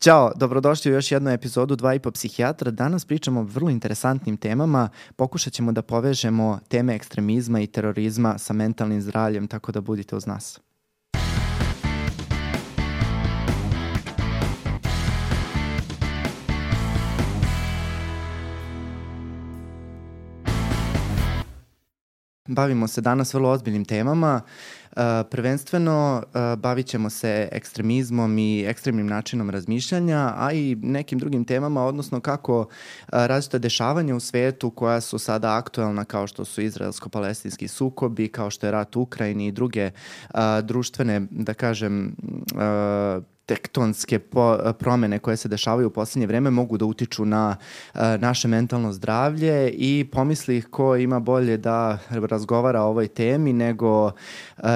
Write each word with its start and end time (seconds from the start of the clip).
Ćao, 0.00 0.32
dobrodošli 0.36 0.90
u 0.90 0.94
još 0.94 1.12
jednu 1.12 1.30
epizodu 1.30 1.76
Dva 1.76 1.94
i 1.94 1.98
po 1.98 2.10
psihijatra. 2.10 2.70
Danas 2.70 3.04
pričamo 3.04 3.40
o 3.40 3.42
vrlo 3.42 3.70
interesantnim 3.70 4.36
temama. 4.36 4.88
Pokušat 5.16 5.52
ćemo 5.52 5.72
da 5.72 5.82
povežemo 5.82 6.58
teme 6.68 6.94
ekstremizma 6.94 7.60
i 7.60 7.66
terorizma 7.66 8.38
sa 8.38 8.52
mentalnim 8.52 9.02
zdravljem, 9.02 9.48
tako 9.48 9.72
da 9.72 9.80
budite 9.80 10.16
uz 10.16 10.26
nas. 10.26 10.60
Bavimo 22.48 22.88
se 22.88 23.00
danas 23.00 23.34
vrlo 23.34 23.50
ozbiljnim 23.50 23.84
temama. 23.84 24.40
Uh, 24.90 25.02
prvenstveno 25.30 26.22
uh, 26.22 26.58
bavit 26.58 26.86
ćemo 26.86 27.10
se 27.10 27.48
ekstremizmom 27.52 28.38
i 28.38 28.64
ekstremnim 28.66 29.06
načinom 29.06 29.50
razmišljanja, 29.50 30.32
a 30.36 30.52
i 30.52 30.76
nekim 30.82 31.18
drugim 31.18 31.44
temama, 31.44 31.84
odnosno 31.84 32.20
kako 32.20 32.60
uh, 32.60 32.66
različite 33.08 33.58
dešavanja 33.58 34.14
u 34.14 34.20
svetu 34.20 34.70
koja 34.70 35.00
su 35.00 35.18
sada 35.18 35.56
aktuelna 35.56 36.04
kao 36.04 36.26
što 36.26 36.44
su 36.44 36.62
izraelsko-palestinski 36.62 37.68
sukobi, 37.68 38.28
kao 38.28 38.50
što 38.50 38.66
je 38.66 38.72
rat 38.72 38.96
u 38.96 39.00
Ukrajini 39.00 39.46
i 39.46 39.52
druge 39.52 39.90
društvene, 40.62 41.26
da 41.30 41.54
kažem, 41.54 42.16
tektonske 43.48 44.18
po, 44.18 44.58
promene 44.78 45.18
koje 45.18 45.36
se 45.36 45.48
dešavaju 45.48 45.86
u 45.86 45.90
poslednje 45.90 46.26
vreme 46.26 46.50
mogu 46.50 46.76
da 46.76 46.84
utiču 46.84 47.24
na 47.24 47.56
uh, 47.94 48.00
naše 48.18 48.48
mentalno 48.48 48.92
zdravlje 48.92 49.70
i 49.70 50.06
pomisli 50.12 50.62
ko 50.62 50.96
ima 50.96 51.20
bolje 51.20 51.56
da 51.56 51.98
razgovara 52.10 52.82
o 52.82 52.88
ovoj 52.88 53.08
temi 53.08 53.52
nego 53.52 54.04
uh, 54.04 54.12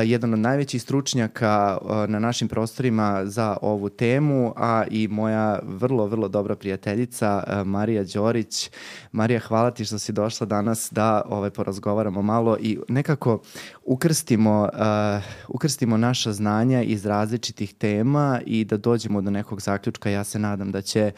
jedan 0.05 0.33
od 0.33 0.39
najvećih 0.39 0.83
stručnjaka 0.83 1.79
uh, 1.81 1.91
na 2.09 2.19
našim 2.19 2.49
prostorima 2.49 3.27
za 3.27 3.57
ovu 3.63 3.89
temu, 3.89 4.53
a 4.57 4.85
i 4.91 5.09
moja 5.09 5.59
vrlo, 5.63 6.07
vrlo 6.07 6.29
dobra 6.29 6.57
prijateljica 6.57 7.45
uh, 7.47 7.67
Marija 7.67 8.05
Đorić. 8.05 8.71
Marija, 9.13 9.41
hvala 9.41 9.71
ti 9.71 9.85
što 9.85 9.99
si 9.99 10.13
došla 10.13 10.47
danas 10.47 10.89
da 10.91 11.23
ovaj, 11.29 11.51
porazgovaramo 11.51 12.23
malo 12.23 12.57
i 12.61 12.79
nekako 12.89 13.43
ukrstimo, 13.85 14.63
uh, 14.63 15.23
ukrstimo 15.49 15.97
naša 15.97 16.33
znanja 16.33 16.83
iz 16.83 17.07
različitih 17.07 17.75
tema 17.75 18.41
i 18.47 18.62
da 18.65 18.77
dođemo 18.77 19.21
do 19.21 19.31
nekog 19.31 19.61
zaključka, 19.61 20.11
ja 20.11 20.25
se 20.25 20.39
nadam 20.39 20.73
da, 20.73 20.83
će, 20.83 21.13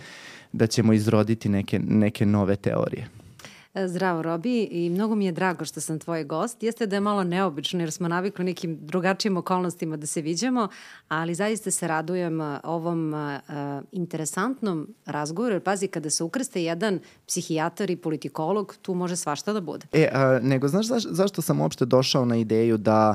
da 0.53 0.67
ćemo 0.67 0.92
izroditi 0.92 1.48
neke, 1.48 1.78
neke 1.78 2.27
nove 2.27 2.56
teorije. 2.56 3.09
E, 3.75 3.89
zdravo, 3.89 4.23
Robi, 4.23 4.62
i 4.62 4.91
mnogo 4.91 5.14
mi 5.14 5.27
je 5.27 5.33
drago 5.33 5.65
što 5.65 5.81
sam 5.81 5.98
tvoj 5.98 6.25
gost. 6.25 6.62
Jeste 6.62 6.87
da 6.87 6.97
je 6.97 7.00
malo 7.00 7.25
neobično 7.25 7.81
jer 7.81 7.92
smo 7.92 8.09
navikli 8.09 8.45
nekim 8.45 8.78
drugačijim 8.81 9.37
okolnostima 9.37 9.97
da 9.97 10.06
se 10.06 10.22
viđamo, 10.22 10.69
ali 11.09 11.34
zaista 11.34 11.70
se 11.70 11.89
radujem 11.89 12.41
e, 12.41 12.61
ovom 12.65 13.15
uh, 13.15 13.20
interesantnom 13.92 14.95
razgovoru, 15.06 15.55
jer 15.55 15.62
pazi, 15.62 15.87
kada 15.87 16.11
se 16.11 16.25
ukrste 16.25 16.62
jedan 16.62 17.00
psihijatar 17.27 17.91
i 17.91 17.97
politikolog, 17.97 18.77
tu 18.83 18.95
može 18.95 19.17
svašta 19.17 19.53
da 19.53 19.61
bude. 19.61 19.87
E, 19.92 20.09
a, 20.12 20.39
nego 20.42 20.69
znaš 20.69 20.87
zaš, 20.87 21.03
zašto 21.11 21.42
sam 21.42 21.61
uopšte 21.61 21.84
došao 21.84 22.25
na 22.25 22.37
ideju 22.37 22.77
da 22.77 23.15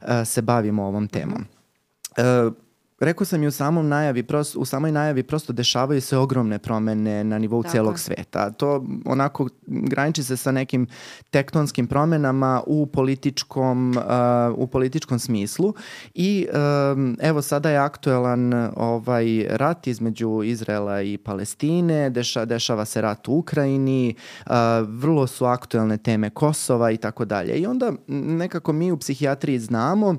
a, 0.00 0.24
se 0.24 0.42
bavimo 0.42 0.84
ovom 0.84 1.08
temom? 1.08 1.44
Uh, 2.18 2.52
Rekao 3.00 3.24
sam 3.24 3.42
i 3.42 3.46
u 3.46 3.50
samom 3.50 3.88
najavi, 3.88 4.22
prosto, 4.22 4.60
u 4.60 4.64
samoj 4.64 4.92
najavi 4.92 5.22
prosto 5.22 5.52
dešavaju 5.52 6.00
se 6.00 6.16
ogromne 6.16 6.58
promene 6.58 7.24
na 7.24 7.38
nivou 7.38 7.62
Tako. 7.62 7.72
celog 7.72 7.98
sveta. 7.98 8.50
To 8.50 8.84
onako 9.04 9.48
graniči 9.66 10.22
se 10.22 10.36
sa 10.36 10.52
nekim 10.52 10.86
tektonskim 11.30 11.86
promenama 11.86 12.62
u 12.66 12.86
političkom, 12.86 13.90
uh, 13.96 14.58
u 14.58 14.66
političkom 14.66 15.18
smislu 15.18 15.74
i 16.14 16.46
um, 16.92 17.16
evo 17.20 17.42
sada 17.42 17.70
je 17.70 17.78
aktuelan 17.78 18.70
ovaj 18.76 19.46
rat 19.50 19.86
između 19.86 20.42
Izraela 20.44 21.02
i 21.02 21.18
Palestine, 21.18 22.10
deša, 22.10 22.44
dešava 22.44 22.84
se 22.84 23.00
rat 23.00 23.28
u 23.28 23.32
Ukrajini, 23.32 24.14
uh, 24.46 24.52
vrlo 24.88 25.26
su 25.26 25.44
aktuelne 25.44 25.96
teme 25.98 26.30
Kosova 26.30 26.90
i 26.90 26.96
tako 26.96 27.24
dalje. 27.24 27.52
I 27.52 27.66
onda 27.66 27.92
nekako 28.06 28.72
mi 28.72 28.92
u 28.92 28.96
psihijatriji 28.96 29.58
znamo 29.58 30.16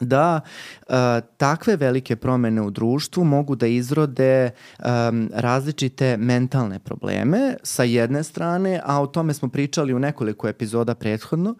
da 0.00 0.40
uh, 0.88 0.94
takve 1.36 1.76
velike 1.76 2.16
promene 2.16 2.62
u 2.62 2.70
društvu 2.70 3.24
mogu 3.24 3.56
da 3.56 3.66
izrode 3.66 4.50
um, 4.78 5.30
različite 5.34 6.16
mentalne 6.16 6.78
probleme 6.78 7.56
sa 7.62 7.82
jedne 7.82 8.22
strane, 8.22 8.80
a 8.84 9.02
o 9.02 9.06
tome 9.06 9.34
smo 9.34 9.48
pričali 9.48 9.94
u 9.94 9.98
nekoliko 9.98 10.48
epizoda 10.48 10.94
prethodno, 10.94 11.54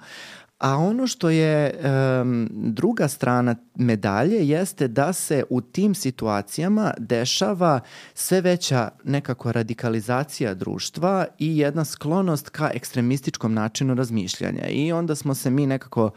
A 0.58 0.76
ono 0.76 1.06
što 1.06 1.30
je 1.30 1.74
um, 1.74 2.48
druga 2.52 3.08
strana 3.08 3.56
medalje 3.74 4.48
jeste 4.48 4.88
da 4.88 5.12
se 5.12 5.44
u 5.50 5.60
tim 5.60 5.94
situacijama 5.94 6.92
dešava 6.98 7.80
sve 8.14 8.40
veća 8.40 8.88
nekako 9.04 9.52
radikalizacija 9.52 10.54
društva 10.54 11.26
i 11.38 11.58
jedna 11.58 11.84
sklonost 11.84 12.48
ka 12.48 12.70
ekstremističkom 12.74 13.54
načinu 13.54 13.94
razmišljanja. 13.94 14.68
I 14.68 14.92
onda 14.92 15.14
smo 15.14 15.34
se 15.34 15.50
mi 15.50 15.66
nekako 15.66 16.10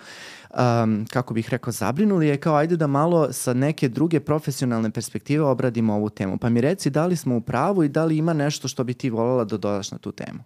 um, 0.50 1.06
kako 1.10 1.34
bih 1.34 1.50
rekao, 1.50 1.72
zabrinuli 1.72 2.28
je 2.28 2.38
kao 2.38 2.56
ajde 2.56 2.78
da 2.78 2.88
malo 2.88 3.34
sa 3.34 3.54
neke 3.54 3.90
druge 3.90 4.20
profesionalne 4.20 4.92
perspektive 4.92 5.44
obradimo 5.44 5.94
ovu 5.94 6.10
temu. 6.10 6.38
Pa 6.38 6.50
mi 6.50 6.62
reci 6.62 6.90
da 6.90 7.06
li 7.06 7.16
smo 7.16 7.38
u 7.38 7.42
pravu 7.42 7.84
i 7.84 7.90
da 7.90 8.06
li 8.06 8.18
ima 8.18 8.34
nešto 8.34 8.68
što 8.68 8.84
bi 8.84 8.94
ti 8.94 9.10
voljela 9.10 9.44
da 9.44 9.58
dodaš 9.58 9.92
na 9.92 9.98
tu 9.98 10.12
temu? 10.12 10.40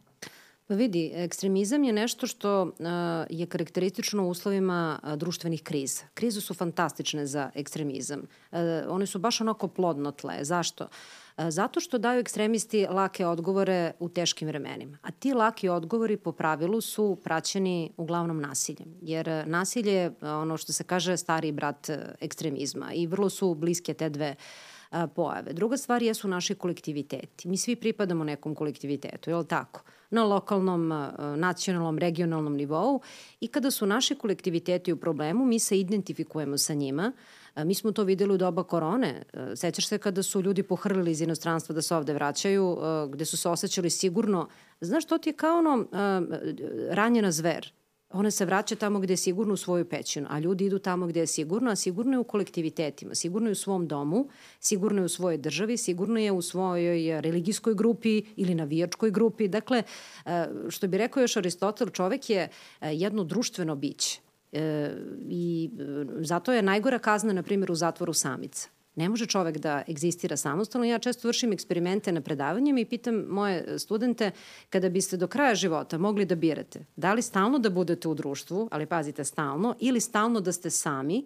Pa 0.67 0.73
vidi, 0.73 1.11
ekstremizam 1.13 1.83
je 1.83 1.93
nešto 1.93 2.27
što 2.27 2.71
je 3.29 3.45
karakteristično 3.45 4.25
u 4.25 4.29
uslovima 4.29 4.99
društvenih 5.17 5.63
kriza. 5.63 6.03
Krize 6.13 6.41
su 6.41 6.53
fantastične 6.53 7.25
za 7.25 7.51
ekstremizam. 7.55 8.21
One 8.87 9.05
su 9.05 9.19
baš 9.19 9.41
onako 9.41 9.67
plodno 9.67 10.11
tle. 10.11 10.35
Zašto? 10.41 10.87
Zato 11.37 11.79
što 11.79 11.97
daju 11.97 12.19
ekstremisti 12.19 12.87
lake 12.89 13.25
odgovore 13.25 13.91
u 13.99 14.09
teškim 14.09 14.47
vremenima. 14.47 14.97
A 15.01 15.11
ti 15.11 15.33
laki 15.33 15.69
odgovori 15.69 16.17
po 16.17 16.31
pravilu 16.31 16.81
su 16.81 17.17
praćeni 17.23 17.91
uglavnom 17.97 18.41
nasiljem. 18.41 18.95
Jer 19.01 19.47
nasilje 19.47 19.93
je 19.93 20.13
ono 20.21 20.57
što 20.57 20.73
se 20.73 20.83
kaže 20.83 21.17
stari 21.17 21.51
brat 21.51 21.89
ekstremizma 22.19 22.93
i 22.93 23.07
vrlo 23.07 23.29
su 23.29 23.53
bliske 23.55 23.93
te 23.93 24.09
dve 24.09 24.35
pojave. 25.15 25.53
Druga 25.53 25.77
stvar 25.77 26.03
jesu 26.03 26.27
naši 26.27 26.55
kolektiviteti. 26.55 27.47
Mi 27.47 27.57
svi 27.57 27.75
pripadamo 27.75 28.23
nekom 28.23 28.55
kolektivitetu, 28.55 29.29
je 29.29 29.35
li 29.35 29.47
tako? 29.47 29.81
Na 30.13 30.23
lokalnom, 30.23 30.87
nacionalnom, 31.35 31.97
regionalnom 31.97 32.55
nivou 32.55 33.01
i 33.39 33.47
kada 33.47 33.71
su 33.71 33.85
naši 33.85 34.15
kolektiviteti 34.15 34.93
u 34.93 34.97
problemu, 34.97 35.45
mi 35.45 35.59
se 35.59 35.79
identifikujemo 35.79 36.57
sa 36.57 36.73
njima. 36.73 37.11
Mi 37.55 37.75
smo 37.75 37.91
to 37.91 38.03
videli 38.03 38.33
u 38.33 38.37
doba 38.37 38.63
korone. 38.63 39.23
Sećaš 39.55 39.87
se 39.87 39.97
kada 39.97 40.23
su 40.23 40.41
ljudi 40.41 40.63
pohrlili 40.63 41.11
iz 41.11 41.21
inostranstva 41.21 41.75
da 41.75 41.81
se 41.81 41.95
ovde 41.95 42.13
vraćaju, 42.13 42.77
gde 43.09 43.25
su 43.25 43.37
se 43.37 43.49
osjećali 43.49 43.89
sigurno. 43.89 44.47
Znaš, 44.81 45.05
to 45.05 45.17
ti 45.17 45.29
je 45.29 45.33
kao 45.33 45.57
ono 45.57 45.85
ranjena 46.89 47.31
zver 47.31 47.73
ona 48.13 48.31
se 48.31 48.45
vraća 48.45 48.75
tamo 48.75 48.99
gde 48.99 49.13
je 49.13 49.17
sigurno 49.17 49.53
u 49.53 49.57
svoju 49.57 49.85
pećinu, 49.85 50.27
a 50.29 50.39
ljudi 50.39 50.65
idu 50.65 50.79
tamo 50.79 51.07
gde 51.07 51.19
je 51.19 51.27
sigurno, 51.27 51.71
a 51.71 51.75
sigurno 51.75 52.11
je 52.11 52.19
u 52.19 52.23
kolektivitetima, 52.23 53.15
sigurno 53.15 53.47
je 53.47 53.51
u 53.51 53.55
svom 53.55 53.87
domu, 53.87 54.27
sigurno 54.59 55.01
je 55.01 55.05
u 55.05 55.09
svojoj 55.09 55.37
državi, 55.37 55.77
sigurno 55.77 56.19
je 56.19 56.31
u 56.31 56.41
svojoj 56.41 57.21
religijskoj 57.21 57.75
grupi 57.75 58.23
ili 58.35 58.55
navijačkoj 58.55 59.11
grupi. 59.11 59.47
Dakle, 59.47 59.83
e, 60.25 60.45
što 60.69 60.87
bi 60.87 60.97
rekao 60.97 61.21
još 61.21 61.37
Aristotel, 61.37 61.89
čovek 61.89 62.29
je 62.29 62.49
e, 62.81 62.93
jedno 62.93 63.23
društveno 63.23 63.75
biće. 63.75 64.19
E, 64.51 64.91
I 65.29 65.69
zato 66.19 66.53
je 66.53 66.61
najgora 66.61 66.99
kazna, 66.99 67.33
na 67.33 67.43
primjer, 67.43 67.71
u 67.71 67.75
zatvoru 67.75 68.13
samica. 68.13 68.69
Ne 68.95 69.09
može 69.09 69.25
čovek 69.25 69.57
da 69.57 69.83
egzistira 69.89 70.37
samostalno. 70.37 70.87
Ja 70.87 70.99
često 70.99 71.27
vršim 71.27 71.53
eksperimente 71.53 72.11
na 72.11 72.21
predavanjima 72.21 72.79
i 72.79 72.85
pitam 72.85 73.15
moje 73.15 73.79
studente 73.79 74.31
kada 74.69 74.89
biste 74.89 75.17
do 75.17 75.27
kraja 75.27 75.55
života 75.55 75.97
mogli 75.97 76.25
da 76.25 76.35
birate 76.35 76.85
da 76.95 77.13
li 77.13 77.21
stalno 77.21 77.59
da 77.59 77.69
budete 77.69 78.07
u 78.07 78.13
društvu, 78.13 78.67
ali 78.71 78.85
pazite 78.85 79.23
stalno, 79.23 79.75
ili 79.79 79.99
stalno 79.99 80.39
da 80.39 80.51
ste 80.51 80.69
sami, 80.69 81.25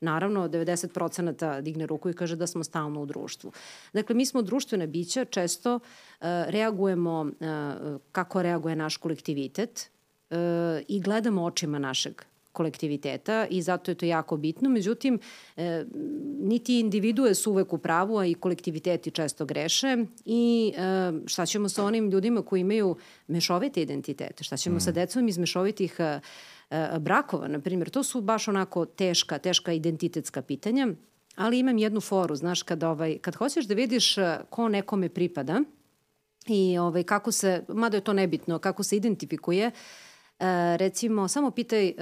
Naravno, 0.00 0.48
90% 0.48 1.60
digne 1.60 1.86
ruku 1.86 2.10
i 2.10 2.12
kaže 2.12 2.36
da 2.36 2.46
smo 2.46 2.64
stalno 2.64 3.02
u 3.02 3.06
društvu. 3.06 3.52
Dakle, 3.92 4.14
mi 4.14 4.26
smo 4.26 4.42
društvene 4.42 4.86
bića, 4.86 5.24
često 5.24 5.74
uh, 5.74 5.80
reagujemo 6.46 7.20
uh, 7.20 8.00
kako 8.12 8.42
reaguje 8.42 8.76
naš 8.76 8.96
kolektivitet 8.96 9.90
uh, 10.30 10.36
i 10.88 11.00
gledamo 11.00 11.44
očima 11.44 11.78
našeg 11.78 12.22
kolektiviteta 12.58 13.46
i 13.50 13.62
zato 13.62 13.90
je 13.90 13.94
to 13.94 14.06
jako 14.06 14.36
bitno. 14.36 14.70
Međutim, 14.70 15.18
e, 15.56 15.84
niti 16.40 16.80
individue 16.80 17.34
su 17.34 17.50
uvek 17.50 17.72
u 17.72 17.78
pravu, 17.78 18.18
a 18.18 18.26
i 18.26 18.34
kolektiviteti 18.34 19.10
često 19.10 19.46
greše 19.46 19.96
i 20.24 20.72
e, 20.76 21.12
šta 21.26 21.46
ćemo 21.46 21.68
sa 21.68 21.84
onim 21.84 22.10
ljudima 22.10 22.42
koji 22.42 22.60
imaju 22.60 22.96
mešovite 23.28 23.82
identitete? 23.82 24.44
Šta 24.44 24.56
ćemo 24.56 24.76
mm. 24.76 24.80
sa 24.80 24.92
decom 24.92 25.28
iz 25.28 25.38
mešovitih 25.38 25.96
e, 25.98 26.20
e, 26.70 26.98
brakova, 26.98 27.48
na 27.48 27.60
primjer? 27.60 27.90
To 27.90 28.02
su 28.02 28.20
baš 28.20 28.48
onako 28.48 28.84
teška, 28.86 29.38
teška 29.38 29.72
identitetska 29.72 30.42
pitanja, 30.42 30.88
ali 31.36 31.58
imam 31.58 31.78
jednu 31.78 32.00
foru, 32.00 32.34
znaš, 32.36 32.62
kad, 32.62 32.82
ovaj, 32.82 33.18
kad 33.18 33.34
hoćeš 33.34 33.66
da 33.66 33.74
vidiš 33.74 34.18
e, 34.18 34.38
ko 34.50 34.68
nekome 34.68 35.08
pripada, 35.08 35.62
i 36.48 36.78
ovaj, 36.78 37.02
kako 37.02 37.32
se, 37.32 37.64
mada 37.68 37.96
je 37.96 38.04
to 38.04 38.12
nebitno, 38.12 38.58
kako 38.58 38.82
se 38.82 38.96
identifikuje, 38.96 39.66
uh, 39.66 40.46
recimo, 40.76 41.28
samo 41.28 41.50
pitaj 41.50 41.88
uh, 41.88 41.94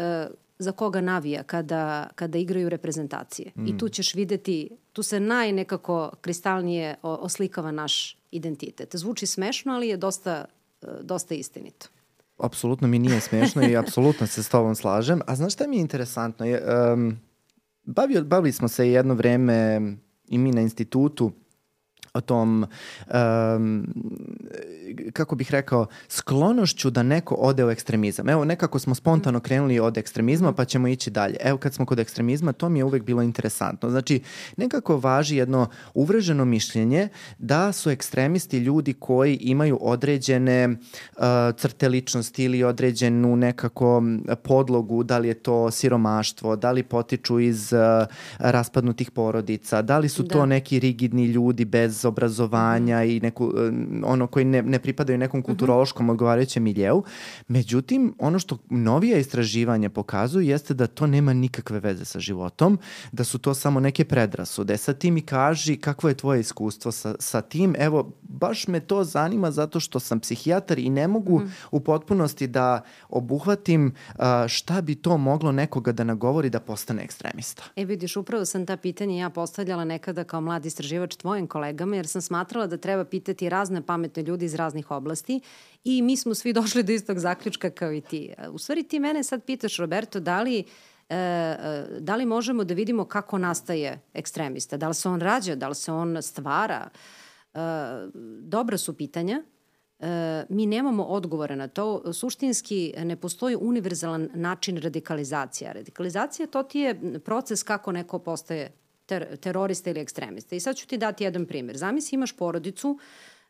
za 0.59 0.73
koga 0.73 1.01
navija 1.01 1.43
kada, 1.43 2.09
kada 2.15 2.39
igraju 2.39 2.69
reprezentacije. 2.69 3.53
Mm. 3.57 3.67
I 3.67 3.79
tu 3.79 3.89
ćeš 3.89 4.15
videti, 4.15 4.71
tu 4.93 5.03
se 5.03 5.21
naj 5.21 5.53
nekako 5.53 6.11
kristalnije 6.21 6.97
oslikava 7.03 7.71
naš 7.71 8.17
identitet. 8.31 8.97
Zvuči 8.97 9.27
smešno, 9.27 9.73
ali 9.73 9.89
je 9.89 9.97
dosta, 9.97 10.45
dosta 11.03 11.35
istinito. 11.35 11.87
Apsolutno 12.39 12.89
mi 12.89 12.99
nije 12.99 13.21
smešno 13.21 13.69
i 13.69 13.77
apsolutno 13.83 14.27
se 14.27 14.43
s 14.43 14.49
tobom 14.49 14.75
slažem. 14.75 15.21
A 15.27 15.37
znaš 15.37 15.53
šta 15.53 15.67
mi 15.67 15.77
je 15.77 15.81
interesantno? 15.81 16.47
Je, 16.47 16.63
um, 16.93 17.19
bavio, 17.85 18.25
bavili 18.25 18.53
smo 18.53 18.69
se 18.69 18.91
jedno 18.91 19.15
vreme 19.15 19.81
i 20.29 20.39
mi 20.39 20.53
na 20.53 20.61
institutu 20.61 21.33
o 22.17 22.21
tom, 22.21 22.67
um, 23.15 23.87
kako 25.13 25.37
bih 25.37 25.51
rekao, 25.51 25.87
sklonošću 26.09 26.91
da 26.91 27.03
neko 27.03 27.35
ode 27.35 27.65
u 27.65 27.71
ekstremizam. 27.71 28.29
Evo, 28.29 28.45
nekako 28.45 28.79
smo 28.79 28.95
spontano 28.95 29.41
krenuli 29.41 29.81
od 29.81 29.99
ekstremizma, 29.99 30.53
pa 30.53 30.65
ćemo 30.65 30.89
ići 30.89 31.11
dalje. 31.11 31.37
Evo, 31.41 31.59
kad 31.59 31.75
smo 31.75 31.87
kod 31.87 31.99
ekstremizma, 31.99 32.53
to 32.53 32.69
mi 32.69 32.79
je 32.79 32.85
uvek 32.85 33.03
bilo 33.03 33.23
interesantno. 33.23 33.91
Znači, 33.91 34.21
nekako 34.57 34.97
važi 34.97 35.37
jedno 35.37 35.69
uvreženo 35.95 36.45
mišljenje 36.45 37.09
da 37.39 37.73
su 37.73 37.91
ekstremisti 37.91 38.59
ljudi 38.59 38.93
koji 38.93 39.37
imaju 39.37 39.79
određene 39.81 40.69
uh, 40.69 41.25
crte 41.57 41.89
ličnosti 41.89 42.45
ili 42.45 42.65
određenu 42.65 43.37
nekako 43.37 44.03
podlogu, 44.43 45.03
da 45.03 45.19
li 45.19 45.29
je 45.29 45.35
to 45.35 45.71
siromaštvo, 45.71 46.57
da 46.57 46.73
li 46.73 46.83
potiču 46.83 47.41
iz 47.41 47.73
uh, 47.73 48.07
raspadnutih 48.39 49.11
porodica, 49.11 49.83
da 49.83 49.99
li 49.99 50.09
su 50.09 50.23
da. 50.23 50.29
to 50.29 50.47
neki 50.47 50.79
rigidni 50.79 51.25
ljudi 51.27 51.65
bez 51.65 52.05
obrazovanja 52.07 53.05
i 53.05 53.21
neku, 53.21 53.53
e, 53.57 53.73
ono 54.05 54.27
koji 54.27 54.45
ne, 54.45 54.63
ne 54.63 54.79
pripadaju 54.79 55.19
nekom 55.19 55.41
mhm. 55.41 55.47
kulturološkom 55.47 56.11
odgovarajućem 56.11 56.63
miljeu. 56.63 57.03
Međutim, 57.49 58.15
ono 58.19 58.39
što 58.39 58.59
novija 58.71 59.19
istraživanja 59.19 59.91
pokazuju 59.91 60.47
jeste 60.47 60.75
da 60.75 60.87
to 60.87 61.07
nema 61.07 61.33
nikakve 61.33 61.81
veze 61.81 62.05
sa 62.05 62.21
životom, 62.21 62.79
da 63.13 63.25
su 63.25 63.39
to 63.39 63.55
samo 63.55 63.81
neke 63.81 64.05
predrasude. 64.05 64.77
Sa 64.77 64.93
tim 64.93 65.15
mi 65.15 65.23
kaži 65.23 65.77
kakvo 65.77 66.09
je 66.09 66.15
tvoje 66.15 66.41
iskustvo 66.41 66.93
sa, 66.93 67.15
sa 67.19 67.41
tim. 67.41 67.75
Evo, 67.79 68.13
baš 68.23 68.69
me 68.69 68.81
to 68.81 69.05
zanima 69.05 69.51
zato 69.51 69.81
što 69.81 70.01
sam 70.01 70.21
psihijatar 70.21 70.79
i 70.79 70.91
ne 70.91 71.09
mogu 71.09 71.39
mm. 71.39 71.53
u 71.71 71.81
potpunosti 71.81 72.47
da 72.47 72.83
obuhvatim 73.09 73.87
uh, 73.87 74.25
šta 74.49 74.81
bi 74.81 74.95
to 74.95 75.17
moglo 75.17 75.53
nekoga 75.53 75.93
da 75.93 76.05
nagovori 76.05 76.51
da 76.51 76.61
postane 76.61 77.05
ekstremista. 77.05 77.63
E 77.77 77.85
vidiš, 77.85 78.17
upravo 78.17 78.45
sam 78.45 78.67
ta 78.67 78.77
pitanja 78.77 79.15
ja 79.15 79.31
postavljala 79.31 79.85
nekada 79.85 80.25
kao 80.25 80.41
mladi 80.41 80.69
istraživač 80.69 81.17
tvojim 81.17 81.47
kolegama 81.47 81.96
jer 81.97 82.07
sam 82.07 82.23
smatrala 82.23 82.67
da 82.67 82.77
treba 82.77 83.05
pitati 83.05 83.49
razne 83.49 83.83
pametne 83.83 84.23
ljudi 84.23 84.45
iz 84.45 84.55
raznih 84.55 84.91
oblasti 84.91 85.41
i 85.85 86.03
mi 86.03 86.17
smo 86.17 86.35
svi 86.35 86.53
došli 86.61 86.83
do 86.83 86.93
istog 86.93 87.19
zaključka 87.19 87.71
kao 87.71 87.93
i 87.93 88.01
ti. 88.01 88.33
U 88.51 88.59
stvari 88.59 88.83
ti 88.83 89.01
mene 89.01 89.25
sad 89.25 89.45
pitaš, 89.45 89.77
Roberto, 89.77 90.21
da 90.21 90.43
li 90.43 90.65
E, 91.09 91.17
e, 91.17 91.87
da 92.01 92.17
li 92.17 92.27
možemo 92.27 92.65
da 92.65 92.75
vidimo 92.75 93.05
kako 93.05 93.39
nastaje 93.39 94.01
ekstremista? 94.15 94.77
Da 94.77 94.89
li 94.89 94.95
se 94.95 95.09
on 95.09 95.21
rađa? 95.21 95.55
Da 95.55 95.69
li 95.69 95.75
se 95.75 95.93
on 95.93 96.23
stvara? 96.23 96.89
E, 97.55 97.59
dobra 98.41 98.79
su 98.79 98.97
pitanja. 98.97 99.43
E, 99.99 100.45
mi 100.49 100.67
nemamo 100.67 101.05
odgovore 101.05 101.57
na 101.57 101.69
to. 101.69 102.13
Suštinski 102.13 102.95
ne 102.99 103.17
postoji 103.17 103.57
univerzalan 103.57 104.29
način 104.35 104.77
radikalizacija. 104.77 105.73
Radikalizacija 105.73 106.47
to 106.47 106.63
ti 106.63 106.79
je 106.79 107.21
proces 107.21 107.63
kako 107.63 107.93
neko 107.93 108.19
postaje 108.19 108.73
ter, 109.07 109.37
terorista 109.37 109.91
ili 109.91 110.01
ekstremista. 110.01 110.57
I 110.57 110.61
sad 110.61 110.77
ću 110.77 110.87
ti 110.87 110.99
dati 110.99 111.25
jedan 111.25 111.47
primjer. 111.47 111.77
Zamisli 111.77 112.15
imaš 112.15 112.37
porodicu 112.37 112.99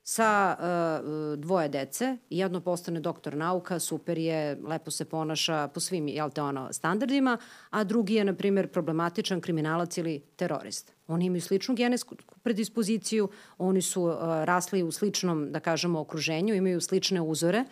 sa 0.08 0.56
uh, 0.58 1.38
dvoje 1.38 1.68
dece, 1.68 2.16
jedno 2.30 2.60
postane 2.60 3.00
doktor 3.00 3.34
nauka, 3.34 3.78
super 3.78 4.18
je, 4.18 4.58
lepo 4.64 4.90
se 4.90 5.04
ponaša 5.04 5.68
po 5.68 5.80
svim 5.80 6.08
jel 6.08 6.30
te 6.30 6.42
ono, 6.42 6.72
standardima, 6.72 7.38
a 7.70 7.84
drugi 7.84 8.14
je, 8.14 8.24
na 8.24 8.34
primjer, 8.34 8.68
problematičan 8.68 9.40
kriminalac 9.40 9.98
ili 9.98 10.20
terorist. 10.36 10.92
Oni 11.08 11.26
imaju 11.26 11.40
sličnu 11.40 11.74
genesku 11.74 12.16
predispoziciju, 12.42 13.28
oni 13.58 13.82
su 13.82 14.02
uh, 14.02 14.14
rasli 14.44 14.82
u 14.82 14.92
sličnom, 14.92 15.52
da 15.52 15.60
kažemo, 15.60 16.00
okruženju, 16.00 16.54
imaju 16.54 16.80
slične 16.80 17.20
uzore, 17.20 17.60
uh, 17.60 17.66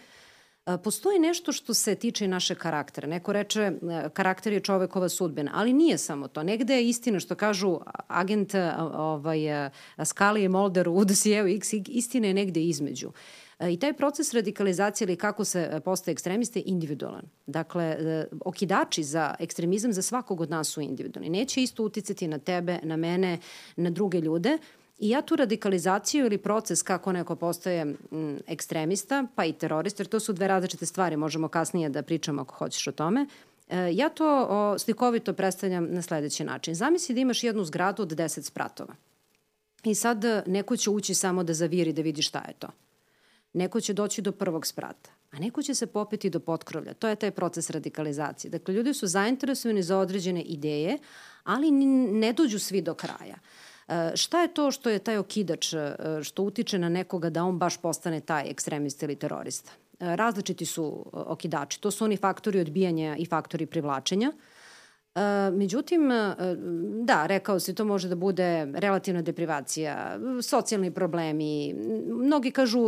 Postoji 0.85 1.19
nešto 1.19 1.53
što 1.53 1.75
se 1.75 1.95
tiče 1.95 2.29
našeg 2.29 2.59
karaktera. 2.59 3.09
Neko 3.09 3.33
reče 3.33 3.61
e, 3.61 3.73
karakter 4.13 4.53
je 4.53 4.61
čovekova 4.61 5.09
sudbina, 5.09 5.51
ali 5.55 5.73
nije 5.73 5.99
samo 5.99 6.29
to. 6.29 6.43
Negde 6.43 6.75
je 6.75 6.89
istina 6.89 7.21
što 7.21 7.35
kažu 7.35 7.79
agent 8.09 8.55
e, 8.55 8.73
ovaj, 8.95 9.67
e, 9.67 9.71
Skali 10.05 10.45
i 10.45 10.49
Molder 10.49 10.89
u 10.89 11.05
dosijevu 11.05 11.49
X, 11.49 11.73
istina 11.89 12.27
je 12.27 12.35
negde 12.35 12.63
između. 12.63 13.13
I 13.71 13.79
taj 13.79 13.93
proces 13.93 14.35
radikalizacije 14.35 15.07
ili 15.07 15.17
kako 15.17 15.45
se 15.45 15.81
postaje 15.85 16.13
ekstremiste 16.13 16.59
je 16.59 16.65
individualan. 16.67 17.25
Dakle, 17.47 17.97
okidači 18.45 19.03
za 19.03 19.35
ekstremizam 19.39 19.93
za 19.93 20.03
svakog 20.03 20.41
od 20.41 20.51
nas 20.51 20.69
su 20.69 20.81
individualni. 20.81 21.31
Neće 21.31 21.63
isto 21.63 21.83
uticati 21.83 22.29
na 22.29 22.39
tebe, 22.39 22.79
na 22.83 22.97
mene, 22.97 23.39
na 23.77 23.91
druge 23.91 24.21
ljude, 24.21 24.59
I 24.99 25.09
ja 25.09 25.23
tu 25.23 25.37
radikalizaciju 25.37 26.27
ili 26.27 26.39
proces 26.39 26.83
kako 26.83 27.13
neko 27.13 27.37
postaje 27.37 27.81
m, 27.81 27.97
ekstremista, 28.47 29.25
pa 29.35 29.45
i 29.45 29.53
terorista, 29.53 30.03
jer 30.03 30.09
to 30.09 30.21
su 30.21 30.33
dve 30.33 30.49
različite 30.49 30.87
stvari, 30.87 31.17
možemo 31.17 31.49
kasnije 31.49 31.89
da 31.89 32.03
pričamo 32.03 32.43
ako 32.43 32.55
hoćeš 32.55 32.87
o 32.87 32.93
tome, 32.93 33.27
e, 33.69 33.91
ja 33.93 34.09
to 34.09 34.47
o, 34.51 34.79
slikovito 34.79 35.33
predstavljam 35.33 35.89
na 35.91 36.03
sledeći 36.03 36.45
način. 36.45 36.75
Zamisli 36.75 37.15
da 37.15 37.21
imaš 37.21 37.45
jednu 37.45 37.65
zgradu 37.65 38.03
od 38.03 38.13
10 38.13 38.43
spratova. 38.43 38.95
I 39.85 39.95
sad 39.95 40.25
e, 40.25 40.43
neko 40.47 40.77
će 40.77 40.91
ući 40.91 41.15
samo 41.15 41.45
da 41.45 41.55
zaviri 41.55 41.93
da 41.93 42.03
vidi 42.03 42.23
šta 42.23 42.45
je 42.49 42.55
to. 42.59 42.69
Neko 43.53 43.81
će 43.81 43.93
doći 43.93 44.23
do 44.23 44.33
prvog 44.33 44.67
sprata, 44.67 45.11
a 45.31 45.39
neko 45.39 45.63
će 45.63 45.75
se 45.75 45.87
popeti 45.87 46.31
do 46.31 46.41
potkrovlja. 46.41 46.95
To 46.95 47.09
je 47.09 47.17
taj 47.17 47.31
proces 47.31 47.71
radikalizacije. 47.71 48.51
Dakle, 48.51 48.75
ljudi 48.75 48.95
su 48.95 49.07
zainteresovani 49.07 49.83
za 49.83 49.99
određene 49.99 50.43
ideje, 50.43 50.99
ali 51.45 51.71
ne 51.71 52.33
dođu 52.33 52.59
svi 52.59 52.83
do 52.83 52.95
kraja. 52.95 53.37
E, 53.89 54.17
šta 54.17 54.43
je 54.43 54.55
to 54.55 54.71
što 54.71 54.91
je 54.91 54.99
taj 54.99 55.17
okidač, 55.17 55.73
e, 55.73 55.97
što 56.23 56.43
utiče 56.43 56.79
na 56.79 56.89
nekoga 56.89 57.31
da 57.31 57.45
on 57.45 57.59
baš 57.59 57.77
postane 57.77 58.21
taj 58.21 58.51
ekstremista 58.51 59.07
ili 59.07 59.17
terorista? 59.17 59.73
E, 60.01 60.17
različiti 60.17 60.67
su 60.67 61.07
okidači. 61.13 61.81
To 61.81 61.91
su 61.91 62.05
oni 62.05 62.17
faktori 62.17 62.61
odbijanja 62.61 63.17
i 63.17 63.27
faktori 63.27 63.67
privlačenja. 63.67 64.33
Međutim, 65.53 66.09
da, 67.05 67.27
rekao 67.27 67.61
si, 67.61 67.75
to 67.75 67.85
može 67.85 68.09
da 68.09 68.15
bude 68.15 68.67
relativna 68.75 69.23
deprivacija, 69.23 70.19
socijalni 70.43 70.91
problemi, 70.91 71.75
mnogi 72.07 72.51
kažu 72.51 72.81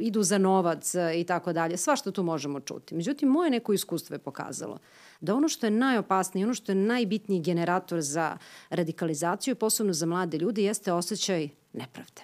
idu 0.00 0.22
za 0.22 0.38
novac 0.38 0.94
i 1.16 1.24
tako 1.24 1.52
dalje, 1.52 1.76
sva 1.76 1.96
što 1.96 2.10
tu 2.10 2.22
možemo 2.22 2.60
čuti. 2.60 2.94
Međutim, 2.94 3.28
moje 3.28 3.50
neko 3.50 3.72
iskustvo 3.72 4.14
je 4.14 4.18
pokazalo 4.18 4.78
da 5.20 5.34
ono 5.34 5.48
što 5.48 5.66
je 5.66 5.70
najopasnije, 5.70 6.46
ono 6.46 6.54
što 6.54 6.72
je 6.72 6.76
najbitniji 6.76 7.40
generator 7.40 8.00
za 8.00 8.38
radikalizaciju, 8.70 9.54
posebno 9.54 9.92
za 9.92 10.06
mlade 10.06 10.38
ljude, 10.38 10.62
jeste 10.62 10.92
osjećaj 10.92 11.48
nepravde. 11.72 12.22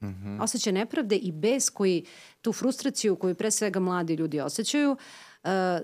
Mm 0.00 0.06
-hmm. 0.06 0.42
Osjećaj 0.42 0.72
nepravde 0.72 1.16
i 1.16 1.32
bez 1.32 1.70
koji, 1.70 2.04
tu 2.42 2.52
frustraciju 2.52 3.16
koju 3.16 3.34
pre 3.34 3.50
svega 3.50 3.80
mladi 3.80 4.14
ljudi 4.14 4.40
osjećaju, 4.40 4.92
uh, 4.92 4.98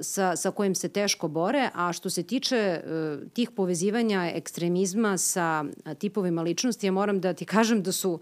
sa, 0.00 0.36
sa 0.36 0.50
kojim 0.50 0.74
se 0.74 0.88
teško 0.88 1.28
bore, 1.28 1.70
a 1.74 1.92
što 1.92 2.10
se 2.10 2.22
tiče 2.22 2.80
uh, 2.80 3.30
tih 3.32 3.50
povezivanja 3.50 4.30
ekstremizma 4.34 5.18
sa 5.18 5.64
tipovima 5.98 6.42
ličnosti, 6.42 6.86
ja 6.86 6.92
moram 6.92 7.20
da 7.20 7.32
ti 7.32 7.44
kažem 7.54 7.82
da 7.82 7.92
su 7.92 8.20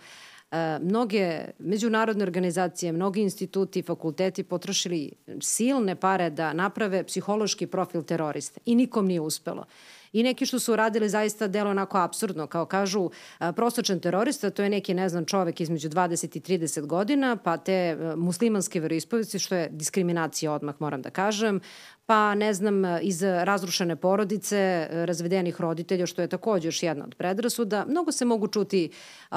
E, 0.52 0.78
mnoge 0.78 1.44
međunarodne 1.58 2.22
organizacije, 2.22 2.92
mnogi 2.92 3.20
instituti 3.20 3.82
fakulteti 3.82 4.42
potrošili 4.42 5.12
silne 5.40 5.94
pare 5.96 6.30
da 6.30 6.52
naprave 6.52 7.04
psihološki 7.04 7.66
profil 7.66 8.02
terorista 8.02 8.60
i 8.64 8.74
nikom 8.74 9.06
nije 9.06 9.20
uspelo 9.20 9.64
i 10.12 10.22
neki 10.22 10.46
što 10.46 10.58
su 10.58 10.72
uradili 10.72 11.08
zaista 11.08 11.48
delo 11.48 11.70
onako 11.70 11.98
absurdno, 11.98 12.46
kao 12.46 12.66
kažu 12.66 13.10
prostočan 13.56 14.00
terorista, 14.00 14.50
to 14.50 14.62
je 14.62 14.70
neki, 14.70 14.94
ne 14.94 15.08
znam, 15.08 15.24
čovek 15.24 15.60
između 15.60 15.88
20 15.88 16.36
i 16.36 16.58
30 16.58 16.86
godina, 16.86 17.36
pa 17.36 17.56
te 17.56 17.72
e, 17.72 18.16
muslimanske 18.16 18.80
veroispovesti, 18.80 19.38
što 19.38 19.54
je 19.54 19.68
diskriminacija 19.70 20.52
odmah, 20.52 20.74
moram 20.78 21.02
da 21.02 21.10
kažem, 21.10 21.60
pa 22.06 22.34
ne 22.34 22.54
znam, 22.54 22.82
iz 23.02 23.22
razrušene 23.22 23.96
porodice, 23.96 24.88
razvedenih 24.90 25.60
roditelja, 25.60 26.06
što 26.06 26.22
je 26.22 26.28
takođe 26.28 26.68
još 26.68 26.82
jedna 26.82 27.04
od 27.04 27.14
predrasuda. 27.14 27.84
Mnogo 27.88 28.12
se 28.12 28.24
mogu 28.24 28.48
čuti 28.48 28.90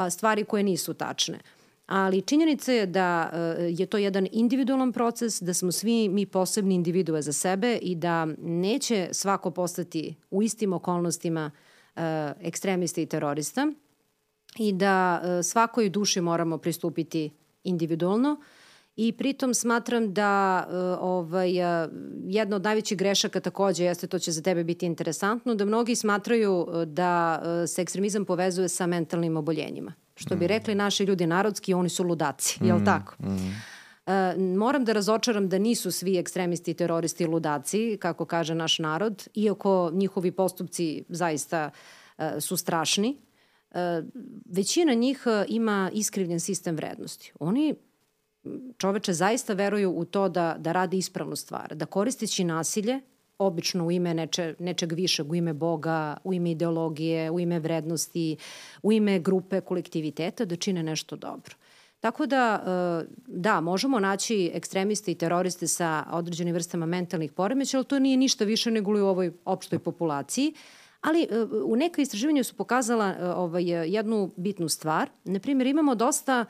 stvari 0.09 0.43
koje 0.43 0.63
nisu 0.63 0.93
tačne. 0.93 1.39
Ali 1.85 2.21
činjenica 2.21 2.71
je 2.71 2.85
da 2.85 3.29
e, 3.33 3.37
je 3.69 3.85
to 3.85 3.97
jedan 3.97 4.27
individualan 4.31 4.91
proces, 4.91 5.41
da 5.41 5.53
smo 5.53 5.71
svi 5.71 6.09
mi 6.09 6.25
posebni 6.25 6.75
individue 6.75 7.21
za 7.21 7.33
sebe 7.33 7.79
i 7.81 7.95
da 7.95 8.25
neće 8.41 9.09
svako 9.11 9.51
postati 9.51 10.15
u 10.31 10.43
istim 10.43 10.73
okolnostima 10.73 11.51
e, 11.95 12.01
ekstremista 12.41 13.01
i 13.01 13.05
terorista 13.05 13.67
i 14.59 14.73
da 14.73 15.21
e, 15.23 15.43
svakoj 15.43 15.89
duši 15.89 16.21
moramo 16.21 16.57
pristupiti 16.57 17.31
individualno 17.63 18.41
i 18.95 19.11
pritom 19.11 19.53
smatram 19.53 20.13
da 20.13 20.67
ovaj, 21.01 21.51
jedna 22.27 22.55
od 22.55 22.63
najvećih 22.63 22.97
grešaka 22.97 23.39
takođe 23.39 23.83
jeste, 23.83 24.07
to 24.07 24.19
će 24.19 24.31
za 24.31 24.41
tebe 24.41 24.63
biti 24.63 24.85
interesantno, 24.85 25.55
da 25.55 25.65
mnogi 25.65 25.95
smatraju 25.95 26.67
da 26.85 27.41
se 27.67 27.81
ekstremizam 27.81 28.25
povezuje 28.25 28.69
sa 28.69 28.85
mentalnim 28.87 29.37
oboljenjima. 29.37 29.93
Što 30.15 30.35
bi 30.35 30.47
rekli 30.47 30.75
naši 30.75 31.03
ljudi 31.03 31.27
narodski, 31.27 31.73
oni 31.73 31.89
su 31.89 32.03
ludaci, 32.03 32.63
mm, 32.63 32.67
jel 32.67 32.79
tako? 32.85 33.15
Mm. 33.19 33.51
E, 34.05 34.35
moram 34.37 34.85
da 34.85 34.93
razočaram 34.93 35.49
da 35.49 35.57
nisu 35.57 35.91
svi 35.91 36.17
ekstremisti, 36.17 36.73
teroristi, 36.73 37.25
ludaci, 37.25 37.97
kako 38.01 38.25
kaže 38.25 38.55
naš 38.55 38.79
narod, 38.79 39.27
iako 39.33 39.91
njihovi 39.93 40.31
postupci 40.31 41.03
zaista 41.09 41.69
e, 42.17 42.41
su 42.41 42.57
strašni. 42.57 43.17
E, 43.71 44.03
većina 44.45 44.93
njih 44.93 45.23
e, 45.25 45.45
ima 45.49 45.91
iskrivljen 45.93 46.39
sistem 46.39 46.75
vrednosti. 46.75 47.33
Oni 47.39 47.75
čoveče 48.77 49.13
zaista 49.13 49.53
veruju 49.53 49.91
u 49.91 50.05
to 50.05 50.29
da, 50.29 50.55
da 50.59 50.71
radi 50.71 50.97
ispravnu 50.97 51.35
stvar, 51.35 51.75
da 51.75 51.85
koristeći 51.85 52.43
nasilje, 52.43 53.01
obično 53.37 53.85
u 53.85 53.91
ime 53.91 54.13
neče, 54.13 54.55
nečeg 54.59 54.91
višeg, 54.91 55.31
u 55.31 55.35
ime 55.35 55.53
Boga, 55.53 56.17
u 56.23 56.33
ime 56.33 56.51
ideologije, 56.51 57.31
u 57.31 57.39
ime 57.39 57.59
vrednosti, 57.59 58.37
u 58.83 58.91
ime 58.91 59.19
grupe, 59.19 59.61
kolektiviteta, 59.61 60.45
da 60.45 60.55
čine 60.55 60.83
nešto 60.83 61.15
dobro. 61.15 61.55
Tako 61.99 62.25
da, 62.25 62.63
e, 63.01 63.13
da, 63.27 63.61
možemo 63.61 63.99
naći 63.99 64.51
ekstremiste 64.53 65.11
i 65.11 65.15
teroriste 65.15 65.67
sa 65.67 66.03
određenim 66.11 66.53
vrstama 66.53 66.85
mentalnih 66.85 67.31
poremeća, 67.31 67.77
ali 67.77 67.85
to 67.85 67.99
nije 67.99 68.17
ništa 68.17 68.45
više 68.45 68.71
nego 68.71 68.91
u 68.91 69.05
ovoj 69.05 69.31
opštoj 69.45 69.79
populaciji. 69.79 70.53
Ali 71.01 71.23
e, 71.23 71.43
u 71.63 71.75
neka 71.75 72.01
istraživanja 72.01 72.43
su 72.43 72.55
pokazala 72.55 73.07
e, 73.07 73.25
ovaj, 73.25 73.63
jednu 73.95 74.31
bitnu 74.37 74.69
stvar. 74.69 75.09
Naprimjer, 75.23 75.67
imamo 75.67 75.95
dosta 75.95 76.45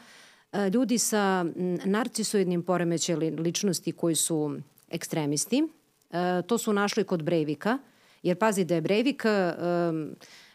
ljudi 0.74 0.98
sa 0.98 1.46
narcisoidnim 1.86 2.64
poremećajem 2.64 3.36
ličnosti 3.40 3.92
koji 3.92 4.16
su 4.16 4.58
ekstremisti. 4.90 5.64
To 6.48 6.58
su 6.58 6.74
našli 6.74 7.04
kod 7.04 7.24
Breivika, 7.24 7.78
jer 8.24 8.38
pazi 8.38 8.66
da 8.66 8.76
je 8.76 8.82
Breivik 8.82 9.24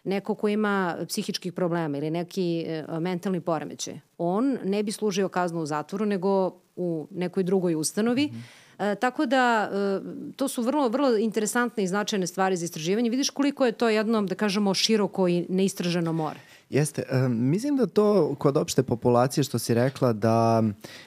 neko 0.05 0.35
ko 0.35 0.49
ima 0.49 0.97
psihičkih 1.09 1.53
problema 1.53 1.99
ili 1.99 2.11
neki 2.11 2.65
e, 2.67 2.85
mentalni 3.01 3.41
poremećaj, 3.41 4.01
on 4.19 4.59
ne 4.65 4.83
bi 4.83 4.93
služio 4.93 5.29
kaznu 5.29 5.61
u 5.61 5.67
zatvoru 5.67 6.07
nego 6.07 6.53
u 6.77 7.09
nekoj 7.11 7.43
drugoj 7.43 7.75
ustanovi. 7.75 8.27
Mm 8.27 8.31
-hmm. 8.31 8.71
E, 8.81 8.95
tako 8.95 9.27
da 9.27 9.71
e, 9.73 10.01
to 10.37 10.49
su 10.49 10.63
vrlo 10.63 10.89
vrlo 10.89 11.17
interesantne 11.17 11.83
i 11.83 11.87
značajne 11.87 12.27
stvari 12.27 12.57
za 12.57 12.65
istraživanje. 12.65 13.11
Vidiš 13.11 13.31
koliko 13.31 13.67
je 13.67 13.73
to 13.73 13.89
jedno 13.89 14.23
da 14.23 14.35
kažemo 14.35 14.75
široko 14.75 15.29
i 15.29 15.47
neistraženo 15.49 16.13
more. 16.13 16.41
Jeste. 16.71 17.03
Um, 17.13 17.51
mislim 17.51 17.77
da 17.77 17.87
to 17.87 18.35
kod 18.35 18.57
opšte 18.57 18.83
populacije 18.83 19.45
što 19.45 19.59
si 19.59 19.75
rekla 19.75 20.13
da 20.13 20.63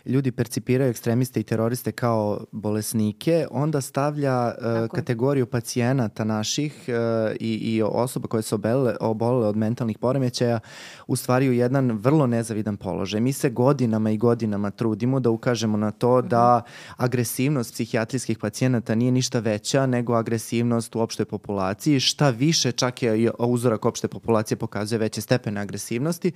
ljudi 0.06 0.32
percipiraju 0.32 0.90
ekstremiste 0.90 1.40
i 1.40 1.44
teroriste 1.44 1.92
kao 1.92 2.46
bolesnike, 2.52 3.48
onda 3.52 3.82
stavlja 3.82 4.48
uh, 4.48 4.90
kategoriju 4.96 5.46
pacijenata 5.46 6.24
naših 6.24 6.74
uh, 6.88 7.36
i, 7.40 7.54
i 7.54 7.82
osoba 7.82 8.28
koje 8.28 8.44
su 8.44 8.56
obele, 8.56 8.96
obolele 9.00 9.48
od 9.48 9.58
mentalnih 9.58 9.98
poremećaja 9.98 10.60
u 11.08 11.16
stvari 11.16 11.50
u 11.50 11.54
jedan 11.54 11.92
vrlo 11.92 12.28
nezavidan 12.28 12.78
položaj. 12.78 13.22
Mi 13.22 13.34
se 13.34 13.50
godinama 13.50 14.12
i 14.12 14.18
godinama 14.18 14.72
trudimo 14.72 15.20
da 15.20 15.30
ukažemo 15.30 15.78
na 15.78 15.92
to 15.92 16.22
da 16.22 16.62
agresivnost 16.98 17.74
psihijatrijskih 17.74 18.38
pacijenata 18.38 18.96
nije 18.96 19.12
ništa 19.12 19.40
veća 19.40 19.86
nego 19.86 20.14
agresivnost 20.14 20.96
u 20.96 21.00
opštoj 21.00 21.26
populaciji. 21.26 22.00
Šta 22.00 22.30
više, 22.30 22.72
čak 22.72 23.04
je 23.04 23.32
uzorak 23.40 23.86
opšte 23.86 24.08
populacije 24.08 24.58
pokazuje 24.58 25.00
veće 25.00 25.22
stepen 25.22 25.53
društvene 25.54 25.62
agresivnosti, 25.62 26.32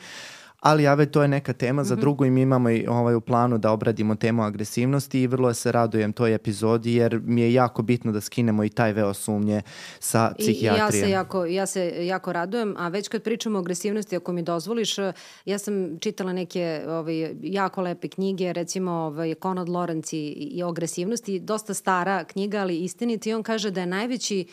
ali 0.61 0.87
ave 0.87 1.05
to 1.05 1.21
je 1.21 1.27
neka 1.27 1.53
tema 1.53 1.83
za 1.83 1.95
mhm. 1.95 2.01
drugu 2.01 2.25
i 2.25 2.31
mi 2.31 2.41
imamo 2.41 2.69
i 2.69 2.87
ovaj 2.87 3.15
u 3.15 3.21
planu 3.21 3.57
da 3.57 3.71
obradimo 3.71 4.15
temu 4.15 4.43
agresivnosti 4.43 5.21
i 5.21 5.27
vrlo 5.27 5.53
se 5.53 5.71
radujem 5.71 6.13
toj 6.13 6.33
epizodi 6.33 6.93
jer 6.93 7.21
mi 7.23 7.41
je 7.41 7.53
jako 7.53 7.81
bitno 7.81 8.11
da 8.11 8.21
skinemo 8.21 8.63
i 8.63 8.69
taj 8.69 8.93
veo 8.93 9.13
sumnje 9.13 9.61
sa 9.99 10.33
psihijatrijem. 10.39 10.75
I 10.75 10.79
ja 10.79 10.91
se 10.91 11.09
jako, 11.09 11.45
ja 11.45 11.65
se 11.65 12.07
jako 12.07 12.33
radujem, 12.33 12.73
a 12.77 12.87
već 12.87 13.07
kad 13.07 13.23
pričamo 13.23 13.59
o 13.59 13.61
agresivnosti, 13.61 14.15
ako 14.15 14.33
mi 14.33 14.41
dozvoliš, 14.41 14.97
ja 15.45 15.57
sam 15.57 15.99
čitala 15.99 16.33
neke 16.33 16.83
ovaj, 16.87 17.35
jako 17.41 17.81
lepe 17.81 18.07
knjige, 18.07 18.53
recimo 18.53 18.91
ovaj, 18.91 19.35
Conrad 19.43 19.69
Lorenz 19.69 20.13
i, 20.13 20.27
i 20.57 20.63
o 20.63 20.69
agresivnosti, 20.69 21.39
dosta 21.39 21.73
stara 21.73 22.23
knjiga, 22.23 22.61
ali 22.61 22.83
istinita 22.83 23.29
i 23.29 23.33
on 23.33 23.43
kaže 23.43 23.71
da 23.71 23.79
je 23.79 23.87
najveći 23.87 24.45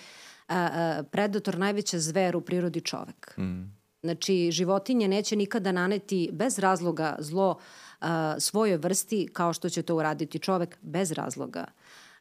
a, 0.49 0.69
a, 0.73 1.03
predator, 1.11 1.59
najveća 1.59 1.99
zver 1.99 2.37
u 2.37 2.41
prirodi 2.41 2.81
čovek. 2.81 3.35
Mm 3.39 3.84
Znači, 4.05 4.51
životinje 4.51 5.09
neće 5.09 5.37
nikada 5.37 5.73
naneti 5.73 6.31
bez 6.33 6.59
razloga 6.59 7.17
zlo 7.19 7.51
uh, 7.51 8.07
svojoj 8.39 8.77
vrsti 8.77 9.29
kao 9.33 9.53
što 9.53 9.69
će 9.69 9.83
to 9.83 9.97
uraditi 9.97 10.39
čovek 10.39 10.79
bez 10.83 11.13
razloga. 11.13 11.65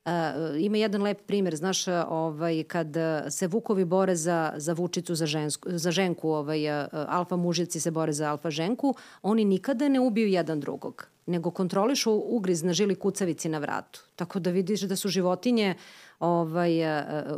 Uh, 0.06 0.12
ima 0.60 0.78
jedan 0.78 1.02
lep 1.02 1.25
primer, 1.28 1.56
znaš, 1.56 1.88
ovaj, 2.08 2.63
kad 2.63 2.88
se 3.30 3.48
vukovi 3.48 3.86
bore 3.86 4.16
za, 4.16 4.54
za 4.58 4.74
vučicu, 4.74 5.16
za, 5.16 5.25
žensku, 5.25 5.70
za 5.72 5.92
ženku, 5.92 6.30
ovaj, 6.30 6.84
uh, 6.84 6.88
alfa 7.08 7.36
mužici 7.36 7.80
se 7.80 7.92
bore 7.92 8.13
za 8.13 8.32
alfa 8.32 8.50
ženku, 8.50 8.96
oni 9.22 9.46
nikada 9.46 9.90
ne 9.90 10.00
ubiju 10.00 10.28
jedan 10.28 10.60
drugog, 10.60 11.08
nego 11.25 11.52
kontrolišu 11.52 12.12
ugriz 12.12 12.63
na 12.63 12.74
žili 12.74 12.96
kucavici 12.96 13.50
na 13.50 13.60
vratu. 13.60 14.04
Tako 14.16 14.40
da 14.40 14.52
vidiš 14.52 14.82
da 14.82 14.96
su 14.96 15.10
životinje 15.10 15.75
ovaj, 16.20 16.80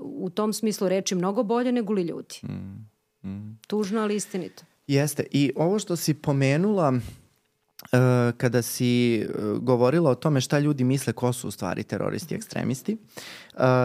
u 0.01 0.29
tom 0.29 0.53
smislu 0.53 0.89
reči 0.89 1.15
mnogo 1.15 1.43
bolje 1.43 1.71
nego 1.71 1.93
li 1.93 2.01
ljudi. 2.01 2.35
Mm. 2.43 2.94
Mm. 3.25 3.59
Tužno, 3.67 4.01
ali 4.01 4.15
istinito. 4.15 4.63
Jeste. 4.87 5.23
I 5.31 5.51
ovo 5.55 5.79
što 5.79 5.95
si 5.95 6.13
pomenula, 6.13 6.93
Uh, 7.91 8.37
kada 8.37 8.61
si 8.61 9.23
uh, 9.25 9.57
govorila 9.57 10.09
o 10.09 10.15
tome 10.15 10.41
šta 10.41 10.59
ljudi 10.59 10.83
misle 10.83 11.13
ko 11.13 11.33
su 11.33 11.47
u 11.47 11.51
stvari 11.51 11.83
teroristi 11.83 12.35
i 12.35 12.37
ekstremisti, 12.37 12.97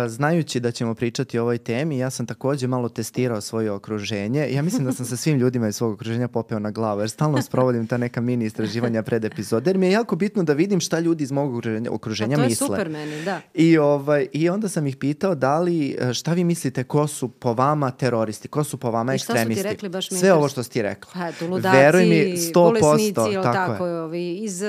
znajući 0.09 0.61
da 0.61 0.71
ćemo 0.71 0.95
pričati 0.95 1.39
o 1.39 1.43
ovoj 1.43 1.59
temi, 1.59 1.99
ja 1.99 2.11
sam 2.11 2.27
takođe 2.27 2.67
malo 2.67 2.89
testirao 2.89 3.41
svoje 3.41 3.71
okruženje. 3.71 4.49
Ja 4.53 4.62
mislim 4.62 4.85
da 4.85 4.93
sam 4.93 5.07
sa 5.07 5.17
svim 5.17 5.39
ljudima 5.39 5.69
iz 5.69 5.77
svog 5.77 5.93
okruženja 5.93 6.29
popeo 6.29 6.59
na 6.59 6.71
glavu, 6.71 7.00
jer 7.00 7.11
stalno 7.11 7.43
sprovodim 7.43 7.87
ta 7.87 7.97
neka 7.97 8.21
mini 8.21 8.45
istraživanja 8.45 9.03
pred 9.03 9.25
epizode, 9.25 9.71
jer 9.71 9.79
mi 9.79 9.87
je 9.87 9.93
jako 9.93 10.17
bitno 10.17 10.43
da 10.43 10.53
vidim 10.53 10.81
šta 10.81 10.99
ljudi 10.99 11.25
iz 11.25 11.33
mog 11.33 11.55
okruženja, 11.55 11.91
okruženja 11.91 12.37
misle. 12.37 12.67
to 12.67 12.73
je 12.75 12.79
super 12.79 12.89
meni, 12.89 13.25
da. 13.25 13.41
I, 13.55 13.79
ovaj, 13.79 14.27
I 14.33 14.49
onda 14.49 14.69
sam 14.69 14.87
ih 14.87 14.97
pitao 14.97 15.35
da 15.35 15.59
li, 15.59 15.99
šta 16.15 16.33
vi 16.33 16.45
mislite 16.45 16.85
ko 16.85 17.07
su 17.07 17.29
po 17.29 17.53
vama 17.53 17.91
teroristi, 17.91 18.49
ko 18.49 18.65
su 18.65 18.77
po 18.77 18.91
vama 18.91 19.15
ekstremisti. 19.15 19.53
I 19.53 19.55
šta 19.55 19.61
su 19.61 19.62
ti 19.62 19.69
rekli 19.69 19.89
baš 19.89 20.11
mi 20.11 20.17
Sve 20.17 20.33
ovo 20.33 20.49
što 20.49 20.62
si 20.62 20.71
ti 20.71 20.83
rekla. 20.83 21.12
Pa, 21.15 21.33
tu 21.33 21.47
ludaci, 21.47 21.77
Veruj 21.77 22.05
mi, 22.05 22.37
100%, 22.37 22.53
bolesnici, 22.53 23.15
tako, 23.15 23.43
tako 23.43 23.87
je 23.87 24.00
ovi, 24.00 24.35
iz, 24.35 24.62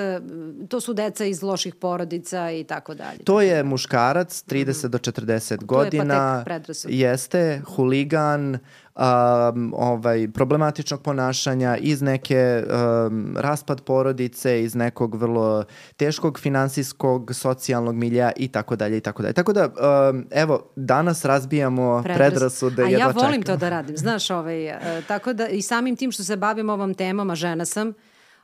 to 0.67 0.81
su 0.81 0.93
deca 0.93 1.25
iz 1.25 1.43
loših 1.43 1.75
porodica 1.75 2.51
i 2.51 2.63
tako 2.63 2.93
dalje. 2.93 3.17
To 3.23 3.41
je 3.41 3.63
muškarac, 3.63 4.43
30 4.47 4.67
mm 4.67 4.71
-hmm. 4.71 4.90
Do 4.91 4.97
40 4.97 5.65
godina. 5.65 6.43
To 6.43 6.51
je 6.89 6.99
Jeste, 6.99 7.61
huligan, 7.65 8.57
um, 8.95 9.73
ovaj, 9.77 10.27
problematičnog 10.33 11.01
ponašanja, 11.01 11.77
iz 11.77 12.01
neke 12.01 12.63
um, 12.63 13.35
raspad 13.37 13.81
porodice, 13.81 14.63
iz 14.63 14.75
nekog 14.75 15.15
vrlo 15.15 15.63
teškog 15.97 16.39
finansijskog, 16.39 17.33
socijalnog 17.33 17.95
milja 17.95 18.31
i 18.35 18.47
tako 18.47 18.75
dalje 18.75 18.97
i 18.97 19.01
tako 19.01 19.21
dalje. 19.21 19.33
Tako 19.33 19.53
da, 19.53 19.65
um, 19.65 20.27
evo, 20.31 20.71
danas 20.75 21.25
razbijamo 21.25 22.01
Predras. 22.03 22.29
predrasude. 22.29 22.83
A 22.83 22.89
ja 22.89 23.07
volim 23.07 23.41
čekam. 23.41 23.43
to 23.43 23.57
da 23.57 23.69
radim, 23.69 23.97
znaš, 23.97 24.29
ovaj, 24.29 24.67
uh, 24.67 25.05
tako 25.07 25.33
da 25.33 25.47
i 25.47 25.61
samim 25.61 25.95
tim 25.95 26.11
što 26.11 26.23
se 26.23 26.35
bavim 26.35 26.69
ovom 26.69 26.93
temom, 26.93 27.29
a 27.29 27.35
žena 27.35 27.65
sam, 27.65 27.93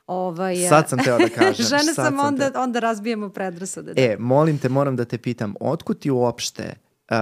Ovaj, 0.08 0.56
Sad 0.68 0.88
sam 0.88 0.98
teo 0.98 1.18
da 1.18 1.28
kažem. 1.38 1.66
Žene 1.66 1.82
sam, 1.82 2.04
sam 2.04 2.20
onda, 2.20 2.50
te... 2.50 2.58
onda 2.58 2.78
razbijemo 2.78 3.28
predrasude. 3.28 3.94
Da. 3.94 4.02
E, 4.02 4.16
molim 4.18 4.58
te, 4.58 4.68
moram 4.68 4.96
da 4.96 5.04
te 5.04 5.18
pitam, 5.18 5.54
otkud 5.60 5.98
ti 5.98 6.10
uopšte 6.10 6.74
uh, 7.10 7.16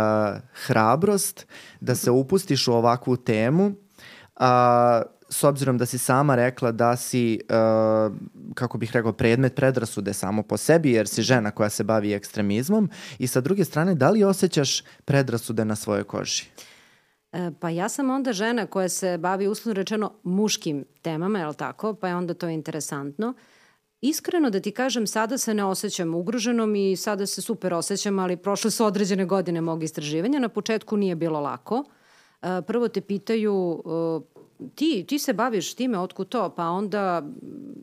hrabrost 0.66 1.46
da 1.80 1.94
se 1.94 2.10
upustiš 2.10 2.68
u 2.68 2.72
ovakvu 2.72 3.16
temu, 3.16 3.66
uh, 3.66 4.44
s 5.28 5.44
obzirom 5.44 5.78
da 5.78 5.86
si 5.86 5.98
sama 5.98 6.34
rekla 6.34 6.72
da 6.72 6.96
si, 6.96 7.40
uh, 7.50 8.16
kako 8.54 8.78
bih 8.78 8.92
rekao, 8.92 9.12
predmet 9.12 9.54
predrasude 9.54 10.12
samo 10.12 10.42
po 10.42 10.56
sebi, 10.56 10.92
jer 10.92 11.08
si 11.08 11.22
žena 11.22 11.50
koja 11.50 11.68
se 11.68 11.84
bavi 11.84 12.12
ekstremizmom, 12.12 12.90
i 13.18 13.26
sa 13.26 13.40
druge 13.40 13.64
strane, 13.64 13.94
da 13.94 14.10
li 14.10 14.24
osjećaš 14.24 14.82
predrasude 15.04 15.64
na 15.64 15.76
svojoj 15.76 16.04
koži? 16.04 16.44
Uh, 16.56 16.64
E, 16.66 16.75
pa 17.60 17.70
ja 17.70 17.88
sam 17.88 18.10
onda 18.10 18.32
žena 18.32 18.66
koja 18.66 18.88
se 18.88 19.18
bavi 19.18 19.48
uslovno 19.48 19.74
rečeno 19.74 20.12
muškim 20.22 20.84
temama, 21.02 21.38
je 21.38 21.46
li 21.46 21.54
tako? 21.54 21.94
Pa 21.94 22.08
je 22.08 22.16
onda 22.16 22.34
to 22.34 22.48
interesantno. 22.48 23.34
Iskreno 24.00 24.50
da 24.50 24.60
ti 24.60 24.70
kažem, 24.70 25.06
sada 25.06 25.38
se 25.38 25.54
ne 25.54 25.64
osjećam 25.64 26.14
ugroženom 26.14 26.76
i 26.76 26.96
sada 26.96 27.26
se 27.26 27.42
super 27.42 27.74
osjećam, 27.74 28.18
ali 28.18 28.36
prošle 28.36 28.70
su 28.70 28.84
određene 28.84 29.24
godine 29.24 29.60
mog 29.60 29.82
istraživanja. 29.82 30.38
Na 30.38 30.48
početku 30.48 30.96
nije 30.96 31.14
bilo 31.14 31.40
lako. 31.40 31.84
E, 32.42 32.62
prvo 32.66 32.88
te 32.88 33.00
pitaju 33.00 33.82
e, 33.86 34.70
ti, 34.74 35.04
ti 35.08 35.18
se 35.18 35.32
baviš 35.32 35.74
time, 35.74 35.98
otku 35.98 36.24
to? 36.24 36.50
Pa 36.50 36.68
onda 36.68 37.22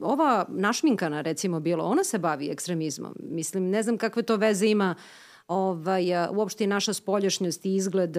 ova 0.02 0.46
našminkana 0.50 1.22
recimo 1.22 1.60
bilo, 1.60 1.86
ona 1.86 2.04
se 2.04 2.18
bavi 2.18 2.50
ekstremizmom. 2.50 3.16
Mislim, 3.20 3.70
ne 3.70 3.84
znam 3.84 3.98
kakve 3.98 4.24
to 4.24 4.36
veze 4.36 4.68
ima 4.68 4.96
uh, 4.98 5.33
ovaj, 5.54 6.06
uopšte 6.36 6.64
i 6.64 6.68
naša 6.68 6.94
spoljašnjost 6.94 7.66
i 7.66 7.76
izgled 7.76 8.18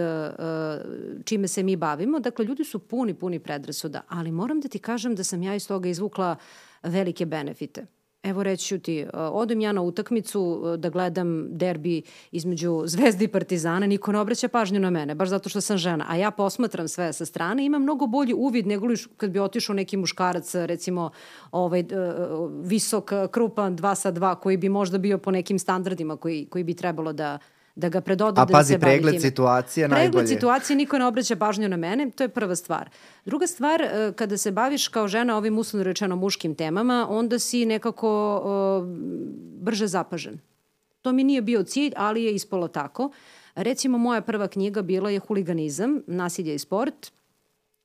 čime 1.24 1.48
se 1.48 1.62
mi 1.62 1.76
bavimo. 1.76 2.20
Dakle, 2.20 2.44
ljudi 2.44 2.64
su 2.64 2.78
puni, 2.78 3.14
puni 3.14 3.38
predrasuda, 3.38 4.02
ali 4.08 4.32
moram 4.32 4.60
da 4.60 4.68
ti 4.68 4.78
kažem 4.78 5.14
da 5.14 5.24
sam 5.24 5.42
ja 5.42 5.54
iz 5.54 5.68
toga 5.68 5.88
izvukla 5.88 6.36
velike 6.82 7.26
benefite. 7.26 7.86
Evo 8.24 8.42
reći 8.42 8.66
ću 8.66 8.78
ti, 8.78 9.06
odem 9.14 9.60
ja 9.60 9.72
na 9.72 9.82
utakmicu 9.82 10.62
da 10.78 10.88
gledam 10.88 11.46
derbi 11.50 12.02
između 12.32 12.82
Zvezde 12.86 13.24
i 13.24 13.28
Partizana, 13.28 13.86
niko 13.86 14.12
ne 14.12 14.18
obraća 14.18 14.48
pažnju 14.48 14.80
na 14.80 14.90
mene, 14.90 15.14
baš 15.14 15.28
zato 15.28 15.48
što 15.48 15.60
sam 15.60 15.78
žena, 15.78 16.04
a 16.08 16.16
ja 16.16 16.30
posmatram 16.30 16.88
sve 16.88 17.12
sa 17.12 17.24
strane, 17.24 17.66
imam 17.66 17.82
mnogo 17.82 18.06
bolji 18.06 18.34
uvid 18.34 18.66
nego 18.66 18.86
li 18.86 18.96
kad 19.16 19.30
bi 19.30 19.38
otišao 19.38 19.74
neki 19.74 19.96
muškarac, 19.96 20.54
recimo 20.54 21.10
ovaj, 21.52 21.84
visok, 22.62 23.12
krupan, 23.30 23.76
dva 23.76 23.94
sa 23.94 24.10
dva, 24.10 24.34
koji 24.34 24.56
bi 24.56 24.68
možda 24.68 24.98
bio 24.98 25.18
po 25.18 25.30
nekim 25.30 25.58
standardima 25.58 26.16
koji, 26.16 26.46
koji 26.46 26.64
bi 26.64 26.74
trebalo 26.74 27.12
da, 27.12 27.38
da 27.76 27.88
ga 27.88 28.00
predoda 28.00 28.42
A 28.42 28.44
da 28.44 28.52
pazi, 28.52 28.72
se 28.72 28.78
bavi 28.78 28.90
pregled 28.92 29.12
time. 29.12 29.20
situacije 29.20 29.88
Pregled 29.88 30.02
najbolje. 30.02 30.26
situacije, 30.26 30.76
niko 30.76 30.98
ne 30.98 31.06
obraća 31.06 31.36
pažnju 31.36 31.68
na 31.68 31.76
mene, 31.76 32.10
to 32.10 32.24
je 32.24 32.28
prva 32.28 32.56
stvar. 32.56 32.90
Druga 33.24 33.46
stvar, 33.46 33.82
e, 33.82 34.12
kada 34.16 34.36
se 34.36 34.52
baviš 34.52 34.88
kao 34.88 35.08
žena 35.08 35.36
ovim 35.36 35.58
uslovno 35.58 35.84
rečeno 35.84 36.16
muškim 36.16 36.54
temama, 36.54 37.06
onda 37.10 37.38
si 37.38 37.66
nekako 37.66 38.08
o, 38.44 38.82
brže 39.60 39.86
zapažen. 39.86 40.38
To 41.02 41.12
mi 41.12 41.24
nije 41.24 41.42
bio 41.42 41.62
cilj, 41.62 41.92
ali 41.96 42.24
je 42.24 42.34
ispalo 42.34 42.68
tako. 42.68 43.10
Recimo, 43.54 43.98
moja 43.98 44.20
prva 44.20 44.48
knjiga 44.48 44.82
bila 44.82 45.10
je 45.10 45.18
Huliganizam, 45.18 46.00
nasilje 46.06 46.54
i 46.54 46.58
sport, 46.58 47.12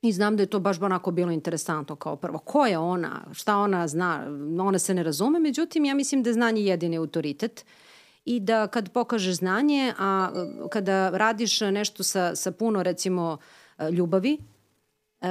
I 0.02 0.12
znam 0.12 0.36
da 0.36 0.42
je 0.42 0.46
to 0.46 0.58
baš 0.60 0.80
onako 0.80 1.10
bilo 1.10 1.30
interesantno 1.32 1.96
kao 1.96 2.16
prvo. 2.16 2.38
Ko 2.38 2.66
je 2.66 2.78
ona? 2.78 3.20
Šta 3.32 3.56
ona 3.56 3.88
zna? 3.88 4.24
Ona 4.60 4.78
se 4.78 4.94
ne 4.94 5.02
razume. 5.02 5.38
Međutim, 5.38 5.84
ja 5.84 5.94
mislim 5.94 6.22
da 6.22 6.30
je 6.30 6.34
znanje 6.34 6.62
jedini 6.62 6.96
autoritet 6.96 7.64
i 8.24 8.40
da 8.40 8.66
kad 8.66 8.92
pokažeš 8.92 9.34
znanje, 9.34 9.94
a 9.98 10.30
kada 10.70 11.10
radiš 11.10 11.60
nešto 11.60 12.02
sa, 12.02 12.36
sa 12.36 12.52
puno 12.52 12.82
recimo 12.82 13.38
ljubavi, 13.92 14.38
e, 15.20 15.28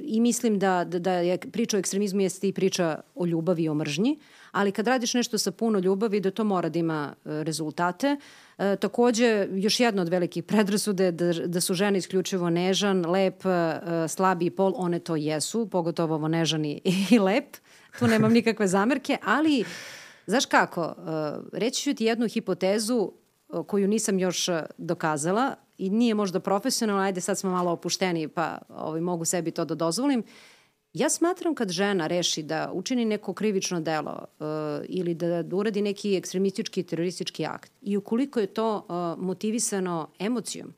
i 0.00 0.20
mislim 0.20 0.58
da, 0.58 0.84
da, 0.84 0.98
da 0.98 1.12
je 1.12 1.38
priča 1.38 1.76
o 1.76 1.80
ekstremizmu 1.80 2.20
jeste 2.20 2.48
i 2.48 2.52
priča 2.52 3.00
o 3.14 3.26
ljubavi 3.26 3.62
i 3.62 3.68
o 3.68 3.74
mržnji, 3.74 4.18
ali 4.52 4.72
kad 4.72 4.86
radiš 4.86 5.14
nešto 5.14 5.38
sa 5.38 5.50
puno 5.50 5.78
ljubavi, 5.78 6.20
da 6.20 6.30
to 6.30 6.44
mora 6.44 6.68
da 6.68 6.78
ima 6.78 7.14
e, 7.14 7.44
rezultate. 7.44 8.16
E, 8.58 8.76
takođe, 8.76 9.48
još 9.52 9.80
jedna 9.80 10.02
od 10.02 10.08
velikih 10.08 10.44
predrasude 10.44 11.12
da, 11.12 11.32
da 11.32 11.60
su 11.60 11.74
žene 11.74 11.98
isključivo 11.98 12.50
nežan, 12.50 13.06
lep, 13.06 13.46
e, 13.46 14.08
slabi 14.08 14.50
pol, 14.50 14.72
one 14.76 14.98
to 14.98 15.16
jesu, 15.16 15.66
pogotovo 15.66 16.14
ovo 16.14 16.28
nežan 16.28 16.64
i, 16.64 16.80
i 17.10 17.18
lep, 17.18 17.56
tu 17.98 18.06
nemam 18.06 18.32
nikakve 18.32 18.68
zamerke, 18.68 19.18
ali 19.24 19.64
Znaš 20.26 20.46
kako, 20.46 20.82
e, 20.82 20.94
reći 21.52 21.82
ću 21.82 21.94
ti 21.94 22.04
jednu 22.04 22.28
hipotezu 22.28 23.12
e, 23.12 23.56
koju 23.66 23.88
nisam 23.88 24.18
još 24.18 24.48
e, 24.48 24.62
dokazala 24.78 25.54
i 25.78 25.90
nije 25.90 26.14
možda 26.14 26.40
profesionalno, 26.40 27.02
ajde 27.02 27.20
sad 27.20 27.38
smo 27.38 27.50
malo 27.50 27.72
opušteni 27.72 28.28
pa 28.28 28.58
ovaj, 28.68 29.00
mogu 29.00 29.24
sebi 29.24 29.50
to 29.50 29.64
da 29.64 29.74
dozvolim. 29.74 30.24
Ja 30.92 31.10
smatram 31.10 31.54
kad 31.54 31.70
žena 31.70 32.06
reši 32.06 32.42
da 32.42 32.70
učini 32.72 33.04
neko 33.04 33.32
krivično 33.32 33.80
delo 33.80 34.24
uh, 34.38 34.46
ili 34.88 35.14
da, 35.14 35.44
uradi 35.56 35.82
neki 35.82 36.16
ekstremistički 36.16 36.82
teroristički 36.82 37.46
akt 37.46 37.72
i 37.82 37.96
ukoliko 37.96 38.40
je 38.40 38.46
to 38.46 38.76
uh, 38.76 39.24
motivisano 39.24 40.10
emocijom, 40.18 40.74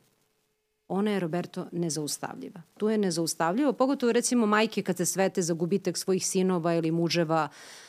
ona 0.89 1.11
je, 1.11 1.21
Roberto, 1.21 1.67
nezaustavljiva. 1.73 2.63
Tu 2.79 2.89
je 2.89 2.99
nezaustavljivo, 2.99 3.73
pogotovo 3.73 4.13
recimo 4.13 4.47
majke 4.47 4.83
kad 4.83 4.97
se 4.97 5.07
svete 5.07 5.43
za 5.43 5.55
gubitak 5.55 5.99
svojih 5.99 6.27
sinova 6.27 6.75
ili 6.75 6.91
muževa, 6.91 7.49
uh, 7.51 7.86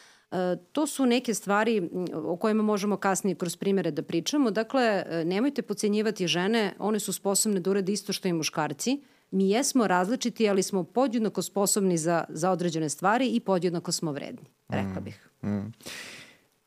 to 0.71 0.87
su 0.87 1.05
neke 1.05 1.33
stvari 1.33 1.89
o 2.13 2.37
kojima 2.37 2.63
možemo 2.63 2.97
kasnije 2.97 3.35
kroz 3.35 3.55
primere 3.55 3.91
da 3.91 4.01
pričamo. 4.01 4.51
Dakle, 4.51 4.83
e, 4.83 5.25
nemojte 5.25 5.61
pocenjivati 5.61 6.27
žene, 6.27 6.73
one 6.79 6.99
su 6.99 7.13
sposobne 7.13 7.59
da 7.59 7.69
urade 7.69 7.91
isto 7.91 8.13
što 8.13 8.27
i 8.27 8.33
muškarci. 8.33 9.01
Mi 9.31 9.49
jesmo 9.49 9.87
različiti, 9.87 10.49
ali 10.49 10.63
smo 10.63 10.83
podjednako 10.83 11.41
sposobni 11.41 11.97
za, 11.97 12.23
za 12.29 12.51
određene 12.51 12.89
stvari 12.89 13.27
i 13.27 13.39
podjednako 13.39 13.91
smo 13.91 14.11
vredni, 14.11 14.45
rekla 14.69 15.01
bih. 15.01 15.29
Mm, 15.41 15.49
mm. 15.49 15.73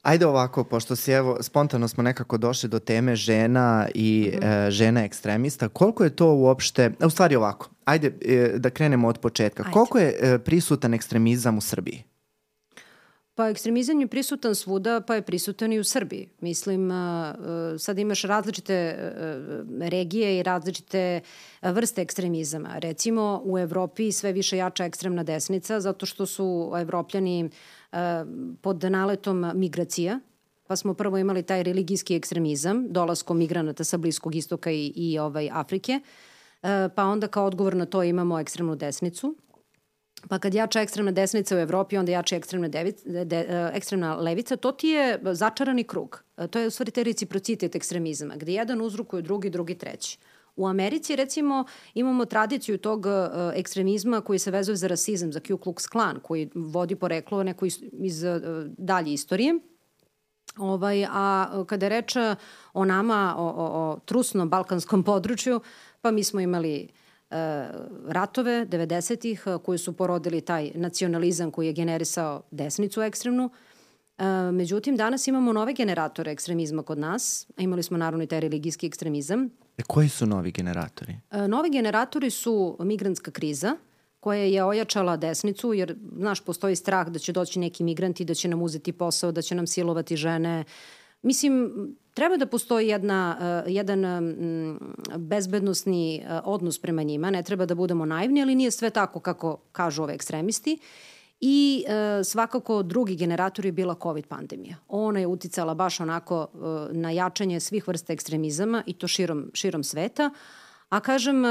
Ajde 0.02 0.26
ovako, 0.26 0.64
pošto 0.64 0.96
si 0.96 1.12
evo, 1.12 1.42
spontano 1.42 1.88
smo 1.88 2.02
nekako 2.02 2.38
došli 2.38 2.68
do 2.68 2.78
teme 2.78 3.16
žena 3.16 3.88
i 3.94 4.32
mm 4.34 4.44
e, 4.44 4.70
žena 4.70 5.04
ekstremista, 5.04 5.68
koliko 5.68 6.04
je 6.04 6.16
to 6.16 6.34
uopšte, 6.34 6.92
u 7.04 7.10
stvari 7.10 7.36
ovako, 7.36 7.70
ajde 7.84 8.12
e, 8.24 8.52
da 8.58 8.70
krenemo 8.70 9.08
od 9.08 9.18
početka, 9.18 9.62
ajde. 9.62 9.72
koliko 9.72 9.98
je 9.98 10.18
e, 10.20 10.38
prisutan 10.38 10.94
ekstremizam 10.94 11.58
u 11.58 11.60
Srbiji? 11.60 12.09
Pa 13.40 13.48
ekstremizam 13.48 14.00
je 14.00 14.06
prisutan 14.06 14.54
svuda, 14.54 15.00
pa 15.00 15.14
je 15.14 15.22
prisutan 15.22 15.72
i 15.72 15.78
u 15.78 15.84
Srbiji. 15.84 16.28
Mislim, 16.40 16.90
sad 17.78 17.98
imaš 17.98 18.22
različite 18.22 18.96
regije 19.80 20.38
i 20.38 20.42
različite 20.42 21.20
vrste 21.62 22.02
ekstremizama. 22.02 22.78
Recimo, 22.78 23.42
u 23.44 23.58
Evropi 23.58 24.12
sve 24.12 24.32
više 24.32 24.56
jača 24.56 24.84
ekstremna 24.84 25.22
desnica, 25.22 25.80
zato 25.80 26.06
što 26.06 26.26
su 26.26 26.72
evropljani 26.76 27.50
pod 28.60 28.84
naletom 28.84 29.52
migracija, 29.54 30.20
pa 30.66 30.76
smo 30.76 30.94
prvo 30.94 31.18
imali 31.18 31.42
taj 31.42 31.62
religijski 31.62 32.16
ekstremizam, 32.16 32.86
dolaskom 32.88 33.38
migranata 33.38 33.84
sa 33.84 33.96
Bliskog 33.96 34.34
istoka 34.34 34.70
i, 34.70 34.92
i 34.96 35.18
ovaj, 35.18 35.50
Afrike, 35.52 36.00
pa 36.94 37.04
onda 37.04 37.28
kao 37.28 37.46
odgovor 37.46 37.76
na 37.76 37.86
to 37.86 38.02
imamo 38.02 38.40
ekstremnu 38.40 38.76
desnicu, 38.76 39.34
Pa 40.28 40.38
kad 40.38 40.54
jača 40.54 40.80
ekstremna 40.80 41.12
desnica 41.12 41.56
u 41.56 41.58
Evropi, 41.58 41.96
onda 41.96 42.12
jača 42.12 42.36
ekstremna, 42.36 42.68
devic, 42.68 43.02
de, 43.04 43.24
de, 43.24 43.36
e, 43.36 43.70
ekstremna 43.74 44.14
levica, 44.14 44.56
to 44.56 44.72
ti 44.72 44.88
je 44.88 45.20
začarani 45.32 45.84
krug. 45.84 46.22
E, 46.36 46.48
to 46.48 46.58
je 46.58 46.66
u 46.66 46.70
stvari 46.70 46.90
te 46.90 47.04
reciprocitet 47.04 47.74
ekstremizma, 47.74 48.36
gde 48.36 48.52
jedan 48.52 48.80
uzrukuje 48.80 49.22
drugi, 49.22 49.50
drugi, 49.50 49.74
treći. 49.74 50.18
U 50.56 50.66
Americi, 50.66 51.16
recimo, 51.16 51.64
imamo 51.94 52.24
tradiciju 52.24 52.78
tog 52.78 53.06
uh, 53.06 53.12
ekstremizma 53.54 54.20
koji 54.20 54.38
se 54.38 54.50
vezuje 54.50 54.76
za 54.76 54.86
rasizam, 54.86 55.32
za 55.32 55.40
Ku 55.40 55.56
Klux 55.56 55.88
Klan, 55.88 56.20
koji 56.22 56.50
vodi 56.54 56.96
poreklo 56.96 57.42
neko 57.42 57.66
iz, 57.66 57.78
iz 57.92 58.24
dalje 58.78 59.12
istorije. 59.12 59.54
Ovaj, 60.58 61.06
a 61.10 61.64
kada 61.66 61.86
je 61.86 61.90
reč 61.90 62.16
o 62.72 62.84
nama, 62.84 63.34
o, 63.38 63.44
o, 63.44 63.92
o 63.92 64.00
trusnom 64.04 64.50
balkanskom 64.50 65.02
području, 65.02 65.60
pa 66.00 66.10
mi 66.10 66.24
smo 66.24 66.40
imali 66.40 66.82
E, 66.82 66.99
ratove 68.06 68.66
90-ih 68.66 69.42
e, 69.46 69.58
koji 69.64 69.78
su 69.78 69.92
porodili 69.92 70.40
taj 70.40 70.70
nacionalizam 70.74 71.50
koji 71.50 71.66
je 71.66 71.72
generisao 71.72 72.42
desnicu 72.50 73.02
ekstremnu. 73.02 73.50
E, 74.18 74.24
međutim, 74.52 74.96
danas 74.96 75.28
imamo 75.28 75.52
nove 75.52 75.72
generatore 75.72 76.32
ekstremizma 76.32 76.82
kod 76.82 76.98
nas. 76.98 77.46
Imali 77.58 77.82
smo 77.82 77.96
naravno 77.96 78.24
i 78.24 78.26
taj 78.26 78.40
religijski 78.40 78.86
ekstremizam. 78.86 79.50
E, 79.78 79.82
koji 79.82 80.08
su 80.08 80.26
novi 80.26 80.50
generatori? 80.50 81.16
Novi 81.48 81.70
generatori 81.70 82.30
su 82.30 82.76
migrantska 82.80 83.30
kriza, 83.30 83.76
koja 84.20 84.42
je 84.42 84.64
ojačala 84.64 85.16
desnicu, 85.16 85.74
jer, 85.74 85.96
znaš, 86.16 86.40
postoji 86.40 86.76
strah 86.76 87.08
da 87.08 87.18
će 87.18 87.32
doći 87.32 87.58
neki 87.58 87.84
migranti, 87.84 88.24
da 88.24 88.34
će 88.34 88.48
nam 88.48 88.62
uzeti 88.62 88.92
posao, 88.92 89.32
da 89.32 89.42
će 89.42 89.54
nam 89.54 89.66
silovati 89.66 90.16
žene. 90.16 90.64
Mislim, 91.22 91.72
treba 92.20 92.36
da 92.36 92.46
postoji 92.46 92.88
jedna, 92.88 93.36
uh, 93.40 93.72
jedan 93.72 94.04
bezbednostni 95.16 96.20
uh, 96.20 96.40
odnos 96.44 96.78
prema 96.78 97.02
njima, 97.02 97.30
ne 97.30 97.42
treba 97.42 97.66
da 97.66 97.74
budemo 97.74 98.04
naivni, 98.04 98.42
ali 98.42 98.54
nije 98.54 98.70
sve 98.70 98.90
tako 98.90 99.20
kako 99.20 99.56
kažu 99.72 100.02
ove 100.02 100.14
ekstremisti. 100.14 100.78
I 101.40 101.84
uh, 101.86 102.24
svakako 102.24 102.82
drugi 102.82 103.16
generator 103.16 103.64
je 103.66 103.72
bila 103.72 103.96
COVID 104.02 104.26
pandemija. 104.26 104.76
Ona 104.88 105.20
je 105.20 105.26
uticala 105.26 105.74
baš 105.74 106.00
onako 106.00 106.46
uh, 106.52 106.60
na 106.92 107.10
jačanje 107.10 107.60
svih 107.60 107.88
vrsta 107.88 108.12
ekstremizama 108.12 108.82
i 108.86 108.92
to 108.92 109.08
širom, 109.08 109.50
širom 109.54 109.84
sveta. 109.84 110.30
A 110.88 111.00
kažem, 111.00 111.44
uh, 111.44 111.50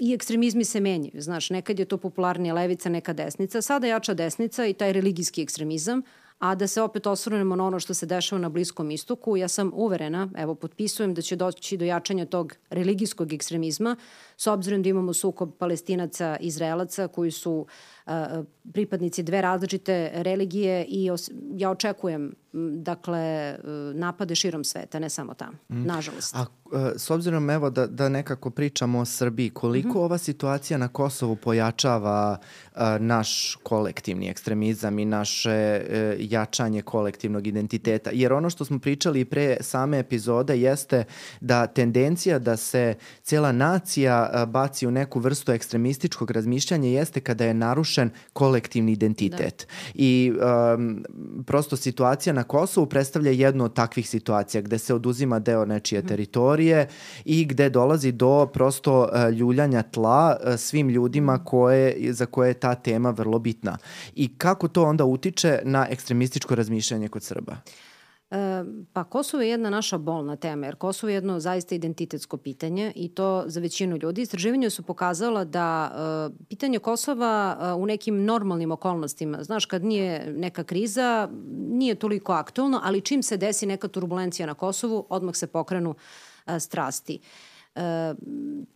i 0.00 0.14
ekstremizmi 0.14 0.64
se 0.64 0.80
menjaju. 0.80 1.20
Znaš, 1.20 1.50
nekad 1.50 1.78
je 1.78 1.84
to 1.84 1.96
popularnija 1.96 2.54
levica, 2.54 2.88
neka 2.88 3.12
desnica. 3.12 3.62
Sada 3.62 3.86
jača 3.86 4.14
desnica 4.14 4.66
i 4.66 4.72
taj 4.72 4.92
religijski 4.92 5.42
ekstremizam, 5.42 6.02
A 6.40 6.54
da 6.54 6.66
se 6.66 6.82
opet 6.82 7.06
osvrnemo 7.06 7.56
na 7.56 7.66
ono 7.66 7.80
što 7.80 7.94
se 7.94 8.06
dešava 8.06 8.40
na 8.40 8.48
Bliskom 8.48 8.90
istoku, 8.90 9.36
ja 9.36 9.48
sam 9.48 9.70
uverena, 9.74 10.28
evo 10.36 10.54
potpisujem 10.54 11.14
da 11.14 11.22
će 11.22 11.36
doći 11.36 11.76
do 11.76 11.84
jačanja 11.84 12.26
tog 12.26 12.54
religijskog 12.70 13.32
ekstremizma, 13.32 13.96
s 14.40 14.46
obzirom 14.46 14.82
da 14.82 14.88
imamo 14.88 15.12
sukob 15.12 15.50
palestinaca 15.58 16.36
i 16.40 16.46
izraelaca 16.46 17.08
koji 17.08 17.30
su 17.30 17.66
pripadnici 18.72 19.22
dve 19.22 19.42
različite 19.42 20.10
religije 20.14 20.84
i 20.84 21.10
os, 21.10 21.30
ja 21.56 21.70
očekujem 21.70 22.34
dakle 22.74 23.56
napade 23.94 24.34
širom 24.34 24.64
sveta, 24.64 24.98
ne 24.98 25.10
samo 25.10 25.34
tamo, 25.34 25.52
mm. 25.68 25.84
nažalost. 25.86 26.34
A 26.34 26.46
e, 26.72 26.98
s 26.98 27.10
obzirom 27.10 27.50
evo 27.50 27.70
da, 27.70 27.86
da 27.86 28.08
nekako 28.08 28.50
pričamo 28.50 28.98
o 28.98 29.04
Srbiji, 29.04 29.50
koliko 29.50 29.88
mm 29.88 29.92
-hmm. 29.92 30.04
ova 30.04 30.18
situacija 30.18 30.78
na 30.78 30.88
Kosovu 30.88 31.36
pojačava 31.36 32.38
uh, 32.40 32.80
naš 32.98 33.58
kolektivni 33.62 34.28
ekstremizam 34.28 34.98
i 34.98 35.04
naše 35.04 35.82
jačanje 36.18 36.82
kolektivnog 36.82 37.46
identiteta? 37.46 38.10
Jer 38.12 38.32
ono 38.32 38.50
što 38.50 38.64
smo 38.64 38.78
pričali 38.78 39.24
pre 39.24 39.56
same 39.60 39.98
epizode 39.98 40.60
jeste 40.60 41.04
da 41.40 41.66
tendencija 41.66 42.38
da 42.38 42.56
se 42.56 42.94
cela 43.22 43.52
nacija 43.52 44.29
baci 44.46 44.86
u 44.86 44.90
neku 44.90 45.20
vrstu 45.20 45.52
ekstremističkog 45.52 46.30
razmišljanja 46.30 46.88
jeste 46.88 47.20
kada 47.20 47.44
je 47.44 47.54
narušen 47.54 48.10
kolektivni 48.32 48.92
identitet. 48.92 49.66
Da. 49.68 49.74
I 49.94 50.32
um, 50.74 51.04
prosto 51.46 51.76
situacija 51.76 52.32
na 52.32 52.42
Kosovu 52.42 52.86
predstavlja 52.86 53.30
jednu 53.30 53.64
od 53.64 53.74
takvih 53.74 54.08
situacija 54.08 54.60
gde 54.60 54.78
se 54.78 54.94
oduzima 54.94 55.38
deo 55.38 55.64
nečije 55.64 56.06
teritorije 56.06 56.88
i 57.24 57.44
gde 57.44 57.70
dolazi 57.70 58.12
do 58.12 58.46
prosto 58.46 59.00
uh, 59.00 59.32
ljuljanja 59.34 59.82
tla 59.82 60.36
uh, 60.36 60.56
svim 60.56 60.88
ljudima 60.88 61.44
koje, 61.44 62.12
za 62.12 62.26
koje 62.26 62.50
je 62.50 62.54
ta 62.54 62.74
tema 62.74 63.10
vrlo 63.10 63.38
bitna. 63.38 63.78
I 64.14 64.28
kako 64.38 64.68
to 64.68 64.84
onda 64.84 65.04
utiče 65.04 65.58
na 65.64 65.86
ekstremističko 65.90 66.54
razmišljanje 66.54 67.08
kod 67.08 67.22
Srba? 67.22 67.56
Pa 68.92 69.04
Kosovo 69.04 69.42
je 69.42 69.50
jedna 69.50 69.70
naša 69.70 69.98
bolna 69.98 70.36
tema, 70.36 70.66
jer 70.66 70.76
Kosovo 70.76 71.10
je 71.10 71.14
jedno 71.14 71.40
zaista 71.40 71.74
identitetsko 71.74 72.36
pitanje 72.36 72.92
i 72.96 73.08
to 73.08 73.44
za 73.46 73.60
većinu 73.60 73.96
ljudi. 73.96 74.22
Istraživanja 74.22 74.70
su 74.70 74.82
pokazala 74.82 75.44
da 75.44 75.92
e, 76.30 76.44
pitanje 76.48 76.78
Kosova 76.78 77.58
e, 77.60 77.72
u 77.72 77.86
nekim 77.86 78.24
normalnim 78.24 78.70
okolnostima, 78.70 79.42
znaš, 79.42 79.66
kad 79.66 79.84
nije 79.84 80.32
neka 80.32 80.64
kriza, 80.64 81.28
nije 81.52 81.94
toliko 81.94 82.32
aktualno, 82.32 82.80
ali 82.84 83.00
čim 83.00 83.22
se 83.22 83.36
desi 83.36 83.66
neka 83.66 83.88
turbulencija 83.88 84.46
na 84.46 84.54
Kosovu, 84.54 85.06
odmah 85.08 85.36
se 85.36 85.46
pokrenu 85.46 85.94
e, 86.46 86.60
strasti. 86.60 87.14
E, 87.14 87.49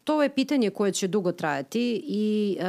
to 0.05 0.23
je 0.23 0.35
pitanje 0.35 0.71
koje 0.71 0.93
će 0.93 1.09
dugo 1.09 1.33
trajati 1.33 2.03
i 2.07 2.57
e, 2.61 2.65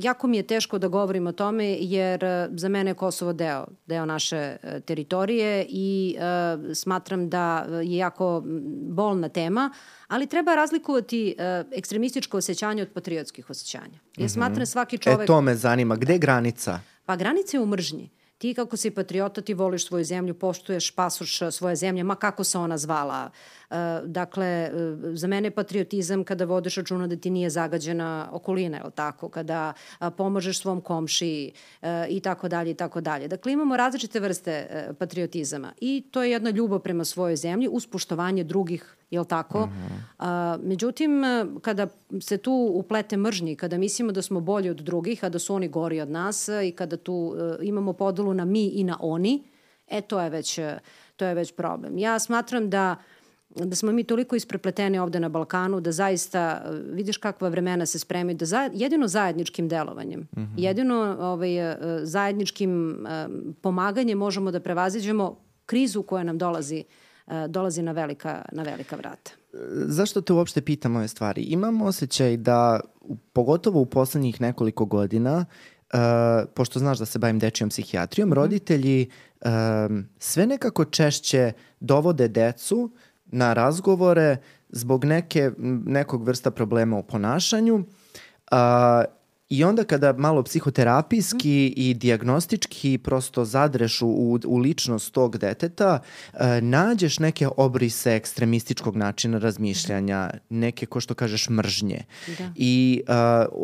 jako 0.00 0.26
mi 0.26 0.36
je 0.36 0.42
teško 0.42 0.78
da 0.78 0.88
govorim 0.88 1.26
o 1.26 1.32
tome 1.32 1.76
jer 1.80 2.24
e, 2.24 2.48
za 2.52 2.68
mene 2.68 2.90
je 2.90 2.94
Kosovo 2.94 3.32
deo, 3.32 3.66
deo 3.86 4.06
naše 4.06 4.36
e, 4.36 4.80
teritorije 4.80 5.66
i 5.68 6.16
e, 6.18 6.74
smatram 6.74 7.28
da 7.28 7.66
je 7.82 7.96
jako 7.96 8.42
bolna 8.88 9.28
tema, 9.28 9.70
ali 10.08 10.26
treba 10.26 10.54
razlikovati 10.54 11.34
e, 11.38 11.64
ekstremističko 11.72 12.36
osjećanje 12.36 12.82
od 12.82 12.88
patriotskih 12.94 13.50
osjećanja. 13.50 13.98
Ja 14.16 14.24
mhm. 14.24 14.28
smatram 14.28 14.66
svaki 14.66 14.98
čovek... 14.98 15.22
E 15.22 15.26
to 15.26 15.40
me 15.40 15.54
zanima, 15.54 15.96
gde 15.96 16.12
je 16.12 16.18
granica? 16.18 16.80
Pa 17.06 17.16
granica 17.16 17.56
je 17.56 17.60
u 17.60 17.66
mržnji 17.66 18.10
ti 18.42 18.54
kako 18.54 18.76
si 18.76 18.90
patriota, 18.90 19.40
ti 19.40 19.54
voliš 19.54 19.86
svoju 19.86 20.04
zemlju, 20.04 20.34
poštuješ 20.34 20.90
pasoš 20.90 21.38
svoje 21.50 21.76
zemlje, 21.76 22.02
ma 22.02 22.14
kako 22.14 22.44
se 22.44 22.58
ona 22.58 22.78
zvala, 22.78 23.30
dakle, 24.04 24.46
e, 24.46 24.70
za 25.14 25.26
mene 25.26 25.46
je 25.46 25.50
patriotizam 25.50 26.24
kada 26.24 26.44
vodeš 26.44 26.76
računa 26.76 27.06
da 27.06 27.16
ti 27.16 27.30
nije 27.30 27.50
zagađena 27.50 28.28
okolina, 28.32 28.76
je 28.76 28.90
tako? 28.94 29.28
Kada 29.28 29.72
pomožeš 30.16 30.60
svom 30.60 30.80
komšiji 30.80 31.52
i 32.08 32.20
tako 32.20 32.48
dalje 32.48 32.70
i 32.70 32.74
tako 32.74 33.00
dalje. 33.00 33.28
Dakle, 33.28 33.52
imamo 33.52 33.76
različite 33.76 34.20
vrste 34.20 34.86
patriotizama 34.98 35.72
i 35.80 36.04
to 36.10 36.22
je 36.22 36.30
jedna 36.30 36.50
ljubav 36.50 36.78
prema 36.78 37.04
svojoj 37.04 37.36
zemlji 37.36 37.68
uz 37.68 37.86
poštovanje 37.86 38.44
drugih 38.44 38.96
jel 39.12 39.24
tako? 39.24 39.66
Mm 39.66 39.70
-hmm. 39.70 40.00
a, 40.18 40.58
međutim, 40.62 41.22
kada 41.62 41.86
se 42.20 42.38
tu 42.38 42.70
uplete 42.74 43.16
mržnji, 43.16 43.56
kada 43.56 43.78
mislimo 43.78 44.12
da 44.12 44.22
smo 44.22 44.40
bolji 44.40 44.70
od 44.70 44.76
drugih, 44.76 45.24
a 45.24 45.28
da 45.28 45.38
su 45.38 45.54
oni 45.54 45.68
gori 45.68 46.00
od 46.00 46.10
nas 46.10 46.48
i 46.64 46.72
kada 46.72 46.96
tu 46.96 47.14
uh, 47.14 47.56
imamo 47.62 47.92
podelu 47.92 48.34
na 48.34 48.44
mi 48.44 48.66
i 48.66 48.84
na 48.84 48.96
oni, 49.00 49.42
e 49.88 50.00
to 50.00 50.20
je 50.20 50.30
već, 50.30 50.58
to 51.16 51.24
je 51.24 51.34
već 51.34 51.54
problem. 51.54 51.98
Ja 51.98 52.18
smatram 52.18 52.70
da 52.70 52.96
da 53.56 53.76
smo 53.76 53.92
mi 53.92 54.04
toliko 54.04 54.36
isprepleteni 54.36 54.98
ovde 54.98 55.20
na 55.20 55.28
Balkanu, 55.28 55.80
da 55.80 55.92
zaista 55.92 56.62
uh, 56.64 56.94
vidiš 56.94 57.16
kakva 57.16 57.48
vremena 57.48 57.86
se 57.86 57.98
spremaju, 57.98 58.36
da 58.36 58.44
za, 58.44 58.70
jedino 58.72 59.08
zajedničkim 59.08 59.68
delovanjem, 59.68 60.20
mm 60.20 60.40
-hmm. 60.40 60.54
jedino 60.56 61.16
ovaj, 61.20 61.70
uh, 61.70 61.76
zajedničkim 62.02 62.70
um, 63.06 63.54
pomaganjem 63.60 64.18
možemo 64.18 64.50
da 64.50 64.60
prevaziđemo 64.60 65.36
krizu 65.66 66.02
koja 66.02 66.24
nam 66.24 66.38
dolazi 66.38 66.84
uh, 67.26 67.32
dolazi 67.48 67.82
na 67.82 67.92
velika, 67.92 68.44
na 68.52 68.62
velika 68.62 68.96
vrata. 68.96 69.30
Zašto 69.86 70.20
te 70.20 70.32
uopšte 70.32 70.60
pitam 70.60 70.96
ove 70.96 71.08
stvari? 71.08 71.42
Imam 71.42 71.82
osjećaj 71.82 72.36
da, 72.36 72.80
pogotovo 73.32 73.80
u 73.80 73.86
poslednjih 73.86 74.40
nekoliko 74.40 74.84
godina, 74.84 75.44
uh, 75.92 75.98
pošto 76.54 76.78
znaš 76.78 76.98
da 76.98 77.04
se 77.04 77.18
bavim 77.18 77.38
dečijom 77.38 77.70
psihijatrijom, 77.70 78.28
mm 78.28 78.32
-hmm. 78.32 78.36
roditelji 78.36 79.10
um, 79.44 80.08
sve 80.18 80.46
nekako 80.46 80.84
češće 80.84 81.52
dovode 81.80 82.28
decu 82.28 82.90
na 83.32 83.52
razgovore 83.52 84.36
zbog 84.68 85.04
neke, 85.04 85.50
nekog 85.86 86.24
vrsta 86.24 86.50
problema 86.50 86.96
u 86.98 87.02
ponašanju 87.02 87.84
a, 88.50 89.04
I 89.52 89.64
onda 89.64 89.84
kada 89.84 90.12
malo 90.12 90.42
psihoterapijski 90.42 91.74
i 91.76 91.94
diagnostički 91.94 92.98
prosto 92.98 93.44
zadreš 93.44 94.02
u, 94.02 94.38
u 94.46 94.58
ličnost 94.58 95.12
tog 95.12 95.38
deteta, 95.38 95.98
e, 96.32 96.60
nađeš 96.60 97.18
neke 97.18 97.48
obrise 97.56 98.14
ekstremističkog 98.16 98.96
načina 98.96 99.38
razmišljanja, 99.38 100.30
neke, 100.48 100.86
ko 100.86 101.00
što 101.00 101.14
kažeš, 101.14 101.48
mržnje. 101.48 102.04
Da. 102.38 102.48
I 102.56 103.02
e, 103.06 103.12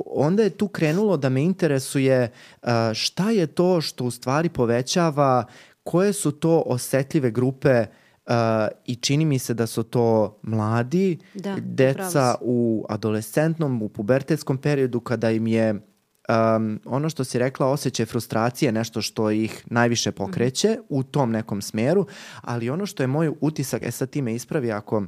onda 0.07 0.43
je 0.43 0.51
tu 0.51 0.69
krenulo 0.69 1.17
da 1.17 1.29
me 1.29 1.43
interesuje 1.43 2.19
e, 2.23 2.31
šta 2.95 3.31
je 3.31 3.47
to 3.47 3.81
što 3.81 4.05
u 4.05 4.11
stvari 4.11 4.49
povećava, 4.49 5.45
koje 5.85 6.13
su 6.13 6.33
to 6.33 6.63
osetljive 6.67 7.31
grupe 7.31 7.81
uh, 7.81 8.08
Uh, 8.29 8.35
I 8.85 8.95
čini 8.95 9.25
mi 9.25 9.39
se 9.39 9.55
da 9.55 9.67
su 9.67 9.83
to 9.83 10.39
mladi, 10.43 11.19
da, 11.35 11.57
deca 11.61 12.35
u 12.41 12.87
adolescentnom, 12.89 13.83
u 13.83 13.89
pubertetskom 13.89 14.59
periodu 14.59 15.01
kada 15.01 15.31
im 15.31 15.47
je 15.47 15.75
um, 16.29 16.81
ono 16.85 17.11
što 17.11 17.25
si 17.25 17.39
rekla, 17.39 17.67
osjećaj 17.67 18.07
frustracije, 18.07 18.73
nešto 18.73 19.03
što 19.03 19.31
ih 19.31 19.65
najviše 19.67 20.13
pokreće 20.13 20.69
mm 20.69 20.83
u 20.89 21.03
tom 21.03 21.31
nekom 21.31 21.63
smeru, 21.63 22.07
ali 22.41 22.71
ono 22.71 22.87
što 22.87 23.03
je 23.03 23.07
moj 23.07 23.33
utisak, 23.41 23.83
e 23.83 23.91
sad 23.91 24.11
ti 24.11 24.23
me 24.23 24.35
ispravi 24.35 24.73
ako, 24.73 25.05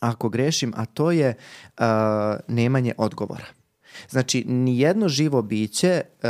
ako 0.00 0.28
grešim, 0.28 0.72
a 0.76 0.84
to 0.84 1.10
je 1.10 1.34
uh, 1.78 1.84
nemanje 2.48 2.92
odgovora. 2.98 3.63
Znači, 4.10 4.44
nijedno 4.46 5.08
živo 5.08 5.42
biće 5.42 6.02
uh, 6.22 6.28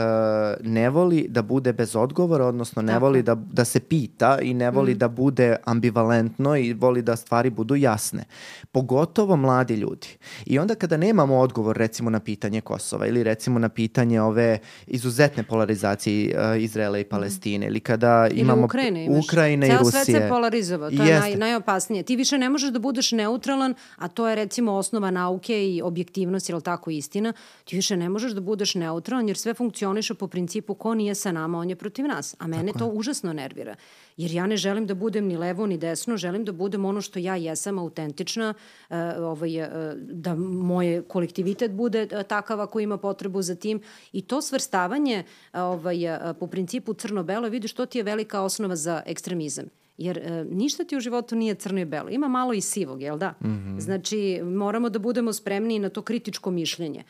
ne 0.66 0.90
voli 0.90 1.26
da 1.28 1.42
bude 1.42 1.72
bez 1.72 1.96
odgovora, 1.96 2.46
odnosno 2.46 2.82
ne 2.82 2.92
Tako. 2.92 3.04
voli 3.04 3.22
da, 3.22 3.34
da 3.34 3.64
se 3.64 3.80
pita 3.80 4.38
i 4.42 4.54
ne 4.54 4.70
voli 4.70 4.94
mm. 4.94 4.98
da 4.98 5.08
bude 5.08 5.56
ambivalentno 5.64 6.56
i 6.56 6.72
voli 6.72 7.02
da 7.02 7.16
stvari 7.16 7.50
budu 7.50 7.76
jasne. 7.76 8.24
Pogotovo 8.72 9.36
mladi 9.36 9.74
ljudi. 9.74 10.08
I 10.46 10.58
onda 10.58 10.74
kada 10.74 10.96
nemamo 10.96 11.38
odgovor 11.38 11.76
recimo 11.76 12.10
na 12.10 12.20
pitanje 12.20 12.60
Kosova 12.60 13.06
ili 13.06 13.22
recimo 13.22 13.58
na 13.58 13.68
pitanje 13.68 14.20
ove 14.20 14.58
izuzetne 14.86 15.42
polarizacije 15.42 16.36
uh, 16.38 16.62
Izraela 16.62 16.98
i 16.98 17.04
Palestine 17.04 17.66
ili 17.66 17.80
kada 17.80 18.28
ili 18.30 18.40
imamo 18.40 18.64
Ukrajine, 18.64 19.04
imaš. 19.04 19.24
Ukrajine 19.24 19.66
Ceo 19.66 19.74
i 19.74 19.78
Rusije. 19.78 20.04
svet 20.04 20.16
se 20.16 20.28
polarizovao, 20.28 20.90
to 20.90 21.02
je 21.02 21.20
naj, 21.20 21.36
najopasnije. 21.36 22.02
Ti 22.02 22.16
više 22.16 22.38
ne 22.38 22.50
možeš 22.50 22.70
da 22.70 22.78
budeš 22.78 23.12
neutralan, 23.12 23.74
a 23.96 24.08
to 24.08 24.28
je 24.28 24.34
recimo 24.34 24.72
osnova 24.72 25.10
nauke 25.10 25.68
i 25.68 25.82
objektivnost, 25.82 26.48
je 26.48 26.54
li 26.54 26.62
tako 26.62 26.90
istina, 26.90 27.32
ti 27.64 27.76
više 27.76 27.96
ne 27.96 28.08
možeš 28.08 28.32
da 28.32 28.40
budeš 28.40 28.74
neutralan 28.74 29.28
jer 29.28 29.36
sve 29.36 29.54
funkcioniše 29.54 30.14
po 30.14 30.28
principu 30.28 30.74
ko 30.74 30.94
nije 30.94 31.14
sa 31.14 31.32
nama, 31.32 31.58
on 31.58 31.70
je 31.70 31.76
protiv 31.76 32.06
nas. 32.06 32.34
A 32.38 32.46
mene 32.46 32.72
Tako 32.72 32.78
to 32.78 32.84
je. 32.84 32.90
užasno 32.90 33.32
nervira. 33.32 33.74
Jer 34.16 34.30
ja 34.30 34.46
ne 34.46 34.56
želim 34.56 34.86
da 34.86 34.94
budem 34.94 35.26
ni 35.26 35.36
levo 35.36 35.66
ni 35.66 35.78
desno, 35.78 36.16
želim 36.16 36.44
da 36.44 36.52
budem 36.52 36.84
ono 36.84 37.00
što 37.00 37.18
ja 37.18 37.36
jesam, 37.36 37.78
autentična, 37.78 38.54
uh, 38.90 38.96
ovaj, 39.18 39.62
uh, 39.62 39.68
da 39.96 40.34
moje 40.34 41.02
kolektivitet 41.02 41.72
bude 41.72 42.08
uh, 42.12 42.22
takav 42.22 42.60
ako 42.60 42.80
ima 42.80 42.96
potrebu 42.96 43.42
za 43.42 43.54
tim. 43.54 43.80
I 44.12 44.22
to 44.22 44.42
svrstavanje 44.42 45.24
ovaj, 45.52 45.96
po 46.40 46.46
principu 46.46 46.94
crno-belo, 46.94 47.48
vidiš, 47.48 47.72
to 47.72 47.86
ti 47.86 47.98
je 47.98 48.04
velika 48.04 48.42
osnova 48.42 48.76
za 48.76 49.02
ekstremizam. 49.06 49.64
Jer 49.98 50.18
e, 50.18 50.44
ništa 50.50 50.84
ti 50.84 50.96
u 50.96 51.00
životu 51.00 51.36
nije 51.36 51.54
crno 51.54 51.80
i 51.80 51.84
belo. 51.84 52.10
Ima 52.10 52.28
malo 52.28 52.52
i 52.52 52.60
sivog, 52.60 53.02
jel 53.02 53.18
da? 53.18 53.34
Mm 53.40 53.46
-hmm. 53.46 53.80
Znači, 53.80 54.40
moramo 54.44 54.88
da 54.88 54.98
budemo 54.98 55.32
spremni 55.32 55.78
na 55.78 55.88
to 55.88 56.02
kritičko 56.02 56.50
mišljenje. 56.50 57.04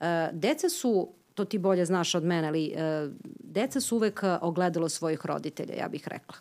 E, 0.00 0.28
deca 0.32 0.68
su 0.68 1.08
to 1.34 1.44
ti 1.44 1.58
bolje 1.58 1.84
znaš 1.84 2.14
od 2.14 2.24
mene, 2.24 2.48
ali 2.48 2.66
e, 2.66 3.08
deca 3.40 3.80
su 3.80 3.96
uvek 3.96 4.22
ogledalo 4.40 4.88
svojih 4.88 5.26
roditelja, 5.26 5.74
ja 5.74 5.88
bih 5.88 6.08
rekla. 6.08 6.34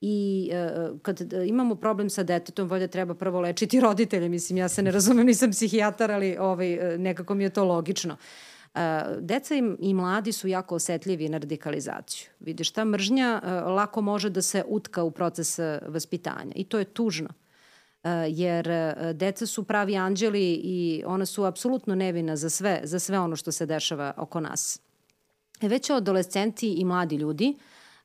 I 0.00 0.50
e, 0.52 0.70
kad 1.02 1.32
imamo 1.46 1.74
problem 1.74 2.10
sa 2.10 2.22
detetom, 2.22 2.68
valjda 2.68 2.86
treba 2.86 3.14
prvo 3.14 3.40
lečiti 3.40 3.80
roditelje. 3.80 4.28
Mislim, 4.28 4.56
ja 4.56 4.68
se 4.68 4.82
ne 4.82 4.90
razumem, 4.90 5.26
nisam 5.26 5.50
psihijatar, 5.50 6.12
ali 6.12 6.36
ovaj, 6.38 6.98
nekako 6.98 7.34
mi 7.34 7.44
je 7.44 7.50
to 7.50 7.64
logično. 7.64 8.16
E, 8.74 9.04
deca 9.20 9.54
i, 9.54 9.62
i 9.78 9.94
mladi 9.94 10.32
su 10.32 10.48
jako 10.48 10.74
osetljivi 10.74 11.28
na 11.28 11.38
radikalizaciju. 11.38 12.30
Vidiš, 12.40 12.70
ta 12.70 12.84
mržnja 12.84 13.40
e, 13.44 13.50
lako 13.50 14.00
može 14.00 14.30
da 14.30 14.42
se 14.42 14.64
utka 14.66 15.02
u 15.02 15.10
proces 15.10 15.58
vaspitanja 15.86 16.52
i 16.54 16.64
to 16.64 16.78
je 16.78 16.84
tužno. 16.84 17.28
Eh, 18.04 18.26
jer 18.28 18.68
eh, 18.68 19.12
deca 19.14 19.46
su 19.46 19.64
pravi 19.64 19.96
anđeli 19.96 20.52
i 20.52 21.02
ona 21.06 21.26
su 21.26 21.44
apsolutno 21.44 21.94
nevina 21.94 22.36
za 22.36 22.50
sve, 22.50 22.80
za 22.84 22.98
sve 22.98 23.18
ono 23.18 23.36
što 23.36 23.52
se 23.52 23.66
dešava 23.66 24.14
oko 24.16 24.40
nas. 24.40 24.80
E, 25.60 25.68
već 25.68 25.90
adolescenti 25.90 26.72
i 26.72 26.84
mladi 26.84 27.16
ljudi, 27.16 27.56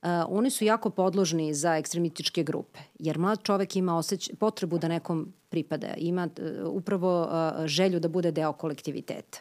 Uh, 0.02 0.10
oni 0.28 0.50
su 0.50 0.66
jako 0.66 0.90
podložni 0.90 1.54
za 1.54 1.76
ekstremističke 1.78 2.44
grupe, 2.44 2.80
jer 3.00 3.18
mlad 3.18 3.44
čovek 3.44 3.76
ima 3.76 3.98
osjeć, 3.98 4.32
potrebu 4.40 4.78
da 4.78 4.88
nekom 4.88 5.34
pripada, 5.50 5.88
ima 5.98 6.28
uh, 6.40 6.74
upravo 6.74 7.24
uh, 7.24 7.66
želju 7.66 8.00
da 8.00 8.08
bude 8.08 8.32
deo 8.32 8.54
kolektiviteta. 8.54 9.40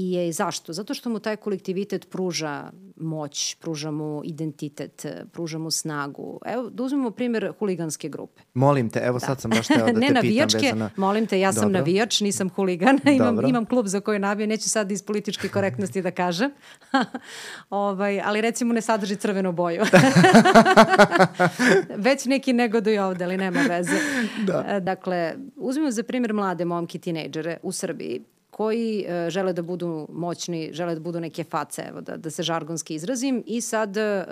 I 0.00 0.12
je 0.12 0.32
zašto? 0.32 0.72
Zato 0.72 0.94
što 0.94 1.10
mu 1.10 1.18
taj 1.18 1.36
kolektivitet 1.36 2.10
pruža 2.10 2.70
moć, 2.96 3.54
pruža 3.54 3.90
mu 3.90 4.22
identitet, 4.24 5.06
pruža 5.32 5.58
mu 5.58 5.70
snagu. 5.70 6.40
Evo, 6.46 6.70
da 6.70 6.82
uzmemo 6.82 7.10
primjer 7.10 7.52
huliganske 7.58 8.08
grupe. 8.08 8.42
Molim 8.54 8.90
te, 8.90 9.00
evo 9.04 9.18
da. 9.18 9.26
sad 9.26 9.40
sam 9.40 9.50
baš 9.50 9.66
teo 9.66 9.78
da 9.86 9.86
te 9.86 9.92
ne 9.92 10.00
pitam 10.00 10.14
navijačke, 10.14 10.58
vezano. 10.58 10.90
molim 10.96 11.26
te, 11.26 11.40
ja 11.40 11.52
sam 11.52 11.62
Dobro. 11.62 11.78
navijač, 11.78 12.20
nisam 12.20 12.48
huligan, 12.48 12.98
imam, 13.16 13.48
imam 13.48 13.64
klub 13.66 13.86
za 13.86 14.00
koji 14.00 14.18
navijam, 14.18 14.48
neću 14.48 14.70
sad 14.70 14.92
iz 14.92 15.02
političke 15.02 15.48
korektnosti 15.48 16.02
da 16.02 16.10
kažem, 16.10 16.50
ovaj, 17.70 18.20
ali 18.20 18.40
recimo 18.40 18.74
ne 18.74 18.80
sadrži 18.80 19.16
crvenu 19.16 19.52
boju. 19.52 19.82
Već 21.96 22.24
neki 22.24 22.52
negoduju 22.52 23.02
ovde, 23.02 23.24
ali 23.24 23.36
nema 23.36 23.60
veze. 23.60 23.96
Da. 24.46 24.80
Dakle, 24.80 25.34
uzmimo 25.56 25.90
za 25.90 26.02
primjer 26.02 26.32
mlade 26.32 26.64
momke, 26.64 26.98
tinejdžere 26.98 27.56
u 27.62 27.72
Srbiji 27.72 28.22
koji 28.58 29.04
e, 29.06 29.30
žele 29.30 29.52
da 29.52 29.62
budu 29.62 30.06
moćni, 30.12 30.70
žele 30.72 30.94
da 30.94 31.00
budu 31.00 31.20
neke 31.20 31.44
face, 31.44 31.82
evo 31.88 32.00
da, 32.00 32.16
da 32.16 32.30
se 32.30 32.42
žargonski 32.42 32.94
izrazim, 32.94 33.42
i 33.46 33.60
sad 33.60 33.96
e, 33.96 34.24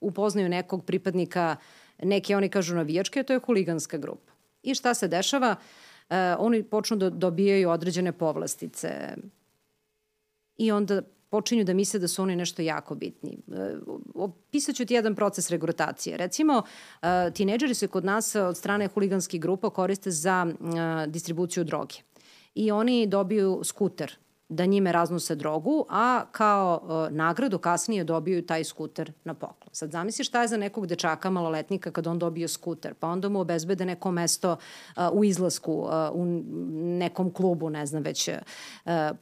upoznaju 0.00 0.48
nekog 0.48 0.84
pripadnika 0.84 1.56
neke, 2.02 2.36
oni 2.36 2.48
kažu 2.48 2.76
navijačke, 2.76 3.22
to 3.22 3.32
je 3.32 3.40
huliganska 3.42 3.98
grupa. 3.98 4.32
I 4.62 4.74
šta 4.74 4.94
se 4.94 5.08
dešava? 5.08 5.56
E, 6.10 6.34
oni 6.38 6.62
počnu 6.62 6.96
da 6.96 7.10
dobijaju 7.10 7.70
određene 7.70 8.12
povlastice, 8.12 9.16
i 10.56 10.70
onda 10.72 11.02
počinju 11.30 11.64
da 11.64 11.74
misle 11.74 12.00
da 12.00 12.08
su 12.08 12.22
oni 12.22 12.36
nešto 12.36 12.62
jako 12.62 12.94
bitni. 12.94 13.38
E, 13.52 13.74
Opisat 14.14 14.76
ću 14.76 14.86
ti 14.86 14.94
jedan 14.94 15.14
proces 15.14 15.50
regrutacije. 15.50 16.16
Recimo, 16.16 16.62
e, 17.02 17.30
tineđeri 17.34 17.74
se 17.74 17.88
kod 17.88 18.04
nas 18.04 18.34
od 18.34 18.56
strane 18.56 18.88
huliganskih 18.88 19.40
grupa 19.40 19.70
koriste 19.70 20.10
za 20.10 20.46
e, 20.46 21.06
distribuciju 21.06 21.64
droge. 21.64 22.11
I 22.54 22.70
oni 22.70 23.06
dobiju 23.06 23.60
skuter 23.64 24.16
da 24.52 24.66
njime 24.66 24.92
raznose 24.92 25.34
drogu, 25.34 25.86
a 25.88 26.24
kao 26.32 26.82
e, 27.08 27.10
nagradu 27.10 27.58
kasnije 27.58 28.04
dobiju 28.04 28.46
taj 28.46 28.64
skuter 28.64 29.12
na 29.24 29.34
poklon. 29.34 29.68
Sad 29.72 29.90
zamisli 29.90 30.24
šta 30.24 30.42
je 30.42 30.48
za 30.48 30.56
nekog 30.56 30.86
dečaka 30.86 31.30
maloletnika 31.30 31.90
kad 31.90 32.06
on 32.06 32.18
dobije 32.18 32.48
skuter, 32.48 32.94
pa 32.94 33.08
onda 33.08 33.28
mu 33.28 33.40
obezbede 33.40 33.84
neko 33.84 34.10
mesto 34.10 34.56
e, 34.96 35.08
u 35.12 35.24
izlasku, 35.24 35.88
e, 35.92 36.10
u 36.10 36.24
nekom 36.98 37.30
klubu, 37.30 37.70
ne 37.70 37.86
znam 37.86 38.02
već, 38.02 38.28
e, 38.28 38.40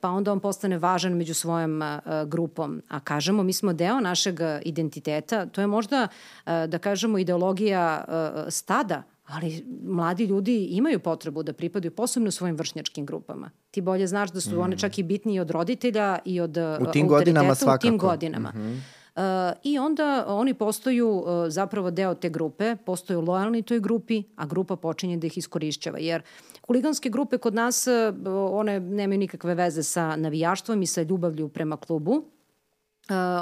pa 0.01 0.09
onda 0.09 0.33
on 0.33 0.41
postane 0.41 0.79
važan 0.79 1.13
među 1.13 1.35
svojom 1.35 1.83
e, 1.83 2.01
grupom. 2.27 2.83
A 2.89 3.01
kažemo, 3.01 3.43
mi 3.43 3.53
smo 3.53 3.73
deo 3.73 4.01
našeg 4.01 4.41
identiteta, 4.65 5.47
to 5.47 5.61
je 5.61 5.67
možda, 5.67 6.09
e, 6.47 6.67
da 6.67 6.79
kažemo, 6.79 7.19
ideologija 7.19 8.05
e, 8.09 8.51
stada, 8.51 9.03
ali 9.33 9.65
mladi 9.83 10.25
ljudi 10.25 10.65
imaju 10.65 11.01
potrebu 11.01 11.43
da 11.43 11.53
pripadaju 11.53 11.91
posebno 11.91 12.31
svojim 12.31 12.57
vršnjačkim 12.57 13.07
grupama. 13.07 13.51
Ti 13.71 13.81
bolje 13.81 14.07
znaš 14.07 14.33
da 14.33 14.41
su 14.41 14.57
mm. 14.57 14.61
one 14.61 14.79
čak 14.79 14.99
i 14.99 15.03
bitniji 15.03 15.41
od 15.41 15.51
roditelja 15.51 16.19
i 16.25 16.41
od 16.41 16.57
U 16.81 16.93
tim 16.93 17.09
godinama 17.09 17.53
u 17.53 17.55
svakako. 17.55 17.83
tim 17.83 17.99
godinama. 17.99 18.53
Mm 18.55 18.59
-hmm. 18.59 18.81
Uh, 19.17 19.23
I 19.63 19.79
onda 19.79 20.25
oni 20.29 20.55
postaju 20.55 21.09
uh, 21.11 21.25
zapravo 21.49 21.91
deo 21.91 22.15
te 22.15 22.31
grupe, 22.31 22.77
postaju 22.77 23.21
lojalni 23.21 23.63
toj 23.63 23.81
grupi, 23.81 24.23
a 24.37 24.47
grupa 24.47 24.77
počinje 24.77 25.17
da 25.17 25.27
ih 25.27 25.39
iskorišćava. 25.39 25.99
Jer 25.99 26.23
huliganske 26.67 27.11
grupe 27.11 27.39
kod 27.39 27.55
nas, 27.55 27.87
uh, 27.87 28.15
one 28.53 28.81
nemaju 28.81 29.19
nikakve 29.19 29.55
veze 29.55 29.83
sa 29.83 30.17
navijaštvom 30.17 30.83
i 30.83 30.87
sa 30.87 31.03
ljubavlju 31.03 31.49
prema 31.49 31.77
klubu. 31.77 32.13
Uh, 32.13 32.25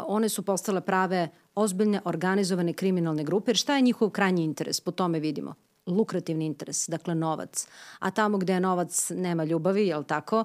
one 0.07 0.29
su 0.29 0.43
postale 0.43 0.81
prave 0.81 1.29
ozbiljne, 1.55 2.01
organizovane 2.05 2.73
kriminalne 2.73 3.25
grupe, 3.25 3.51
jer 3.51 3.57
šta 3.57 3.77
je 3.77 3.83
njihov 3.83 4.11
krajnji 4.11 4.45
interes? 4.45 4.81
Po 4.81 4.91
tome 4.91 5.21
vidimo 5.21 5.55
lukrativni 5.89 6.47
interes, 6.47 6.89
dakle 6.89 7.15
novac. 7.15 7.67
A 7.99 8.11
tamo 8.11 8.39
gde 8.39 8.53
je 8.53 8.61
novac 8.61 9.11
nema 9.11 9.45
ljubavi, 9.45 9.87
je 9.87 9.97
li 9.97 10.05
tako? 10.05 10.45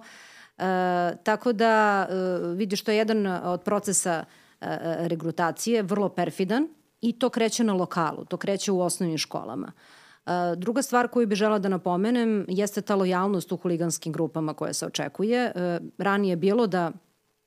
E, 0.57 1.15
tako 1.23 1.53
da 1.53 2.05
e, 2.09 2.15
vidiš 2.55 2.83
to 2.83 2.91
je 2.91 2.97
jedan 2.97 3.27
od 3.27 3.61
procesa 3.61 4.23
e, 4.61 4.67
regrutacije, 5.07 5.83
vrlo 5.83 6.09
perfidan 6.09 6.67
i 7.01 7.19
to 7.19 7.29
kreće 7.29 7.63
na 7.63 7.73
lokalu, 7.73 8.25
to 8.25 8.37
kreće 8.37 8.71
u 8.71 8.81
osnovnim 8.81 9.17
školama. 9.17 9.71
E, 10.25 10.31
druga 10.55 10.81
stvar 10.81 11.07
koju 11.07 11.27
bih 11.27 11.37
žela 11.37 11.59
da 11.59 11.69
napomenem 11.69 12.45
jeste 12.47 12.81
ta 12.81 12.95
lojalnost 12.95 13.51
u 13.51 13.57
huliganskim 13.57 14.13
grupama 14.13 14.53
koja 14.53 14.73
se 14.73 14.85
očekuje. 14.85 15.51
E, 15.55 15.79
ranije 15.97 16.31
je 16.31 16.35
bilo 16.35 16.67
da 16.67 16.91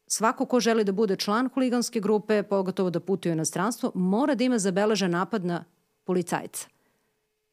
svako 0.06 0.46
ko 0.46 0.61
želi 0.61 0.85
da 0.85 0.92
bude 0.92 1.16
član 1.16 1.48
huliganske 1.54 2.00
grupe, 2.00 2.42
pogotovo 2.42 2.90
da 2.90 3.00
putuje 3.00 3.32
u 3.32 3.35
inostranstvo, 3.35 3.92
mora 3.94 4.35
da 4.35 4.44
ima 4.44 4.59
zabeležen 4.59 5.11
napad 5.11 5.44
na 5.44 5.64
policajca 6.04 6.76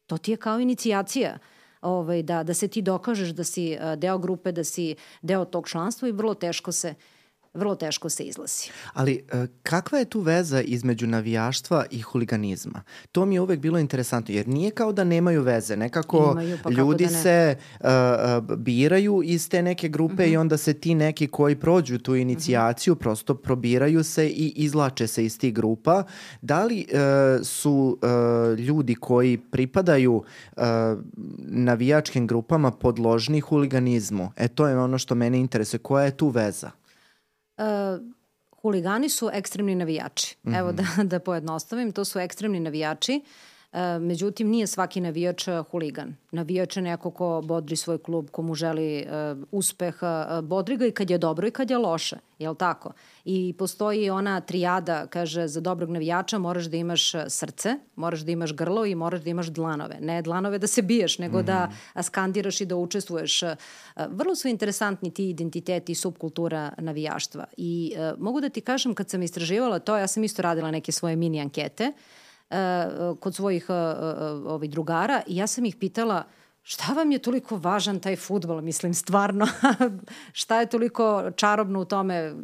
to 0.06 0.18
ti 0.18 0.30
je 0.30 0.36
kao 0.36 0.60
inicijacija 0.60 1.38
ovaj, 1.82 2.22
da, 2.22 2.42
da 2.42 2.54
se 2.54 2.68
ti 2.68 2.82
dokažeš 2.82 3.28
da 3.28 3.44
si 3.44 3.78
deo 3.96 4.18
grupe, 4.18 4.52
da 4.52 4.64
si 4.64 4.94
deo 5.22 5.44
tog 5.44 5.68
članstva 5.68 6.08
i 6.08 6.12
vrlo 6.12 6.34
teško 6.34 6.72
se 6.72 6.94
vrlo 7.54 7.74
teško 7.74 8.08
se 8.08 8.22
izlasi. 8.22 8.70
Ali 8.92 9.24
e, 9.32 9.46
kakva 9.62 9.98
je 9.98 10.04
tu 10.04 10.20
veza 10.20 10.60
između 10.60 11.06
navijaštva 11.06 11.84
i 11.90 12.00
huliganizma? 12.00 12.82
To 13.12 13.26
mi 13.26 13.34
je 13.34 13.40
uvek 13.40 13.60
bilo 13.60 13.78
interesantno, 13.78 14.34
jer 14.34 14.48
nije 14.48 14.70
kao 14.70 14.92
da 14.92 15.04
nemaju 15.04 15.42
veze. 15.42 15.76
Nekako 15.76 16.28
Imaju, 16.32 16.58
pa 16.62 16.70
ljudi 16.70 17.04
da 17.04 17.10
ne. 17.10 17.22
se 17.22 17.56
uh, 17.80 17.86
uh, 18.50 18.56
biraju 18.56 19.22
iz 19.24 19.48
te 19.48 19.62
neke 19.62 19.88
grupe 19.88 20.14
mm 20.14 20.16
-hmm. 20.16 20.32
i 20.32 20.36
onda 20.36 20.56
se 20.56 20.74
ti 20.74 20.94
neki 20.94 21.26
koji 21.26 21.56
prođu 21.56 21.98
tu 21.98 22.14
inicijaciju 22.14 22.94
mm 22.94 22.96
-hmm. 22.96 23.00
prosto 23.00 23.34
probiraju 23.34 24.04
se 24.04 24.28
i 24.28 24.52
izlače 24.56 25.06
se 25.06 25.24
iz 25.24 25.38
tih 25.38 25.54
grupa. 25.54 26.02
Da 26.42 26.64
li 26.64 26.86
uh, 26.88 27.46
su 27.46 27.98
uh, 28.02 28.58
ljudi 28.58 28.94
koji 28.94 29.38
pripadaju 29.38 30.14
uh, 30.56 30.62
navijačkim 31.38 32.26
grupama 32.26 32.70
podložni 32.70 33.40
huliganizmu? 33.40 34.32
E 34.36 34.48
to 34.48 34.68
je 34.68 34.78
ono 34.78 34.98
što 34.98 35.14
mene 35.14 35.38
interesuje. 35.38 35.78
Koja 35.78 36.04
je 36.04 36.16
tu 36.16 36.28
veza? 36.28 36.70
Uh, 37.56 37.64
huligani 38.62 39.08
su 39.08 39.30
ekstremni 39.32 39.74
navijači. 39.74 40.36
Mm 40.42 40.52
-hmm. 40.52 40.58
Evo 40.58 40.72
da, 40.72 40.84
da 41.04 41.18
pojednostavim, 41.18 41.92
to 41.92 42.04
su 42.04 42.18
ekstremni 42.18 42.60
navijači. 42.60 43.20
Uh, 43.74 43.80
međutim, 44.00 44.48
nije 44.48 44.66
svaki 44.66 45.00
navijač 45.00 45.44
huligan. 45.70 46.16
Navijač 46.30 46.76
je 46.76 46.82
neko 46.82 47.10
ko 47.10 47.42
bodri 47.44 47.76
svoj 47.76 47.98
klub, 47.98 48.30
ko 48.30 48.42
mu 48.42 48.54
želi 48.54 49.06
uh, 49.06 49.38
uspeh, 49.50 49.94
bodri 50.42 50.76
ga 50.76 50.86
i 50.86 50.92
kad 50.92 51.10
je 51.10 51.18
dobro 51.18 51.46
i 51.46 51.50
kad 51.50 51.70
je 51.70 51.78
loše. 51.78 52.16
Jel 52.38 52.54
tako? 52.54 52.92
I 53.24 53.54
postoji 53.58 54.10
ona 54.10 54.40
trijada, 54.40 55.06
kaže, 55.06 55.48
za 55.48 55.60
dobrog 55.60 55.90
navijača 55.90 56.38
moraš 56.38 56.64
da 56.64 56.76
imaš 56.76 57.12
srce, 57.28 57.74
moraš 57.96 58.20
da 58.20 58.32
imaš 58.32 58.54
grlo 58.54 58.84
i 58.86 58.94
moraš 58.94 59.20
da 59.20 59.30
imaš 59.30 59.46
dlanove. 59.46 59.96
Ne 60.00 60.22
dlanove 60.22 60.58
da 60.58 60.66
se 60.66 60.82
biješ, 60.82 61.18
nego 61.18 61.38
mm 61.38 61.42
-hmm. 61.42 61.46
da 61.46 61.66
Mhm. 61.66 62.00
skandiraš 62.02 62.60
i 62.60 62.66
da 62.66 62.76
učestvuješ. 62.76 63.42
Vrlo 64.08 64.34
su 64.34 64.48
interesantni 64.48 65.10
ti 65.10 65.30
identiteti 65.30 65.92
i 65.92 65.94
subkultura 65.94 66.72
navijaštva. 66.78 67.44
I 67.56 67.94
mogu 68.18 68.40
da 68.40 68.48
ti 68.48 68.60
kažem, 68.60 68.94
kad 68.94 69.10
sam 69.10 69.22
istraživala 69.22 69.78
to, 69.78 69.96
ja 69.96 70.06
sam 70.06 70.24
isto 70.24 70.42
radila 70.42 70.70
neke 70.70 70.92
svoje 70.92 71.16
mini 71.16 71.40
ankete 71.40 71.84
uh, 71.84 72.23
kod 73.20 73.34
svojih 73.34 73.66
uh, 73.68 73.76
uh, 73.76 74.52
ovih 74.52 74.70
drugara 74.70 75.22
i 75.26 75.36
ja 75.36 75.46
sam 75.46 75.64
ih 75.64 75.76
pitala 75.76 76.24
šta 76.64 76.92
vam 76.92 77.12
je 77.12 77.18
toliko 77.18 77.56
važan 77.56 78.00
taj 78.00 78.16
futbol, 78.16 78.60
mislim, 78.60 78.94
stvarno, 78.94 79.46
šta 80.32 80.60
je 80.60 80.66
toliko 80.66 81.30
čarobno 81.36 81.80
u 81.80 81.84
tome, 81.84 82.34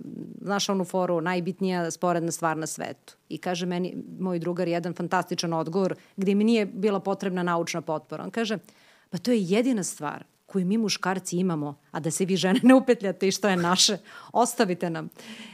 znaš 0.41 0.69
onu 0.69 0.85
foru, 0.85 1.21
najbitnija 1.21 1.91
sporedna 1.91 2.33
stvar 2.33 2.57
na 2.57 2.67
svetu. 2.67 3.17
I 3.29 3.39
kaže 3.39 3.67
meni, 3.67 3.97
moj 4.19 4.39
drugar, 4.39 4.69
jedan 4.69 4.95
fantastičan 4.95 5.53
odgovor, 5.53 5.95
gde 6.17 6.35
mi 6.35 6.45
nije 6.45 6.67
bila 6.67 7.01
potrebna 7.01 7.43
naučna 7.43 7.81
potpora. 7.81 8.25
On 8.25 8.31
kaže, 8.31 8.59
pa 9.11 9.19
to 9.19 9.31
je 9.31 9.43
jedina 9.43 9.85
stvar 9.85 10.25
koju 10.51 10.67
mi 10.67 10.79
muškarci 10.79 11.37
imamo, 11.37 11.79
a 11.91 12.01
da 12.01 12.11
se 12.11 12.25
vi 12.25 12.37
žene 12.37 12.61
ne 12.63 12.75
upetljate 12.75 13.29
i 13.29 13.33
što 13.33 13.49
je 13.49 13.57
naše, 13.57 13.99
ostavite 14.33 14.91
nam. 14.91 15.09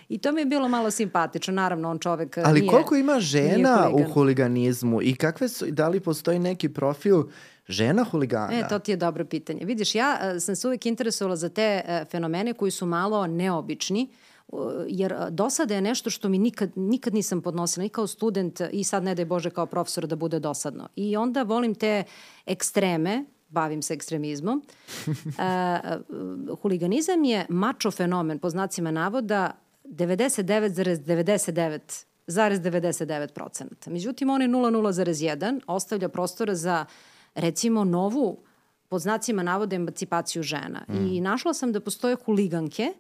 I 0.09 0.18
to 0.18 0.32
mi 0.32 0.40
je 0.40 0.46
bilo 0.46 0.68
malo 0.68 0.90
simpatično. 0.90 1.54
Naravno, 1.54 1.90
on 1.90 1.98
čovek 1.98 2.38
Ali 2.38 2.61
nije, 2.61 2.70
koliko 2.70 2.96
ima 2.96 3.20
žena 3.20 3.88
huligan. 3.88 4.11
u 4.11 4.12
huliganizmu 4.12 5.02
i 5.02 5.14
kakve 5.14 5.48
su, 5.48 5.66
da 5.68 5.88
li 5.88 6.00
postoji 6.00 6.38
neki 6.38 6.68
profil 6.68 7.22
žena 7.68 8.04
huligana? 8.04 8.52
E, 8.52 8.68
to 8.68 8.78
ti 8.78 8.92
je 8.92 8.96
dobro 8.96 9.24
pitanje. 9.24 9.64
Vidiš, 9.64 9.94
ja 9.94 10.18
uh, 10.20 10.42
sam 10.42 10.56
se 10.56 10.68
uvek 10.68 10.87
interesovala 10.87 11.37
za 11.37 11.48
te 11.48 11.82
uh, 11.85 12.09
fenomene 12.11 12.52
koji 12.52 12.70
su 12.70 12.87
malo 12.87 13.26
neobični, 13.26 14.09
uh, 14.48 14.61
jer 14.88 15.14
dosada 15.30 15.74
je 15.74 15.80
nešto 15.80 16.11
što 16.11 16.28
mi 16.28 16.38
nikad, 16.38 16.70
nikad 16.76 17.14
nisam 17.14 17.42
podnosila, 17.42 17.85
i 17.85 17.88
kao 17.88 18.06
student 18.06 18.61
i 18.72 18.85
sad 18.85 19.04
ne 19.04 19.14
daj 19.14 19.24
Bože 19.24 19.50
kao 19.50 19.66
profesor 19.66 20.06
da 20.06 20.16
bude 20.16 20.38
dosadno. 20.38 20.88
I 20.96 21.16
onda 21.16 21.42
volim 21.42 21.74
te 21.74 22.04
ekstreme, 22.46 23.24
bavim 23.57 23.83
se 23.83 23.95
ekstremizmom. 23.95 24.61
uh, 25.07 25.12
huliganizam 26.62 27.25
je 27.25 27.47
mačo 27.49 27.90
fenomen, 27.90 28.38
po 28.38 28.51
znacima 28.51 28.90
navoda, 28.90 29.51
99,99 29.85 32.05
99%. 32.27 33.64
Međutim, 33.87 34.31
on 34.31 34.42
je 34.42 34.49
0,0,1 34.49 35.61
ostavlja 35.66 36.09
prostora 36.09 36.55
za 36.55 36.85
recimo 37.35 37.85
novu 37.85 38.38
pod 38.88 39.01
znacima 39.01 39.42
navoda 39.42 39.77
emancipaciju 39.77 40.42
žena. 40.42 40.85
Mm. 40.88 41.07
I 41.07 41.21
našla 41.21 41.55
sam 41.55 41.73
da 41.73 41.81
postoje 41.81 42.16
huliganke, 42.25 42.92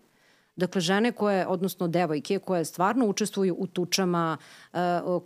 dakle 0.56 0.80
žene 0.80 1.12
koje, 1.12 1.46
odnosno 1.46 1.88
devojke 1.88 2.38
koje 2.38 2.64
stvarno 2.64 3.06
učestvuju 3.06 3.56
u 3.58 3.66
tučama, 3.66 4.36
uh, 4.72 4.78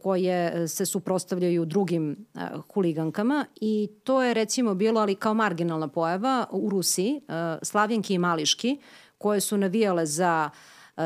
koje 0.02 0.68
se 0.68 0.86
suprostavljaju 0.86 1.64
drugim 1.64 2.26
uh, 2.34 2.40
huligankama. 2.74 3.46
I 3.60 3.88
to 4.04 4.22
je 4.22 4.34
recimo 4.34 4.74
bilo, 4.74 5.00
ali 5.00 5.14
kao 5.14 5.34
marginalna 5.34 5.88
pojava 5.88 6.46
u 6.50 6.70
Rusiji, 6.70 7.14
uh, 7.14 7.58
Slavjenki 7.62 8.14
i 8.14 8.18
Mališki, 8.18 8.78
koje 9.18 9.40
su 9.40 9.56
navijale 9.56 10.06
za 10.06 10.50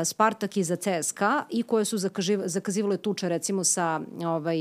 Spartak 0.03 0.57
i 0.57 0.63
za 0.63 0.75
CSKA 0.75 1.45
i 1.49 1.63
koje 1.63 1.85
su 1.85 1.97
zakazivale 2.45 2.97
tuče 2.97 3.29
recimo 3.29 3.63
sa 3.63 4.01
ovaj, 4.25 4.57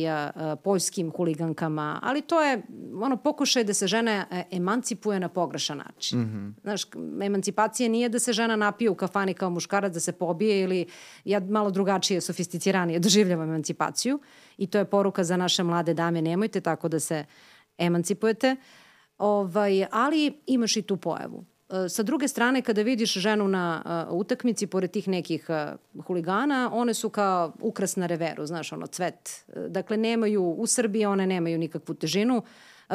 poljskim 0.64 1.10
huligankama, 1.10 2.00
ali 2.02 2.22
to 2.22 2.42
je 2.42 2.62
ono 3.02 3.16
pokušaj 3.16 3.64
da 3.64 3.74
se 3.74 3.86
žena 3.86 4.26
e, 4.30 4.44
emancipuje 4.50 5.20
na 5.20 5.28
pogrešan 5.28 5.78
način. 5.78 6.18
Mm 6.18 6.24
-hmm. 6.24 6.62
Znaš, 6.62 6.82
emancipacija 7.22 7.88
nije 7.88 8.08
da 8.08 8.18
se 8.18 8.32
žena 8.32 8.56
napije 8.56 8.90
u 8.90 8.94
kafani 8.94 9.34
kao 9.34 9.50
muškarac, 9.50 9.92
da 9.92 10.00
se 10.00 10.12
pobije 10.12 10.62
ili 10.62 10.86
ja 11.24 11.40
malo 11.40 11.70
drugačije, 11.70 12.20
sofisticiranije 12.20 12.98
doživljavam 12.98 13.48
emancipaciju 13.48 14.20
i 14.58 14.66
to 14.66 14.78
je 14.78 14.84
poruka 14.84 15.24
za 15.24 15.36
naše 15.36 15.62
mlade 15.62 15.94
dame, 15.94 16.22
nemojte 16.22 16.60
tako 16.60 16.88
da 16.88 17.00
se 17.00 17.24
emancipujete, 17.78 18.56
ovaj, 19.18 19.86
ali 19.90 20.42
imaš 20.46 20.76
i 20.76 20.82
tu 20.82 20.96
pojavu 20.96 21.44
Sa 21.88 22.02
druge 22.02 22.28
strane, 22.28 22.62
kada 22.62 22.82
vidiš 22.82 23.12
ženu 23.12 23.48
na 23.48 23.82
uh, 24.10 24.16
utakmici, 24.18 24.66
pored 24.66 24.90
tih 24.90 25.08
nekih 25.08 25.46
uh, 25.48 26.02
huligana, 26.04 26.70
one 26.72 26.94
su 26.94 27.08
kao 27.08 27.52
ukras 27.60 27.96
na 27.96 28.06
reveru, 28.06 28.46
znaš, 28.46 28.72
ono, 28.72 28.86
cvet. 28.86 29.44
Dakle, 29.68 29.96
nemaju, 29.96 30.42
u 30.42 30.66
Srbiji 30.66 31.06
one 31.06 31.26
nemaju 31.26 31.58
nikakvu 31.58 31.94
težinu. 31.94 32.42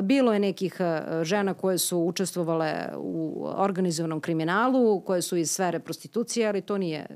Bilo 0.02 0.34
je 0.34 0.40
nekih 0.40 0.78
uh, 0.80 1.24
žena 1.24 1.54
koje 1.54 1.78
su 1.78 2.00
učestvovale 2.00 2.90
u 2.98 3.46
organizovanom 3.56 4.22
kriminalu, 4.22 5.02
koje 5.02 5.22
su 5.22 5.38
iz 5.38 5.52
sfere 5.52 5.80
prostitucije, 5.80 6.48
ali 6.48 6.62
to 6.62 6.78
nije 6.78 7.08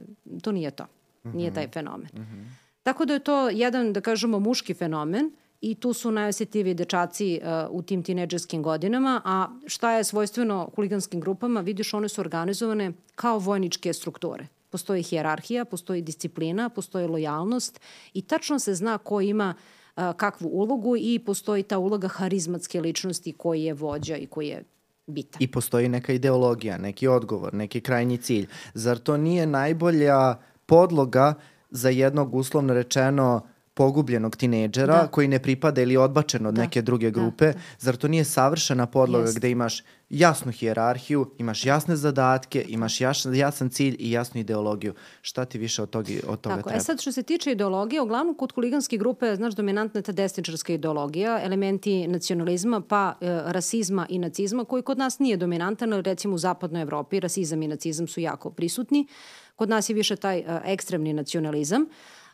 to. 0.42 0.52
Nije, 0.52 0.72
to. 0.72 0.84
Mm 0.84 1.30
-hmm. 1.30 1.36
nije 1.36 1.54
taj 1.54 1.68
fenomen. 1.68 2.10
Mm 2.14 2.20
-hmm. 2.20 2.64
Tako 2.84 3.06
da 3.06 3.14
je 3.14 3.20
to 3.20 3.50
jedan, 3.50 3.94
da 3.94 4.02
kažemo, 4.02 4.40
muški 4.40 4.74
fenomen 4.74 5.32
i 5.64 5.76
tu 5.76 5.94
su 5.94 6.12
najosjetljiviji 6.12 6.74
dečaci 6.74 7.40
uh, 7.42 7.50
u 7.70 7.82
tim 7.82 8.04
tineđerskim 8.04 8.64
godinama, 8.64 9.22
a 9.26 9.48
šta 9.66 9.92
je 9.92 10.04
svojstveno 10.04 10.70
huliganskim 10.76 11.22
grupama, 11.22 11.62
vidiš 11.62 11.94
one 11.94 12.10
su 12.10 12.22
organizovane 12.22 12.92
kao 13.16 13.40
vojničke 13.40 13.94
strukture. 13.94 14.48
Postoji 14.70 15.04
hijerarhija, 15.04 15.66
postoji 15.66 16.02
disciplina, 16.02 16.70
postoji 16.70 17.08
lojalnost 17.08 17.80
i 18.14 18.22
tačno 18.22 18.60
se 18.60 18.76
zna 18.76 18.98
ko 18.98 19.22
ima 19.22 19.54
uh, 19.56 20.04
kakvu 20.18 20.48
ulogu 20.48 20.98
i 20.98 21.20
postoji 21.26 21.64
ta 21.64 21.78
uloga 21.78 22.08
harizmatske 22.08 22.82
ličnosti 22.82 23.34
koji 23.34 23.64
je 23.64 23.74
vođa 23.74 24.18
i 24.18 24.26
koji 24.26 24.48
je 24.48 24.64
bitan. 25.08 25.42
I 25.42 25.52
postoji 25.52 25.90
neka 25.90 26.14
ideologija, 26.14 26.78
neki 26.78 27.08
odgovor, 27.08 27.54
neki 27.54 27.82
krajnji 27.82 28.18
cilj. 28.18 28.48
Zar 28.74 28.98
to 28.98 29.18
nije 29.18 29.46
najbolja 29.46 30.36
podloga 30.66 31.34
za 31.70 31.90
jednog 31.90 32.36
uslovno 32.36 32.74
rečeno 32.74 33.53
pogubljenog 33.74 34.36
tinejdžera 34.36 35.02
da. 35.02 35.08
koji 35.08 35.28
ne 35.28 35.40
pripada 35.40 35.82
ili 35.82 35.98
odbačen 35.98 36.46
od 36.46 36.54
da. 36.54 36.62
neke 36.62 36.82
druge 36.82 37.12
da, 37.12 37.20
grupe, 37.20 37.46
da, 37.46 37.52
da. 37.52 37.60
zar 37.80 37.96
to 37.96 38.08
nije 38.08 38.24
savršena 38.24 38.86
podloga 38.86 39.26
Jest. 39.26 39.38
gde 39.38 39.52
imaš 39.52 39.84
jasnu 40.10 40.52
hijerarhiju, 40.52 41.32
imaš 41.38 41.66
jasne 41.66 41.96
zadatke, 41.96 42.66
imaš 42.68 43.02
jasan, 43.02 43.36
jasan 43.36 43.70
cilj 43.70 43.96
i 44.00 44.12
jasnu 44.12 44.42
ideologiju. 44.42 44.94
Šta 45.22 45.46
ti 45.46 45.58
više 45.58 45.82
od 45.82 45.90
toga, 45.90 46.10
od 46.28 46.42
toga 46.42 46.56
Tako, 46.56 46.70
treba? 46.70 46.78
E 46.78 46.84
sad 46.84 47.02
što 47.02 47.12
se 47.12 47.24
tiče 47.24 47.52
ideologije, 47.52 48.02
uglavnom 48.02 48.36
kod 48.36 48.54
huliganskih 48.54 49.00
grupe, 49.00 49.36
znaš, 49.36 49.54
dominantna 49.54 49.98
je 49.98 50.04
ta 50.04 50.12
desničarska 50.12 50.74
ideologija, 50.74 51.40
elementi 51.44 52.08
nacionalizma, 52.08 52.82
pa 52.82 53.14
e, 53.22 53.42
rasizma 53.46 54.06
i 54.10 54.20
nacizma, 54.20 54.66
koji 54.66 54.84
kod 54.84 54.98
nas 54.98 55.20
nije 55.20 55.38
dominantan, 55.38 55.94
ali 55.94 56.02
recimo 56.02 56.36
u 56.36 56.38
zapadnoj 56.38 56.82
Evropi 56.82 57.20
rasizam 57.20 57.62
i 57.62 57.68
nacizam 57.68 58.08
su 58.08 58.20
jako 58.20 58.50
prisutni. 58.50 59.08
Kod 59.56 59.70
nas 59.70 59.90
je 59.90 59.94
više 59.94 60.16
taj 60.16 60.40
e, 60.40 60.62
ekstremni 60.66 61.14
nacionalizam. 61.14 61.86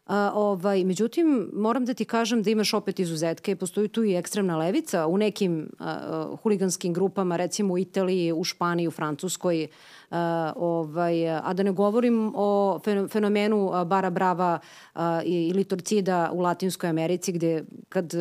A, 0.10 0.32
ovaj, 0.36 0.84
međutim, 0.84 1.50
moram 1.54 1.86
da 1.86 1.94
ti 1.94 2.06
kažem 2.06 2.44
da 2.44 2.50
imaš 2.50 2.74
opet 2.74 3.00
izuzetke. 3.00 3.56
Postoji 3.56 3.88
tu 3.88 4.04
i 4.04 4.16
ekstremna 4.16 4.58
levica 4.58 5.08
u 5.08 5.18
nekim 5.18 5.70
a, 5.80 6.36
huliganskim 6.44 6.94
grupama, 6.94 7.38
recimo 7.38 7.74
u 7.74 7.78
Italiji, 7.78 8.34
u 8.34 8.44
Španiji, 8.44 8.88
u 8.88 8.92
Francuskoj. 8.92 9.68
A, 10.12 10.54
ovaj, 10.56 11.30
a 11.30 11.54
da 11.54 11.64
ne 11.64 11.72
govorim 11.72 12.32
o 12.36 12.80
fenomenu 13.10 13.86
Bara 13.86 14.10
Brava 14.10 14.60
a, 14.96 15.22
ili 15.26 15.64
Torcida 15.64 16.30
u 16.34 16.42
Latinskoj 16.42 16.90
Americi, 16.90 17.32
gde 17.32 17.64
kad 17.90 18.14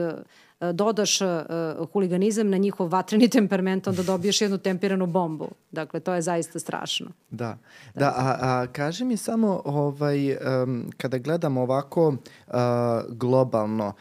dodaš 0.72 1.20
uh, 1.20 1.28
huliganizam 1.92 2.50
na 2.50 2.56
njihov 2.56 2.88
vatreni 2.88 3.28
temperament, 3.38 3.86
onda 3.86 4.02
dobiješ 4.02 4.40
jednu 4.40 4.58
temperanu 4.58 5.06
bombu. 5.06 5.48
Dakle, 5.70 6.00
to 6.00 6.14
je 6.14 6.22
zaista 6.22 6.58
strašno. 6.58 7.06
Da, 7.30 7.58
da, 7.94 8.08
a, 8.16 8.36
a 8.40 8.66
kaži 8.72 9.04
mi 9.04 9.16
samo, 9.16 9.62
ovaj, 9.64 10.32
um, 10.32 10.90
kada 10.96 11.18
gledamo 11.18 11.62
ovako 11.62 12.08
uh, 12.08 12.54
globalno, 13.08 13.92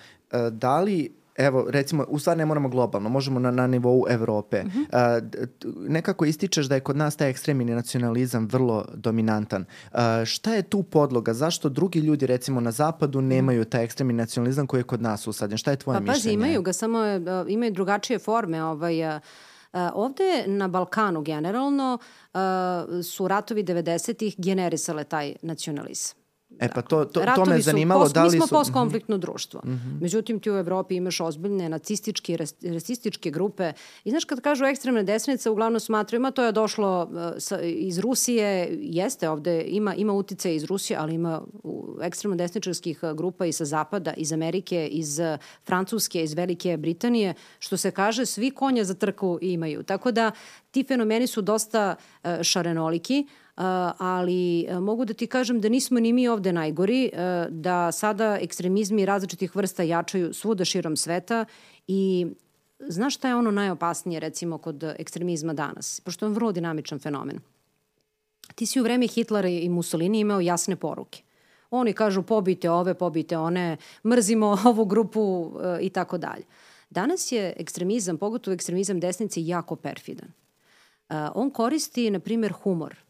da 0.51 0.79
li 0.79 1.16
evo, 1.37 1.65
recimo, 1.69 2.05
u 2.09 2.19
stvari 2.19 2.37
ne 2.37 2.45
moramo 2.45 2.69
globalno, 2.69 3.09
možemo 3.09 3.39
na, 3.39 3.51
na 3.51 3.67
nivou 3.67 4.05
Evrope. 4.09 4.63
Uh 4.65 4.71
-huh. 4.71 5.21
uh, 5.21 5.77
nekako 5.89 6.25
ističeš 6.25 6.65
da 6.65 6.75
je 6.75 6.81
kod 6.81 6.97
nas 6.97 7.15
taj 7.15 7.29
ekstremni 7.29 7.65
nacionalizam 7.65 8.47
vrlo 8.51 8.85
dominantan. 8.93 9.65
Uh, 9.91 9.99
šta 10.25 10.53
je 10.53 10.61
tu 10.61 10.83
podloga? 10.83 11.33
Zašto 11.33 11.69
drugi 11.69 11.99
ljudi, 11.99 12.25
recimo, 12.25 12.61
na 12.61 12.71
zapadu 12.71 13.21
nemaju 13.21 13.65
taj 13.65 13.83
ekstremni 13.83 14.13
nacionalizam 14.13 14.67
koji 14.67 14.79
je 14.79 14.83
kod 14.83 15.01
nas 15.01 15.27
usadjen? 15.27 15.57
Šta 15.57 15.71
je 15.71 15.77
tvoje 15.77 15.95
pa, 15.95 15.99
mišljenje? 15.99 16.15
Pa 16.15 16.21
pazi, 16.21 16.33
imaju 16.33 16.61
ga, 16.61 16.73
samo 16.73 16.99
je, 16.99 17.17
uh, 17.17 17.47
imaju 17.47 17.71
drugačije 17.71 18.19
forme. 18.19 18.63
Ovaj, 18.63 19.15
uh, 19.15 19.21
ovde 19.93 20.43
na 20.47 20.67
Balkanu 20.67 21.21
generalno 21.21 21.97
uh, 22.33 22.39
su 23.03 23.27
ratovi 23.27 23.63
90-ih 23.63 24.35
generisale 24.37 25.03
taj 25.03 25.35
nacionalizam. 25.41 26.26
E 26.59 26.69
pa 26.69 26.81
to, 26.81 27.05
to, 27.05 27.21
to 27.35 27.45
me 27.45 27.61
zanimalo 27.61 28.01
post, 28.03 28.15
da 28.15 28.23
li 28.23 28.29
su... 28.29 28.35
Mi 28.35 28.47
smo 28.47 28.57
postkonfliktno 28.57 29.17
društvo. 29.17 29.61
Mm 29.65 29.69
-hmm. 29.69 30.01
Međutim, 30.01 30.39
ti 30.39 30.51
u 30.51 30.57
Evropi 30.57 30.95
imaš 30.95 31.19
ozbiljne 31.19 31.69
nacističke, 31.69 32.37
rasističke 32.61 33.31
grupe. 33.31 33.73
I 34.03 34.09
znaš, 34.09 34.25
kad 34.25 34.41
kažu 34.41 34.65
ekstremne 34.65 35.03
desnice, 35.03 35.49
uglavnom 35.49 35.79
smatraju, 35.79 36.19
ima 36.19 36.31
to 36.31 36.43
je 36.43 36.51
došlo 36.51 37.03
uh, 37.03 37.19
sa, 37.37 37.61
iz 37.61 37.99
Rusije, 37.99 38.77
jeste 38.81 39.29
ovde, 39.29 39.63
ima, 39.67 39.95
ima 39.95 40.13
utice 40.13 40.55
iz 40.55 40.63
Rusije, 40.63 40.97
ali 40.97 41.13
ima 41.13 41.41
ekstremno 42.01 42.37
desničarskih 42.37 42.99
uh, 43.03 43.11
grupa 43.11 43.45
i 43.45 43.51
sa 43.51 43.65
Zapada, 43.65 44.13
iz 44.13 44.33
Amerike, 44.33 44.87
iz 44.87 45.19
uh, 45.19 45.25
Francuske, 45.65 46.23
iz 46.23 46.33
Velike 46.33 46.77
Britanije, 46.77 47.33
što 47.59 47.77
se 47.77 47.91
kaže, 47.91 48.25
svi 48.25 48.51
konja 48.51 48.83
za 48.83 48.93
trku 48.93 49.39
imaju. 49.41 49.83
Tako 49.83 50.11
da 50.11 50.31
ti 50.71 50.83
fenomeni 50.83 51.27
su 51.27 51.41
dosta 51.41 51.95
uh, 52.23 52.29
šarenoliki, 52.41 53.27
ali 53.97 54.67
mogu 54.81 55.05
da 55.05 55.13
ti 55.13 55.27
kažem 55.27 55.61
da 55.61 55.69
nismo 55.69 55.99
ni 55.99 56.13
mi 56.13 56.27
ovde 56.27 56.53
najgori, 56.53 57.11
da 57.49 57.91
sada 57.91 58.37
ekstremizmi 58.41 59.05
različitih 59.05 59.55
vrsta 59.55 59.83
jačaju 59.83 60.33
svuda 60.33 60.65
širom 60.65 60.95
sveta 60.95 61.45
i 61.87 62.27
znaš 62.79 63.15
šta 63.15 63.27
je 63.27 63.35
ono 63.35 63.51
najopasnije 63.51 64.19
recimo 64.19 64.57
kod 64.57 64.83
ekstremizma 64.83 65.53
danas? 65.53 65.99
Pošto 65.99 66.25
je 66.25 66.27
on 66.27 66.35
vrlo 66.35 66.51
dinamičan 66.51 66.99
fenomen. 66.99 67.39
Ti 68.55 68.65
si 68.65 68.79
u 68.79 68.83
vreme 68.83 69.07
Hitlera 69.07 69.49
i 69.49 69.69
Mussolini 69.69 70.19
imao 70.19 70.41
jasne 70.41 70.75
poruke. 70.75 71.21
Oni 71.71 71.93
kažu 71.93 72.23
pobite 72.23 72.69
ove, 72.69 72.93
pobite 72.93 73.37
one, 73.37 73.77
mrzimo 74.05 74.57
ovu 74.65 74.85
grupu 74.85 75.53
i 75.81 75.89
tako 75.89 76.17
dalje. 76.17 76.43
Danas 76.89 77.31
je 77.31 77.53
ekstremizam, 77.57 78.17
pogotovo 78.17 78.53
ekstremizam 78.53 78.99
desnice, 78.99 79.45
jako 79.45 79.75
perfidan. 79.75 80.31
on 81.33 81.49
koristi, 81.49 82.09
na 82.09 82.19
primjer, 82.19 82.51
humor 82.51 83.06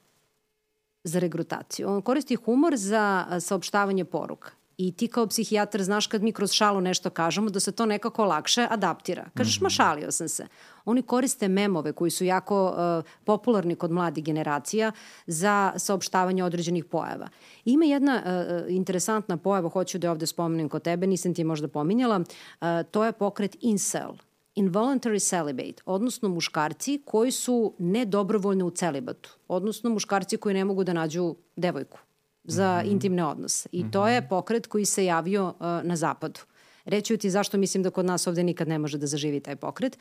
za 1.04 1.20
regrutaciju. 1.20 1.90
On 1.90 2.02
koristi 2.02 2.36
humor 2.36 2.78
za 2.78 3.26
saopštavanje 3.40 4.06
poruka. 4.06 4.52
I 4.78 4.92
ti 4.92 5.08
kao 5.08 5.28
psihijatar 5.28 5.84
znaš 5.84 6.08
kad 6.08 6.24
mi 6.24 6.32
kroz 6.32 6.52
šalu 6.52 6.82
nešto 6.82 7.10
kažemo 7.10 7.50
da 7.50 7.60
se 7.60 7.72
to 7.72 7.86
nekako 7.86 8.26
lakše 8.26 8.68
adaptira. 8.70 9.26
Kažeš, 9.34 9.56
mm 9.56 9.60
-hmm. 9.60 9.64
ma 9.64 9.70
šalio 9.70 10.12
sam 10.12 10.30
se. 10.30 10.48
Oni 10.86 11.02
koriste 11.02 11.48
memove 11.48 11.94
koji 11.94 12.12
su 12.12 12.26
jako 12.26 12.66
uh, 12.66 13.12
popularni 13.24 13.76
kod 13.76 13.92
mladih 13.92 14.24
generacija 14.24 14.92
za 15.28 15.74
saopštavanje 15.76 16.44
određenih 16.44 16.86
pojava. 16.86 17.28
Ima 17.66 17.86
jedna 17.86 18.22
uh, 18.26 18.76
interesantna 18.76 19.38
pojava, 19.38 19.70
hoću 19.70 19.98
da 19.98 20.08
je 20.08 20.12
ovde 20.12 20.28
spomenem 20.28 20.70
kod 20.70 20.82
tebe, 20.82 21.08
nisam 21.08 21.34
ti 21.34 21.44
možda 21.44 21.68
pominjala, 21.68 22.18
uh, 22.18 22.68
to 22.92 23.06
je 23.06 23.12
pokret 23.12 23.58
incel 23.62 24.12
involuntary 24.58 25.20
celibate, 25.20 25.82
odnosno 25.86 26.30
muškarci 26.30 27.02
koji 27.06 27.32
su 27.32 27.74
nedobrovoljno 27.80 28.66
u 28.66 28.72
celibatu, 28.72 29.38
odnosno 29.48 29.90
muškarci 29.90 30.38
koji 30.38 30.56
ne 30.56 30.66
mogu 30.66 30.84
da 30.84 30.94
nađu 30.94 31.36
devojku 31.56 32.00
za 32.44 32.82
mm 32.82 32.86
-hmm. 32.86 32.92
intimne 32.92 33.26
odnose. 33.26 33.70
I 33.72 33.84
mm 33.84 33.88
-hmm. 33.88 33.92
to 33.92 34.08
je 34.08 34.30
pokret 34.30 34.68
koji 34.68 34.86
se 34.86 35.06
javio 35.06 35.48
uh, 35.48 35.66
na 35.84 35.96
zapadu. 35.96 36.40
Reću 36.86 37.18
ti 37.18 37.30
zašto 37.30 37.58
mislim 37.58 37.84
da 37.84 37.90
kod 37.90 38.06
nas 38.06 38.28
ovde 38.28 38.44
nikad 38.44 38.68
ne 38.68 38.80
može 38.80 38.98
da 38.98 39.08
zaživi 39.08 39.40
taj 39.40 39.56
pokret 39.56 39.98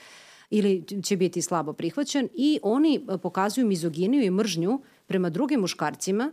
ili 0.51 0.85
će 1.03 1.17
biti 1.17 1.43
slabo 1.43 1.73
prihvaćen 1.73 2.29
i 2.35 2.61
oni 2.63 3.01
uh, 3.09 3.21
pokazuju 3.21 3.67
mizoginiju 3.67 4.23
i 4.23 4.31
mržnju 4.31 4.81
prema 5.07 5.31
drugim 5.31 5.61
muškarcima 5.61 6.33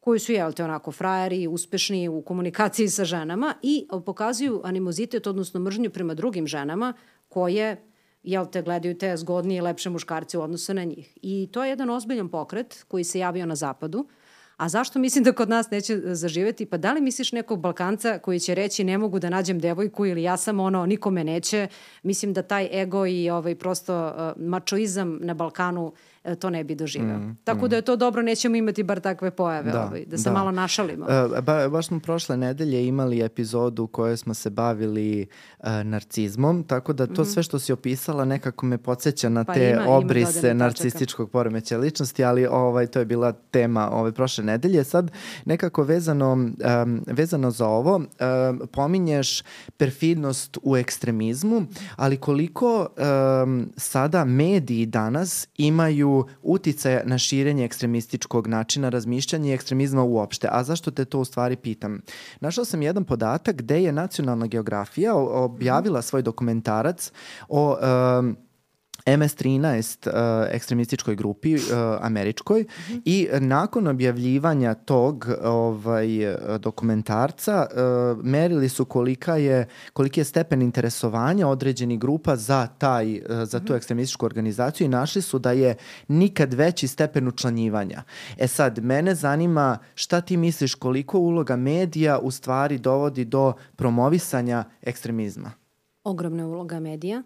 koji 0.00 0.18
su, 0.18 0.32
jel 0.32 0.52
te, 0.52 0.64
onako 0.64 0.92
frajeri, 0.92 1.46
uspešni 1.46 2.08
u 2.08 2.22
komunikaciji 2.22 2.88
sa 2.88 3.04
ženama 3.04 3.54
i 3.62 3.86
uh, 3.92 4.02
pokazuju 4.06 4.60
animozitet, 4.64 5.26
odnosno 5.26 5.60
mržnju 5.60 5.90
prema 5.90 6.14
drugim 6.14 6.46
ženama 6.46 6.92
koje 7.28 7.84
jel 8.22 8.46
te 8.46 8.62
gledaju 8.62 8.98
te 8.98 9.16
zgodnije 9.16 9.58
i 9.58 9.60
lepše 9.60 9.90
muškarce 9.90 10.38
u 10.38 10.42
odnosu 10.42 10.74
na 10.74 10.84
njih. 10.84 11.18
I 11.22 11.48
to 11.52 11.64
je 11.64 11.70
jedan 11.70 11.90
ozbiljan 11.90 12.28
pokret 12.28 12.84
koji 12.88 13.04
se 13.04 13.18
javio 13.18 13.46
na 13.46 13.54
zapadu. 13.54 14.08
A 14.58 14.68
zašto 14.68 14.98
mislim 14.98 15.24
da 15.24 15.32
kod 15.32 15.48
nas 15.48 15.70
neće 15.70 16.00
zaživeti? 16.04 16.66
Pa 16.66 16.76
da 16.76 16.92
li 16.92 17.00
misliš 17.00 17.32
nekog 17.32 17.60
Balkanca 17.60 18.18
koji 18.18 18.40
će 18.40 18.54
reći 18.54 18.84
ne 18.84 18.98
mogu 18.98 19.18
da 19.18 19.30
nađem 19.30 19.58
devojku 19.58 20.06
ili 20.06 20.22
ja 20.22 20.36
sam 20.36 20.60
ono, 20.60 20.86
nikome 20.86 21.24
neće? 21.24 21.66
Mislim 22.02 22.32
da 22.32 22.42
taj 22.42 22.82
ego 22.82 23.06
i 23.06 23.30
ovaj 23.30 23.54
prosto 23.54 24.06
uh, 24.06 24.42
mačoizam 24.42 25.18
na 25.22 25.34
Balkanu 25.34 25.92
to 26.38 26.50
ne 26.50 26.64
bi 26.64 26.74
doživeo. 26.74 27.18
Mm, 27.18 27.36
Tako 27.44 27.66
mm. 27.66 27.68
da 27.68 27.76
je 27.76 27.82
to 27.82 27.96
dobro, 27.96 28.22
nećemo 28.22 28.56
imati 28.56 28.82
bar 28.82 29.00
takve 29.00 29.30
pojave, 29.30 29.72
da, 29.72 29.84
ovaj, 29.86 30.04
da 30.04 30.18
se 30.18 30.30
da. 30.30 30.32
malo 30.32 30.50
našalimo. 30.50 31.04
Uh, 31.04 31.40
ba, 31.40 31.68
baš 31.68 31.86
smo 31.86 32.00
prošle 32.00 32.36
nedelje 32.36 32.86
imali 32.86 33.22
epizodu 33.22 33.82
u 33.82 33.86
kojoj 33.86 34.16
smo 34.16 34.34
se 34.34 34.50
bavili 34.50 35.26
uh, 35.58 35.66
narcizmom, 35.84 36.62
tako 36.62 36.92
da 36.92 37.06
to 37.06 37.22
mm. 37.22 37.24
sve 37.24 37.42
što 37.42 37.58
si 37.58 37.72
opisala 37.72 38.24
nekako 38.24 38.66
me 38.66 38.78
podsjeća 38.78 39.28
na 39.28 39.44
pa 39.44 39.54
te 39.54 39.70
ima, 39.70 39.84
obrise 39.88 40.50
ima 40.50 40.64
narcističkog 40.64 41.30
poremeća 41.30 41.78
ličnosti, 41.78 42.24
ali 42.24 42.46
ovaj, 42.46 42.86
to 42.86 42.98
je 42.98 43.04
bila 43.04 43.32
tema 43.32 43.90
ove 43.90 44.12
prošle 44.12 44.44
nedelje. 44.44 44.84
Sad 44.84 45.10
nekako 45.44 45.82
vezano, 45.82 46.32
um, 46.32 47.04
vezano 47.06 47.50
za 47.50 47.66
ovo, 47.66 47.96
um, 47.96 48.06
pominješ 48.72 49.42
perfidnost 49.76 50.58
u 50.62 50.76
ekstremizmu, 50.76 51.66
ali 51.96 52.16
koliko 52.16 52.86
um, 53.42 53.72
sada 53.76 54.24
mediji 54.24 54.86
danas 54.86 55.48
imaju 55.56 56.07
uticaja 56.42 57.02
na 57.04 57.18
širenje 57.18 57.64
ekstremističkog 57.64 58.46
načina 58.46 58.88
razmišljanja 58.88 59.50
i 59.50 59.54
ekstremizma 59.54 60.02
uopšte. 60.02 60.48
A 60.50 60.62
zašto 60.64 60.90
te 60.90 61.04
to 61.04 61.20
u 61.20 61.24
stvari 61.24 61.56
pitam? 61.56 62.00
Našao 62.40 62.64
sam 62.64 62.82
jedan 62.82 63.04
podatak 63.04 63.56
gde 63.56 63.82
je 63.82 63.92
nacionalna 63.92 64.46
geografija 64.46 65.14
objavila 65.16 66.02
svoj 66.02 66.22
dokumentarac 66.22 67.12
o 67.48 67.76
um, 68.20 68.36
MS-13 69.06 70.08
uh, 70.08 70.14
ekstremističkoj 70.50 71.16
grupi 71.16 71.54
uh, 71.54 71.60
američkoj 72.00 72.62
mm 72.62 72.92
-hmm. 72.92 73.00
i 73.04 73.28
nakon 73.40 73.86
objavljivanja 73.86 74.74
tog 74.74 75.28
ovaj 75.42 76.08
dokumentarca 76.58 77.66
uh, 77.70 78.24
merili 78.24 78.68
su 78.68 78.84
kolika 78.84 79.36
je 79.36 79.66
koliki 79.92 80.20
je 80.20 80.24
stepen 80.24 80.62
interesovanja 80.62 81.48
određenih 81.48 81.98
grupa 81.98 82.36
za 82.36 82.66
taj 82.66 83.18
uh, 83.18 83.24
za 83.44 83.60
tu 83.60 83.74
ekstremističku 83.74 84.26
organizaciju 84.26 84.84
i 84.84 84.88
našli 84.88 85.22
su 85.22 85.38
da 85.38 85.52
je 85.52 85.76
nikad 86.08 86.54
veći 86.54 86.88
stepen 86.88 87.28
učlanjivanja. 87.28 88.02
E 88.36 88.48
sad 88.48 88.78
mene 88.78 89.14
zanima 89.14 89.78
šta 89.94 90.20
ti 90.20 90.36
misliš 90.36 90.74
koliko 90.74 91.18
uloga 91.18 91.56
medija 91.56 92.18
u 92.18 92.30
stvari 92.30 92.78
dovodi 92.78 93.24
do 93.24 93.52
promovisanja 93.76 94.64
ekstremizma? 94.82 95.52
Ogromna 96.04 96.46
uloga 96.46 96.80
medija 96.80 97.22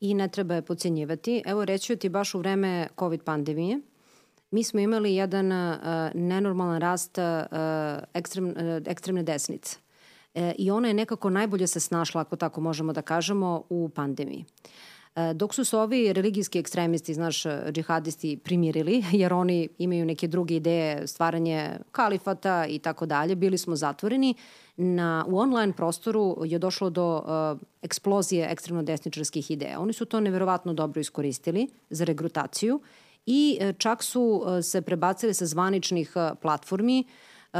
i 0.00 0.14
ne 0.14 0.28
treba 0.28 0.54
je 0.54 0.62
pocenjivati. 0.62 1.42
Evo 1.46 1.64
reću 1.64 1.96
ti 1.96 2.08
baš 2.08 2.34
u 2.34 2.38
vreme 2.38 2.88
COVID 2.98 3.22
pandemije, 3.22 3.80
mi 4.50 4.64
smo 4.64 4.80
imali 4.80 5.14
jedan 5.14 5.52
uh, 5.52 5.78
nenormalan 6.14 6.80
rast 6.80 7.18
uh, 7.18 7.24
ekstrem, 8.14 8.46
uh, 8.46 8.54
ekstremne 8.86 9.22
desnice. 9.22 9.78
E, 10.34 10.54
I 10.58 10.70
ona 10.70 10.88
je 10.88 10.94
nekako 10.94 11.30
najbolje 11.30 11.66
se 11.66 11.80
snašla, 11.80 12.20
ako 12.20 12.36
tako 12.36 12.60
možemo 12.60 12.92
da 12.92 13.02
kažemo, 13.02 13.62
u 13.68 13.88
pandemiji. 13.88 14.44
E, 15.16 15.34
dok 15.34 15.54
su 15.54 15.64
se 15.64 15.76
ovi 15.76 16.12
religijski 16.12 16.58
ekstremisti, 16.58 17.14
znaš, 17.14 17.42
džihadisti 17.70 18.36
primirili, 18.36 19.04
jer 19.12 19.32
oni 19.32 19.68
imaju 19.78 20.06
neke 20.06 20.28
druge 20.28 20.56
ideje, 20.56 21.06
stvaranje 21.06 21.70
kalifata 21.92 22.66
i 22.66 22.78
tako 22.78 23.06
dalje, 23.06 23.36
bili 23.36 23.58
smo 23.58 23.76
zatvoreni, 23.76 24.34
na, 24.80 25.24
u 25.28 25.38
online 25.38 25.72
prostoru 25.72 26.36
je 26.44 26.58
došlo 26.58 26.90
do 26.90 27.16
uh, 27.16 27.60
eksplozije 27.82 28.48
ekstremno 28.50 28.82
desničarskih 28.82 29.50
ideja. 29.50 29.80
Oni 29.80 29.92
su 29.92 30.04
to 30.04 30.20
neverovatno 30.20 30.74
dobro 30.74 31.00
iskoristili 31.00 31.68
za 31.90 32.04
regrutaciju 32.04 32.80
i 33.26 33.58
uh, 33.60 33.76
čak 33.78 34.02
su 34.02 34.22
uh, 34.22 34.64
se 34.64 34.82
prebacili 34.82 35.34
sa 35.34 35.46
zvaničnih 35.46 36.12
uh, 36.16 36.38
platformi 36.42 37.04
Uh, 37.52 37.58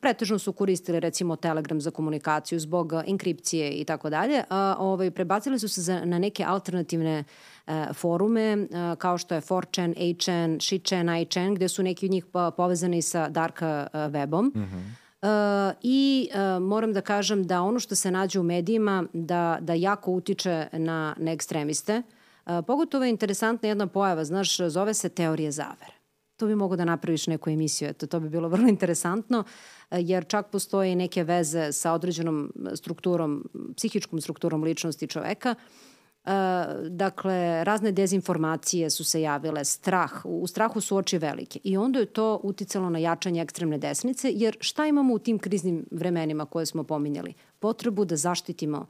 pretežno 0.00 0.38
su 0.38 0.52
koristili 0.52 1.00
recimo 1.00 1.36
Telegram 1.36 1.80
za 1.80 1.90
komunikaciju 1.90 2.60
zbog 2.60 2.92
uh, 2.92 3.02
enkripcije 3.06 3.70
i 3.72 3.84
tako 3.84 4.10
dalje. 4.10 4.44
Ovaj, 4.78 5.10
prebacili 5.10 5.58
su 5.58 5.68
se 5.68 5.82
za, 5.82 6.04
na 6.04 6.18
neke 6.18 6.44
alternativne 6.44 7.24
uh, 7.66 7.72
forume 7.94 8.66
kao 8.98 9.18
što 9.18 9.34
je 9.34 9.40
4chan, 9.40 9.94
8chan, 9.94 10.56
6chan, 10.56 11.04
9chan 11.04 11.54
gde 11.54 11.68
su 11.68 11.82
neki 11.82 12.06
od 12.06 12.12
njih 12.12 12.26
povezani 12.56 13.02
sa 13.02 13.28
dark 13.28 13.60
webom. 13.92 14.50
Mm 14.54 14.64
-hmm 14.64 15.09
I 15.82 16.28
uh, 16.30 16.62
moram 16.62 16.92
da 16.92 17.00
kažem 17.00 17.44
da 17.46 17.62
ono 17.62 17.78
što 17.78 17.94
se 17.94 18.10
nađe 18.10 18.40
u 18.40 18.42
medijima 18.42 19.04
da, 19.12 19.58
da 19.60 19.74
jako 19.74 20.12
utiče 20.12 20.68
na, 20.72 21.14
na 21.18 21.32
ekstremiste. 21.32 22.02
Uh, 22.46 22.52
pogotovo 22.66 23.04
je 23.04 23.10
interesantna 23.10 23.68
jedna 23.68 23.86
pojava, 23.86 24.24
znaš, 24.24 24.56
zove 24.56 24.94
se 24.94 25.08
teorije 25.08 25.50
zavere. 25.50 25.92
To 26.36 26.46
bi 26.46 26.54
mogo 26.54 26.76
da 26.76 26.84
napraviš 26.84 27.26
neku 27.26 27.50
emisiju, 27.50 27.88
eto, 27.88 28.06
to 28.06 28.20
bi 28.20 28.28
bilo 28.28 28.48
vrlo 28.54 28.68
interesantno, 28.68 29.44
jer 29.90 30.26
čak 30.26 30.50
postoje 30.50 30.96
neke 30.96 31.24
veze 31.24 31.72
sa 31.72 31.92
određenom 31.92 32.52
strukturom, 32.74 33.50
psihičkom 33.76 34.20
strukturom 34.20 34.62
ličnosti 34.62 35.06
čoveka, 35.06 35.54
Uh, 35.54 35.89
dakle, 36.88 37.64
razne 37.64 37.92
dezinformacije 37.92 38.90
su 38.90 39.04
se 39.04 39.22
javile, 39.22 39.64
strah, 39.64 40.24
u 40.24 40.46
strahu 40.46 40.80
su 40.80 40.96
oči 40.96 41.18
velike 41.18 41.60
i 41.64 41.76
onda 41.76 41.98
je 41.98 42.06
to 42.06 42.40
uticalo 42.42 42.90
na 42.90 42.98
jačanje 42.98 43.42
ekstremne 43.42 43.78
desnice, 43.78 44.32
jer 44.34 44.56
šta 44.60 44.86
imamo 44.86 45.14
u 45.14 45.18
tim 45.18 45.38
kriznim 45.38 45.86
vremenima 45.90 46.46
koje 46.46 46.66
smo 46.66 46.84
pominjali? 46.84 47.34
Potrebu 47.58 48.04
da 48.04 48.16
zaštitimo 48.16 48.78
uh, 48.78 48.86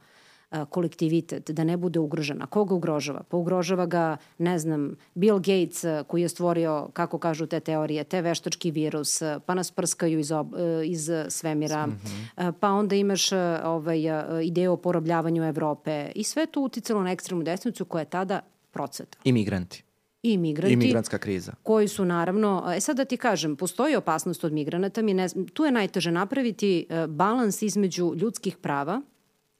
kolektivitet, 0.69 1.51
da 1.51 1.63
ne 1.63 1.77
bude 1.77 1.99
ugrožena. 1.99 2.45
Koga 2.45 2.75
ugrožava? 2.75 3.23
Pa 3.29 3.37
ugrožava 3.37 3.85
ga, 3.85 4.17
ne 4.37 4.59
znam, 4.59 4.95
Bill 5.13 5.39
Gates 5.39 5.85
koji 6.07 6.21
je 6.21 6.29
stvorio, 6.29 6.89
kako 6.93 7.17
kažu 7.17 7.45
te 7.45 7.59
teorije, 7.59 8.03
te 8.03 8.21
veštački 8.21 8.71
virus, 8.71 9.21
pa 9.45 9.53
nas 9.53 9.71
prskaju 9.71 10.19
iz, 10.19 10.31
ob, 10.31 10.53
iz 10.85 11.09
svemira, 11.29 11.87
mm 11.87 11.99
-hmm. 12.03 12.51
pa 12.59 12.69
onda 12.69 12.95
imaš 12.95 13.31
ovaj, 13.63 14.01
ideju 14.43 14.73
o 14.73 14.77
porobljavanju 14.77 15.43
Evrope 15.43 16.11
i 16.15 16.23
sve 16.23 16.45
to 16.45 16.61
uticalo 16.61 17.03
na 17.03 17.11
ekstremnu 17.11 17.43
desnicu 17.43 17.85
koja 17.85 17.99
je 17.99 18.05
tada 18.09 18.39
proceta. 18.71 19.17
Imigranti 19.23 19.83
i 20.23 20.37
migranti. 20.37 20.73
I 20.73 20.77
migrantska 20.77 21.17
kriza. 21.17 21.53
Koji 21.63 21.87
su 21.87 22.05
naravno, 22.05 22.73
e 22.75 22.79
sad 22.79 22.97
da 22.97 23.05
ti 23.05 23.17
kažem, 23.17 23.55
postoji 23.55 23.95
opasnost 23.95 24.43
od 24.43 24.53
migranata, 24.53 25.01
mi 25.01 25.13
ne, 25.13 25.27
tu 25.53 25.65
je 25.65 25.71
najteže 25.71 26.11
napraviti 26.11 26.87
balans 27.07 27.61
između 27.61 28.13
ljudskih 28.15 28.57
prava 28.57 29.01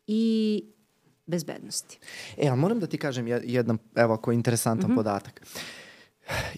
i 0.07 0.63
bezbednosti. 1.31 1.99
E, 2.37 2.47
a 2.47 2.55
moram 2.55 2.79
da 2.79 2.87
ti 2.87 2.97
kažem 2.97 3.27
jedan, 3.27 3.77
evo, 3.95 4.13
ako 4.13 4.31
je 4.31 4.35
interesantan 4.35 4.89
mm 4.89 4.93
-hmm. 4.93 4.95
podatak. 4.95 5.41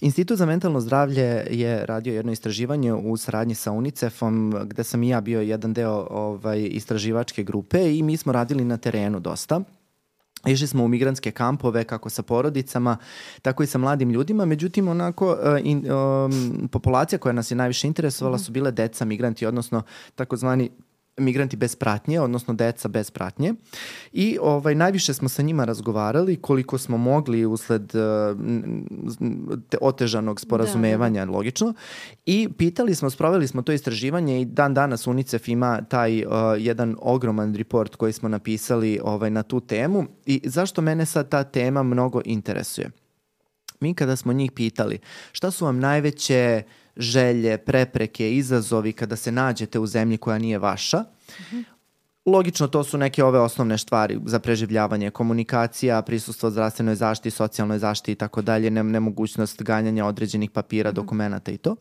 Institut 0.01 0.37
za 0.37 0.45
mentalno 0.45 0.81
zdravlje 0.81 1.47
je 1.49 1.85
radio 1.85 2.13
jedno 2.13 2.31
istraživanje 2.31 2.93
u 2.93 3.17
saradnji 3.17 3.55
sa 3.55 3.71
UNICEF-om 3.71 4.55
gde 4.65 4.83
sam 4.83 5.03
i 5.03 5.09
ja 5.09 5.21
bio 5.21 5.41
jedan 5.41 5.73
deo 5.73 6.07
ovaj, 6.09 6.67
istraživačke 6.71 7.43
grupe 7.43 7.97
i 7.97 8.03
mi 8.03 8.17
smo 8.17 8.33
radili 8.33 8.65
na 8.65 8.77
terenu 8.77 9.19
dosta. 9.19 9.61
Išli 10.45 10.67
smo 10.67 10.83
u 10.83 10.87
migranske 10.87 11.31
kampove 11.31 11.83
kako 11.83 12.09
sa 12.09 12.23
porodicama, 12.23 12.97
tako 13.41 13.63
i 13.63 13.67
sa 13.67 13.77
mladim 13.77 14.09
ljudima, 14.09 14.45
međutim 14.45 14.87
onako 14.87 15.27
uh, 15.27 15.37
in, 15.63 15.91
um, 15.91 16.69
populacija 16.71 17.19
koja 17.19 17.33
nas 17.33 17.51
je 17.51 17.55
najviše 17.55 17.87
interesovala 17.87 18.35
mhm. 18.35 18.43
su 18.43 18.51
bile 18.51 18.71
deca 18.71 19.05
migranti, 19.05 19.45
odnosno 19.45 19.81
takozvani 20.15 20.69
migranti 21.17 21.57
bez 21.57 21.75
pratnje, 21.75 22.21
odnosno 22.21 22.53
deca 22.53 22.87
bez 22.87 23.11
pratnje. 23.11 23.53
I 24.11 24.37
ovaj, 24.41 24.75
najviše 24.75 25.13
smo 25.13 25.29
sa 25.29 25.41
njima 25.41 25.65
razgovarali 25.65 26.35
koliko 26.35 26.77
smo 26.77 26.97
mogli 26.97 27.45
usled 27.45 27.91
uh, 27.95 28.37
te 29.69 29.77
otežanog 29.81 30.41
sporazumevanja, 30.41 31.25
da, 31.25 31.31
da. 31.31 31.37
logično. 31.37 31.73
I 32.25 32.49
pitali 32.57 32.95
smo, 32.95 33.09
sproveli 33.09 33.47
smo 33.47 33.61
to 33.61 33.71
istraživanje 33.71 34.41
i 34.41 34.45
dan 34.45 34.73
danas 34.73 35.07
UNICEF 35.07 35.47
ima 35.47 35.81
taj 35.81 36.25
uh, 36.25 36.31
jedan 36.57 36.95
ogroman 37.01 37.55
report 37.55 37.95
koji 37.95 38.13
smo 38.13 38.29
napisali 38.29 38.99
ovaj, 39.03 39.29
na 39.29 39.43
tu 39.43 39.59
temu. 39.59 40.05
I 40.25 40.41
zašto 40.43 40.81
mene 40.81 41.05
sad 41.05 41.29
ta 41.29 41.43
tema 41.43 41.83
mnogo 41.83 42.21
interesuje? 42.25 42.89
Mi 43.79 43.93
kada 43.93 44.15
smo 44.15 44.33
njih 44.33 44.51
pitali 44.51 44.99
šta 45.31 45.51
su 45.51 45.65
vam 45.65 45.79
najveće 45.79 46.63
uh, 46.65 46.82
želje, 46.97 47.57
prepreke, 47.57 48.35
izazovi 48.35 48.93
kada 48.93 49.15
se 49.15 49.31
nađete 49.31 49.79
u 49.79 49.87
zemlji 49.87 50.17
koja 50.17 50.37
nije 50.37 50.59
vaša. 50.59 51.03
Logično, 52.25 52.67
to 52.67 52.83
su 52.83 52.97
neke 52.97 53.23
ove 53.23 53.39
osnovne 53.39 53.77
stvari 53.77 54.19
za 54.25 54.39
preživljavanje, 54.39 55.09
komunikacija, 55.09 56.01
prisustvo 56.01 56.49
zdravstvenoj 56.49 56.95
zaštiti, 56.95 57.31
socijalnoj 57.31 57.79
zaštiti 57.79 58.11
i 58.11 58.15
tako 58.15 58.41
dalje, 58.41 58.71
nemogućnost 58.71 59.63
ganjanja 59.63 60.05
određenih 60.05 60.51
papira, 60.51 60.89
mm 60.89 60.93
-hmm. 60.93 60.95
dokumenta 60.95 61.51
i 61.51 61.57
to. 61.57 61.75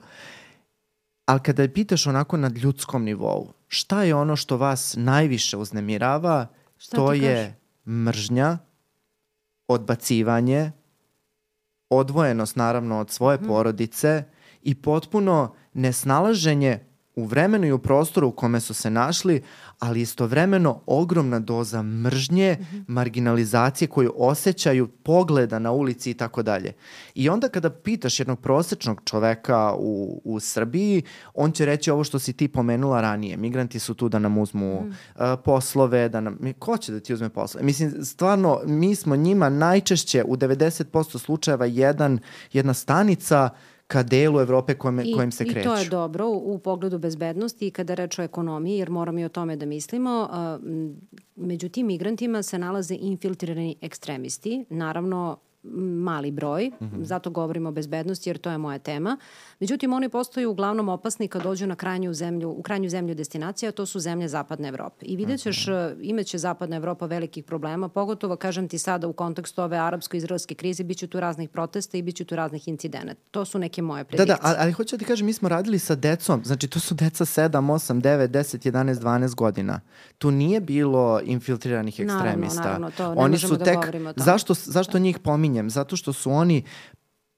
Ali 1.26 1.40
kada 1.40 1.68
pitaš 1.68 2.06
onako 2.06 2.36
na 2.36 2.50
ljudskom 2.62 3.04
nivou, 3.04 3.52
šta 3.68 4.02
je 4.02 4.14
ono 4.14 4.36
što 4.36 4.56
vas 4.56 4.94
najviše 4.98 5.56
uznemirava, 5.56 6.46
šta 6.76 6.96
to 6.96 7.12
je 7.12 7.56
mržnja, 7.86 8.58
odbacivanje, 9.68 10.72
odvojenost 11.90 12.56
naravno 12.56 13.00
od 13.00 13.10
svoje 13.10 13.36
mm 13.36 13.40
-hmm. 13.40 13.46
porodice, 13.46 14.24
i 14.62 14.74
potpuno 14.74 15.54
nesnalaženje 15.74 16.78
u 17.16 17.24
vremenu 17.24 17.66
i 17.66 17.72
u 17.72 17.78
prostoru 17.78 18.28
u 18.28 18.32
kome 18.32 18.60
su 18.60 18.74
se 18.74 18.90
našli, 18.90 19.42
ali 19.78 20.00
istovremeno 20.00 20.80
ogromna 20.86 21.38
doza 21.38 21.82
mržnje, 21.82 22.56
mm 22.60 22.64
-hmm. 22.64 22.84
marginalizacije 22.86 23.88
koju 23.88 24.12
osjećaju, 24.16 24.88
pogleda 24.88 25.58
na 25.58 25.72
ulici 25.72 26.10
i 26.10 26.14
tako 26.14 26.42
dalje. 26.42 26.72
I 27.14 27.28
onda 27.28 27.48
kada 27.48 27.70
pitaš 27.70 28.20
jednog 28.20 28.40
prosečnog 28.40 29.00
čoveka 29.04 29.74
u, 29.78 30.20
u 30.24 30.40
Srbiji, 30.40 31.02
on 31.34 31.52
će 31.52 31.66
reći 31.66 31.90
ovo 31.90 32.04
što 32.04 32.18
si 32.18 32.32
ti 32.32 32.48
pomenula 32.48 33.00
ranije. 33.00 33.36
Migranti 33.36 33.78
su 33.78 33.94
tu 33.94 34.08
da 34.08 34.18
nam 34.18 34.38
uzmu 34.38 34.80
mm. 34.80 34.88
uh, 34.88 34.94
poslove, 35.44 36.08
da 36.08 36.20
nam... 36.20 36.38
Ko 36.58 36.76
će 36.76 36.92
da 36.92 37.00
ti 37.00 37.14
uzme 37.14 37.28
poslove? 37.28 37.66
Mislim, 37.66 38.04
stvarno, 38.04 38.60
mi 38.66 38.94
smo 38.94 39.16
njima 39.16 39.48
najčešće 39.48 40.24
u 40.24 40.36
90% 40.36 41.18
slučajeva 41.18 41.66
jedan, 41.66 42.18
jedna 42.52 42.74
stanica 42.74 43.48
uh, 43.52 43.71
ka 43.93 44.03
delu 44.03 44.40
Evrope 44.40 44.74
kojem, 44.74 45.01
I, 45.01 45.12
kojim 45.12 45.32
se 45.32 45.45
kreću. 45.45 45.61
I 45.61 45.62
to 45.62 45.76
je 45.76 45.88
dobro 45.88 46.28
u, 46.28 46.55
u 46.55 46.59
pogledu 46.59 46.99
bezbednosti 46.99 47.66
i 47.66 47.70
kada 47.70 47.95
reč 47.95 48.18
o 48.18 48.22
ekonomiji, 48.22 48.78
jer 48.78 48.90
moramo 48.90 49.18
i 49.18 49.24
o 49.24 49.28
tome 49.28 49.57
da 49.57 49.66
mislimo. 49.66 50.28
Među 51.36 51.68
tim 51.68 51.86
migrantima 51.86 52.43
se 52.43 52.59
nalaze 52.59 52.95
infiltrirani 53.01 53.76
ekstremisti, 53.80 54.64
naravno 54.70 55.38
mali 55.62 56.30
broj, 56.30 56.70
mm 56.80 56.84
-hmm. 56.84 57.02
zato 57.04 57.30
govorimo 57.30 57.68
o 57.68 57.72
bezbednosti 57.72 58.30
jer 58.30 58.38
to 58.38 58.50
je 58.50 58.58
moja 58.58 58.78
tema. 58.78 59.16
Međutim, 59.60 59.92
oni 59.92 60.08
postaju 60.08 60.50
uglavnom 60.50 60.88
opasni 60.88 61.28
kad 61.28 61.42
dođu 61.42 61.66
na 61.66 61.76
krajnju 61.76 62.14
zemlju, 62.14 62.50
u 62.50 62.62
krajnju 62.62 62.88
zemlju 62.88 63.14
destinacija, 63.14 63.68
a 63.68 63.72
to 63.72 63.86
su 63.86 64.00
zemlje 64.00 64.28
Zapadne 64.28 64.68
Evrope. 64.68 65.06
I 65.06 65.16
vidjet 65.16 65.40
ćeš, 65.40 65.66
mm 65.66 65.70
-hmm. 65.70 65.96
imaće 66.00 66.38
Zapadna 66.38 66.76
Evropa 66.76 67.06
velikih 67.06 67.44
problema, 67.44 67.88
pogotovo, 67.88 68.36
kažem 68.36 68.68
ti 68.68 68.78
sada, 68.78 69.08
u 69.08 69.12
kontekstu 69.12 69.62
ove 69.62 69.76
arapsko-izraelske 69.76 70.54
krize, 70.54 70.84
bit 70.84 70.98
će 70.98 71.06
tu 71.06 71.20
raznih 71.20 71.48
protesta 71.48 71.98
i 71.98 72.02
bit 72.02 72.16
će 72.16 72.24
tu 72.24 72.36
raznih 72.36 72.68
incidenata. 72.68 73.20
To 73.30 73.44
su 73.44 73.58
neke 73.58 73.82
moje 73.82 74.04
predikcije. 74.04 74.36
Da, 74.36 74.52
da, 74.52 74.62
ali 74.62 74.72
hoću 74.72 74.96
da 74.96 74.98
ti 74.98 75.04
kažem, 75.04 75.26
mi 75.26 75.32
smo 75.32 75.48
radili 75.48 75.78
sa 75.78 75.94
decom, 75.94 76.42
znači 76.44 76.68
to 76.68 76.80
su 76.80 76.94
deca 76.94 77.24
7, 77.24 77.48
8, 77.48 78.00
9, 78.00 78.28
10, 78.28 78.70
11, 78.72 78.94
12 78.94 79.34
godina. 79.34 79.80
Tu 80.22 80.30
nije 80.30 80.60
bilo 80.60 81.20
infiltriranih 81.24 82.00
ekstremista. 82.00 82.62
Naravno, 82.62 82.88
naravno, 82.88 82.90
to 82.96 83.14
ne 83.14 83.20
Oni 83.20 83.38
su 83.38 83.56
da 83.56 83.64
tek, 83.64 83.74
govorimo 83.74 84.12
Zašto, 84.16 84.54
zašto 84.54 84.98
njih 84.98 85.18
pominjem? 85.18 85.70
Zato 85.70 85.96
što 85.96 86.12
su 86.12 86.30
oni 86.30 86.64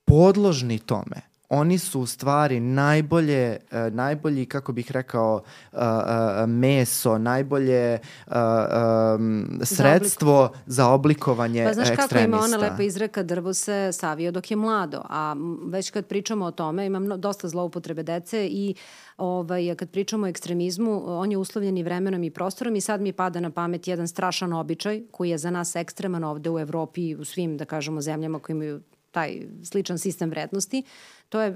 podložni 0.05 0.79
tome 0.79 1.21
oni 1.49 1.77
su 1.77 2.01
u 2.01 2.05
stvari 2.05 2.59
najbolje, 2.59 3.57
uh, 3.71 3.93
najbolji, 3.93 4.45
kako 4.45 4.71
bih 4.71 4.91
rekao, 4.91 5.41
uh, 5.71 5.79
uh, 5.79 6.49
meso, 6.49 7.17
najbolje 7.17 7.99
uh, 8.27 8.33
um, 9.15 9.59
sredstvo 9.63 10.49
za, 10.53 10.59
za 10.65 10.87
oblikovanje 10.87 11.65
pa, 11.65 11.73
znaš 11.73 11.89
ekstremista. 11.89 12.17
kako 12.17 12.25
ima 12.25 12.57
ona 12.57 12.57
lepa 12.57 12.83
izreka, 12.83 13.23
drvo 13.23 13.53
se 13.53 13.89
savio 13.93 14.31
dok 14.31 14.51
je 14.51 14.57
mlado, 14.57 15.01
a 15.09 15.35
već 15.65 15.89
kad 15.89 16.05
pričamo 16.05 16.45
o 16.45 16.51
tome, 16.51 16.85
imam 16.85 17.21
dosta 17.21 17.47
zloupotrebe 17.47 18.03
dece 18.03 18.47
i 18.47 18.75
ovaj, 19.17 19.75
kad 19.75 19.89
pričamo 19.89 20.25
o 20.25 20.29
ekstremizmu, 20.29 21.03
on 21.05 21.31
je 21.31 21.37
uslovljen 21.37 21.77
i 21.77 21.83
vremenom 21.83 22.23
i 22.23 22.31
prostorom 22.31 22.75
i 22.75 22.81
sad 22.81 23.01
mi 23.01 23.13
pada 23.13 23.39
na 23.39 23.49
pamet 23.49 23.87
jedan 23.87 24.07
strašan 24.07 24.53
običaj 24.53 25.01
koji 25.11 25.29
je 25.29 25.37
za 25.37 25.51
nas 25.51 25.75
ekstreman 25.75 26.23
ovde 26.23 26.49
u 26.49 26.59
Evropi 26.59 27.09
i 27.09 27.15
u 27.15 27.25
svim, 27.25 27.57
da 27.57 27.65
kažemo, 27.65 28.01
zemljama 28.01 28.39
koji 28.39 28.53
imaju 28.53 28.81
taj 29.11 29.41
sličan 29.63 29.97
sistem 29.97 30.29
vrednosti, 30.29 30.83
to 31.35 31.41
je 31.41 31.49
uh, 31.49 31.55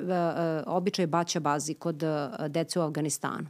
običaj 0.65 1.07
baća 1.07 1.39
bazi 1.39 1.73
kod 1.73 2.03
uh, 2.03 2.09
dece 2.47 2.79
u 2.79 2.83
Afganistanu. 2.83 3.47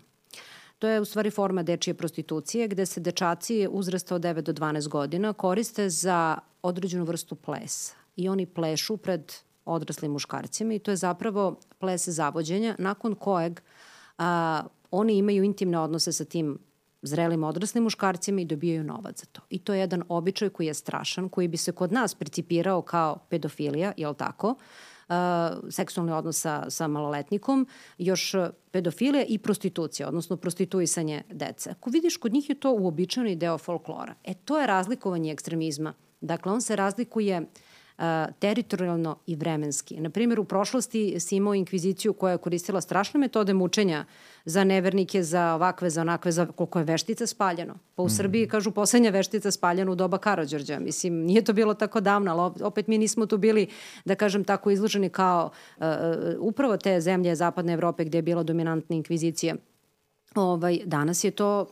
To 0.80 0.88
je 0.88 1.02
u 1.02 1.06
stvari 1.06 1.32
forma 1.32 1.64
dečije 1.64 1.94
prostitucije 1.94 2.68
gde 2.68 2.86
se 2.86 3.00
dečaci 3.00 3.68
uzrasta 3.72 4.16
od 4.16 4.22
9 4.22 4.42
do 4.42 4.54
12 4.54 4.88
godina 4.88 5.34
koriste 5.34 5.90
za 5.90 6.38
određenu 6.62 7.04
vrstu 7.04 7.36
plesa 7.36 7.96
i 8.16 8.30
oni 8.30 8.46
plešu 8.46 8.98
pred 8.98 9.34
odraslim 9.66 10.12
muškarcima 10.12 10.74
i 10.74 10.80
to 10.80 10.92
je 10.92 10.98
zapravo 10.98 11.60
ples 11.80 12.08
zavođenja 12.10 12.76
nakon 12.78 13.16
kojeg 13.16 13.62
a, 14.18 14.62
oni 14.92 15.18
imaju 15.18 15.44
intimne 15.44 15.80
odnose 15.80 16.12
sa 16.12 16.26
tim 16.26 16.60
zrelim 17.02 17.44
odraslim 17.44 17.84
muškarcima 17.84 18.42
i 18.42 18.46
dobijaju 18.46 18.84
novac 18.84 19.20
za 19.20 19.26
to. 19.26 19.42
I 19.50 19.60
to 19.60 19.74
je 19.74 19.80
jedan 19.80 20.04
običaj 20.10 20.50
koji 20.50 20.68
je 20.68 20.74
strašan, 20.74 21.30
koji 21.30 21.48
bi 21.48 21.58
se 21.58 21.72
kod 21.72 21.92
nas 21.92 22.16
principirao 22.16 22.82
kao 22.82 23.18
pedofilija, 23.30 23.94
je 23.98 24.08
li 24.08 24.16
tako? 24.16 24.48
Uh, 24.50 24.58
seksualni 25.70 26.12
odnos 26.12 26.42
sa, 26.42 26.66
sa 26.70 26.88
maloletnikom, 26.88 27.68
još 27.98 28.36
pedofilija 28.72 29.26
i 29.28 29.38
prostitucija, 29.38 30.08
odnosno 30.08 30.38
prostituisanje 30.38 31.24
dece. 31.32 31.70
Ako 31.70 31.90
vidiš, 31.90 32.18
kod 32.18 32.34
njih 32.34 32.50
je 32.50 32.60
to 32.60 32.72
uobičajeni 32.72 33.36
deo 33.36 33.58
folklora. 33.58 34.16
E, 34.24 34.34
to 34.34 34.60
je 34.60 34.68
razlikovanje 34.68 35.32
ekstremizma. 35.32 35.94
Dakle, 36.22 36.52
on 36.52 36.62
se 36.62 36.76
razlikuje 36.76 37.42
uh, 37.42 37.48
teritorijalno 38.40 39.16
i 39.28 39.36
vremenski. 39.36 40.02
Na 40.02 40.10
primjer, 40.10 40.40
u 40.40 40.44
prošlosti 40.44 41.20
si 41.20 41.36
imao 41.36 41.54
inkviziciju 41.54 42.14
koja 42.14 42.32
je 42.32 42.38
koristila 42.38 42.82
strašne 42.82 43.20
metode 43.20 43.54
mučenja 43.54 44.06
za 44.46 44.64
nevernike, 44.64 45.24
za 45.24 45.54
ovakve, 45.56 45.90
za 45.90 46.02
onakve, 46.02 46.32
za 46.32 46.46
koliko 46.46 46.80
je 46.80 46.86
veštica 46.86 47.28
spaljeno. 47.28 47.76
Pa 47.96 48.04
u 48.04 48.06
mm. 48.06 48.10
Srbiji 48.10 48.48
kažu 48.48 48.72
poslednja 48.72 49.10
veštica 49.10 49.52
spaljena 49.52 49.92
u 49.92 49.96
doba 49.96 50.18
Karadžorđa. 50.18 50.80
Mislim, 50.80 51.14
nije 51.14 51.44
to 51.44 51.54
bilo 51.54 51.74
tako 51.74 52.00
davno, 52.02 52.32
ali 52.32 52.64
opet 52.64 52.88
mi 52.88 52.98
nismo 52.98 53.26
tu 53.26 53.38
bili, 53.38 53.68
da 54.06 54.16
kažem, 54.16 54.44
tako 54.44 54.72
izloženi 54.72 55.10
kao 55.10 55.50
uh, 55.78 55.86
upravo 56.40 56.78
te 56.78 57.02
zemlje 57.02 57.36
Zapadne 57.36 57.74
Evrope 57.74 58.06
gde 58.06 58.18
je 58.18 58.22
bila 58.22 58.44
dominantna 58.44 58.96
inkvizicija. 58.96 59.56
Ovaj, 60.36 60.80
danas 60.86 61.24
je 61.24 61.32
to 61.32 61.66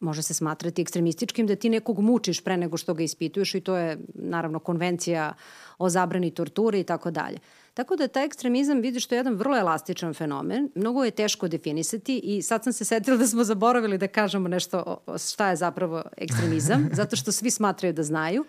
može 0.00 0.22
se 0.22 0.34
smatrati 0.34 0.82
ekstremističkim 0.82 1.46
da 1.46 1.56
ti 1.56 1.68
nekog 1.68 1.98
mučiš 1.98 2.40
pre 2.40 2.56
nego 2.56 2.76
što 2.76 2.94
ga 2.94 3.02
ispituješ 3.02 3.54
i 3.54 3.60
to 3.60 3.76
je 3.76 3.98
naravno 4.14 4.58
konvencija 4.58 5.34
o 5.78 5.88
zabrani 5.88 6.30
torture 6.30 6.80
i 6.80 6.84
tako 6.84 7.10
dalje. 7.10 7.38
Tako 7.74 7.96
da 7.96 8.08
taj 8.08 8.24
ekstremizam 8.24 8.80
vidiš 8.80 9.04
što 9.04 9.14
je 9.14 9.18
jedan 9.18 9.34
vrlo 9.34 9.58
elastičan 9.58 10.14
fenomen, 10.14 10.70
mnogo 10.74 11.04
je 11.04 11.10
teško 11.10 11.48
definisati 11.48 12.18
i 12.18 12.42
sad 12.42 12.64
sam 12.64 12.72
se 12.72 12.84
setila 12.84 13.16
da 13.16 13.26
smo 13.26 13.44
zaboravili 13.44 13.98
da 13.98 14.08
kažemo 14.08 14.48
nešto 14.48 15.02
o 15.06 15.18
šta 15.18 15.50
je 15.50 15.56
zapravo 15.56 16.02
ekstremizam, 16.16 16.88
zato 16.98 17.16
što 17.16 17.32
svi 17.32 17.50
smatraju 17.50 17.92
da 17.92 18.02
znaju. 18.02 18.44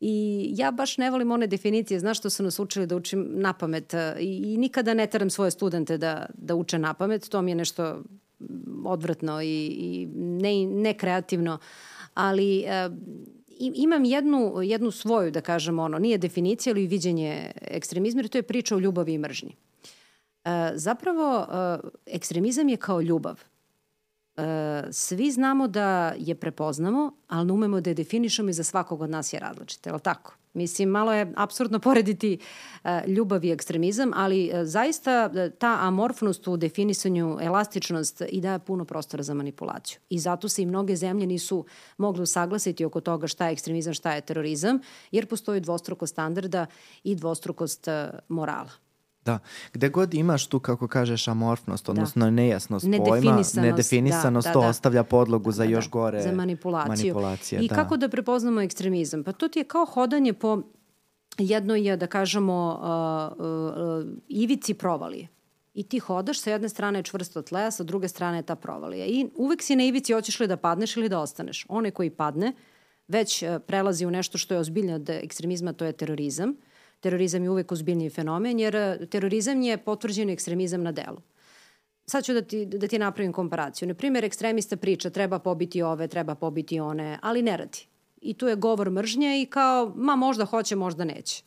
I 0.00 0.46
ja 0.56 0.70
baš 0.70 0.98
ne 0.98 1.10
volim 1.10 1.30
one 1.30 1.46
definicije, 1.46 2.00
znaš 2.00 2.18
što 2.18 2.30
su 2.30 2.42
nas 2.42 2.58
učili 2.58 2.86
da 2.86 2.96
učim 2.96 3.26
na 3.28 3.52
pamet 3.52 3.94
i, 4.18 4.52
i 4.52 4.56
nikada 4.56 4.94
ne 4.94 5.06
teram 5.06 5.30
svoje 5.30 5.50
studente 5.50 5.98
da, 5.98 6.26
da 6.34 6.54
uče 6.54 6.78
na 6.78 6.94
pamet, 6.94 7.28
to 7.28 7.42
mi 7.42 7.50
je 7.50 7.54
nešto 7.54 8.02
odvratno 8.84 9.42
i, 9.42 9.66
i 9.66 10.08
ne, 10.16 10.66
nekreativno, 10.66 11.58
ali 12.14 12.64
uh, 12.64 12.96
imam 13.58 14.04
jednu, 14.04 14.62
jednu 14.62 14.90
svoju, 14.90 15.30
da 15.30 15.40
kažem, 15.40 15.78
ono, 15.78 15.98
nije 15.98 16.18
definicija, 16.18 16.72
ali 16.72 16.86
viđenje 16.86 17.52
ekstremizma, 17.60 18.20
jer 18.20 18.28
to 18.28 18.38
je 18.38 18.42
priča 18.42 18.76
o 18.76 18.78
ljubavi 18.78 19.12
i 19.12 19.18
mržnji. 19.18 19.56
Uh, 20.44 20.50
zapravo, 20.74 21.38
uh, 21.38 21.90
ekstremizam 22.06 22.68
je 22.68 22.76
kao 22.76 23.00
ljubav. 23.00 23.40
Uh, 24.36 24.44
svi 24.90 25.30
znamo 25.30 25.68
da 25.68 26.14
je 26.18 26.34
prepoznamo, 26.34 27.12
ali 27.28 27.46
ne 27.46 27.52
umemo 27.52 27.80
da 27.80 27.90
je 27.90 27.94
definišemo 27.94 28.50
i 28.50 28.52
za 28.52 28.64
svakog 28.64 29.00
od 29.00 29.10
nas 29.10 29.32
je 29.32 29.40
različite, 29.40 29.90
je 29.90 29.94
li 29.94 30.00
tako? 30.00 30.39
Mislim, 30.52 30.88
malo 30.88 31.12
je 31.12 31.32
absurdno 31.36 31.78
porediti 31.88 32.38
uh, 32.84 32.90
ljubav 33.06 33.44
i 33.44 33.50
ekstremizam, 33.50 34.10
ali 34.14 34.50
uh, 34.52 34.60
zaista 34.64 35.30
uh, 35.32 35.58
ta 35.58 35.78
amorfnost 35.80 36.48
u 36.48 36.56
definisanju, 36.56 37.38
elastičnost 37.40 38.22
i 38.28 38.40
daje 38.40 38.58
puno 38.58 38.84
prostora 38.84 39.22
za 39.22 39.34
manipulaciju. 39.34 39.98
I 40.08 40.18
zato 40.18 40.48
se 40.48 40.62
i 40.62 40.66
mnoge 40.66 40.96
zemlje 40.96 41.26
nisu 41.26 41.64
mogle 41.98 42.22
usaglasiti 42.22 42.84
oko 42.84 43.00
toga 43.00 43.26
šta 43.26 43.46
je 43.46 43.52
ekstremizam, 43.52 43.94
šta 43.94 44.12
je 44.12 44.20
terorizam, 44.20 44.78
jer 45.10 45.26
postoji 45.26 45.60
dvostruko 45.60 46.06
standarda 46.06 46.66
i 47.04 47.14
dvostrukost 47.14 47.88
morala. 48.28 48.89
Da, 49.24 49.38
gde 49.72 49.88
god 49.88 50.14
imaš 50.14 50.46
tu, 50.46 50.60
kako 50.60 50.88
kažeš, 50.88 51.28
amorfnost, 51.28 51.86
da. 51.86 51.92
odnosno 51.92 52.24
da. 52.24 52.30
nejasnost 52.30 52.86
pojma, 53.06 53.42
nedefinisanost, 53.54 54.46
da, 54.46 54.50
da, 54.50 54.52
to 54.52 54.60
da. 54.60 54.68
ostavlja 54.68 55.04
podlogu 55.04 55.50
da, 55.50 55.54
za 55.54 55.64
da, 55.64 55.70
još 55.70 55.90
gore 55.90 56.22
za 56.22 56.32
manipulaciju. 56.32 56.88
manipulacije. 56.88 57.60
I 57.60 57.68
da. 57.68 57.74
kako 57.74 57.96
da 57.96 58.08
prepoznamo 58.08 58.60
ekstremizam? 58.60 59.24
Pa 59.24 59.32
to 59.32 59.48
ti 59.48 59.58
je 59.58 59.64
kao 59.64 59.84
hodanje 59.84 60.32
po 60.32 60.62
jednoj, 61.38 61.96
da 61.96 62.06
kažemo, 62.06 62.80
uh, 62.80 63.38
uh, 63.38 64.06
uh, 64.06 64.18
ivici 64.28 64.74
provalije. 64.74 65.28
I 65.74 65.82
ti 65.82 65.98
hodaš, 65.98 66.40
sa 66.40 66.50
jedne 66.50 66.68
strane 66.68 66.98
je 66.98 67.02
čvrsto 67.02 67.42
tleja, 67.42 67.70
sa 67.70 67.84
druge 67.84 68.08
strane 68.08 68.38
je 68.38 68.42
ta 68.42 68.54
provalija. 68.54 69.06
I 69.06 69.28
uvek 69.36 69.62
si 69.62 69.76
na 69.76 69.84
ivici 69.84 70.12
hoćeš 70.12 70.40
li 70.40 70.46
da 70.46 70.56
padneš 70.56 70.96
ili 70.96 71.08
da 71.08 71.20
ostaneš. 71.20 71.66
One 71.68 71.90
koji 71.90 72.10
padne 72.10 72.52
već 73.08 73.42
uh, 73.42 73.48
prelazi 73.66 74.06
u 74.06 74.10
nešto 74.10 74.38
što 74.38 74.54
je 74.54 74.60
ozbiljno 74.60 74.94
od 74.94 75.10
ekstremizma, 75.10 75.72
to 75.72 75.84
je 75.84 75.92
terorizam 75.92 76.54
terorizam 77.00 77.42
je 77.42 77.50
uvek 77.50 77.72
ozbiljniji 77.72 78.10
fenomen, 78.10 78.60
jer 78.60 78.76
e, 78.76 79.06
terorizam 79.06 79.62
je 79.62 79.78
potvrđen 79.78 80.30
ekstremizam 80.30 80.82
na 80.82 80.92
delu. 80.92 81.20
Sad 82.06 82.24
ću 82.24 82.32
da 82.32 82.42
ti, 82.42 82.66
da 82.66 82.88
ti 82.88 82.98
napravim 82.98 83.32
komparaciju. 83.32 83.88
Na 83.88 83.94
primjer, 83.94 84.24
ekstremista 84.24 84.76
priča 84.76 85.10
treba 85.10 85.38
pobiti 85.38 85.82
ove, 85.82 86.08
treba 86.08 86.34
pobiti 86.34 86.80
one, 86.80 87.18
ali 87.22 87.42
ne 87.42 87.56
radi. 87.56 87.86
I 88.20 88.34
tu 88.34 88.48
je 88.48 88.56
govor 88.56 88.90
mržnje 88.90 89.42
i 89.42 89.46
kao, 89.46 89.92
ma 89.96 90.16
možda 90.16 90.44
hoće, 90.44 90.76
možda 90.76 91.04
neće. 91.04 91.42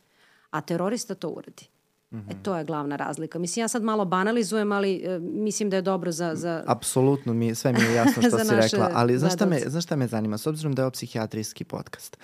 A 0.50 0.62
terorista 0.62 1.16
to 1.16 1.30
uradi. 1.30 1.68
Mm 2.12 2.18
-hmm. 2.18 2.32
E, 2.32 2.44
to 2.44 2.56
je 2.56 2.64
glavna 2.64 2.96
razlika. 2.96 3.40
Mislim, 3.40 3.64
ja 3.64 3.68
sad 3.68 3.84
malo 3.84 4.06
banalizujem, 4.06 4.72
ali 4.72 4.96
e, 4.96 5.20
mislim 5.20 5.70
da 5.70 5.76
je 5.76 5.82
dobro 5.82 6.12
za... 6.12 6.36
za... 6.36 6.64
Apsolutno, 6.68 7.34
mi, 7.34 7.56
sve 7.56 7.74
mi 7.74 7.80
je 7.80 7.94
jasno 8.02 8.22
što 8.22 8.40
si 8.40 8.56
rekla. 8.56 8.90
Ali 8.94 9.20
znaš 9.20 9.34
šta, 9.34 9.46
me, 9.46 9.60
znaš 9.60 9.84
šta 9.84 9.96
me 9.96 10.08
zanima? 10.08 10.38
S 10.38 10.48
obzirom 10.48 10.74
da 10.74 10.82
je 10.82 10.84
ovo 10.84 10.92
psihijatrijski 10.92 11.64
podcast, 11.64 12.18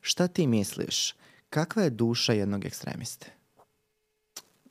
šta 0.00 0.28
ti 0.28 0.46
misliš? 0.46 1.14
Kakva 1.50 1.82
je 1.82 1.90
duša 1.90 2.32
jednog 2.32 2.64
ekstremiste? 2.64 3.40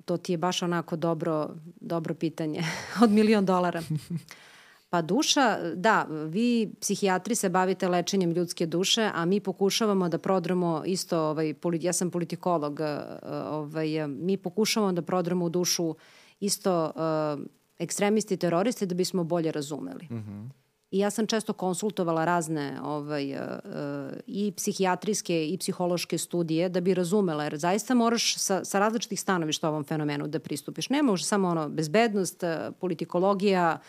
to 0.10 0.18
ti 0.18 0.34
je 0.34 0.38
baš 0.38 0.62
onako 0.62 0.96
dobro, 0.96 1.50
dobro 1.82 2.14
pitanje 2.14 2.64
od 3.04 3.12
milion 3.12 3.46
dolara. 3.46 3.82
Pa 4.90 5.02
duša, 5.02 5.74
da, 5.76 6.08
vi 6.10 6.74
psihijatri 6.82 7.36
se 7.36 7.50
bavite 7.50 7.88
lečenjem 7.88 8.32
ljudske 8.32 8.66
duše, 8.66 9.12
a 9.14 9.26
mi 9.26 9.40
pokušavamo 9.40 10.10
da 10.10 10.18
prodremo 10.18 10.84
isto, 10.86 11.20
ovaj, 11.20 11.54
ja 11.82 11.94
sam 11.94 12.12
politikolog, 12.12 12.80
eh, 12.80 12.98
ovaj, 13.50 14.08
mi 14.08 14.38
pokušavamo 14.38 14.94
da 14.94 15.02
prodremo 15.02 15.46
u 15.46 15.50
dušu 15.50 15.96
isto 16.40 16.92
uh, 16.96 17.46
ekstremisti, 17.80 18.38
teroristi 18.38 18.86
da 18.86 18.96
bismo 18.96 19.24
bolje 19.24 19.52
razumeli. 19.52 20.08
Mm 20.10 20.16
-hmm. 20.16 20.50
I 20.92 21.00
ja 21.00 21.10
sam 21.10 21.28
često 21.28 21.54
konsultovala 21.54 22.26
razne 22.26 22.80
ovaj, 22.84 23.34
uh, 23.34 23.40
i 24.28 24.54
psihijatrijske 24.58 25.48
i 25.48 25.58
psihološke 25.58 26.18
studije 26.18 26.70
da 26.70 26.82
bi 26.82 26.94
razumela, 26.94 27.44
jer 27.44 27.58
zaista 27.58 27.94
moraš 27.94 28.38
sa, 28.38 28.66
sa 28.66 28.80
različitih 28.80 29.22
stanovišta 29.22 29.70
ovom 29.70 29.84
fenomenu 29.84 30.28
da 30.28 30.40
pristupiš. 30.40 30.90
Ne 30.90 31.04
može 31.04 31.26
samo 31.26 31.48
ono 31.48 31.70
bezbednost, 31.70 32.44
politikologija, 32.80 33.80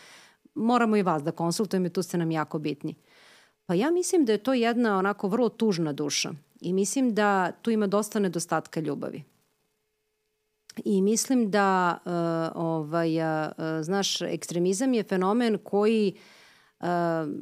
moramo 0.55 0.96
i 0.96 1.03
vas 1.03 1.22
da 1.22 1.32
konsultujem 1.32 1.86
i 1.86 1.90
tu 1.90 2.03
ste 2.03 2.18
nam 2.18 2.30
jako 2.30 2.59
bitni. 2.59 2.94
Pa 3.66 3.74
ja 3.74 3.90
mislim 3.90 4.24
da 4.24 4.32
je 4.32 4.38
to 4.38 4.55
jedna 4.55 4.98
onako 4.98 5.28
vrlo 5.28 5.48
tužna 5.48 5.92
duša 5.92 6.32
i 6.61 6.72
mislim 6.72 7.14
da 7.14 7.53
tu 7.62 7.70
ima 7.70 7.86
dosta 7.86 8.18
nedostatka 8.18 8.80
ljubavi. 8.80 9.22
I 10.84 11.03
mislim 11.03 11.51
da, 11.51 11.98
uh, 12.05 12.62
ovaj, 12.62 13.18
uh, 13.18 13.53
znaš, 13.82 14.20
ekstremizam 14.20 14.94
je 14.94 15.03
fenomen 15.03 15.59
koji 15.64 16.12
uh, 16.16 16.20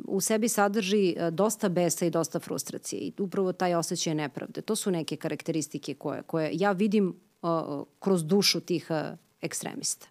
u 0.05 0.21
sebi 0.21 0.49
sadrži 0.49 1.17
dosta 1.31 1.69
besa 1.69 2.07
i 2.07 2.11
dosta 2.11 2.41
frustracije 2.41 3.01
i 3.01 3.13
upravo 3.19 3.53
taj 3.53 3.75
osjećaj 3.75 4.15
nepravde. 4.15 4.61
To 4.61 4.77
su 4.77 4.91
neke 4.91 5.17
karakteristike 5.17 5.95
koje, 5.95 6.23
koje 6.23 6.51
ja 6.53 6.73
vidim 6.73 7.21
uh, 7.43 7.51
kroz 7.99 8.25
dušu 8.25 8.61
tih 8.61 8.87
uh, 8.91 9.19
ekstremista. 9.41 10.07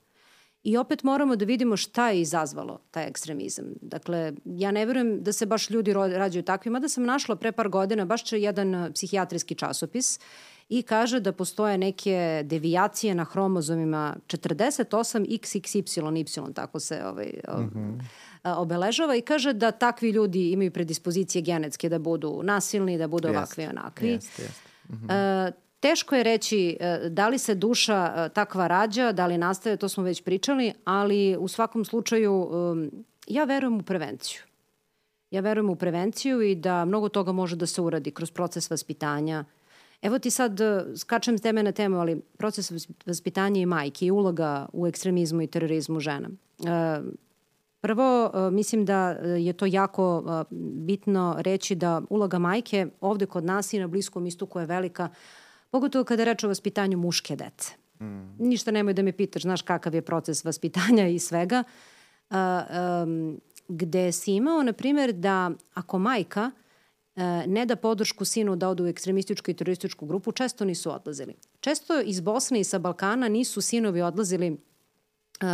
I 0.63 0.77
opet 0.77 1.03
moramo 1.03 1.35
da 1.35 1.45
vidimo 1.45 1.77
šta 1.77 2.09
je 2.09 2.21
izazvalo 2.21 2.79
taj 2.91 3.07
ekstremizam. 3.07 3.65
Dakle, 3.81 4.33
ja 4.45 4.71
ne 4.71 4.85
verujem 4.85 5.23
da 5.23 5.33
se 5.33 5.45
baš 5.45 5.69
ljudi 5.69 5.93
rađaju 5.93 6.43
takvi, 6.43 6.71
mada 6.71 6.89
sam 6.89 7.03
našla 7.03 7.35
pre 7.35 7.51
par 7.51 7.69
godina 7.69 8.05
baš 8.05 8.31
jedan 8.31 8.91
psihijatrijski 8.93 9.55
časopis 9.55 10.19
i 10.69 10.81
kaže 10.81 11.19
da 11.19 11.31
postoje 11.31 11.77
neke 11.77 12.43
devijacije 12.45 13.15
na 13.15 13.23
hromozomima 13.23 14.15
48 14.27 15.39
XXY, 15.39 16.53
tako 16.53 16.79
se 16.79 17.05
ovaj, 17.05 17.33
mm 17.47 17.69
-hmm. 17.69 18.01
Obeležava 18.43 19.15
i 19.15 19.21
kaže 19.21 19.53
da 19.53 19.71
takvi 19.71 20.09
ljudi 20.09 20.51
imaju 20.51 20.71
predispozicije 20.71 21.41
genetske 21.41 21.89
da 21.89 21.99
budu 21.99 22.41
nasilni, 22.43 22.97
da 22.97 23.07
budu 23.07 23.29
ovakvi 23.29 23.63
i 23.63 23.67
onakvi. 23.67 24.09
Jest, 24.09 24.39
jest. 24.39 24.61
Mm 24.89 25.07
-hmm. 25.07 25.51
Teško 25.79 26.15
je 26.15 26.23
reći 26.23 26.77
e, 26.79 27.09
da 27.09 27.27
li 27.27 27.37
se 27.37 27.55
duša 27.55 28.13
e, 28.15 28.29
takva 28.29 28.67
rađa, 28.67 29.11
da 29.11 29.27
li 29.27 29.37
nastaje, 29.37 29.77
to 29.77 29.89
smo 29.89 30.03
već 30.03 30.23
pričali, 30.23 30.73
ali 30.85 31.37
u 31.39 31.47
svakom 31.47 31.85
slučaju 31.85 32.49
ja 33.27 33.43
verujem 33.43 33.79
u 33.79 33.83
prevenciju. 33.83 34.41
Ja 35.31 35.41
verujem 35.41 35.69
u 35.69 35.75
prevenciju 35.75 36.41
i 36.41 36.55
da 36.55 36.85
mnogo 36.85 37.09
toga 37.09 37.31
može 37.31 37.55
da 37.55 37.65
se 37.65 37.81
uradi 37.81 38.11
kroz 38.11 38.31
proces 38.31 38.69
vaspitanja. 38.69 39.45
Evo 40.01 40.19
ti 40.19 40.31
sad 40.31 40.61
e, 40.61 40.85
skačem 40.95 41.37
s 41.37 41.41
teme 41.41 41.63
na 41.63 41.71
temu, 41.71 41.99
ali 41.99 42.21
proces 42.37 42.87
vaspitanja 43.05 43.61
i 43.61 43.65
majke 43.65 44.05
i 44.05 44.11
uloga 44.11 44.65
u 44.73 44.87
ekstremizmu 44.87 45.41
i 45.41 45.47
terorizmu 45.47 45.99
žena. 45.99 46.29
Prvo, 47.87 48.31
mislim 48.51 48.85
da 48.85 49.09
je 49.39 49.53
to 49.53 49.65
jako 49.65 50.23
bitno 50.85 51.35
reći 51.37 51.75
da 51.75 52.01
uloga 52.09 52.39
majke 52.39 52.87
ovde 53.01 53.25
kod 53.25 53.45
nas 53.45 53.73
i 53.73 53.79
na 53.79 53.87
Bliskom 53.87 54.25
istoku 54.25 54.59
je 54.59 54.65
velika, 54.65 55.09
Pogotovo 55.71 56.03
kada 56.03 56.23
reč 56.23 56.43
o 56.43 56.47
vaspitanju 56.47 56.97
muške 56.97 57.35
dece. 57.35 57.73
Mm. 57.99 58.35
Ništa 58.39 58.71
nemoj 58.71 58.93
da 58.93 59.03
me 59.03 59.11
pitaš, 59.11 59.41
znaš 59.41 59.61
kakav 59.61 59.95
je 59.95 60.01
proces 60.01 60.43
vaspitanja 60.43 61.07
i 61.07 61.19
svega. 61.19 61.63
Uh, 62.29 62.37
um, 63.03 63.39
gde 63.67 64.11
si 64.11 64.35
imao, 64.35 64.63
na 64.63 64.73
primjer, 64.73 65.13
da 65.13 65.51
ako 65.73 65.99
majka 65.99 66.51
uh, 67.15 67.23
ne 67.47 67.65
da 67.65 67.75
podršku 67.75 68.25
sinu 68.25 68.55
da 68.55 68.69
odu 68.69 68.83
u 68.83 68.87
ekstremističku 68.87 69.51
i 69.51 69.53
terorističku 69.53 70.05
grupu, 70.05 70.31
često 70.31 70.65
nisu 70.65 70.91
odlazili. 70.91 71.35
Često 71.59 72.01
iz 72.01 72.19
Bosne 72.19 72.59
i 72.59 72.63
sa 72.63 72.79
Balkana 72.79 73.27
nisu 73.27 73.61
sinovi 73.61 74.01
odlazili 74.01 74.51
uh, 74.51 75.47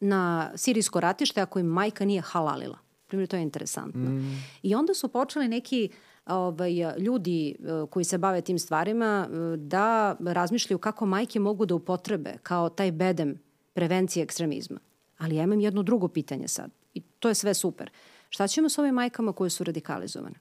na 0.00 0.52
sirijsko 0.54 1.00
ratište 1.00 1.40
ako 1.40 1.58
im 1.58 1.66
majka 1.66 2.04
nije 2.04 2.20
halalila. 2.20 2.78
Primjer, 3.06 3.28
to 3.28 3.36
je 3.36 3.42
interesantno. 3.42 4.10
Mm. 4.10 4.42
I 4.62 4.74
onda 4.74 4.94
su 4.94 5.08
počeli 5.08 5.48
neki 5.48 5.88
uh, 5.92 5.98
ovaj, 6.28 6.72
ljudi 6.98 7.50
e, 7.50 7.86
koji 7.90 8.04
se 8.04 8.18
bave 8.18 8.40
tim 8.40 8.58
stvarima 8.58 9.28
e, 9.28 9.56
da 9.56 10.16
razmišljaju 10.20 10.78
kako 10.78 11.06
majke 11.06 11.40
mogu 11.40 11.66
da 11.66 11.74
upotrebe 11.74 12.34
kao 12.42 12.68
taj 12.68 12.92
bedem 12.92 13.38
prevencije 13.72 14.22
ekstremizma. 14.22 14.78
Ali 15.18 15.36
ja 15.36 15.42
imam 15.42 15.60
jedno 15.60 15.82
drugo 15.82 16.08
pitanje 16.08 16.48
sad 16.48 16.70
i 16.94 17.00
to 17.00 17.28
je 17.28 17.34
sve 17.34 17.54
super. 17.54 17.90
Šta 18.28 18.48
ćemo 18.48 18.68
s 18.68 18.78
ovim 18.78 18.94
majkama 18.94 19.32
koje 19.32 19.50
su 19.50 19.64
radikalizovane? 19.64 20.36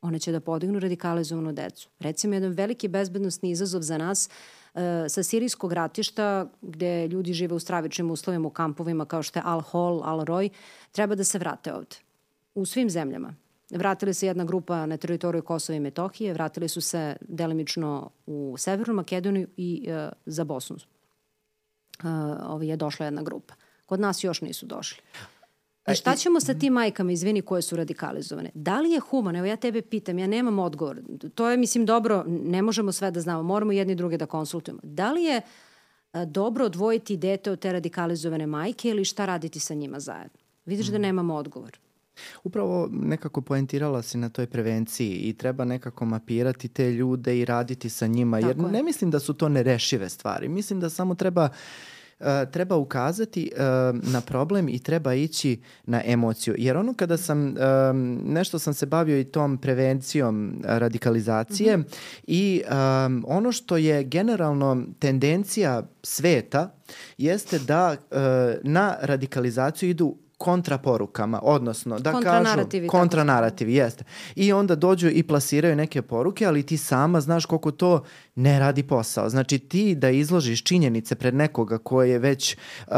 One 0.00 0.18
će 0.18 0.32
da 0.32 0.40
podignu 0.40 0.78
radikalizovanu 0.78 1.52
decu. 1.52 1.88
Recimo, 1.98 2.34
jedan 2.34 2.52
veliki 2.52 2.88
bezbednostni 2.88 3.50
izazov 3.50 3.82
za 3.82 3.98
nas 3.98 4.28
e, 4.28 4.30
sa 5.08 5.22
sirijskog 5.22 5.72
ratišta, 5.72 6.46
gde 6.62 7.08
ljudi 7.08 7.32
žive 7.32 7.54
u 7.54 7.58
stravičnim 7.58 8.10
uslovima 8.10 8.48
u 8.48 8.50
kampovima 8.50 9.04
kao 9.04 9.22
što 9.22 9.38
je 9.38 9.42
Al-Hol, 9.42 10.02
Al-Roj, 10.02 10.48
treba 10.92 11.14
da 11.14 11.24
se 11.24 11.38
vrate 11.38 11.74
ovde. 11.74 11.96
U 12.54 12.66
svim 12.66 12.90
zemljama. 12.90 13.34
Vratili 13.70 14.14
se 14.14 14.26
jedna 14.26 14.44
grupa 14.44 14.86
na 14.86 14.96
teritoriju 14.96 15.42
Kosova 15.42 15.76
i 15.76 15.80
Metohije, 15.80 16.32
vratili 16.32 16.68
su 16.68 16.80
se 16.80 17.16
delimično 17.20 18.10
u 18.26 18.54
Severnu 18.58 18.94
Makedoniju 18.94 19.48
i 19.56 19.88
uh, 19.88 20.12
za 20.26 20.44
Bosnu. 20.44 20.76
Uh, 20.76 22.06
ovaj 22.46 22.66
je 22.66 22.76
došla 22.76 23.06
jedna 23.06 23.22
grupa. 23.22 23.54
Kod 23.86 24.00
nas 24.00 24.24
još 24.24 24.40
nisu 24.40 24.66
došli. 24.66 25.02
I 25.90 25.94
šta 25.94 26.16
ćemo 26.16 26.40
sa 26.40 26.54
tim 26.54 26.72
majkama, 26.72 27.12
izvini, 27.12 27.42
koje 27.42 27.62
su 27.62 27.76
radikalizovane? 27.76 28.50
Da 28.54 28.80
li 28.80 28.90
je 28.90 29.00
humano? 29.00 29.38
Evo 29.38 29.46
ja 29.46 29.56
tebe 29.56 29.82
pitam, 29.82 30.18
ja 30.18 30.26
nemam 30.26 30.58
odgovor. 30.58 31.00
To 31.34 31.50
je, 31.50 31.56
mislim, 31.56 31.86
dobro, 31.86 32.24
ne 32.26 32.62
možemo 32.62 32.92
sve 32.92 33.10
da 33.10 33.20
znamo, 33.20 33.42
moramo 33.42 33.72
jedni 33.72 33.94
druge 33.94 34.16
da 34.16 34.26
konsultujemo. 34.26 34.80
Da 34.82 35.12
li 35.12 35.22
je 35.22 35.40
dobro 36.26 36.64
odvojiti 36.64 37.16
dete 37.16 37.50
od 37.50 37.58
te 37.58 37.72
radikalizovane 37.72 38.46
majke 38.46 38.88
ili 38.88 39.04
šta 39.04 39.26
raditi 39.26 39.60
sa 39.60 39.74
njima 39.74 40.00
zajedno? 40.00 40.38
Vidiš 40.64 40.86
da 40.86 40.98
nemamo 40.98 41.34
odgovor. 41.34 41.78
Upravo 42.44 42.88
nekako 42.92 43.40
poentirala 43.40 44.02
si 44.02 44.18
na 44.18 44.28
toj 44.28 44.46
prevenciji 44.46 45.16
i 45.16 45.32
treba 45.32 45.64
nekako 45.64 46.04
mapirati 46.04 46.68
te 46.68 46.90
ljude 46.90 47.38
i 47.38 47.44
raditi 47.44 47.90
sa 47.90 48.06
njima, 48.06 48.40
Tako 48.40 48.48
jer 48.48 48.56
je. 48.56 48.72
ne 48.72 48.82
mislim 48.82 49.10
da 49.10 49.20
su 49.20 49.34
to 49.34 49.48
nerešive 49.48 50.08
stvari. 50.08 50.48
Mislim 50.48 50.80
da 50.80 50.90
samo 50.90 51.14
treba 51.14 51.44
Uh, 51.44 51.56
treba 52.50 52.76
ukazati 52.76 53.50
uh, 53.52 53.60
na 54.12 54.20
problem 54.20 54.68
i 54.68 54.78
treba 54.78 55.14
ići 55.14 55.60
na 55.84 56.02
emociju. 56.04 56.54
Jer 56.58 56.76
ono 56.76 56.94
kada 56.94 57.16
sam, 57.16 57.46
uh, 57.46 57.54
nešto 58.24 58.58
sam 58.58 58.74
se 58.74 58.86
bavio 58.86 59.20
i 59.20 59.24
tom 59.24 59.58
prevencijom 59.58 60.62
radikalizacije 60.64 61.76
mm 61.76 61.80
-hmm. 61.82 62.22
i 62.26 62.62
um, 63.06 63.24
ono 63.28 63.52
što 63.52 63.76
je 63.76 64.04
generalno 64.04 64.82
tendencija 64.98 65.82
sveta 66.02 66.74
jeste 67.18 67.58
da 67.58 67.96
uh, 68.10 68.18
na 68.62 68.96
radikalizaciju 69.00 69.90
idu 69.90 70.16
kontraporukama, 70.42 71.40
odnosno 71.42 71.98
da 71.98 72.12
kažu 72.12 72.66
kontranarativi, 72.88 73.74
jeste. 73.74 74.04
I 74.34 74.52
onda 74.52 74.74
dođu 74.74 75.08
i 75.08 75.22
plasiraju 75.22 75.76
neke 75.76 76.02
poruke, 76.02 76.46
ali 76.46 76.62
ti 76.62 76.76
sama 76.76 77.20
znaš 77.20 77.46
koliko 77.46 77.70
to 77.70 78.02
ne 78.34 78.58
radi 78.58 78.82
posao. 78.82 79.28
Znači 79.28 79.58
ti 79.58 79.94
da 79.94 80.10
izložiš 80.10 80.64
činjenice 80.64 81.14
pred 81.14 81.34
nekoga 81.34 81.78
ko 81.78 82.02
je 82.02 82.18
već 82.18 82.56
uh, 82.56 82.94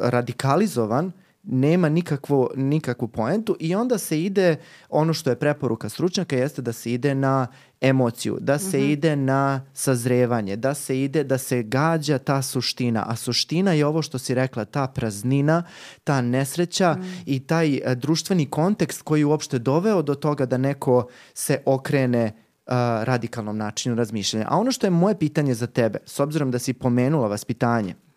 radikalizovan, 0.00 1.12
nema 1.42 1.88
nikakvu, 1.88 2.48
nikakvu 2.56 3.08
poentu 3.08 3.56
i 3.60 3.74
onda 3.74 3.98
se 3.98 4.22
ide, 4.22 4.56
ono 4.88 5.14
što 5.14 5.30
je 5.30 5.38
preporuka 5.38 5.88
stručnjaka 5.88 6.36
jeste 6.36 6.62
da 6.62 6.72
se 6.72 6.92
ide 6.92 7.14
na 7.14 7.46
emociju, 7.80 8.38
da 8.40 8.58
se 8.58 8.78
mm 8.78 8.80
-hmm. 8.80 8.92
ide 8.92 9.16
na 9.16 9.66
sazrevanje, 9.72 10.56
da 10.56 10.74
se 10.74 11.02
ide, 11.02 11.24
da 11.24 11.38
se 11.38 11.62
gađa 11.62 12.18
ta 12.18 12.42
suština. 12.42 13.04
A 13.08 13.16
suština 13.16 13.72
je 13.72 13.86
ovo 13.86 14.02
što 14.02 14.18
si 14.18 14.34
rekla, 14.34 14.64
ta 14.64 14.86
praznina, 14.86 15.62
ta 16.04 16.20
nesreća 16.20 16.94
mm. 16.94 17.02
i 17.26 17.40
taj 17.40 17.76
uh, 17.76 17.92
društveni 17.92 18.46
kontekst 18.46 19.02
koji 19.02 19.24
uopšte 19.24 19.58
doveo 19.58 20.02
do 20.02 20.14
toga 20.14 20.46
da 20.46 20.58
neko 20.58 21.06
se 21.34 21.62
okrene 21.64 22.24
uh, 22.24 22.72
radikalnom 23.02 23.56
načinu 23.56 23.94
razmišljanja. 23.94 24.46
A 24.48 24.58
ono 24.58 24.72
što 24.72 24.86
je 24.86 24.90
moje 24.90 25.18
pitanje 25.18 25.54
za 25.54 25.66
tebe, 25.66 25.98
s 26.06 26.20
obzirom 26.20 26.50
da 26.50 26.58
si 26.58 26.72
pomenula 26.72 27.28
vaspitanje, 27.28 27.94
mm. 27.94 28.11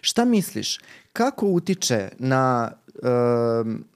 Šta 0.00 0.24
misliš, 0.24 0.80
kako 1.12 1.46
utiče 1.46 2.08
na 2.18 2.72
uh, 2.94 3.02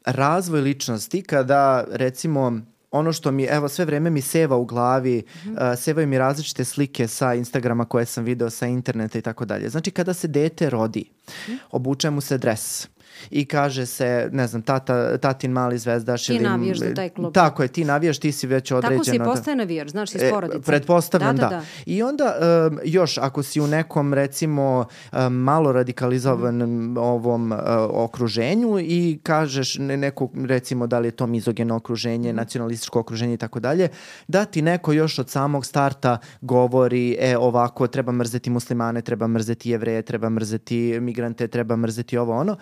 razvoj 0.04 0.60
ličnosti 0.60 1.22
kada 1.22 1.84
recimo 1.90 2.60
ono 2.90 3.12
što 3.12 3.30
mi, 3.30 3.44
evo 3.44 3.68
sve 3.68 3.84
vreme 3.84 4.10
mi 4.10 4.20
seva 4.20 4.56
u 4.56 4.64
glavi, 4.64 5.24
mm 5.44 5.48
-hmm. 5.48 5.72
uh, 5.72 5.78
sevaju 5.78 6.06
mi 6.06 6.18
različite 6.18 6.64
slike 6.64 7.08
sa 7.08 7.34
Instagrama 7.34 7.84
koje 7.84 8.06
sam 8.06 8.24
video 8.24 8.50
sa 8.50 8.66
interneta 8.66 9.18
i 9.18 9.22
tako 9.22 9.44
dalje. 9.44 9.68
Znači 9.68 9.90
kada 9.90 10.14
se 10.14 10.28
dete 10.28 10.70
rodi, 10.70 11.10
mm 11.10 11.30
-hmm. 11.30 11.58
obuče 11.70 12.10
mu 12.10 12.20
se 12.20 12.38
dres, 12.38 12.88
i 13.30 13.44
kaže 13.44 13.86
se, 13.86 14.28
ne 14.32 14.46
znam, 14.46 14.62
tata, 14.62 15.18
tatin 15.18 15.50
mali 15.50 15.78
zvezdaš. 15.78 16.26
Ti 16.26 16.34
ili, 16.34 16.44
navijaš 16.44 16.78
za 16.78 16.94
taj 16.94 17.08
klub. 17.08 17.34
Tako 17.34 17.62
je, 17.62 17.68
ti 17.68 17.84
navijaš, 17.84 18.18
ti 18.18 18.32
si 18.32 18.46
već 18.46 18.72
određena. 18.72 19.04
Tako 19.04 19.04
si 19.04 19.18
postaje 19.18 19.56
navijač, 19.56 19.88
znaš, 19.88 20.14
iz 20.14 20.20
porodice. 20.30 20.58
E, 20.58 20.62
pretpostavljam, 20.62 21.36
da, 21.36 21.42
da, 21.42 21.48
da. 21.48 21.62
I 21.86 22.02
onda 22.02 22.36
um, 22.70 22.78
još, 22.84 23.18
ako 23.18 23.42
si 23.42 23.60
u 23.60 23.66
nekom, 23.66 24.14
recimo, 24.14 24.84
um, 25.12 25.32
malo 25.32 25.72
radikalizovanom 25.72 26.70
mm. 26.70 26.98
ovom 26.98 27.52
uh, 27.52 27.58
okruženju 27.90 28.78
i 28.78 29.18
kažeš 29.22 29.78
ne, 29.78 29.96
neko, 29.96 30.28
recimo, 30.46 30.86
da 30.86 30.98
li 30.98 31.08
je 31.08 31.12
to 31.12 31.26
mizogeno 31.26 31.76
okruženje, 31.76 32.32
mm. 32.32 32.36
nacionalističko 32.36 33.00
okruženje 33.00 33.34
i 33.34 33.36
tako 33.36 33.60
dalje, 33.60 33.88
da 34.28 34.44
ti 34.44 34.62
neko 34.62 34.92
još 34.92 35.18
od 35.18 35.30
samog 35.30 35.66
starta 35.66 36.18
govori, 36.40 37.16
e, 37.20 37.36
ovako, 37.36 37.86
treba 37.86 38.12
mrzeti 38.12 38.50
muslimane, 38.50 39.02
treba 39.02 39.26
mrzeti 39.26 39.70
jevreje, 39.70 40.02
treba 40.02 40.28
mrzeti 40.28 41.00
migrante, 41.00 41.48
treba 41.48 41.76
mrzeti 41.76 42.18
ovo 42.18 42.36
ono, 42.36 42.56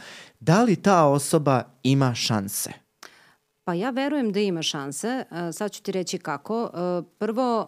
da 0.45 0.63
li 0.63 0.77
ta 0.77 1.05
osoba 1.05 1.63
ima 1.83 2.15
šanse? 2.15 2.73
Pa 3.65 3.75
ja 3.75 3.91
verujem 3.91 4.33
da 4.33 4.41
ima 4.41 4.63
šanse. 4.63 5.09
E, 5.09 5.53
sad 5.53 5.73
ću 5.73 5.83
ti 5.83 5.93
reći 5.93 6.19
kako. 6.19 6.65
E, 6.65 7.03
prvo, 7.19 7.67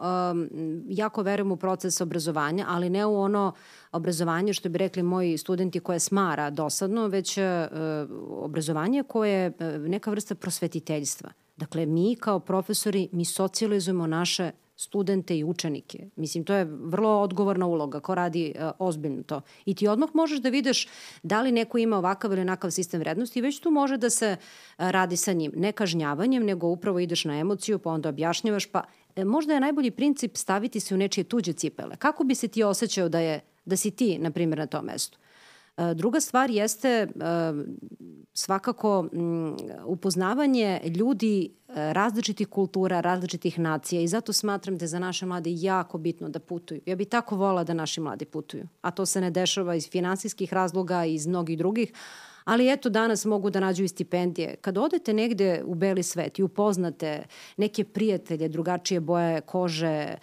jako 0.89 1.23
verujem 1.23 1.53
u 1.53 1.57
proces 1.57 2.01
obrazovanja, 2.01 2.67
ali 2.69 2.91
ne 2.91 3.07
u 3.07 3.21
ono 3.21 3.53
obrazovanje, 3.93 4.53
što 4.53 4.69
bi 4.69 4.79
rekli 4.79 5.03
moji 5.03 5.39
studenti, 5.39 5.81
koje 5.81 6.01
smara 6.01 6.51
dosadno, 6.51 7.07
već 7.07 7.39
e, 7.39 7.69
obrazovanje 8.31 9.03
koje 9.03 9.33
je 9.33 9.53
neka 9.79 10.11
vrsta 10.11 10.35
prosvetiteljstva. 10.35 11.31
Dakle, 11.57 11.87
mi 11.87 12.17
kao 12.21 12.41
profesori, 12.41 13.09
mi 13.13 13.25
socializujemo 13.25 14.07
naše 14.07 14.51
studente 14.77 15.39
i 15.39 15.45
učenike. 15.45 16.07
Mislim, 16.17 16.45
to 16.45 16.55
je 16.55 16.65
vrlo 16.65 17.21
odgovorna 17.21 17.67
uloga 17.67 18.01
ko 18.01 18.15
radi 18.15 18.55
uh, 18.55 18.71
ozbiljno 18.79 19.23
to. 19.23 19.41
I 19.65 19.75
ti 19.75 19.89
odmah 19.89 20.09
možeš 20.15 20.39
da 20.39 20.49
vidiš 20.49 20.89
da 21.23 21.43
li 21.43 21.53
neko 21.53 21.79
ima 21.79 21.99
ovakav 21.99 22.33
ili 22.33 22.41
onakav 22.41 22.71
sistem 22.71 23.01
vrednosti 23.01 23.39
i 23.39 23.43
već 23.43 23.61
tu 23.61 23.71
može 23.71 23.97
da 23.97 24.11
se 24.11 24.37
uh, 24.41 24.91
radi 24.91 25.17
sa 25.17 25.33
njim. 25.33 25.53
Ne 25.57 25.73
kažnjavanjem, 25.73 26.45
nego 26.45 26.67
upravo 26.67 26.99
ideš 26.99 27.25
na 27.25 27.39
emociju, 27.39 27.79
pa 27.79 27.91
onda 27.91 28.09
objašnjavaš, 28.09 28.67
pa 28.67 28.83
e, 29.17 29.25
možda 29.25 29.55
je 29.55 29.61
najbolji 29.61 29.91
princip 29.91 30.37
staviti 30.37 30.81
se 30.81 30.95
u 30.95 30.99
nečije 30.99 31.25
tuđe 31.25 31.53
cipele. 31.53 31.97
Kako 31.97 32.25
bi 32.25 32.35
se 32.35 32.49
ti 32.49 32.63
osjećao 32.63 33.09
da, 33.09 33.21
je, 33.21 33.41
da 33.65 33.77
si 33.77 33.91
ti, 33.91 34.19
na 34.19 34.31
primjer, 34.31 34.59
na 34.59 34.67
tom 34.67 34.85
mestu? 34.85 35.19
Druga 35.95 36.21
stvar 36.21 36.51
jeste 36.51 36.89
e, 36.89 37.07
svakako 38.33 39.09
upoznavanje 39.87 40.81
ljudi 40.85 41.45
e, 41.69 41.93
različitih 41.93 42.49
kultura, 42.49 43.01
različitih 43.01 43.59
nacija 43.59 44.01
i 44.01 44.09
zato 44.09 44.33
smatram 44.33 44.79
da 44.79 44.85
je 44.85 44.89
za 44.89 44.99
naše 44.99 45.27
mlade 45.27 45.51
jako 45.53 45.99
bitno 45.99 46.29
da 46.29 46.39
putuju. 46.39 46.81
Ja 46.87 46.97
bih 46.97 47.09
tako 47.09 47.37
vola 47.37 47.65
da 47.65 47.75
naši 47.75 48.01
mladi 48.01 48.25
putuju, 48.25 48.69
a 48.81 48.91
to 48.91 49.07
se 49.07 49.21
ne 49.21 49.31
dešava 49.31 49.75
iz 49.75 49.91
finansijskih 49.91 50.53
razloga 50.53 51.05
i 51.05 51.15
iz 51.15 51.27
mnogih 51.27 51.59
drugih, 51.59 51.93
ali 52.47 52.73
eto 52.73 52.89
danas 52.89 53.25
mogu 53.25 53.51
da 53.51 53.61
nađu 53.61 53.85
i 53.85 53.89
stipendije. 53.89 54.57
Kad 54.61 54.79
odete 54.79 55.13
negde 55.13 55.63
u 55.65 55.75
beli 55.75 56.03
svet 56.03 56.39
i 56.39 56.43
upoznate 56.43 57.25
neke 57.57 57.85
prijatelje, 57.85 58.49
drugačije 58.49 59.01
boje 59.01 59.41
kože, 59.41 59.87
e, 59.87 60.19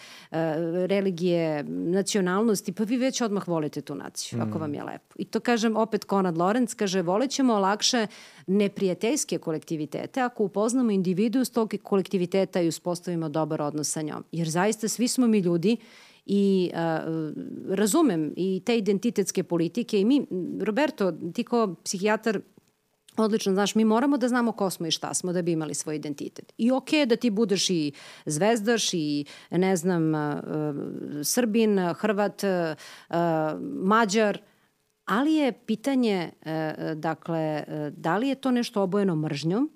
religije, 0.88 1.64
nacionalnosti, 1.68 2.72
pa 2.72 2.84
vi 2.84 2.98
već 2.98 3.22
odmah 3.22 3.48
volite 3.48 3.82
tu 3.82 3.96
naciju, 3.96 4.40
mm. 4.40 4.42
ako 4.42 4.60
vam 4.60 4.74
je 4.74 4.84
lepo. 4.84 5.16
I 5.16 5.26
to 5.26 5.40
kažem 5.40 5.78
opet 5.78 6.04
Konrad 6.04 6.38
Lorenz, 6.38 6.74
kaže 6.74 7.02
volećemo 7.02 7.60
lakše 7.60 8.08
neprijateljske 8.48 9.38
kolektivitete 9.38 10.22
ako 10.22 10.44
upoznamo 10.44 10.92
individu 10.92 11.46
s 11.46 11.50
tog 11.50 11.74
kolektiviteta 11.84 12.62
i 12.62 12.68
uspostavimo 12.68 13.30
dobar 13.30 13.62
odnos 13.62 13.92
sa 13.92 14.02
njom. 14.02 14.24
Jer 14.32 14.50
zaista 14.50 14.88
svi 14.88 15.08
smo 15.08 15.28
mi 15.28 15.40
ljudi 15.40 15.78
i 16.26 16.72
uh, 16.74 17.34
razumem 17.70 18.34
i 18.38 18.62
te 18.66 18.78
identitetske 18.78 19.44
politike 19.44 20.00
i 20.02 20.06
mi, 20.06 20.26
Roberto, 20.62 21.12
ti 21.34 21.44
kao 21.44 21.76
psihijatar 21.84 22.40
Odlično, 23.18 23.54
znaš, 23.54 23.76
mi 23.76 23.86
moramo 23.86 24.18
da 24.18 24.28
znamo 24.28 24.52
ko 24.52 24.70
smo 24.70 24.88
i 24.88 24.92
šta 24.92 25.14
smo 25.14 25.34
da 25.34 25.42
bi 25.42 25.52
imali 25.52 25.74
svoj 25.74 25.96
identitet. 25.96 26.54
I 26.58 26.72
okej 26.72 27.00
okay 27.00 27.06
da 27.06 27.16
ti 27.16 27.30
budeš 27.30 27.70
i 27.70 27.92
zvezdaš 28.26 28.94
i, 28.94 29.26
ne 29.52 29.76
znam, 29.76 30.12
Srbin, 31.24 31.80
Hrvat, 31.94 32.42
Mađar, 33.62 34.42
ali 35.06 35.34
je 35.34 35.52
pitanje, 35.52 36.32
uh, 36.42 36.52
dakle, 36.98 37.64
da 37.92 38.18
li 38.18 38.28
je 38.28 38.36
to 38.36 38.52
nešto 38.52 38.82
obojeno 38.82 39.16
mržnjom 39.16 39.72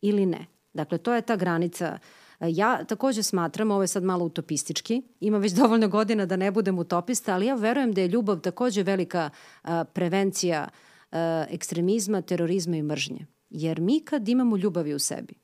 ili 0.00 0.26
ne. 0.26 0.46
Dakle, 0.72 0.98
to 0.98 1.14
je 1.14 1.22
ta 1.22 1.36
granica 1.36 1.92
uh, 1.92 2.19
Ja 2.40 2.84
takođe 2.84 3.22
smatram, 3.22 3.70
ovo 3.70 3.82
je 3.82 3.86
sad 3.86 4.02
malo 4.02 4.24
utopistički, 4.24 5.02
ima 5.20 5.38
već 5.38 5.52
dovoljno 5.62 5.88
godina 5.88 6.26
da 6.26 6.36
ne 6.36 6.50
budem 6.50 6.78
utopista, 6.78 7.34
ali 7.34 7.46
ja 7.46 7.54
verujem 7.54 7.92
da 7.92 8.00
je 8.00 8.08
ljubav 8.08 8.40
takođe 8.40 8.82
velika 8.82 9.30
a, 9.62 9.84
prevencija 9.84 10.68
a, 11.12 11.44
ekstremizma, 11.50 12.22
terorizma 12.22 12.76
i 12.76 12.82
mržnje. 12.82 13.26
Jer 13.50 13.80
mi 13.80 14.00
kad 14.00 14.28
imamo 14.28 14.56
ljubavi 14.56 14.94
u 14.94 14.98
sebi, 14.98 15.34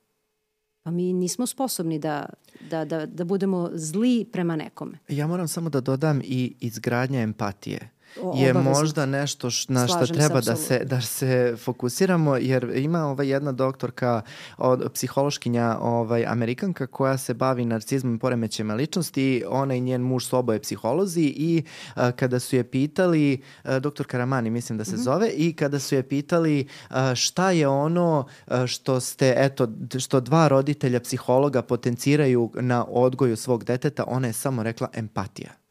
pa 0.83 0.91
mi 0.91 1.13
nismo 1.13 1.47
sposobni 1.47 1.99
da, 1.99 2.27
da, 2.71 2.85
da, 2.85 3.07
da 3.07 3.25
budemo 3.25 3.71
zli 3.73 4.27
prema 4.33 4.57
nekome. 4.57 4.99
Ja 5.09 5.27
moram 5.27 5.49
samo 5.49 5.71
da 5.71 5.81
dodam 5.81 6.21
i 6.25 6.57
izgradnja 6.61 7.21
empatije 7.21 7.96
je 8.35 8.55
možda 8.55 9.07
nešto 9.07 9.51
š, 9.51 9.67
na 9.69 9.87
što 9.87 10.07
treba 10.07 10.43
se, 10.43 10.51
da 10.51 10.57
se, 10.57 10.85
da 10.85 11.01
se 11.01 11.57
fokusiramo, 11.65 12.37
jer 12.37 12.73
ima 12.75 13.07
ovaj 13.07 13.29
jedna 13.29 13.53
doktorka, 13.53 14.23
od, 14.59 14.93
psihološkinja 14.95 15.77
ovaj, 15.81 16.27
amerikanka 16.27 16.87
koja 16.87 17.19
se 17.19 17.35
bavi 17.35 17.65
narcizmom 17.65 18.15
i 18.15 18.19
poremećajima 18.19 18.75
ličnosti, 18.75 19.45
ona 19.49 19.75
i 19.75 19.81
njen 19.81 20.03
muž 20.03 20.25
su 20.25 20.37
oboje 20.37 20.59
psiholozi 20.59 21.23
i 21.37 21.63
a, 21.95 22.13
kada 22.13 22.41
su 22.41 22.57
je 22.57 22.65
pitali, 22.65 23.43
a, 23.63 23.79
doktor 23.79 24.07
Karamani 24.07 24.51
mislim 24.51 24.79
da 24.79 24.85
se 24.85 24.97
mm 24.97 24.99
-hmm. 24.99 25.03
zove, 25.03 25.29
i 25.29 25.53
kada 25.53 25.79
su 25.79 25.95
je 25.95 26.03
pitali 26.03 26.67
a, 26.89 27.15
šta 27.15 27.51
je 27.51 27.69
ono 27.69 28.27
a, 28.47 28.67
što 28.67 29.01
ste, 29.01 29.35
eto, 29.37 29.69
što 29.99 30.21
dva 30.21 30.49
roditelja 30.49 31.01
psihologa 31.01 31.63
potenciraju 31.63 32.51
na 32.55 32.85
odgoju 32.89 33.37
svog 33.37 33.65
deteta, 33.65 34.05
ona 34.07 34.27
je 34.27 34.33
samo 34.33 34.63
rekla 34.63 34.89
empatija. 34.95 35.66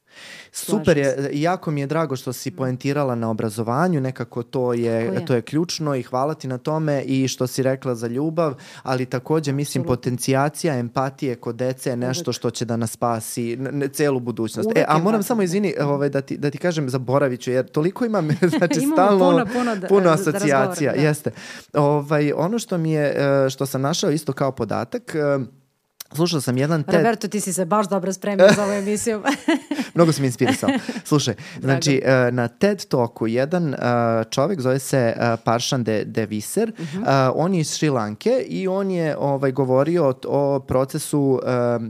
Super 0.58 0.97
je, 0.97 1.30
jako 1.34 1.72
mi 1.72 1.82
je 1.82 1.88
drago 1.88 2.16
što 2.16 2.34
si 2.34 2.51
poentirala 2.51 3.16
na 3.16 3.30
obrazovanju, 3.30 4.01
nekako 4.01 4.43
to 4.43 4.74
je, 4.74 4.84
je, 4.84 5.26
to 5.26 5.36
je 5.36 5.41
ključno 5.41 5.95
i 5.95 6.03
hvala 6.03 6.34
ti 6.34 6.47
na 6.47 6.58
tome 6.58 7.03
i 7.03 7.28
što 7.28 7.47
si 7.47 7.64
rekla 7.64 7.95
za 7.95 8.08
ljubav, 8.08 8.53
ali 8.84 9.06
takođe 9.06 9.51
mislim 9.51 9.82
Absolutno. 9.82 10.01
potencijacija 10.01 10.78
empatije 10.78 11.36
kod 11.36 11.56
dece 11.56 11.89
je 11.89 11.95
nešto 11.95 12.34
što 12.34 12.49
će 12.49 12.66
da 12.66 12.78
nas 12.78 12.91
spasi 12.91 13.56
ne, 13.56 13.88
celu 13.88 14.20
budućnost. 14.20 14.68
Uvek 14.68 14.78
e, 14.78 14.86
a 14.88 14.97
moram 14.97 15.24
samo 15.24 15.41
izvini 15.41 15.74
ovaj, 15.82 16.10
da, 16.10 16.22
ti, 16.22 16.38
da 16.38 16.51
ti 16.51 16.58
kažem 16.58 16.89
zaboravit 16.89 17.41
ću, 17.41 17.51
jer 17.51 17.68
toliko 17.68 18.06
imam 18.06 18.28
znači, 18.58 18.80
stalno 18.93 19.32
puno, 19.32 19.45
puno, 19.53 19.76
da, 19.76 19.88
puno 19.88 20.10
asocijacija. 20.10 20.91
Da, 20.91 20.97
da 20.97 21.03
jeste. 21.03 21.32
Ovaj, 21.74 22.32
ono 22.36 22.60
što 22.60 22.78
mi 22.78 22.91
je, 22.91 23.16
e, 23.45 23.49
što 23.49 23.66
sam 23.66 23.82
našao 23.82 24.12
isto 24.12 24.34
kao 24.34 24.51
podatak, 24.51 25.16
e, 25.16 25.64
Slušao 26.14 26.41
sam 26.41 26.58
jedan 26.58 26.84
TED... 26.84 26.95
Roberto, 26.95 27.28
ti 27.28 27.41
si 27.41 27.53
se 27.53 27.66
baš 27.66 27.88
dobro 27.88 28.14
spremio 28.14 28.47
za 28.56 28.64
ovu 28.64 28.74
emisiju. 28.84 29.22
Mnogo 29.95 30.12
sam 30.12 30.26
inspirisao. 30.26 30.70
Slušaj, 31.03 31.36
znači 31.62 32.01
uh, 32.03 32.34
na 32.34 32.47
TED 32.47 32.86
Talku 32.86 33.28
jedan 33.28 33.70
uh, 33.70 33.80
čovek 34.30 34.62
zove 34.62 34.80
se 34.80 35.16
uh, 35.18 35.39
Paršan 35.43 35.84
de, 35.84 36.06
de 36.06 36.26
Viser, 36.26 36.72
uh 36.80 36.86
-huh. 36.86 37.32
on 37.36 37.53
je 37.53 37.60
iz 37.60 37.76
Šrilanke 37.76 38.45
i 38.47 38.68
on 38.68 38.91
je 38.91 39.18
ovaj, 39.18 39.51
govorio 39.51 40.08
o, 40.08 40.14
o 40.28 40.60
procesu 40.60 41.41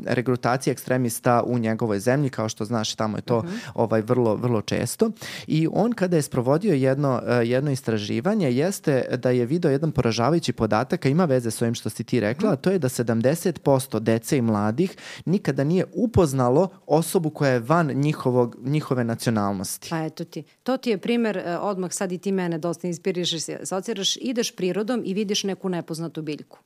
regrutacije 0.05 0.71
ekstremista 0.71 1.43
u 1.45 1.59
njegovoj 1.59 1.99
zemlji, 1.99 2.29
kao 2.29 2.49
što 2.49 2.65
znaš 2.65 2.95
tamo 2.95 3.17
je 3.17 3.21
to 3.21 3.37
uh 3.37 3.43
-huh. 3.43 3.59
ovaj, 3.73 4.01
vrlo, 4.01 4.35
vrlo 4.35 4.61
često. 4.61 5.11
I 5.47 5.67
on 5.73 5.93
kada 5.93 6.15
je 6.15 6.21
sprovodio 6.21 6.73
jedno, 6.73 7.21
jedno 7.43 7.71
istraživanje 7.71 8.51
jeste 8.51 9.05
da 9.17 9.29
je 9.29 9.45
video 9.45 9.71
jedan 9.71 9.91
poražavajući 9.91 10.53
podatak, 10.53 11.05
a 11.05 11.09
ima 11.09 11.25
veze 11.25 11.51
s 11.51 11.61
ovim 11.61 11.75
što 11.75 11.89
si 11.89 12.03
ti 12.03 12.19
rekla, 12.19 12.49
uh 12.49 12.51
-huh. 12.51 12.57
a 12.57 12.61
to 12.61 12.71
je 12.71 12.79
da 12.79 12.89
70% 12.89 14.04
dece 14.05 14.37
i 14.37 14.41
mladih 14.41 14.95
nikada 15.25 15.63
nije 15.63 15.85
upoznalo 15.93 16.69
osobu 16.85 17.29
koja 17.29 17.51
je 17.51 17.59
van 17.59 17.87
njihovog, 17.87 18.55
njihove 18.61 19.03
nacionalnosti. 19.03 19.89
Pa 19.89 20.05
eto 20.05 20.23
ti. 20.23 20.43
To 20.63 20.77
ti 20.77 20.89
je 20.89 20.97
primer, 20.97 21.37
e, 21.37 21.57
odmah 21.57 21.93
sad 21.93 22.11
i 22.11 22.17
ti 22.17 22.31
mene 22.31 22.57
dosta 22.57 22.87
inspirišeš, 22.87 23.49
asociraš, 23.61 24.15
ideš 24.15 24.55
prirodom 24.55 25.01
i 25.05 25.13
vidiš 25.13 25.43
neku 25.43 25.69
nepoznatu 25.69 26.21
biljku. 26.21 26.59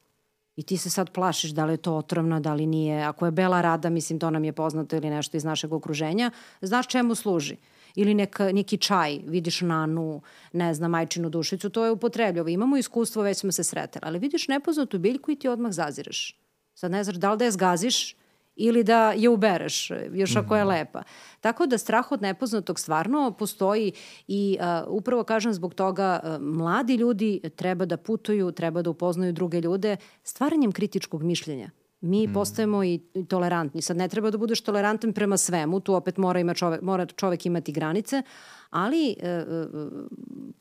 I 0.56 0.64
ti 0.64 0.78
se 0.78 0.90
sad 0.90 1.12
plašiš 1.12 1.52
da 1.52 1.66
li 1.66 1.74
je 1.74 1.78
to 1.78 1.96
otrovno, 1.96 2.40
da 2.40 2.54
li 2.54 2.66
nije. 2.66 3.04
Ako 3.04 3.26
je 3.26 3.32
bela 3.32 3.62
rada, 3.62 3.90
mislim 3.90 4.20
to 4.20 4.30
nam 4.30 4.44
je 4.44 4.54
poznato 4.54 4.96
ili 4.96 5.10
nešto 5.10 5.38
iz 5.38 5.44
našeg 5.44 5.74
okruženja, 5.74 6.32
znaš 6.62 6.88
čemu 6.88 7.16
služi 7.16 7.56
ili 7.96 8.14
neka, 8.14 8.52
neki 8.52 8.78
čaj, 8.78 9.20
vidiš 9.26 9.62
nanu, 9.62 10.22
ne 10.54 10.74
znam, 10.74 10.92
majčinu 10.92 11.30
dušicu, 11.30 11.70
to 11.70 11.86
je 11.86 11.92
upotrebljivo. 11.92 12.50
Imamo 12.50 12.78
iskustvo, 12.78 13.24
već 13.24 13.38
smo 13.38 13.52
se 13.52 13.64
sretali, 13.64 14.04
ali 14.06 14.20
vidiš 14.20 14.48
nepoznatu 14.48 15.00
biljku 15.00 15.32
i 15.32 15.36
ti 15.36 15.48
odmah 15.48 15.72
zaziraš. 15.72 16.36
Sad 16.80 16.92
ne 16.92 17.04
znaš 17.04 17.16
da 17.16 17.32
li 17.32 17.38
da 17.38 17.46
je 17.46 17.52
zgaziš 17.52 18.16
ili 18.56 18.84
da 18.84 19.12
je 19.12 19.30
ubereš, 19.30 19.92
još 20.14 20.36
ako 20.36 20.56
je 20.56 20.64
mhm. 20.64 20.70
lepa. 20.70 21.04
Tako 21.42 21.66
da 21.66 21.78
strah 21.78 22.12
od 22.12 22.22
nepoznatog 22.22 22.80
stvarno 22.80 23.32
postoji 23.32 23.92
i 24.28 24.58
uh, 24.60 24.66
upravo 24.88 25.24
kažem 25.24 25.54
zbog 25.54 25.74
toga 25.74 26.20
uh, 26.24 26.42
mladi 26.42 26.96
ljudi 26.96 27.42
treba 27.56 27.86
da 27.86 27.98
putuju, 27.98 28.52
treba 28.52 28.82
da 28.82 28.90
upoznaju 28.90 29.34
druge 29.34 29.62
ljude 29.62 29.98
stvaranjem 30.24 30.72
kritičkog 30.72 31.24
mišljenja. 31.24 31.70
Mi 32.02 32.28
mm. 32.28 32.34
postajemo 32.34 32.84
i 32.84 33.00
tolerantni. 33.30 33.82
Sad 33.82 33.98
ne 33.98 34.08
treba 34.08 34.32
da 34.32 34.38
budeš 34.38 34.62
tolerantan 34.62 35.14
prema 35.14 35.38
svemu, 35.38 35.80
tu 35.80 35.94
opet 35.94 36.18
mora, 36.18 36.40
ima 36.40 36.54
čovek, 36.54 36.82
mora 36.82 37.06
čovek 37.06 37.46
imati 37.46 37.72
granice, 37.72 38.24
ali 38.70 39.16
uh, 39.20 39.74
uh, 39.74 39.92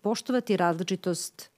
poštovati 0.01 0.57
različitost 0.57 1.51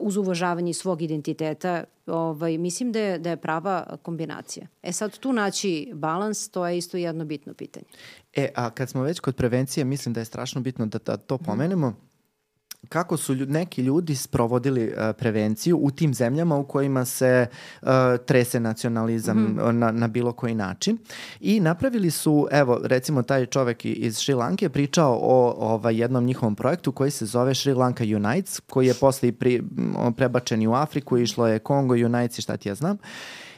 uz 0.00 0.16
uvažavanje 0.16 0.74
svog 0.74 1.02
identiteta, 1.02 1.84
ovaj, 2.06 2.58
mislim 2.58 2.92
da 2.92 3.00
je, 3.00 3.18
da 3.18 3.30
je 3.30 3.36
prava 3.36 3.96
kombinacija. 4.02 4.66
E 4.82 4.92
sad 4.92 5.18
tu 5.18 5.32
naći 5.32 5.90
balans, 5.94 6.48
to 6.48 6.66
je 6.66 6.78
isto 6.78 6.96
jedno 6.96 7.24
bitno 7.24 7.54
pitanje. 7.54 7.86
E, 8.34 8.48
a 8.54 8.70
kad 8.70 8.90
smo 8.90 9.02
već 9.02 9.20
kod 9.20 9.36
prevencije, 9.36 9.84
mislim 9.84 10.12
da 10.12 10.20
je 10.20 10.24
strašno 10.24 10.60
bitno 10.60 10.86
da, 10.86 10.98
da 10.98 11.16
to 11.16 11.38
pomenemo. 11.38 11.90
Mm 11.90 12.15
kako 12.88 13.16
su 13.16 13.34
neki 13.34 13.82
ljudi 13.82 14.14
sprovodili 14.14 14.86
uh, 14.86 15.16
prevenciju 15.18 15.78
u 15.82 15.90
tim 15.90 16.14
zemljama 16.14 16.56
u 16.56 16.64
kojima 16.64 17.04
se 17.04 17.46
uh, 17.82 17.88
trese 18.26 18.60
nacionalizam 18.60 19.38
mm 19.38 19.56
-hmm. 19.58 19.72
na, 19.72 19.90
na 19.90 20.08
bilo 20.08 20.32
koji 20.32 20.54
način. 20.54 20.98
I 21.40 21.60
napravili 21.60 22.10
su, 22.10 22.48
evo 22.50 22.80
recimo 22.84 23.22
taj 23.22 23.46
čovek 23.46 23.84
iz 23.84 24.18
Šri 24.18 24.34
Lanke 24.34 24.68
pričao 24.68 25.18
o 25.22 25.54
ovaj, 25.58 26.00
jednom 26.00 26.24
njihovom 26.24 26.54
projektu 26.54 26.92
koji 26.92 27.10
se 27.10 27.26
zove 27.26 27.54
Sri 27.54 27.74
Lanka 27.74 28.04
Unites 28.04 28.60
koji 28.60 28.86
je 28.86 28.94
posle 28.94 29.32
pri, 29.32 29.62
prebačen 30.16 30.66
u 30.66 30.74
Afriku, 30.74 31.18
išlo 31.18 31.46
je 31.46 31.58
Kongo 31.58 31.94
Unites 31.94 32.38
i 32.38 32.42
šta 32.42 32.56
ti 32.56 32.68
ja 32.68 32.74
znam. 32.74 32.98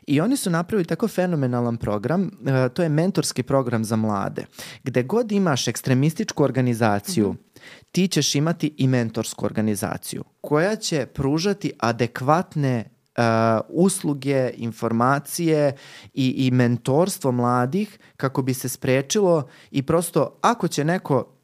I 0.07 0.21
oni 0.21 0.37
su 0.37 0.51
napravili 0.51 0.87
tako 0.87 1.09
fenomenalan 1.09 1.77
program, 1.77 2.31
to 2.75 2.83
je 2.83 2.89
mentorski 2.89 3.43
program 3.43 3.85
za 3.85 3.97
mlade, 3.97 4.45
gde 4.85 5.03
god 5.03 5.33
imaš 5.33 5.69
ekstremističku 5.69 6.45
organizaciju, 6.45 7.29
mm 7.29 7.33
-hmm 7.33 7.48
ti 7.93 8.09
ćeš 8.09 8.35
imati 8.35 8.75
i 8.77 8.87
mentorsku 8.87 9.45
organizaciju 9.45 10.25
koja 10.41 10.77
će 10.77 11.07
pružati 11.07 11.73
adekvatne 11.79 12.85
uh, 13.19 13.23
usluge, 13.69 14.51
informacije 14.57 15.73
i, 16.15 16.47
i 16.47 16.51
mentorstvo 16.51 17.33
mladih 17.33 17.99
kako 18.17 18.43
bi 18.43 18.55
se 18.55 18.69
sprečilo 18.69 19.49
i 19.71 19.83
prosto 19.83 20.39
ako 20.41 20.69
će 20.69 20.85
neko 20.85 21.38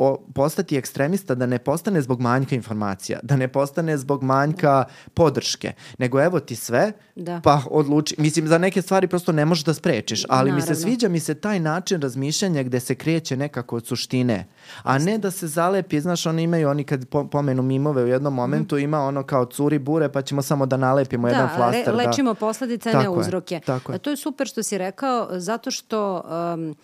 o, 0.00 0.18
postati 0.34 0.76
ekstremista 0.76 1.34
da 1.34 1.46
ne 1.46 1.58
postane 1.58 2.02
zbog 2.02 2.20
manjka 2.20 2.54
informacija, 2.54 3.18
da 3.22 3.36
ne 3.36 3.48
postane 3.48 3.98
zbog 3.98 4.22
manjka 4.22 4.84
podrške, 5.14 5.72
nego 5.98 6.22
evo 6.22 6.40
ti 6.40 6.56
sve, 6.56 6.92
da. 7.16 7.40
pa 7.44 7.62
odluči. 7.70 8.14
Mislim, 8.18 8.48
za 8.48 8.58
neke 8.58 8.82
stvari 8.82 9.06
prosto 9.06 9.32
ne 9.32 9.44
možeš 9.44 9.64
da 9.64 9.74
sprečiš, 9.74 10.24
ali 10.28 10.50
Naravno. 10.50 10.70
mi 10.70 10.74
se 10.74 10.82
sviđa 10.82 11.08
mi 11.08 11.20
se 11.20 11.34
taj 11.34 11.60
način 11.60 12.00
razmišljanja 12.00 12.62
gde 12.62 12.80
se 12.80 12.94
kreće 12.94 13.36
nekako 13.36 13.76
od 13.76 13.86
suštine, 13.86 14.46
a 14.82 14.98
ne 14.98 15.18
da 15.18 15.30
se 15.30 15.48
zalepi, 15.48 16.00
znaš, 16.00 16.26
oni 16.26 16.42
imaju, 16.42 16.68
oni 16.68 16.84
kad 16.84 17.06
pomenu 17.30 17.62
mimove 17.62 18.04
u 18.04 18.08
jednom 18.08 18.34
momentu, 18.34 18.76
mm. 18.76 18.78
ima 18.78 19.00
ono 19.00 19.22
kao 19.22 19.44
curi 19.44 19.78
bure, 19.78 20.08
pa 20.08 20.22
ćemo 20.22 20.42
samo 20.42 20.66
da 20.66 20.76
nalepimo 20.76 21.28
da, 21.28 21.34
jedan 21.34 21.48
flaster. 21.56 21.86
Re, 21.86 21.92
da, 21.92 22.08
lečimo 22.08 22.34
posledice, 22.34 22.92
ne 22.92 23.08
uzroke. 23.08 23.54
Je, 23.54 23.60
tako 23.60 23.92
je. 23.92 23.98
To 23.98 24.10
je 24.10 24.16
super 24.16 24.46
što 24.46 24.62
si 24.62 24.78
rekao, 24.78 25.28
zato 25.30 25.70
što... 25.70 26.22
Um, 26.54 26.76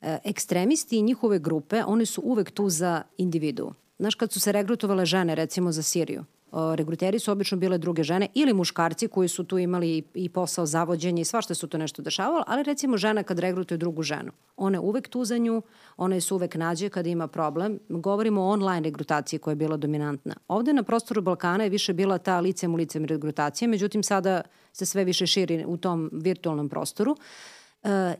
ekstremisti 0.00 0.98
i 0.98 1.02
njihove 1.02 1.38
grupe, 1.38 1.84
oni 1.86 2.06
su 2.06 2.22
uvek 2.24 2.50
tu 2.50 2.68
za 2.68 3.02
individu. 3.16 3.72
Znaš, 3.98 4.14
kad 4.14 4.32
su 4.32 4.40
se 4.40 4.52
regrutovale 4.52 5.06
žene, 5.06 5.34
recimo 5.34 5.72
za 5.72 5.82
Siriju, 5.82 6.24
regruteri 6.52 7.18
su 7.18 7.32
obično 7.32 7.58
bile 7.58 7.78
druge 7.78 8.02
žene 8.02 8.28
ili 8.34 8.52
muškarci 8.52 9.08
koji 9.08 9.28
su 9.28 9.44
tu 9.44 9.58
imali 9.58 10.02
i 10.14 10.28
posao 10.28 10.66
zavođenja 10.66 11.20
i 11.20 11.24
svašta 11.24 11.54
su 11.54 11.66
to 11.66 11.78
nešto 11.78 12.02
dešavalo, 12.02 12.44
ali 12.46 12.62
recimo 12.62 12.96
žena 12.96 13.22
kad 13.22 13.38
regrutuje 13.38 13.78
drugu 13.78 14.02
ženu, 14.02 14.32
ona 14.56 14.76
je 14.76 14.80
uvek 14.80 15.08
tu 15.08 15.24
za 15.24 15.38
nju, 15.38 15.62
ona 15.96 16.14
je 16.14 16.20
se 16.20 16.34
uvek 16.34 16.54
nađe 16.54 16.88
kada 16.88 17.08
ima 17.08 17.26
problem. 17.26 17.78
Govorimo 17.88 18.42
o 18.42 18.48
online 18.48 18.80
regrutaciji 18.80 19.38
koja 19.38 19.52
je 19.52 19.56
bila 19.56 19.76
dominantna. 19.76 20.34
Ovde 20.48 20.72
na 20.72 20.82
prostoru 20.82 21.22
Balkana 21.22 21.64
je 21.64 21.70
više 21.70 21.92
bila 21.92 22.18
ta 22.18 22.40
licem 22.40 22.74
u 22.74 22.76
licem 22.76 23.04
regrutacija, 23.04 23.68
međutim 23.68 24.02
sada 24.02 24.42
se 24.72 24.86
sve 24.86 25.04
više 25.04 25.26
širi 25.26 25.64
u 25.66 25.76
tom 25.76 26.10
virtualnom 26.12 26.68
prostoru. 26.68 27.12
Uh, 27.12 27.18
E, 27.18 27.57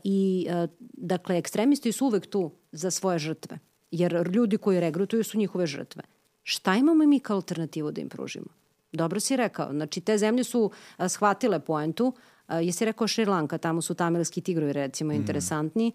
I, 0.03 0.47
e, 0.49 0.67
dakle, 0.93 1.37
ekstremisti 1.37 1.91
su 1.91 2.05
uvek 2.05 2.25
tu 2.27 2.51
za 2.71 2.91
svoje 2.91 3.19
žrtve, 3.19 3.59
jer 3.91 4.29
ljudi 4.33 4.57
koji 4.57 4.79
regrutuju 4.79 5.23
su 5.23 5.37
njihove 5.37 5.67
žrtve. 5.67 6.03
Šta 6.43 6.75
imamo 6.75 7.05
mi 7.05 7.19
kao 7.19 7.35
alternativu 7.35 7.91
da 7.91 8.01
im 8.01 8.09
pružimo? 8.09 8.47
Dobro 8.91 9.19
si 9.19 9.35
rekao. 9.35 9.71
Znači, 9.71 10.01
te 10.01 10.17
zemlje 10.17 10.43
su 10.43 10.71
a, 10.97 11.09
shvatile 11.09 11.59
poentu, 11.59 12.13
jesi 12.61 12.85
rekao 12.85 13.07
Šrilanka, 13.07 13.57
tamo 13.57 13.81
su 13.81 13.93
tamilski 13.93 14.41
tigrovi 14.41 14.73
recimo 14.73 15.13
mm. 15.13 15.15
interesantni, 15.15 15.91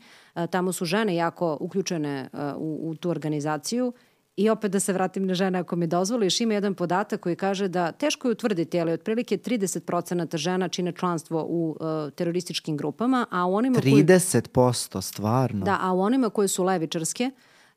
tamo 0.50 0.72
su 0.72 0.84
žene 0.84 1.16
jako 1.16 1.56
uključene 1.60 2.28
u, 2.56 2.78
u 2.82 2.94
tu 2.94 3.10
organizaciju 3.10 3.92
I 4.36 4.50
opet 4.50 4.70
da 4.70 4.80
se 4.80 4.92
vratim 4.92 5.26
na 5.26 5.34
žene 5.34 5.58
ako 5.58 5.76
mi 5.76 5.86
dozvoliš, 5.86 6.40
ima 6.40 6.54
jedan 6.54 6.74
podatak 6.74 7.20
koji 7.20 7.36
kaže 7.36 7.68
da 7.68 7.92
teško 7.92 8.28
je 8.28 8.32
utvrditi, 8.32 8.80
ali 8.80 8.92
otprilike 8.92 9.38
30% 9.38 10.36
žena 10.36 10.68
čine 10.68 10.92
članstvo 10.92 11.46
u 11.48 11.70
uh, 11.80 12.12
terorističkim 12.12 12.76
grupama, 12.76 13.26
a 13.30 13.46
u 13.46 13.54
onima 13.54 13.78
30% 13.78 14.88
koji, 14.88 15.02
stvarno? 15.02 15.64
Da, 15.64 15.78
a 15.80 15.92
u 15.92 16.00
onima 16.00 16.30
koje 16.30 16.48
su 16.48 16.64
levičarske, 16.64 17.30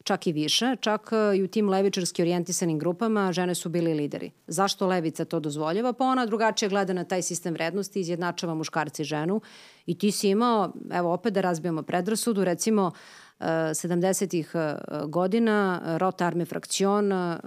čak 0.04 0.28
i 0.28 0.32
više, 0.32 0.76
čak 0.80 1.10
uh, 1.12 1.38
i 1.38 1.44
u 1.44 1.48
tim 1.48 1.70
levičarski 1.70 2.22
orijentisanim 2.22 2.80
grupama 2.80 3.32
žene 3.32 3.56
su 3.56 3.70
bili 3.70 3.94
lideri. 3.94 4.32
Zašto 4.48 4.88
levica 4.88 5.26
to 5.26 5.40
dozvoljava? 5.40 5.94
Pa 5.94 6.06
ona 6.06 6.26
drugačije 6.26 6.70
gleda 6.70 6.94
na 6.94 7.04
taj 7.04 7.22
sistem 7.22 7.54
vrednosti, 7.54 8.00
izjednačava 8.00 8.54
muškarci 8.54 9.02
i 9.02 9.06
ženu 9.06 9.42
i 9.86 9.98
ti 9.98 10.12
si 10.12 10.30
imao, 10.30 10.74
evo 10.92 11.14
opet 11.14 11.34
da 11.34 11.42
razbijamo 11.42 11.84
predrasudu, 11.84 12.44
recimo 12.44 12.86
uh, 12.86 13.27
70-ih 13.40 14.52
eh, 14.56 14.76
godina 15.08 15.82
Rot 15.98 16.22
Arme 16.22 16.46
Frakcion 16.46 17.12
eh, 17.12 17.38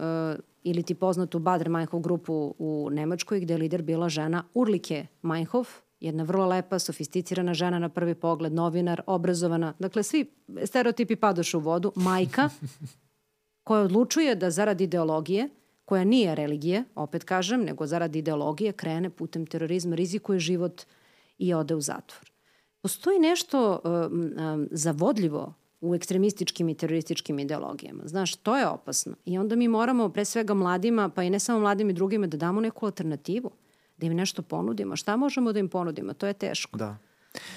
ili 0.62 0.82
ti 0.82 0.94
poznatu 0.94 1.38
Bader 1.38 1.68
Meinhof 1.68 2.02
grupu 2.02 2.54
u 2.58 2.88
Nemačkoj 2.92 3.40
gde 3.40 3.54
je 3.54 3.58
lider 3.58 3.82
bila 3.82 4.08
žena 4.08 4.44
Urlike 4.54 5.06
Meinhof, 5.22 5.68
jedna 6.00 6.22
vrlo 6.22 6.46
lepa, 6.46 6.78
sofisticirana 6.78 7.54
žena 7.54 7.78
na 7.78 7.88
prvi 7.88 8.14
pogled, 8.14 8.52
novinar, 8.52 9.02
obrazovana. 9.06 9.74
Dakle, 9.78 10.02
svi 10.02 10.30
stereotipi 10.64 11.16
padošu 11.16 11.58
u 11.58 11.60
vodu. 11.60 11.92
Majka 11.96 12.48
koja 13.64 13.82
odlučuje 13.82 14.34
da 14.34 14.50
zarad 14.50 14.80
ideologije, 14.80 15.48
koja 15.84 16.04
nije 16.04 16.34
religije, 16.34 16.84
opet 16.94 17.24
kažem, 17.24 17.64
nego 17.64 17.86
zarad 17.86 18.16
ideologije, 18.16 18.72
krene 18.72 19.10
putem 19.10 19.46
terorizma, 19.46 19.96
rizikuje 19.96 20.38
život 20.38 20.82
i 21.38 21.54
ode 21.54 21.74
u 21.74 21.80
zatvor. 21.80 22.30
Postoji 22.82 23.18
nešto 23.18 23.80
um, 23.84 24.32
um, 24.36 24.68
zavodljivo 24.70 25.54
u 25.80 25.94
ekstremističkim 25.94 26.68
i 26.68 26.74
terorističkim 26.74 27.38
ideologijama. 27.38 28.02
Znaš, 28.06 28.36
to 28.36 28.56
je 28.58 28.68
opasno. 28.68 29.14
I 29.24 29.38
onda 29.38 29.56
mi 29.56 29.68
moramo, 29.68 30.08
pre 30.08 30.24
svega 30.24 30.54
mladima, 30.54 31.08
pa 31.08 31.22
i 31.22 31.30
ne 31.30 31.38
samo 31.38 31.60
mladim 31.60 31.90
i 31.90 31.92
drugima, 31.92 32.26
da 32.26 32.36
damo 32.36 32.60
neku 32.60 32.86
alternativu, 32.86 33.50
da 33.96 34.06
im 34.06 34.14
nešto 34.14 34.42
ponudimo. 34.42 34.96
Šta 34.96 35.16
možemo 35.16 35.52
da 35.52 35.58
im 35.58 35.68
ponudimo? 35.68 36.12
To 36.12 36.26
je 36.26 36.32
teško. 36.32 36.78
Da. 36.78 36.96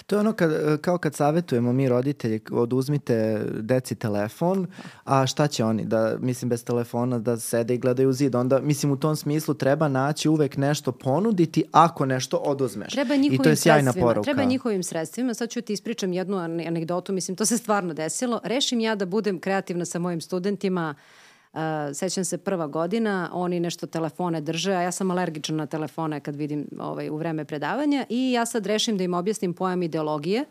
To 0.06 0.16
je 0.16 0.20
ono 0.20 0.34
kad, 0.34 0.82
kao 0.82 0.98
kad 0.98 1.16
savetujemo 1.16 1.74
mi 1.74 1.90
roditelji, 1.90 2.42
oduzmite 2.52 3.46
deci 3.60 3.96
telefon, 3.96 4.68
a 5.04 5.28
šta 5.28 5.48
će 5.48 5.66
oni? 5.66 5.86
Da, 5.86 6.16
mislim, 6.20 6.50
bez 6.50 6.66
telefona 6.66 7.20
da 7.20 7.38
sede 7.38 7.76
i 7.76 7.78
gledaju 7.78 8.10
u 8.10 8.14
zid. 8.14 8.36
Onda, 8.36 8.60
mislim, 8.60 8.92
u 8.92 8.98
tom 8.98 9.16
smislu 9.16 9.54
treba 9.54 9.88
naći 9.88 10.30
uvek 10.30 10.58
nešto 10.58 10.92
ponuditi 10.92 11.64
ako 11.72 12.06
nešto 12.06 12.38
oduzmeš. 12.38 12.94
Treba 12.94 13.16
njihovim 13.16 13.42
I 13.42 13.44
to 13.44 13.50
je 13.50 13.56
sjajna 13.56 13.94
poruka. 13.94 14.24
Treba 14.24 14.44
njihovim 14.44 14.84
sredstvima. 14.84 15.34
Sad 15.34 15.50
ću 15.50 15.62
ti 15.62 15.74
ispričam 15.74 16.14
jednu 16.14 16.38
anegdotu, 16.38 17.14
mislim, 17.14 17.38
to 17.38 17.46
se 17.46 17.58
stvarno 17.58 17.94
desilo. 17.94 18.40
Rešim 18.44 18.80
ja 18.80 18.96
da 18.96 19.06
budem 19.06 19.40
kreativna 19.40 19.86
sa 19.86 20.00
mojim 20.00 20.22
studentima 20.22 20.96
uh, 20.98 21.23
Uh, 21.54 21.60
sećam 21.94 22.26
se 22.26 22.38
prva 22.38 22.68
godina, 22.68 23.30
oni 23.34 23.60
nešto 23.60 23.88
telefone 23.88 24.42
drže, 24.42 24.74
a 24.74 24.82
ja 24.82 24.92
sam 24.92 25.12
alergična 25.12 25.56
na 25.56 25.66
telefone 25.66 26.20
kad 26.20 26.36
vidim 26.36 26.68
ovaj, 26.80 27.10
u 27.10 27.18
vreme 27.18 27.46
predavanja 27.46 28.06
i 28.10 28.32
ja 28.32 28.46
sad 28.46 28.66
rešim 28.66 28.98
da 28.98 29.04
im 29.04 29.14
objasnim 29.14 29.54
pojam 29.54 29.84
ideologije 29.84 30.46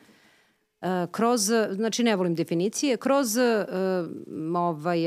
uh, 0.80 0.88
kroz, 1.10 1.50
znači 1.70 2.04
ne 2.04 2.16
volim 2.16 2.34
definicije, 2.34 2.96
kroz 2.96 3.36
uh, 3.36 3.42
ovaj, 4.56 4.98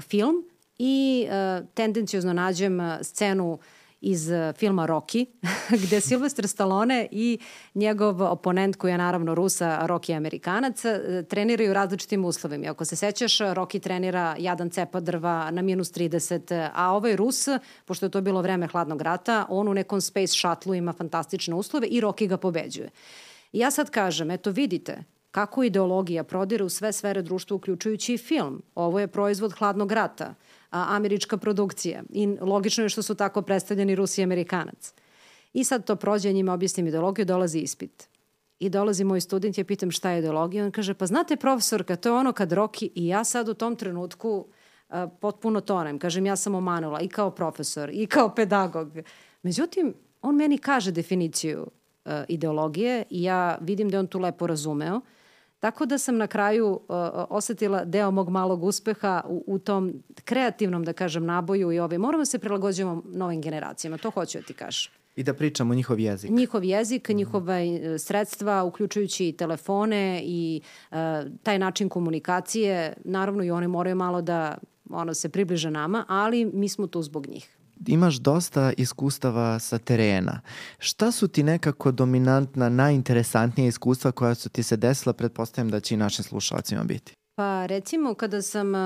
film 0.00 0.44
i 0.78 1.26
tendencijozno 1.74 2.32
nađem 2.32 2.80
scenu 3.02 3.52
uh, 3.52 3.58
iz 4.00 4.30
eh, 4.30 4.52
filma 4.56 4.86
Rocky, 4.86 5.26
gde 5.84 6.00
Silvestre 6.00 6.48
Stallone 6.48 7.08
i 7.10 7.38
njegov 7.74 8.22
oponent 8.22 8.76
koji 8.76 8.90
je 8.90 8.98
naravno 8.98 9.34
Rusa, 9.34 9.86
Rocky 9.86 10.16
Amerikanac, 10.16 10.84
eh, 10.84 11.22
treniraju 11.28 11.72
različitim 11.72 12.24
uslovima. 12.24 12.70
Ako 12.70 12.84
se 12.84 12.96
sećaš, 12.96 13.38
Rocky 13.38 13.80
trenira 13.80 14.36
jadan 14.38 14.70
cepa 14.70 15.00
drva 15.00 15.50
na 15.50 15.62
minus 15.62 15.92
30, 15.92 16.70
a 16.74 16.92
ovaj 16.92 17.16
Rus, 17.16 17.48
pošto 17.84 18.06
je 18.06 18.10
to 18.10 18.20
bilo 18.20 18.42
vreme 18.42 18.66
hladnog 18.66 19.02
rata, 19.02 19.46
on 19.48 19.68
u 19.68 19.74
nekom 19.74 20.00
space 20.00 20.32
shuttle 20.32 20.78
ima 20.78 20.92
fantastične 20.92 21.54
uslove 21.54 21.86
i 21.86 22.00
Rocky 22.00 22.28
ga 22.28 22.36
pobeđuje. 22.36 22.90
I 23.52 23.58
ja 23.58 23.70
sad 23.70 23.90
kažem, 23.90 24.30
eto 24.30 24.50
vidite, 24.50 25.04
kako 25.30 25.62
ideologija 25.62 26.24
prodire 26.24 26.64
u 26.64 26.68
sve 26.68 26.92
sfere 26.92 27.22
društva, 27.22 27.56
uključujući 27.56 28.14
i 28.14 28.18
film. 28.18 28.62
Ovo 28.74 29.00
je 29.00 29.08
proizvod 29.08 29.52
hladnog 29.52 29.92
rata 29.92 30.34
američka 30.70 31.36
produkcija. 31.36 32.02
I 32.10 32.26
logično 32.40 32.84
je 32.84 32.88
što 32.88 33.02
su 33.02 33.14
tako 33.14 33.42
predstavljeni 33.42 33.94
Rusi 33.94 34.20
i 34.20 34.24
Amerikanac. 34.24 34.94
I 35.52 35.64
sad 35.64 35.84
to 35.84 35.96
prođe, 35.96 36.32
njima 36.32 36.52
objasnim 36.52 36.86
ideologiju, 36.86 37.24
dolazi 37.24 37.58
ispit. 37.58 38.08
I 38.58 38.68
dolazi 38.68 39.04
moj 39.04 39.20
student, 39.20 39.58
ja 39.58 39.64
pitam 39.64 39.90
šta 39.90 40.10
je 40.10 40.18
ideologija, 40.18 40.64
on 40.64 40.70
kaže, 40.70 40.94
pa 40.94 41.06
znate 41.06 41.36
profesorka, 41.36 41.96
to 41.96 42.08
je 42.08 42.12
ono 42.12 42.32
kad 42.32 42.52
Roki 42.52 42.90
i 42.94 43.06
ja 43.06 43.24
sad 43.24 43.48
u 43.48 43.54
tom 43.54 43.76
trenutku 43.76 44.46
uh, 44.88 44.96
potpuno 45.20 45.60
tonem. 45.60 45.98
Kažem, 45.98 46.26
ja 46.26 46.36
sam 46.36 46.54
omanula 46.54 47.00
i 47.00 47.08
kao 47.08 47.30
profesor 47.30 47.90
i 47.92 48.06
kao 48.06 48.34
pedagog. 48.34 48.92
Međutim, 49.42 49.94
on 50.22 50.36
meni 50.36 50.58
kaže 50.58 50.92
definiciju 50.92 51.60
uh, 51.60 52.12
ideologije 52.28 53.04
i 53.10 53.22
ja 53.22 53.58
vidim 53.60 53.88
da 53.88 53.98
on 53.98 54.06
tu 54.06 54.18
lepo 54.18 54.46
razumeo 54.46 55.00
Tako 55.60 55.86
da 55.86 55.98
sam 55.98 56.16
na 56.16 56.26
kraju 56.26 56.66
uh, 56.66 56.96
osetila 57.28 57.84
deo 57.84 58.10
mog 58.10 58.28
malog 58.28 58.64
uspeha 58.64 59.22
u, 59.28 59.44
u 59.46 59.58
tom 59.58 60.02
kreativnom, 60.24 60.84
da 60.84 60.92
kažem, 60.92 61.24
naboju 61.24 61.72
i 61.72 61.78
ove. 61.78 61.98
Moramo 61.98 62.24
se 62.24 62.38
prilagođavamo 62.38 63.02
novim 63.06 63.42
generacijama, 63.42 63.98
to 63.98 64.10
hoću 64.10 64.38
da 64.38 64.44
ti 64.44 64.54
kažem. 64.54 64.92
I 65.16 65.22
da 65.22 65.34
pričamo 65.34 65.74
njihov 65.74 66.00
jezik. 66.00 66.30
Njihov 66.30 66.64
jezik, 66.64 67.08
njihova 67.08 67.60
e, 67.60 67.98
sredstva, 67.98 68.64
uključujući 68.64 69.28
i 69.28 69.32
telefone 69.32 70.22
i 70.24 70.60
uh, 70.90 70.96
taj 71.42 71.58
način 71.58 71.88
komunikacije. 71.88 72.92
Naravno 73.04 73.44
i 73.44 73.50
oni 73.50 73.68
moraju 73.68 73.96
malo 73.96 74.22
da 74.22 74.58
ono, 74.90 75.14
se 75.14 75.28
približe 75.28 75.70
nama, 75.70 76.04
ali 76.08 76.44
mi 76.44 76.68
smo 76.68 76.86
tu 76.86 77.02
zbog 77.02 77.26
njih 77.26 77.57
imaš 77.86 78.16
dosta 78.16 78.72
iskustava 78.76 79.58
sa 79.58 79.78
terena. 79.78 80.40
Šta 80.78 81.12
su 81.12 81.28
ti 81.28 81.42
nekako 81.42 81.92
dominantna, 81.92 82.68
najinteresantnija 82.68 83.68
iskustva 83.68 84.12
koja 84.12 84.34
su 84.34 84.48
ti 84.48 84.62
se 84.62 84.76
desila, 84.76 85.12
pretpostavljam 85.12 85.70
da 85.70 85.80
će 85.80 85.94
i 85.94 85.98
našim 85.98 86.24
slušalcima 86.24 86.84
biti? 86.84 87.12
Pa 87.34 87.66
recimo 87.66 88.14
kada 88.14 88.42
sam 88.42 88.74
uh, 88.74 88.80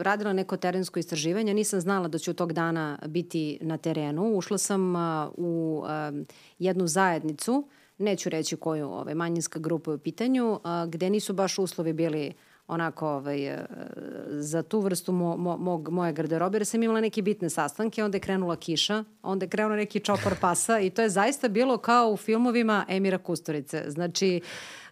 radila 0.00 0.32
neko 0.32 0.56
terensko 0.56 0.98
istraživanje, 0.98 1.54
nisam 1.54 1.80
znala 1.80 2.08
da 2.08 2.18
ću 2.18 2.34
tog 2.34 2.52
dana 2.52 2.98
biti 3.06 3.58
na 3.60 3.76
terenu. 3.76 4.36
Ušla 4.36 4.58
sam 4.58 4.96
uh, 4.96 5.00
u 5.36 5.82
uh, 5.84 6.26
jednu 6.58 6.86
zajednicu, 6.86 7.68
neću 7.98 8.28
reći 8.28 8.56
koju 8.56 8.88
ovaj, 8.88 9.14
manjinska 9.14 9.58
grupa 9.58 9.90
je 9.90 9.94
u 9.94 9.98
pitanju, 9.98 10.60
gde 10.88 11.10
nisu 11.10 11.32
baš 11.32 11.58
uslovi 11.58 11.92
bili 11.92 12.32
onako 12.72 13.08
ovaj, 13.08 13.46
e, 13.46 13.66
za 14.28 14.62
tu 14.62 14.80
vrstu 14.80 15.12
mo, 15.12 15.36
mo, 15.36 15.56
mog, 15.56 15.88
moje 15.88 16.12
garderobe, 16.12 16.56
jer 16.56 16.66
sam 16.66 16.82
imala 16.82 17.00
neke 17.00 17.22
bitne 17.22 17.50
sastanke, 17.50 18.04
onda 18.04 18.16
je 18.16 18.20
krenula 18.20 18.56
kiša, 18.56 19.04
onda 19.22 19.44
je 19.44 19.48
krenuo 19.50 19.76
neki 19.76 20.00
čopor 20.00 20.34
pasa 20.40 20.78
i 20.80 20.90
to 20.90 21.02
je 21.02 21.08
zaista 21.08 21.48
bilo 21.48 21.78
kao 21.78 22.10
u 22.10 22.16
filmovima 22.16 22.84
Emira 22.88 23.18
Kusturice. 23.18 23.84
Znači, 23.88 24.40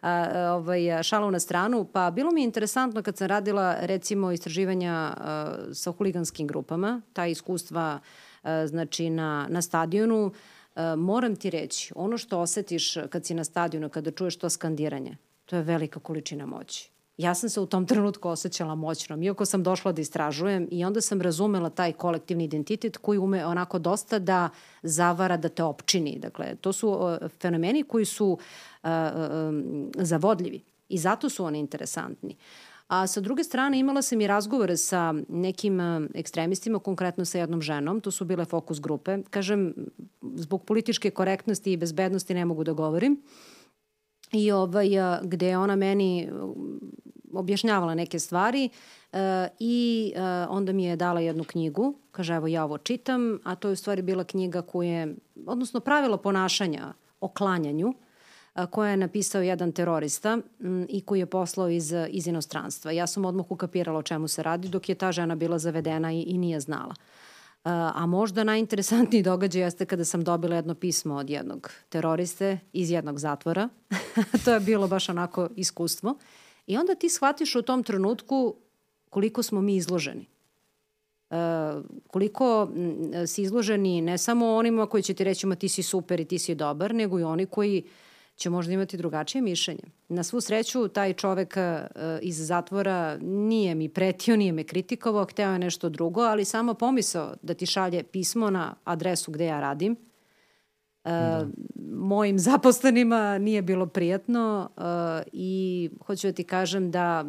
a, 0.02 0.52
ovaj, 0.54 1.02
šalu 1.02 1.30
na 1.30 1.40
stranu, 1.40 1.84
pa 1.84 2.10
bilo 2.10 2.30
mi 2.30 2.40
je 2.40 2.44
interesantno 2.44 3.02
kad 3.02 3.16
sam 3.16 3.26
radila 3.26 3.76
recimo 3.80 4.32
istraživanja 4.32 4.92
a, 4.92 5.54
sa 5.72 5.90
huliganskim 5.90 6.46
grupama, 6.46 7.00
ta 7.12 7.26
iskustva 7.26 7.98
a, 8.42 8.66
znači 8.66 9.10
na, 9.10 9.46
na 9.50 9.62
stadionu, 9.62 10.32
a, 10.74 10.96
moram 10.96 11.36
ti 11.36 11.50
reći, 11.50 11.92
ono 11.96 12.18
što 12.18 12.40
osetiš 12.40 12.96
kad 13.10 13.26
si 13.26 13.34
na 13.34 13.44
stadionu, 13.44 13.88
kada 13.88 14.10
čuješ 14.10 14.36
to 14.36 14.50
skandiranje, 14.50 15.16
to 15.46 15.56
je 15.56 15.62
velika 15.62 16.00
količina 16.00 16.46
moći 16.46 16.90
ja 17.20 17.34
sam 17.34 17.48
se 17.50 17.60
u 17.60 17.66
tom 17.66 17.86
trenutku 17.86 18.28
osjećala 18.28 18.74
moćnom, 18.74 19.22
iako 19.22 19.44
sam 19.44 19.62
došla 19.62 19.92
da 19.92 20.00
istražujem 20.00 20.68
i 20.70 20.84
onda 20.84 21.00
sam 21.00 21.20
razumela 21.20 21.70
taj 21.70 21.92
kolektivni 21.92 22.44
identitet 22.44 22.96
koji 22.96 23.18
ume 23.18 23.46
onako 23.46 23.78
dosta 23.78 24.18
da 24.18 24.48
zavara, 24.82 25.36
da 25.36 25.48
te 25.48 25.62
opčini. 25.62 26.18
Dakle, 26.18 26.56
to 26.60 26.72
su 26.72 26.88
uh, 26.88 27.30
fenomeni 27.40 27.82
koji 27.82 28.04
su 28.04 28.28
uh, 28.28 28.88
um, 29.48 29.90
zavodljivi 29.94 30.60
i 30.88 30.98
zato 30.98 31.28
su 31.28 31.44
oni 31.44 31.58
interesantni. 31.58 32.36
A 32.88 33.06
sa 33.06 33.20
druge 33.20 33.44
strane 33.44 33.78
imala 33.78 34.02
sam 34.02 34.20
i 34.20 34.26
razgovore 34.26 34.76
sa 34.76 35.14
nekim 35.28 35.80
ekstremistima, 36.14 36.78
konkretno 36.78 37.24
sa 37.24 37.38
jednom 37.38 37.62
ženom, 37.62 38.00
to 38.00 38.10
su 38.10 38.24
bile 38.24 38.44
fokus 38.44 38.80
grupe. 38.80 39.18
Kažem, 39.30 39.74
zbog 40.34 40.64
političke 40.64 41.10
korektnosti 41.10 41.72
i 41.72 41.76
bezbednosti 41.76 42.34
ne 42.34 42.44
mogu 42.44 42.64
da 42.64 42.72
govorim. 42.72 43.22
I 44.32 44.52
ovaj, 44.52 44.88
gde 45.22 45.48
je 45.48 45.58
ona 45.58 45.76
meni 45.76 46.28
objašnjavala 47.32 47.94
neke 47.94 48.18
stvari 48.18 48.68
uh, 49.12 49.18
i 49.58 50.12
uh, 50.16 50.22
onda 50.48 50.72
mi 50.72 50.84
je 50.84 50.96
dala 50.96 51.20
jednu 51.20 51.44
knjigu, 51.44 51.94
kaže 52.12 52.34
evo 52.34 52.46
ja 52.46 52.64
ovo 52.64 52.78
čitam, 52.78 53.38
a 53.44 53.54
to 53.54 53.68
je 53.68 53.72
u 53.72 53.76
stvari 53.76 54.02
bila 54.02 54.24
knjiga 54.24 54.62
koje, 54.62 55.14
odnosno 55.46 55.80
pravilo 55.80 56.16
ponašanja 56.16 56.92
o 57.20 57.28
klanjanju, 57.28 57.94
koja 58.70 58.90
je 58.90 58.96
napisao 58.96 59.42
jedan 59.42 59.72
terorista 59.72 60.38
um, 60.60 60.86
i 60.88 61.00
koji 61.00 61.18
je 61.18 61.26
poslao 61.26 61.68
iz, 61.68 61.94
iz 62.08 62.26
inostranstva. 62.26 62.90
Ja 62.90 63.06
sam 63.06 63.24
odmah 63.24 63.50
ukapirala 63.50 63.98
o 63.98 64.02
čemu 64.02 64.28
se 64.28 64.42
radi, 64.42 64.68
dok 64.68 64.88
je 64.88 64.94
ta 64.94 65.12
žena 65.12 65.34
bila 65.34 65.58
zavedena 65.58 66.12
i, 66.12 66.22
i 66.22 66.38
nije 66.38 66.60
znala. 66.60 66.94
Uh, 66.98 67.19
a 67.64 68.06
možda 68.06 68.44
najinteresantniji 68.44 69.22
događaj 69.22 69.62
jeste 69.62 69.86
kada 69.86 70.04
sam 70.04 70.24
dobila 70.24 70.56
jedno 70.56 70.74
pismo 70.74 71.14
od 71.14 71.30
jednog 71.30 71.70
teroriste 71.88 72.58
iz 72.72 72.90
jednog 72.90 73.18
zatvora. 73.18 73.68
to 74.44 74.54
je 74.54 74.60
bilo 74.60 74.88
baš 74.88 75.08
onako 75.08 75.48
iskustvo. 75.56 76.14
I 76.66 76.76
onda 76.76 76.94
ti 76.94 77.08
shvatiš 77.08 77.54
u 77.54 77.62
tom 77.62 77.82
trenutku 77.82 78.54
koliko 79.10 79.42
smo 79.42 79.60
mi 79.60 79.76
izloženi. 79.76 80.26
Uh, 81.30 81.36
koliko 82.06 82.68
si 83.26 83.42
izloženi 83.42 84.00
ne 84.00 84.18
samo 84.18 84.54
onima 84.54 84.86
koji 84.86 85.02
će 85.02 85.14
ti 85.14 85.24
reći 85.24 85.46
ma 85.46 85.54
ti 85.54 85.68
si 85.68 85.82
super 85.82 86.20
i 86.20 86.24
ti 86.24 86.38
si 86.38 86.54
dobar, 86.54 86.94
nego 86.94 87.18
i 87.18 87.22
oni 87.22 87.46
koji 87.46 87.82
će 88.40 88.50
možda 88.50 88.72
imati 88.72 88.96
drugačije 88.96 89.42
mišljenje. 89.42 89.82
Na 90.08 90.22
svu 90.22 90.40
sreću, 90.40 90.88
taj 90.88 91.12
čovek 91.12 91.56
uh, 91.56 92.00
iz 92.22 92.46
zatvora 92.46 93.18
nije 93.20 93.74
mi 93.74 93.88
pretio, 93.88 94.36
nije 94.36 94.52
me 94.52 94.64
kritikovao, 94.64 95.24
hteo 95.24 95.52
je 95.52 95.58
nešto 95.58 95.88
drugo, 95.88 96.20
ali 96.20 96.44
samo 96.44 96.74
pomisao 96.74 97.34
da 97.42 97.54
ti 97.54 97.66
šalje 97.66 98.02
pismo 98.02 98.50
na 98.50 98.74
adresu 98.84 99.32
gde 99.32 99.44
ja 99.44 99.60
radim– 99.60 99.96
da. 101.04 101.46
mojim 101.92 102.38
zaposlenima 102.38 103.38
nije 103.38 103.62
bilo 103.62 103.86
prijatno 103.86 104.70
uh, 104.76 104.82
i 105.32 105.90
hoću 106.06 106.26
da 106.26 106.32
ti 106.32 106.44
kažem 106.44 106.90
da 106.90 107.24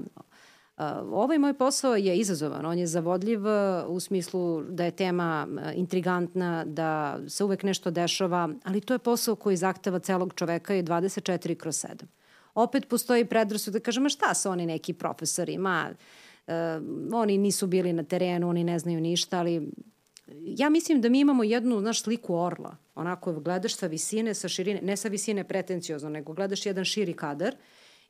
ovaj 1.12 1.38
moj 1.38 1.54
posao 1.54 1.96
je 1.96 2.18
izazovan, 2.18 2.66
on 2.66 2.78
je 2.78 2.88
zavodljiv 2.88 3.42
u 3.88 4.00
smislu 4.00 4.64
da 4.64 4.86
je 4.86 4.92
tema 4.92 5.48
intrigantna, 5.76 6.66
da 6.66 7.20
se 7.28 7.44
uvek 7.44 7.64
nešto 7.64 7.92
dešava, 7.92 8.50
ali 8.64 8.82
to 8.82 8.94
je 8.94 9.00
posao 9.00 9.36
koji 9.36 9.58
zahteva 9.58 10.00
celog 10.00 10.34
čoveka 10.34 10.76
i 10.76 10.84
24 10.84 11.56
kroz 11.56 11.76
7. 11.76 12.04
Opet 12.54 12.88
postoji 12.88 13.26
predrasud 13.26 13.74
da 13.74 13.80
kažemo 13.80 14.10
šta 14.10 14.34
su 14.34 14.50
oni 14.50 14.66
neki 14.66 14.94
profesori, 14.94 15.58
ma, 15.58 15.90
uh, 16.48 16.54
oni 17.14 17.38
nisu 17.38 17.68
bili 17.68 17.94
na 17.94 18.04
terenu, 18.04 18.50
oni 18.50 18.64
ne 18.64 18.80
znaju 18.80 19.02
ništa, 19.02 19.40
ali 19.40 19.72
ja 20.42 20.70
mislim 20.70 21.02
da 21.02 21.10
mi 21.10 21.20
imamo 21.20 21.44
jednu, 21.44 21.80
znaš, 21.80 22.02
sliku 22.02 22.36
orla. 22.36 22.76
Onako 22.96 23.34
gledaš 23.34 23.76
sa 23.76 23.88
visine, 23.88 24.34
sa 24.34 24.48
širine, 24.48 24.82
ne 24.82 24.98
sa 24.98 25.08
visine 25.08 25.44
pretenciozno, 25.44 26.10
nego 26.10 26.34
gledaš 26.34 26.66
jedan 26.66 26.86
širi 26.86 27.14
kadar 27.14 27.56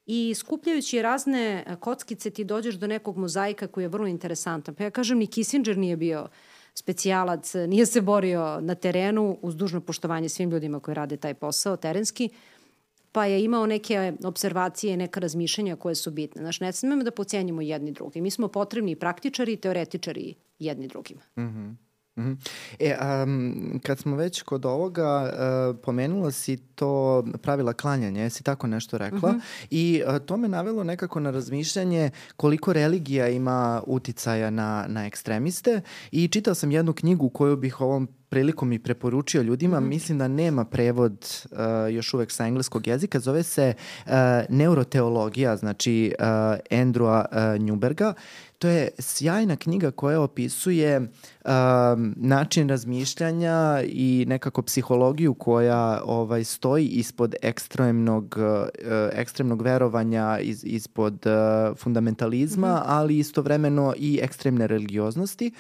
i 0.06 0.34
skupljajući 0.36 1.02
razne 1.02 1.66
kockice 1.80 2.30
ti 2.30 2.44
dođeš 2.44 2.76
do 2.76 2.88
nekog 2.88 3.18
mozaika 3.18 3.68
koji 3.68 3.84
je 3.84 3.88
vrlo 3.88 4.08
interesantan. 4.08 4.76
Pa 4.76 4.84
ja 4.84 4.90
kažem, 4.90 5.18
ni 5.18 5.28
Kissinger 5.28 5.78
nije 5.78 5.98
bio 5.98 6.28
specijalac, 6.74 7.54
nije 7.54 7.86
se 7.86 8.02
borio 8.02 8.62
na 8.62 8.76
terenu 8.76 9.38
uz 9.42 9.56
dužno 9.56 9.82
poštovanje 9.82 10.30
svim 10.30 10.50
ljudima 10.50 10.80
koji 10.80 10.96
rade 10.96 11.18
taj 11.18 11.34
posao 11.34 11.78
terenski, 11.78 12.30
pa 13.12 13.26
je 13.26 13.44
imao 13.44 13.66
neke 13.66 14.14
observacije, 14.24 14.98
neka 14.98 15.20
razmišljanja 15.20 15.76
koje 15.76 15.96
su 15.96 16.12
bitne. 16.12 16.42
Znaš, 16.42 16.60
ne 16.60 16.72
smemo 16.72 17.04
da 17.04 17.12
pocenjimo 17.12 17.62
jedni 17.62 17.92
drugi. 17.92 18.22
Mi 18.22 18.32
smo 18.32 18.48
potrebni 18.48 18.96
praktičari 18.96 19.54
i 19.54 19.58
teoretičari 19.58 20.36
jedni 20.60 20.88
drugima. 20.88 21.22
Mhm. 21.38 21.46
Mm 21.46 21.52
-hmm. 21.52 21.91
Mm 22.22 22.38
-hmm. 22.38 22.50
E, 22.80 23.24
um, 23.24 23.80
kad 23.84 24.00
smo 24.00 24.16
već 24.16 24.42
kod 24.42 24.66
ovoga, 24.66 25.24
uh, 25.24 25.80
pomenula 25.84 26.32
si 26.32 26.58
to 26.58 27.24
pravila 27.42 27.74
klanjanja, 27.74 28.24
jesi 28.24 28.44
tako 28.44 28.68
nešto 28.68 28.98
rekla? 28.98 29.32
Mm 29.32 29.36
-hmm. 29.36 29.66
I 29.70 30.04
uh, 30.08 30.18
to 30.26 30.38
me 30.38 30.48
navelo 30.48 30.84
nekako 30.84 31.20
na 31.20 31.32
razmišljanje 31.32 32.10
koliko 32.38 32.74
religija 32.74 33.30
ima 33.30 33.82
uticaja 33.88 34.50
na, 34.50 34.86
na 34.88 35.06
ekstremiste 35.06 35.82
i 36.12 36.28
čitao 36.28 36.56
sam 36.56 36.72
jednu 36.72 36.94
knjigu 36.94 37.30
koju 37.30 37.56
bih 37.56 37.82
ovom 37.82 38.08
prilikom 38.32 38.72
i 38.72 38.80
preporučio 38.80 39.42
ljudima, 39.42 39.80
mm 39.80 39.84
-hmm. 39.84 39.88
mislim 39.88 40.18
da 40.18 40.28
nema 40.28 40.66
prevod 40.66 41.28
uh, 41.52 41.58
još 41.94 42.14
uvek 42.14 42.32
sa 42.32 42.46
engleskog 42.46 42.88
jezika, 42.88 43.20
zove 43.20 43.44
se 43.44 43.74
uh, 44.06 44.12
Neuroteologija, 44.50 45.58
znači 45.58 46.14
uh, 46.20 46.26
Andrewa 46.70 47.26
uh, 47.32 47.38
Newberga 47.38 48.14
to 48.62 48.68
je 48.68 48.90
sjajna 49.00 49.56
knjiga 49.56 49.92
koja 49.92 50.22
opisuje 50.22 50.98
um, 51.00 52.14
način 52.18 52.70
razmišljanja 52.70 53.82
i 53.86 54.26
nekako 54.28 54.62
psihologiju 54.62 55.34
koja 55.34 56.02
ovaj 56.06 56.44
stoji 56.44 56.88
ispod 56.88 57.36
ekstremnog 57.42 58.36
uh, 58.38 58.68
ekstremnog 59.14 59.62
verovanja 59.62 60.40
iz, 60.40 60.64
ispod 60.66 61.26
uh, 61.26 61.78
fundamentalizma, 61.78 62.68
mm 62.68 62.78
-hmm. 62.78 62.84
ali 62.86 63.18
istovremeno 63.18 63.94
i 63.98 64.20
ekstremne 64.22 64.68
religioznosti. 64.68 65.52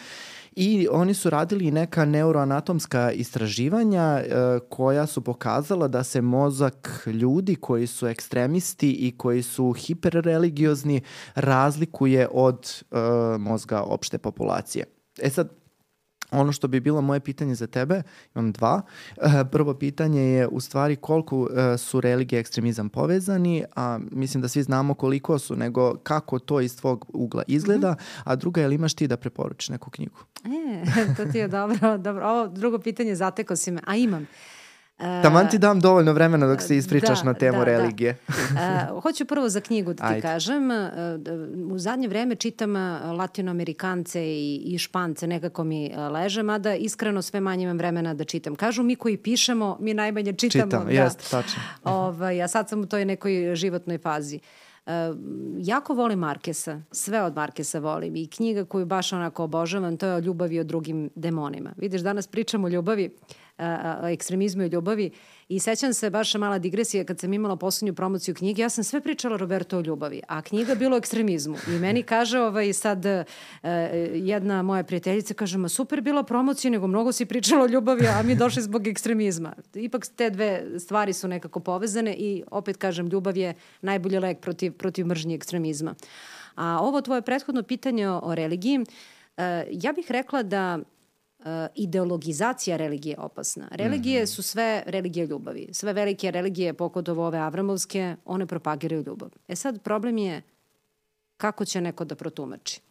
I 0.55 0.87
oni 0.91 1.13
su 1.13 1.29
radili 1.29 1.71
neka 1.71 2.05
neuroanatomska 2.05 3.11
istraživanja 3.11 4.21
uh, 4.21 4.69
koja 4.69 5.05
su 5.05 5.21
pokazala 5.21 5.87
da 5.87 6.03
se 6.03 6.21
mozak 6.21 7.03
ljudi 7.05 7.55
koji 7.55 7.87
su 7.87 8.07
ekstremisti 8.07 8.91
i 8.91 9.17
koji 9.17 9.43
su 9.43 9.73
hiperreligiozni 9.73 11.01
razlikuje 11.35 12.27
od 12.31 12.83
uh, 12.91 12.99
mozga 13.41 13.81
opšte 13.81 14.17
populacije. 14.17 14.85
E 15.21 15.29
sad, 15.29 15.60
Ono 16.31 16.51
što 16.51 16.67
bi 16.67 16.79
bilo 16.79 17.01
moje 17.01 17.19
pitanje 17.19 17.55
za 17.55 17.67
tebe, 17.67 18.01
imam 18.35 18.51
dva. 18.51 18.81
Eh, 19.17 19.43
prvo 19.51 19.73
pitanje 19.73 20.21
je 20.21 20.47
u 20.47 20.59
stvari 20.59 20.95
koliko 20.95 21.49
eh, 21.51 21.77
su 21.77 22.01
religije 22.01 22.39
i 22.39 22.41
ekstremizam 22.41 22.89
povezani, 22.89 23.63
a 23.75 23.99
mislim 24.11 24.41
da 24.41 24.47
svi 24.47 24.63
znamo 24.63 24.93
koliko 24.93 25.39
su, 25.39 25.55
nego 25.55 25.97
kako 25.97 26.39
to 26.39 26.61
iz 26.61 26.77
tvog 26.77 27.05
ugla 27.13 27.43
izgleda, 27.47 27.91
mm 27.91 27.95
-hmm. 27.95 28.21
a 28.23 28.35
druga 28.35 28.61
je 28.61 28.67
li 28.67 28.75
imaš 28.75 28.93
ti 28.93 29.07
da 29.07 29.17
preporučiš 29.17 29.69
neku 29.69 29.89
knjigu? 29.89 30.17
E, 30.45 31.15
to 31.17 31.31
ti 31.31 31.37
je 31.37 31.47
dobro, 31.47 31.97
dobro. 31.97 32.27
Ovo 32.27 32.47
drugo 32.47 32.79
pitanje 32.79 33.15
zateko 33.15 33.55
si 33.55 33.71
me, 33.71 33.81
a 33.85 33.95
imam. 33.95 34.27
Taman 34.97 35.49
ti 35.49 35.57
dam 35.57 35.79
dovoljno 35.79 36.13
vremena 36.13 36.47
dok 36.47 36.61
se 36.61 36.77
ispričaš 36.77 37.19
da, 37.19 37.25
na 37.25 37.33
temu 37.33 37.57
da, 37.57 37.63
religije. 37.63 38.17
Da. 38.53 38.89
Uh, 38.93 39.03
hoću 39.03 39.25
prvo 39.25 39.49
za 39.49 39.61
knjigu 39.61 39.93
da 39.93 40.07
ti 40.07 40.13
Ajde. 40.13 40.21
kažem. 40.21 40.71
Uh, 40.71 41.71
u 41.71 41.79
zadnje 41.79 42.07
vreme 42.07 42.35
čitam 42.35 42.75
latinoamerikance 43.17 44.23
i, 44.23 44.61
i 44.65 44.77
špance, 44.77 45.27
nekako 45.27 45.63
mi 45.63 45.91
leže, 46.11 46.43
mada 46.43 46.75
iskreno 46.75 47.21
sve 47.21 47.39
manje 47.39 47.63
imam 47.63 47.77
vremena 47.77 48.13
da 48.13 48.23
čitam. 48.23 48.55
Kažu 48.55 48.83
mi 48.83 48.95
koji 48.95 49.17
pišemo, 49.17 49.77
mi 49.79 49.93
najmanje 49.93 50.33
čitamo. 50.33 50.65
Čitam, 50.65 50.85
da. 50.85 50.91
jest, 50.91 51.31
tačno. 51.31 51.61
Ovaj, 51.83 52.41
a 52.41 52.47
sad 52.47 52.69
sam 52.69 52.81
u 52.81 52.85
toj 52.85 53.05
nekoj 53.05 53.55
životnoj 53.55 53.97
fazi. 53.97 54.39
Uh, 54.85 54.91
jako 55.57 55.93
volim 55.93 56.19
Markesa, 56.19 56.81
sve 56.91 57.21
od 57.21 57.35
Markesa 57.35 57.79
volim 57.79 58.15
i 58.15 58.27
knjiga 58.27 58.65
koju 58.65 58.85
baš 58.85 59.13
onako 59.13 59.43
obožavam, 59.43 59.97
to 59.97 60.05
je 60.07 60.15
o 60.15 60.19
ljubavi 60.19 60.59
o 60.59 60.63
drugim 60.63 61.09
demonima. 61.15 61.73
Vidiš, 61.77 62.01
danas 62.01 62.27
pričamo 62.27 62.67
o 62.67 62.69
ljubavi, 62.69 63.05
uh, 63.05 63.40
ekstremizmu 64.11 64.63
i 64.63 64.67
ljubavi 64.67 65.11
I 65.51 65.59
sećam 65.59 65.93
se 65.93 66.09
baš 66.09 66.33
mala 66.35 66.59
digresija 66.59 67.03
kad 67.03 67.19
sam 67.19 67.33
imala 67.33 67.55
poslednju 67.55 67.93
promociju 67.93 68.35
knjige, 68.35 68.61
ja 68.61 68.69
sam 68.69 68.83
sve 68.83 69.01
pričala 69.01 69.37
Roberto 69.37 69.77
o 69.77 69.81
ljubavi, 69.81 70.21
a 70.27 70.41
knjiga 70.41 70.75
bilo 70.75 70.95
o 70.95 70.97
ekstremizmu. 70.97 71.55
I 71.67 71.71
meni 71.71 72.03
kaže 72.03 72.39
ovaj 72.39 72.73
sad 72.73 73.05
uh, 73.05 73.23
jedna 74.13 74.61
moja 74.61 74.83
prijateljica 74.83 75.33
kaže, 75.33 75.57
ma 75.57 75.69
super 75.69 76.01
bila 76.01 76.23
promocija, 76.23 76.71
nego 76.71 76.87
mnogo 76.87 77.11
si 77.11 77.25
pričala 77.25 77.63
o 77.63 77.67
ljubavi, 77.67 78.07
a 78.07 78.23
mi 78.23 78.35
došli 78.35 78.61
zbog 78.61 78.87
ekstremizma. 78.87 79.53
Ipak 79.73 80.07
te 80.15 80.29
dve 80.29 80.79
stvari 80.79 81.13
su 81.13 81.27
nekako 81.27 81.59
povezane 81.59 82.15
i 82.15 82.43
opet 82.51 82.77
kažem, 82.77 83.07
ljubav 83.07 83.37
je 83.37 83.53
najbolji 83.81 84.19
lek 84.19 84.39
protiv, 84.39 84.73
protiv 84.73 85.05
mržnje 85.05 85.35
ekstremizma. 85.35 85.95
A 86.55 86.79
ovo 86.81 87.01
tvoje 87.01 87.21
prethodno 87.21 87.63
pitanje 87.63 88.09
o 88.09 88.35
religiji, 88.35 88.79
uh, 88.79 88.85
ja 89.71 89.91
bih 89.93 90.11
rekla 90.11 90.43
da 90.43 90.79
ideologizacija 91.75 92.77
religije 92.77 93.15
opasna. 93.19 93.67
Religije 93.71 94.21
mm 94.21 94.23
-hmm. 94.23 94.35
su 94.35 94.43
sve 94.43 94.83
religije 94.85 95.25
ljubavi. 95.25 95.69
Sve 95.71 95.93
velike 95.93 96.31
religije, 96.31 96.73
pokotovo 96.73 97.27
ove 97.27 97.37
avramovske, 97.37 98.15
one 98.25 98.45
propagiraju 98.45 99.03
ljubav. 99.07 99.29
E 99.47 99.55
sad, 99.55 99.81
problem 99.81 100.17
je 100.17 100.41
kako 101.37 101.65
će 101.65 101.81
neko 101.81 102.05
da 102.05 102.15
protumači. 102.15 102.81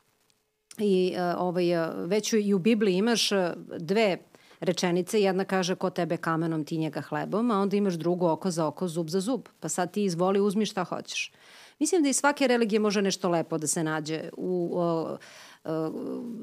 I 0.79 1.15
uh, 1.15 1.21
ovaj, 1.39 1.83
uh, 1.83 1.89
već 2.07 2.33
i 2.33 2.55
u 2.55 2.59
Bibliji 2.59 2.97
imaš 2.97 3.31
dve 3.79 4.19
rečenice, 4.61 5.23
jedna 5.23 5.45
kaže 5.45 5.75
ko 5.75 5.91
tebe 5.91 6.17
kamenom, 6.17 6.65
ti 6.65 6.79
njega 6.79 7.01
hlebom, 7.01 7.51
a 7.51 7.61
onda 7.61 7.77
imaš 7.77 7.95
drugo 7.95 8.33
oko 8.33 8.51
za 8.51 8.67
oko, 8.67 8.89
zub 8.89 9.09
za 9.09 9.21
zub. 9.21 9.41
Pa 9.61 9.69
sad 9.69 9.93
ti 9.93 10.05
izvoli, 10.05 10.41
uzmi 10.41 10.67
šta 10.67 10.85
hoćeš. 10.85 11.33
Mislim 11.79 12.03
da 12.03 12.09
iz 12.09 12.17
svake 12.17 12.47
religije 12.47 12.81
može 12.81 13.03
nešto 13.03 13.29
lepo 13.29 13.59
da 13.59 13.67
se 13.67 13.85
nađe. 13.85 14.29
U, 14.37 14.71
Uh, 14.73 15.19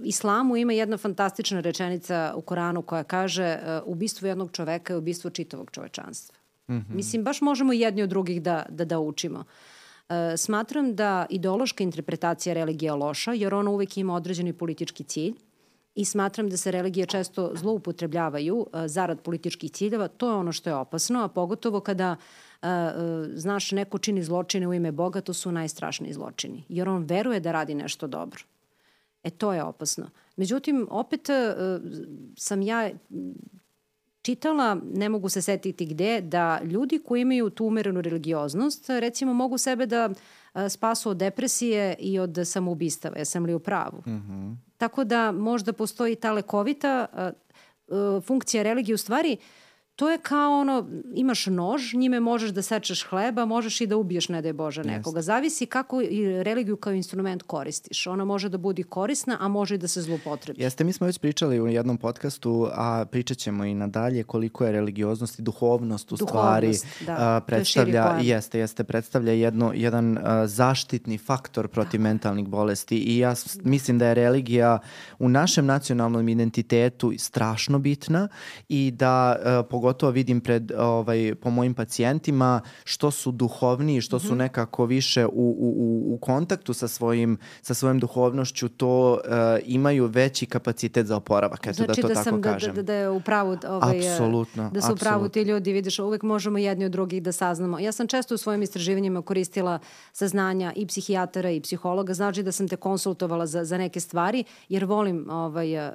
islamu 0.04 0.58
ima 0.58 0.74
jedna 0.74 0.98
fantastična 0.98 1.60
rečenica 1.60 2.34
u 2.36 2.42
Koranu 2.42 2.82
koja 2.82 3.04
kaže 3.04 3.60
uh, 3.62 3.94
ubistvo 3.94 4.28
jednog 4.28 4.52
čoveka 4.52 4.94
je 4.94 4.98
ubistvo 4.98 5.30
čitavog 5.30 5.72
čovečanstva. 5.72 6.38
Mm 6.68 6.74
-hmm. 6.74 6.96
Mislim, 6.96 7.24
baš 7.24 7.42
možemo 7.42 7.74
jedni 7.74 8.04
od 8.04 8.10
drugih 8.10 8.42
da, 8.42 8.66
da, 8.70 8.86
da 8.86 9.00
učimo. 9.00 9.40
Uh, 9.40 10.16
smatram 10.38 10.96
da 10.96 11.26
ideološka 11.30 11.84
interpretacija 11.84 12.54
religije 12.54 12.88
je 12.88 12.94
loša, 12.94 13.34
jer 13.34 13.54
ona 13.54 13.72
uvek 13.72 13.98
ima 13.98 14.16
određeni 14.16 14.54
politički 14.54 15.04
cilj 15.04 15.34
i 15.96 16.06
smatram 16.06 16.50
da 16.50 16.58
se 16.58 16.72
religije 16.72 17.06
često 17.06 17.52
zloupotrebljavaju 17.56 18.56
uh, 18.58 18.68
zarad 18.86 19.22
političkih 19.22 19.72
ciljeva. 19.72 20.08
To 20.08 20.30
je 20.30 20.36
ono 20.36 20.52
što 20.52 20.70
je 20.70 20.76
opasno, 20.76 21.24
a 21.24 21.28
pogotovo 21.28 21.80
kada 21.80 22.12
uh, 22.12 22.68
uh, 22.68 22.70
znaš 23.34 23.72
neko 23.72 23.98
čini 23.98 24.24
zločine 24.24 24.68
u 24.68 24.74
ime 24.74 24.92
Boga, 24.92 25.22
to 25.22 25.34
su 25.34 25.52
najstrašniji 25.52 26.14
zločini. 26.14 26.64
Jer 26.70 26.90
on 26.90 27.04
veruje 27.04 27.40
da 27.40 27.52
radi 27.52 27.76
nešto 27.76 28.08
dobro. 28.08 28.44
E 29.28 29.30
to 29.30 29.54
je 29.54 29.64
opasno. 29.64 30.10
Međutim, 30.36 30.88
opet 30.90 31.30
uh, 31.30 31.82
sam 32.38 32.62
ja 32.62 32.90
čitala, 34.22 34.78
ne 34.94 35.10
mogu 35.10 35.30
se 35.30 35.42
setiti 35.42 35.86
gde, 35.86 36.22
da 36.22 36.60
ljudi 36.64 37.00
koji 37.06 37.22
imaju 37.22 37.50
tu 37.50 37.66
umerenu 37.66 38.02
religioznost, 38.02 38.90
recimo 38.90 39.34
mogu 39.34 39.58
sebe 39.58 39.86
da 39.86 40.10
uh, 40.10 40.62
spasu 40.70 41.10
od 41.10 41.18
depresije 41.18 41.96
i 42.00 42.20
od 42.20 42.38
samoubistava. 42.46 43.18
Jesam 43.18 43.46
li 43.46 43.54
u 43.54 43.60
pravu? 43.60 44.04
Mm 44.08 44.12
-hmm. 44.12 44.56
Tako 44.78 45.04
da 45.04 45.32
možda 45.32 45.74
postoji 45.74 46.16
ta 46.16 46.32
lekovita 46.32 47.06
uh, 47.88 48.24
funkcija 48.24 48.64
religije 48.64 48.96
u 48.96 48.98
stvari 48.98 49.38
uh, 49.40 49.67
to 49.98 50.10
je 50.10 50.18
kao 50.18 50.60
ono, 50.60 50.88
imaš 51.14 51.46
nož, 51.46 51.94
njime 51.94 52.20
možeš 52.20 52.52
da 52.52 52.62
sečeš 52.62 53.04
hleba, 53.04 53.46
možeš 53.46 53.82
i 53.82 53.88
da 53.88 53.98
ubiješ, 53.98 54.30
ne 54.30 54.42
daj 54.42 54.54
Bože, 54.54 54.84
nekoga. 54.84 55.22
Zavisi 55.22 55.66
kako 55.66 56.02
i 56.02 56.44
religiju 56.44 56.78
kao 56.78 56.94
instrument 56.94 57.44
koristiš. 57.44 58.08
Ona 58.08 58.26
može 58.26 58.50
da 58.50 58.58
budi 58.58 58.84
korisna, 58.84 59.38
a 59.40 59.48
može 59.48 59.76
i 59.76 59.78
da 59.78 59.88
se 59.88 60.02
zlupotrebi. 60.02 60.62
Jeste, 60.62 60.84
mi 60.84 60.94
smo 60.94 61.08
već 61.08 61.18
pričali 61.18 61.62
u 61.62 61.68
jednom 61.68 61.98
podcastu, 61.98 62.68
a 62.72 63.06
pričat 63.12 63.38
ćemo 63.38 63.66
i 63.66 63.74
nadalje 63.74 64.24
koliko 64.24 64.66
je 64.66 64.72
religioznost 64.72 65.40
i 65.40 65.42
duhovnost 65.42 66.12
u 66.12 66.16
duhovnost, 66.16 66.86
stvari 67.02 67.18
da. 67.18 67.42
predstavlja, 67.48 68.20
jeste, 68.22 68.60
jeste, 68.60 68.84
predstavlja 68.84 69.32
jedno, 69.32 69.72
jedan 69.76 70.18
a, 70.18 70.48
zaštitni 70.48 71.18
faktor 71.18 71.68
protiv 71.68 72.00
da. 72.00 72.04
mentalnih 72.04 72.48
bolesti 72.48 72.98
i 72.98 73.18
ja 73.18 73.34
mislim 73.64 74.00
da 74.00 74.08
je 74.08 74.14
religija 74.14 74.80
u 75.20 75.30
našem 75.30 75.66
nacionalnom 75.66 76.30
identitetu 76.30 77.14
strašno 77.18 77.80
bitna 77.80 78.28
i 78.70 78.92
da 78.92 79.36
a, 79.46 79.64
pogotovo 79.70 79.87
vidim 80.12 80.42
pred, 80.42 80.72
ovaj, 80.78 81.36
po 81.36 81.50
mojim 81.50 81.74
pacijentima, 81.74 82.62
što 82.84 83.12
su 83.12 83.32
duhovniji, 83.32 84.02
što 84.02 84.20
su 84.20 84.28
mhm. 84.28 84.38
nekako 84.38 84.86
više 84.86 85.26
u, 85.26 85.30
u, 85.34 86.14
u 86.14 86.18
kontaktu 86.18 86.74
sa, 86.74 86.88
svojim, 86.88 87.38
sa 87.62 87.74
svojom 87.74 88.00
duhovnošću, 88.00 88.70
to 88.70 89.12
uh, 89.14 89.20
imaju 89.66 90.06
veći 90.06 90.46
kapacitet 90.46 91.06
za 91.06 91.18
oporavak, 91.18 91.68
eto 91.68 91.74
znači, 91.74 92.02
da 92.02 92.08
to 92.08 92.08
da 92.08 92.14
tako 92.14 92.24
sam, 92.24 92.42
da, 92.42 92.52
kažem. 92.52 92.76
Da, 92.76 92.82
da, 92.82 92.86
da 92.86 92.94
je 92.94 93.10
u 93.10 93.22
pravu 93.22 93.58
ovaj, 93.68 94.12
apsolutno, 94.12 94.70
da 94.74 94.82
su 94.82 94.94
u 94.94 94.96
pravu 94.96 95.30
ti 95.30 95.42
ljudi, 95.42 95.74
vidiš, 95.74 96.00
uvek 96.00 96.24
možemo 96.24 96.58
jedni 96.58 96.86
od 96.86 96.92
drugih 96.92 97.24
da 97.24 97.32
saznamo. 97.32 97.80
Ja 97.80 97.92
sam 97.92 98.08
često 98.08 98.36
u 98.36 98.38
svojim 98.38 98.62
istraživanjima 98.62 99.22
koristila 99.22 99.80
saznanja 100.14 100.74
i 100.76 100.88
psihijatara 100.88 101.50
i 101.50 101.62
psihologa, 101.62 102.14
znači 102.14 102.44
da 102.44 102.52
sam 102.52 102.68
te 102.68 102.76
konsultovala 102.76 103.46
za, 103.46 103.66
za 103.66 103.78
neke 103.78 104.00
stvari, 104.00 104.44
jer 104.70 104.86
volim, 104.86 105.30
ovaj, 105.30 105.78
uh, 105.78 105.94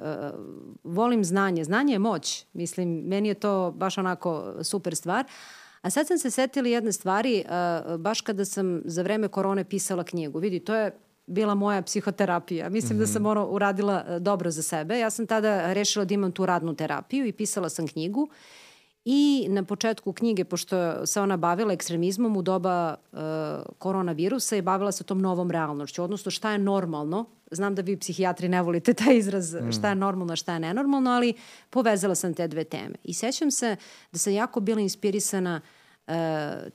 volim 0.83 1.23
znanje. 1.23 1.63
Znanje 1.63 1.93
je 1.93 1.99
moć, 1.99 2.45
mislim, 2.53 2.89
meni 2.89 3.27
je 3.27 3.33
to 3.33 3.71
baš 3.83 3.97
onako 3.97 4.63
super 4.63 4.95
stvar. 4.95 5.25
A 5.81 5.89
sad 5.89 6.07
sam 6.07 6.17
se 6.17 6.31
setila 6.31 6.67
jedne 6.67 6.91
stvari, 6.91 7.43
uh, 7.45 7.97
baš 7.99 8.21
kada 8.21 8.45
sam 8.45 8.81
za 8.85 9.03
vreme 9.03 9.27
korone 9.27 9.63
pisala 9.63 10.03
knjigu. 10.03 10.39
Vidi, 10.39 10.59
to 10.59 10.75
je 10.75 10.91
bila 11.27 11.55
moja 11.55 11.81
psihoterapija. 11.81 12.69
Mislim 12.69 12.97
mm 12.97 13.01
-hmm. 13.01 13.05
da 13.05 13.07
sam 13.07 13.21
mhm. 13.21 13.31
ono 13.31 13.45
uradila 13.45 14.05
uh, 14.07 14.17
dobro 14.17 14.51
za 14.51 14.63
sebe. 14.63 14.99
Ja 14.99 15.09
sam 15.09 15.27
tada 15.27 15.73
rešila 15.73 16.05
da 16.05 16.13
imam 16.13 16.31
tu 16.31 16.45
radnu 16.45 16.75
terapiju 16.75 17.25
i 17.25 17.31
pisala 17.31 17.69
sam 17.69 17.87
knjigu. 17.87 18.29
I 19.05 19.47
na 19.49 19.63
početku 19.63 20.13
knjige, 20.13 20.43
pošto 20.43 21.05
se 21.05 21.21
ona 21.21 21.37
bavila 21.37 21.73
ekstremizmom 21.73 22.37
u 22.37 22.41
doba 22.41 22.95
uh, 23.11 23.19
koronavirusa 23.77 24.55
i 24.55 24.61
bavila 24.61 24.91
se 24.91 25.03
tom 25.03 25.21
novom 25.21 25.51
realnošću, 25.51 26.03
odnosno 26.03 26.31
šta 26.31 26.51
je 26.51 26.57
normalno 26.57 27.25
znam 27.55 27.75
da 27.75 27.81
vi 27.81 27.97
psihijatri 27.97 28.49
ne 28.49 28.61
volite 28.61 28.93
taj 28.93 29.17
izraz 29.17 29.53
mm. 29.53 29.71
šta 29.71 29.89
je 29.89 29.95
normalno, 29.95 30.35
šta 30.35 30.53
je 30.53 30.59
nenormalno, 30.59 31.11
ali 31.11 31.33
povezala 31.69 32.15
sam 32.15 32.33
te 32.33 32.47
dve 32.47 32.63
teme. 32.63 32.95
I 33.03 33.13
sećam 33.13 33.51
se 33.51 33.75
da 34.11 34.19
sam 34.19 34.33
jako 34.33 34.59
bila 34.59 34.81
inspirisana 34.81 35.61
uh, 36.07 36.13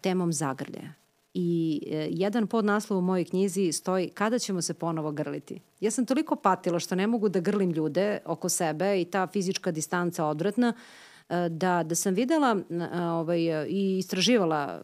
temom 0.00 0.32
zagrljaja. 0.32 0.92
I 1.34 1.80
uh, 1.86 1.92
jedan 2.10 2.46
podnaslov 2.46 2.98
u 2.98 3.02
mojoj 3.02 3.24
knjizi 3.24 3.72
stoji 3.72 4.08
kada 4.08 4.38
ćemo 4.38 4.62
se 4.62 4.74
ponovo 4.74 5.12
grliti. 5.12 5.60
Ja 5.80 5.90
sam 5.90 6.06
toliko 6.06 6.36
patila 6.36 6.78
što 6.78 6.94
ne 6.94 7.06
mogu 7.06 7.28
da 7.28 7.40
grlim 7.40 7.70
ljude 7.70 8.18
oko 8.24 8.48
sebe 8.48 9.00
i 9.00 9.04
ta 9.04 9.26
fizička 9.26 9.70
distanca 9.70 10.24
odvratna 10.24 10.68
e, 10.68 11.07
da, 11.50 11.82
da 11.82 11.94
sam 11.94 12.14
videla 12.14 12.56
ovaj, 12.92 13.40
i 13.68 13.98
istraživala 13.98 14.82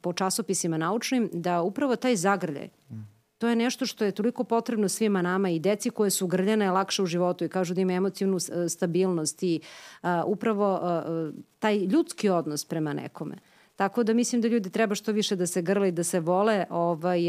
po 0.00 0.12
časopisima 0.12 0.78
naučnim 0.78 1.30
da 1.32 1.62
upravo 1.62 1.96
taj 1.96 2.16
zagrljaj 2.16 2.68
mm 2.90 3.16
To 3.38 3.48
je 3.48 3.56
nešto 3.56 3.86
što 3.86 4.04
je 4.04 4.12
toliko 4.12 4.44
potrebno 4.44 4.88
svima 4.88 5.22
nama 5.22 5.50
i 5.50 5.58
deci 5.58 5.90
koje 5.90 6.10
su 6.10 6.26
grljene 6.26 6.70
lakše 6.70 7.02
u 7.02 7.06
životu 7.06 7.44
i 7.44 7.48
kažu 7.48 7.74
da 7.74 7.80
ima 7.80 7.92
emocijnu 7.92 8.38
stabilnost 8.68 9.42
i 9.42 9.60
a, 10.02 10.24
upravo 10.26 10.78
a, 10.82 11.30
taj 11.58 11.78
ljudski 11.78 12.28
odnos 12.28 12.64
prema 12.64 12.92
nekome. 12.92 13.36
Tako 13.76 14.02
da 14.02 14.14
mislim 14.14 14.40
da 14.40 14.48
ljudi 14.48 14.70
treba 14.70 14.94
što 14.94 15.12
više 15.12 15.36
da 15.36 15.46
se 15.46 15.62
grle 15.62 15.88
i 15.88 15.92
da 15.92 16.04
se 16.04 16.20
vole 16.20 16.64
ovaj, 16.70 17.20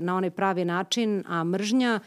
na 0.00 0.16
onaj 0.16 0.30
pravi 0.30 0.64
način, 0.64 1.24
a 1.26 1.44
mržnja, 1.44 2.00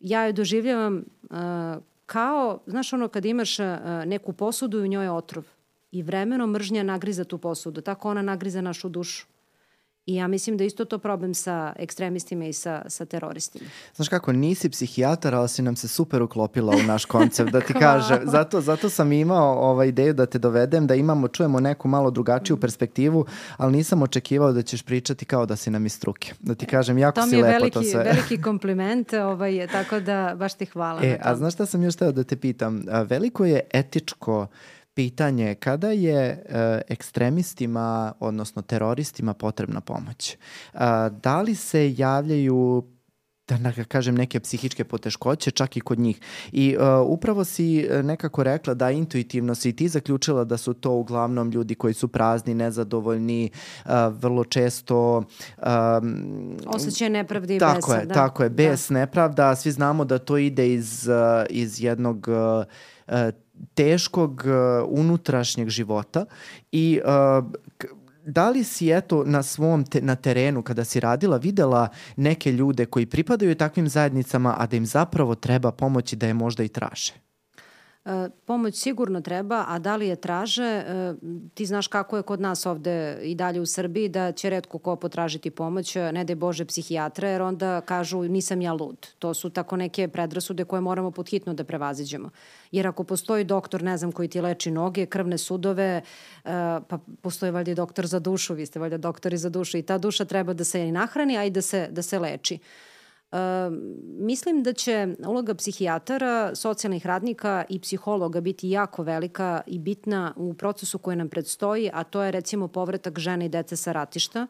ja 0.00 0.22
je 0.22 0.32
doživljavam 0.32 1.04
a, 1.30 1.78
kao, 2.08 2.58
znaš 2.66 2.92
ono 2.92 3.08
kad 3.08 3.24
imaš 3.24 3.60
a, 3.60 4.04
neku 4.06 4.32
posudu 4.32 4.78
i 4.78 4.82
u 4.82 4.86
njoj 4.86 5.04
je 5.04 5.10
otrov 5.10 5.44
i 5.90 6.02
vremenom 6.02 6.50
mržnja 6.50 6.82
nagriza 6.82 7.24
tu 7.24 7.38
posudu, 7.38 7.80
tako 7.80 8.10
ona 8.10 8.22
nagriza 8.22 8.60
našu 8.60 8.88
dušu. 8.88 9.26
I 10.08 10.14
ja 10.14 10.28
mislim 10.28 10.56
da 10.56 10.64
isto 10.64 10.84
to 10.84 10.98
problem 10.98 11.34
sa 11.34 11.72
ekstremistima 11.76 12.44
i 12.44 12.52
sa, 12.52 12.82
sa 12.86 13.04
teroristima. 13.04 13.70
Znaš 13.94 14.08
kako, 14.08 14.32
nisi 14.32 14.70
psihijatar, 14.70 15.34
ali 15.34 15.48
si 15.48 15.62
nam 15.62 15.76
se 15.76 15.88
super 15.88 16.22
uklopila 16.22 16.76
u 16.76 16.82
naš 16.82 17.04
koncept, 17.04 17.50
da 17.50 17.60
ti 17.60 17.74
kažem. 17.86 18.18
Zato, 18.24 18.60
zato 18.60 18.90
sam 18.90 19.12
imao 19.12 19.70
ovaj 19.70 19.88
ideju 19.88 20.14
da 20.14 20.26
te 20.26 20.38
dovedem, 20.38 20.86
da 20.86 20.94
imamo, 20.94 21.28
čujemo 21.28 21.60
neku 21.60 21.88
malo 21.88 22.10
drugačiju 22.10 22.56
mm. 22.56 22.60
perspektivu, 22.60 23.26
ali 23.56 23.72
nisam 23.72 24.02
očekivao 24.02 24.52
da 24.52 24.62
ćeš 24.62 24.82
pričati 24.82 25.24
kao 25.24 25.46
da 25.46 25.56
si 25.56 25.70
nam 25.70 25.86
iz 25.86 25.92
struke. 25.92 26.34
Da 26.40 26.54
ti 26.54 26.66
kažem, 26.66 26.98
jako 26.98 27.22
si 27.22 27.36
lepo 27.36 27.48
veliki, 27.48 27.74
to 27.74 27.82
sve. 27.82 27.92
To 27.92 27.98
mi 27.98 28.04
je 28.04 28.12
veliki 28.12 28.42
kompliment, 28.42 29.12
ovaj, 29.12 29.66
tako 29.72 30.00
da 30.00 30.34
baš 30.36 30.54
ti 30.54 30.66
hvala 30.66 31.00
e, 31.04 31.18
A 31.22 31.36
znaš 31.36 31.54
šta 31.54 31.66
sam 31.66 31.82
još 31.82 31.96
teo 31.96 32.12
da 32.12 32.24
te 32.24 32.36
pitam? 32.36 32.82
Veliko 33.08 33.44
je 33.44 33.60
etičko 33.72 34.46
pitanje 34.98 35.54
kada 35.54 35.90
je 35.90 36.44
uh, 36.44 36.54
ekstremistima, 36.88 38.12
odnosno 38.20 38.62
teroristima 38.62 39.34
potrebna 39.34 39.80
pomoć. 39.80 40.36
Uh, 40.74 40.80
da 41.22 41.42
li 41.42 41.54
se 41.54 41.94
javljaju 41.96 42.84
da 43.48 43.58
ne 43.58 43.84
kažem 43.84 44.14
neke 44.14 44.40
psihičke 44.40 44.84
poteškoće 44.84 45.50
čak 45.50 45.76
i 45.76 45.80
kod 45.80 45.98
njih. 45.98 46.20
I 46.52 46.76
uh, 46.76 46.82
upravo 47.06 47.44
si 47.44 47.86
e, 47.90 48.02
nekako 48.02 48.42
rekla 48.42 48.74
da 48.74 48.90
intuitivno 48.90 49.54
si 49.54 49.72
ti 49.76 49.88
zaključila 49.88 50.44
da 50.44 50.56
su 50.56 50.74
to 50.74 50.90
uglavnom 50.90 51.50
ljudi 51.50 51.74
koji 51.74 51.94
su 51.94 52.08
prazni, 52.08 52.54
nezadovoljni, 52.54 53.50
uh, 53.84 53.90
vrlo 54.10 54.44
često 54.44 55.16
um, 55.18 56.56
osjećaj 56.66 57.10
nepravde 57.10 57.56
i 57.56 57.58
tako 57.58 57.90
besa. 57.90 58.00
Je, 58.00 58.06
da. 58.06 58.14
Tako 58.14 58.42
je, 58.42 58.50
bes, 58.50 58.88
da. 58.88 58.94
nepravda. 58.94 59.56
Svi 59.56 59.70
znamo 59.70 60.04
da 60.04 60.18
to 60.18 60.38
ide 60.38 60.72
iz, 60.72 61.08
uh, 61.08 61.46
iz 61.50 61.82
jednog 61.82 62.28
uh, 62.28 62.64
teškog 63.74 64.44
uh, 64.44 64.88
unutrašnjeg 64.88 65.68
života 65.68 66.24
i 66.72 67.00
uh, 67.04 67.44
da 68.26 68.50
li 68.50 68.64
si 68.64 68.90
eto 68.92 69.24
na 69.24 69.42
svom 69.42 69.84
te, 69.84 70.00
na 70.00 70.16
terenu 70.16 70.62
kada 70.62 70.84
si 70.84 71.00
radila 71.00 71.36
videla 71.36 71.88
neke 72.16 72.52
ljude 72.52 72.86
koji 72.86 73.06
pripadaju 73.06 73.54
takvim 73.54 73.88
zajednicama 73.88 74.54
a 74.58 74.66
da 74.66 74.76
im 74.76 74.86
zapravo 74.86 75.34
treba 75.34 75.72
pomoći 75.72 76.16
da 76.16 76.26
je 76.26 76.34
možda 76.34 76.64
i 76.64 76.68
traže? 76.68 77.27
E, 78.08 78.30
pomoć 78.44 78.74
sigurno 78.76 79.20
treba, 79.20 79.64
a 79.68 79.78
da 79.78 79.96
li 79.96 80.08
je 80.08 80.16
traže, 80.16 80.64
e, 80.64 81.14
ti 81.54 81.66
znaš 81.66 81.86
kako 81.86 82.16
je 82.16 82.22
kod 82.22 82.40
nas 82.40 82.66
ovde 82.66 83.18
i 83.22 83.34
dalje 83.34 83.60
u 83.60 83.66
Srbiji, 83.66 84.08
da 84.08 84.32
će 84.32 84.50
redko 84.50 84.78
ko 84.78 84.96
potražiti 84.96 85.50
pomoć, 85.50 85.94
ne 85.94 86.24
daj 86.24 86.36
Bože 86.36 86.64
psihijatra, 86.64 87.28
jer 87.28 87.42
onda 87.42 87.80
kažu 87.80 88.22
nisam 88.22 88.60
ja 88.60 88.72
lud. 88.72 89.06
To 89.18 89.34
su 89.34 89.50
tako 89.50 89.76
neke 89.76 90.08
predrasude 90.08 90.64
koje 90.64 90.80
moramo 90.80 91.10
podhitno 91.10 91.54
da 91.54 91.64
prevaziđemo. 91.64 92.30
Jer 92.72 92.86
ako 92.86 93.04
postoji 93.04 93.44
doktor, 93.44 93.82
ne 93.82 93.96
znam, 93.98 94.12
koji 94.12 94.28
ti 94.28 94.40
leči 94.40 94.70
noge, 94.70 95.06
krvne 95.06 95.38
sudove, 95.38 95.84
e, 95.94 96.02
pa 96.88 96.98
postoji 97.22 97.52
valjda 97.52 97.74
doktor 97.74 98.06
za 98.06 98.18
dušu, 98.18 98.54
vi 98.54 98.66
ste 98.66 98.80
valjda 98.80 98.98
doktori 98.98 99.36
za 99.36 99.48
dušu 99.48 99.78
i 99.78 99.82
ta 99.82 99.98
duša 99.98 100.24
treba 100.24 100.52
da 100.52 100.64
se 100.64 100.88
i 100.88 100.92
nahrani, 100.92 101.36
a 101.38 101.44
i 101.44 101.50
da 101.50 101.62
se, 101.62 101.88
da 101.90 102.02
se 102.02 102.18
leči. 102.18 102.58
Uh, 103.32 103.38
mislim 104.18 104.62
da 104.62 104.72
će 104.72 105.08
uloga 105.26 105.54
psihijatara, 105.54 106.54
socijalnih 106.54 107.06
radnika 107.06 107.64
i 107.68 107.80
psihologa 107.80 108.40
biti 108.40 108.70
jako 108.70 109.02
velika 109.02 109.60
i 109.66 109.78
bitna 109.78 110.34
u 110.36 110.54
procesu 110.54 110.98
koji 110.98 111.16
nam 111.16 111.28
predstoji, 111.28 111.90
a 111.92 112.04
to 112.04 112.22
je 112.22 112.30
recimo 112.30 112.68
povratak 112.68 113.18
žene 113.18 113.46
i 113.46 113.48
dece 113.48 113.76
sa 113.76 113.92
ratišta. 113.92 114.46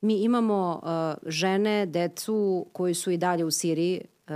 Mi 0.00 0.14
imamo 0.14 0.80
uh, 0.82 1.30
žene, 1.30 1.86
decu 1.86 2.66
koji 2.72 2.94
su 2.94 3.10
i 3.10 3.16
dalje 3.16 3.44
u 3.44 3.50
Siriji, 3.50 4.00
uh, 4.28 4.34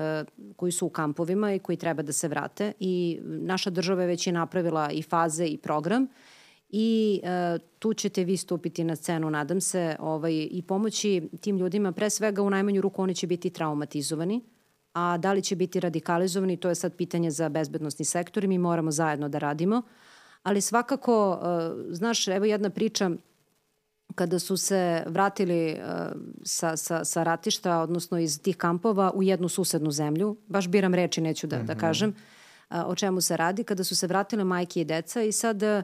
koji 0.56 0.72
su 0.72 0.86
u 0.86 0.90
kampovima 0.90 1.54
i 1.54 1.58
koji 1.58 1.76
treba 1.76 2.02
da 2.02 2.12
se 2.12 2.28
vrate 2.28 2.72
i 2.80 3.20
naša 3.22 3.70
država 3.70 4.02
je 4.02 4.08
već 4.08 4.26
i 4.26 4.32
napravila 4.32 4.90
i 4.90 5.02
faze 5.02 5.46
i 5.46 5.58
program 5.58 6.06
i 6.72 7.20
e, 7.24 7.58
tu 7.78 7.94
ćete 7.94 8.24
vi 8.24 8.36
stupiti 8.36 8.84
na 8.84 8.96
scenu, 8.96 9.30
nadam 9.30 9.60
se, 9.60 9.96
ovaj, 9.98 10.48
i 10.50 10.62
pomoći 10.68 11.28
tim 11.40 11.58
ljudima. 11.58 11.92
Pre 11.92 12.10
svega, 12.10 12.42
u 12.42 12.50
najmanju 12.50 12.80
ruku 12.80 13.02
oni 13.02 13.14
će 13.14 13.26
biti 13.26 13.50
traumatizovani, 13.50 14.40
a 14.92 15.18
da 15.18 15.32
li 15.32 15.42
će 15.42 15.56
biti 15.56 15.80
radikalizovani, 15.80 16.56
to 16.56 16.68
je 16.68 16.74
sad 16.74 16.96
pitanje 16.96 17.30
za 17.30 17.48
bezbednostni 17.48 18.04
sektor 18.04 18.44
i 18.44 18.48
mi 18.48 18.58
moramo 18.58 18.90
zajedno 18.90 19.28
da 19.28 19.38
radimo. 19.38 19.82
Ali 20.42 20.60
svakako, 20.60 21.40
e, 21.42 21.94
znaš, 21.94 22.28
evo 22.28 22.44
jedna 22.44 22.70
priča, 22.70 23.10
kada 24.14 24.38
su 24.38 24.56
se 24.56 25.04
vratili 25.06 25.72
uh, 25.72 26.20
sa, 26.44 26.76
sa, 26.76 27.04
sa 27.04 27.22
ratišta, 27.22 27.80
odnosno 27.80 28.18
iz 28.18 28.42
tih 28.42 28.56
kampova, 28.56 29.12
u 29.14 29.22
jednu 29.22 29.48
susednu 29.48 29.90
zemlju, 29.90 30.36
baš 30.46 30.68
biram 30.68 30.94
reči, 30.94 31.20
neću 31.20 31.46
da, 31.46 31.56
mm 31.56 31.60
-hmm. 31.60 31.66
da 31.66 31.72
mhm. 31.72 31.80
kažem, 31.80 32.14
uh, 32.70 32.76
o 32.86 32.94
čemu 32.94 33.20
se 33.20 33.36
radi, 33.36 33.64
kada 33.64 33.84
su 33.84 33.96
se 33.96 34.06
vratile 34.06 34.44
majke 34.44 34.80
i 34.80 34.84
deca 34.84 35.22
i 35.22 35.32
sad 35.32 35.62
uh, 35.62 35.68
E, 35.68 35.82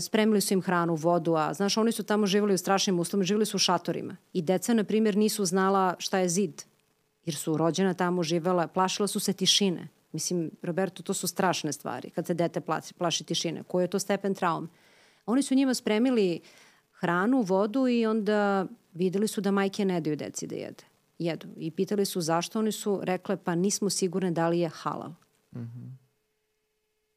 spremili 0.00 0.40
su 0.40 0.54
im 0.54 0.62
hranu, 0.62 0.94
vodu, 0.94 1.34
a 1.34 1.54
znaš, 1.54 1.76
oni 1.76 1.92
su 1.92 2.02
tamo 2.02 2.26
živjeli 2.26 2.54
u 2.54 2.58
strašnim 2.58 3.00
uslovima, 3.00 3.24
živjeli 3.24 3.46
su 3.46 3.56
u 3.56 3.58
šatorima. 3.58 4.16
I 4.32 4.42
deca, 4.42 4.74
na 4.74 4.84
primjer, 4.84 5.16
nisu 5.16 5.44
znala 5.44 5.94
šta 5.98 6.18
je 6.18 6.28
zid, 6.28 6.62
jer 7.24 7.34
su 7.34 7.56
rođena 7.56 7.94
tamo 7.94 8.22
živela, 8.22 8.66
plašila 8.66 9.08
su 9.08 9.20
se 9.20 9.32
tišine. 9.32 9.88
Mislim, 10.12 10.50
Roberto, 10.62 11.02
to 11.02 11.14
su 11.14 11.26
strašne 11.26 11.72
stvari, 11.72 12.10
kad 12.10 12.26
se 12.26 12.34
dete 12.34 12.60
plaši, 12.60 12.94
plaši 12.94 13.24
tišine. 13.24 13.62
Koji 13.62 13.84
je 13.84 13.88
to 13.88 13.98
stepen 13.98 14.34
traum? 14.34 14.68
Oni 15.26 15.42
su 15.42 15.54
njima 15.54 15.74
spremili 15.74 16.40
hranu, 16.92 17.42
vodu 17.42 17.88
i 17.88 18.06
onda 18.06 18.66
videli 18.94 19.28
su 19.28 19.40
da 19.40 19.50
majke 19.50 19.84
ne 19.84 20.00
daju 20.00 20.16
deci 20.16 20.46
da 20.46 20.54
jede. 20.54 20.84
Jedu. 21.18 21.46
I 21.56 21.70
pitali 21.70 22.04
su 22.04 22.20
zašto, 22.20 22.58
oni 22.58 22.72
su 22.72 23.00
rekle 23.02 23.36
pa 23.36 23.54
nismo 23.54 23.90
sigurne 23.90 24.30
da 24.30 24.48
li 24.48 24.58
je 24.58 24.68
halal. 24.68 25.10
Mm 25.52 25.60
-hmm. 25.60 25.90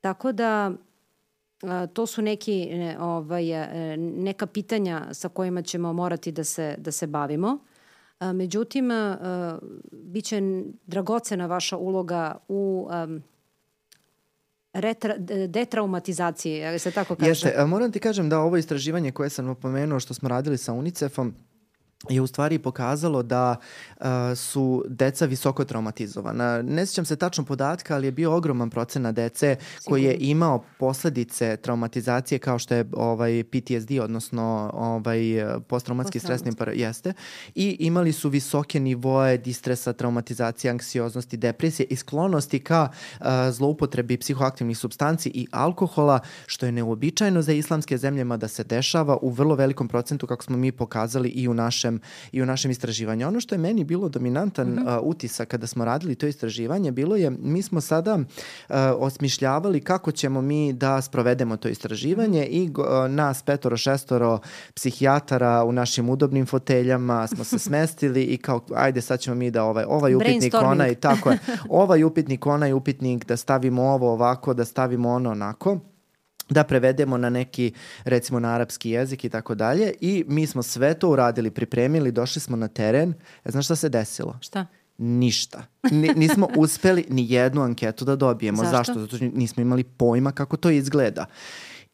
Tako 0.01 0.31
da 0.31 0.71
to 1.93 2.05
su 2.05 2.21
neki 2.21 2.69
ovaj 2.99 3.51
e, 3.51 3.97
neka 3.97 4.45
pitanja 4.45 5.07
sa 5.11 5.29
kojima 5.29 5.61
ćemo 5.61 5.93
morati 5.93 6.31
da 6.31 6.43
se 6.43 6.75
da 6.77 6.91
se 6.91 7.07
bavimo. 7.07 7.57
Međutim 8.19 8.89
biće 9.91 10.41
dragocena 10.85 11.45
vaša 11.45 11.77
uloga 11.77 12.37
u 12.47 12.89
retra, 14.73 15.15
detraumatizaciji, 15.47 16.79
se 16.79 16.91
tako 16.91 17.15
kaže. 17.15 17.29
Jeste, 17.29 17.65
moram 17.65 17.91
ti 17.91 17.99
kažem 17.99 18.29
da 18.29 18.39
ovo 18.39 18.57
istraživanje 18.57 19.11
koje 19.11 19.29
sam 19.29 19.49
opomenuo 19.49 19.99
što 19.99 20.13
smo 20.13 20.29
radili 20.29 20.57
sa 20.57 20.73
UNICEF-om 20.73 21.35
je 22.09 22.21
u 22.21 22.27
stvari 22.27 22.59
pokazalo 22.59 23.23
da 23.23 23.55
uh, 23.99 24.05
su 24.35 24.83
deca 24.87 25.25
visoko 25.25 25.65
traumatizovana. 25.65 26.61
Ne 26.61 26.85
sjećam 26.85 27.05
se 27.05 27.15
tačno 27.15 27.45
podatka, 27.45 27.95
ali 27.95 28.07
je 28.07 28.11
bio 28.11 28.35
ogroman 28.35 28.69
procena 28.69 29.11
dece 29.11 29.55
Sigurno. 29.59 29.83
koji 29.85 30.03
je 30.03 30.17
imao 30.19 30.63
posledice 30.79 31.57
traumatizacije 31.57 32.39
kao 32.39 32.59
što 32.59 32.75
je 32.75 32.85
ovaj 32.93 33.43
PTSD, 33.43 33.91
odnosno 34.01 34.71
ovaj 34.73 35.19
posttraumatski 35.67 36.19
stresni 36.19 36.55
par 36.55 36.69
jeste 36.73 37.13
i 37.55 37.77
imali 37.79 38.11
su 38.11 38.29
visoke 38.29 38.79
nivoe 38.79 39.37
distresa, 39.37 39.93
traumatizacije, 39.93 40.71
anksioznosti, 40.71 41.37
depresije 41.37 41.87
i 41.89 41.95
sklonosti 41.95 42.59
ka 42.59 42.89
uh, 43.19 43.25
zloupotrebi 43.51 44.17
psihoaktivnih 44.17 44.77
substanci 44.77 45.29
i 45.29 45.47
alkohola, 45.51 46.19
što 46.45 46.65
je 46.65 46.71
neobičajno 46.71 47.41
za 47.41 47.53
islamske 47.53 47.97
zemlje, 47.97 48.17
da 48.37 48.47
se 48.47 48.63
dešava 48.63 49.17
u 49.21 49.29
vrlo 49.29 49.55
velikom 49.55 49.87
procentu 49.87 50.27
kako 50.27 50.43
smo 50.43 50.57
mi 50.57 50.71
pokazali 50.71 51.29
i 51.29 51.47
u 51.47 51.53
naše 51.53 51.86
našem, 51.91 52.01
i 52.31 52.41
u 52.41 52.45
našem 52.45 52.71
istraživanju. 52.71 53.27
Ono 53.27 53.39
što 53.39 53.55
je 53.55 53.59
meni 53.59 53.83
bilo 53.83 54.09
dominantan 54.09 54.67
mm 54.67 54.77
-hmm. 54.77 54.97
uh, 54.97 55.03
utisak 55.03 55.47
kada 55.47 55.67
smo 55.67 55.85
radili 55.85 56.15
to 56.15 56.27
istraživanje, 56.27 56.91
bilo 56.91 57.15
je, 57.15 57.29
mi 57.29 57.61
smo 57.61 57.81
sada 57.81 58.15
uh, 58.15 58.75
osmišljavali 58.97 59.81
kako 59.81 60.11
ćemo 60.11 60.41
mi 60.41 60.73
da 60.73 61.01
sprovedemo 61.01 61.57
to 61.57 61.67
istraživanje 61.67 62.45
i 62.45 62.69
uh, 62.69 63.11
nas 63.11 63.41
petoro, 63.41 63.77
šestoro 63.77 64.39
psihijatara 64.73 65.63
u 65.63 65.71
našim 65.71 66.09
udobnim 66.09 66.45
foteljama 66.45 67.27
smo 67.27 67.43
se 67.43 67.59
smestili 67.67 68.23
i 68.23 68.37
kao, 68.37 68.61
ajde 68.75 69.01
sad 69.01 69.19
ćemo 69.19 69.35
mi 69.35 69.51
da 69.51 69.63
ovaj, 69.63 69.85
ovaj 69.87 70.15
upitnik, 70.15 70.53
onaj, 70.53 70.95
tako 70.95 71.31
je, 71.31 71.39
ovaj 71.69 72.03
upitnik, 72.03 72.45
onaj 72.45 72.73
upitnik, 72.73 73.25
da 73.25 73.37
stavimo 73.37 73.83
ovo 73.83 74.11
ovako, 74.11 74.53
da 74.53 74.65
stavimo 74.65 75.09
ono 75.09 75.31
onako 75.31 75.79
da 76.49 76.63
prevedemo 76.63 77.17
na 77.17 77.29
neki, 77.29 77.73
recimo 78.03 78.39
na 78.39 78.53
arapski 78.53 78.89
jezik 78.89 79.25
i 79.25 79.29
tako 79.29 79.55
dalje 79.55 79.93
i 80.01 80.25
mi 80.27 80.47
smo 80.47 80.63
sve 80.63 80.93
to 80.93 81.09
uradili, 81.09 81.51
pripremili, 81.51 82.11
došli 82.11 82.41
smo 82.41 82.57
na 82.57 82.67
teren. 82.67 83.13
E, 83.45 83.51
znaš 83.51 83.65
šta 83.65 83.75
se 83.75 83.89
desilo? 83.89 84.37
Šta? 84.41 84.65
Ništa. 84.97 85.63
Ni, 85.91 86.09
nismo 86.15 86.47
uspeli 86.57 87.05
ni 87.09 87.31
jednu 87.31 87.61
anketu 87.61 88.05
da 88.05 88.15
dobijemo. 88.15 88.63
Zašto? 88.63 88.77
Zašto? 88.77 88.99
Zato 88.99 89.15
što 89.15 89.25
nismo 89.25 89.61
imali 89.61 89.83
pojma 89.83 90.31
kako 90.31 90.57
to 90.57 90.69
izgleda. 90.69 91.25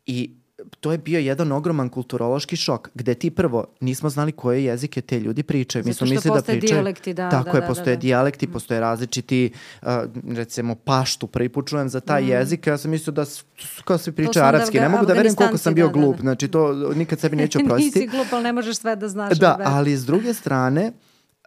I 0.05 0.43
to 0.80 0.91
je 0.91 0.98
bio 0.98 1.19
jedan 1.19 1.52
ogroman 1.52 1.90
kulturološki 1.90 2.56
šok, 2.56 2.90
gde 2.94 3.14
ti 3.14 3.31
prvo 3.31 3.65
nismo 3.81 4.10
znali 4.10 4.31
koje 4.31 4.64
jezike 4.64 5.02
te 5.02 5.19
ljudi 5.19 5.44
pričaju. 5.44 5.85
Mi 5.85 5.94
smo 5.94 6.07
mislili 6.07 6.35
da 6.35 6.41
pričaju. 6.41 6.61
dijalekti, 6.61 7.14
da. 7.14 7.30
Tako 7.30 7.52
da, 7.52 7.57
je, 7.57 7.61
da, 7.61 7.68
postoje 7.68 7.95
da, 7.95 7.99
da. 7.99 8.02
dijalekti, 8.02 8.48
postoje 8.48 8.80
različiti, 8.80 9.52
uh, 9.81 9.88
recimo, 10.35 10.76
paštu, 10.76 11.27
prvi 11.27 11.49
put 11.49 11.69
čujem 11.69 11.90
za 11.90 11.99
taj 11.99 12.23
mm. 12.23 12.27
jezik, 12.27 12.68
ja 12.68 12.77
sam 12.77 12.91
mislio 12.91 13.11
da 13.11 13.26
su, 13.26 13.45
kao 13.85 13.98
svi 13.98 14.11
pričaju 14.11 14.45
arapski. 14.45 14.80
Ne 14.80 14.90
mogu 14.90 15.06
da 15.06 15.14
verujem 15.14 15.35
koliko 15.35 15.57
sam 15.57 15.73
bio 15.73 15.88
da, 15.88 15.94
glup, 15.94 16.15
da, 16.15 16.18
da. 16.18 16.22
znači 16.22 16.48
to 16.48 16.73
nikad 16.95 17.19
sebi 17.19 17.35
neću 17.35 17.60
oprostiti. 17.65 17.99
Nisi 17.99 18.11
glup, 18.11 18.27
ali 18.31 18.44
ne 18.44 18.53
možeš 18.53 18.77
sve 18.77 18.95
da 18.95 19.07
znaš. 19.07 19.40
Da, 19.40 19.57
ali 19.64 19.98
s 19.98 20.06
druge 20.06 20.34
strane, 20.34 20.91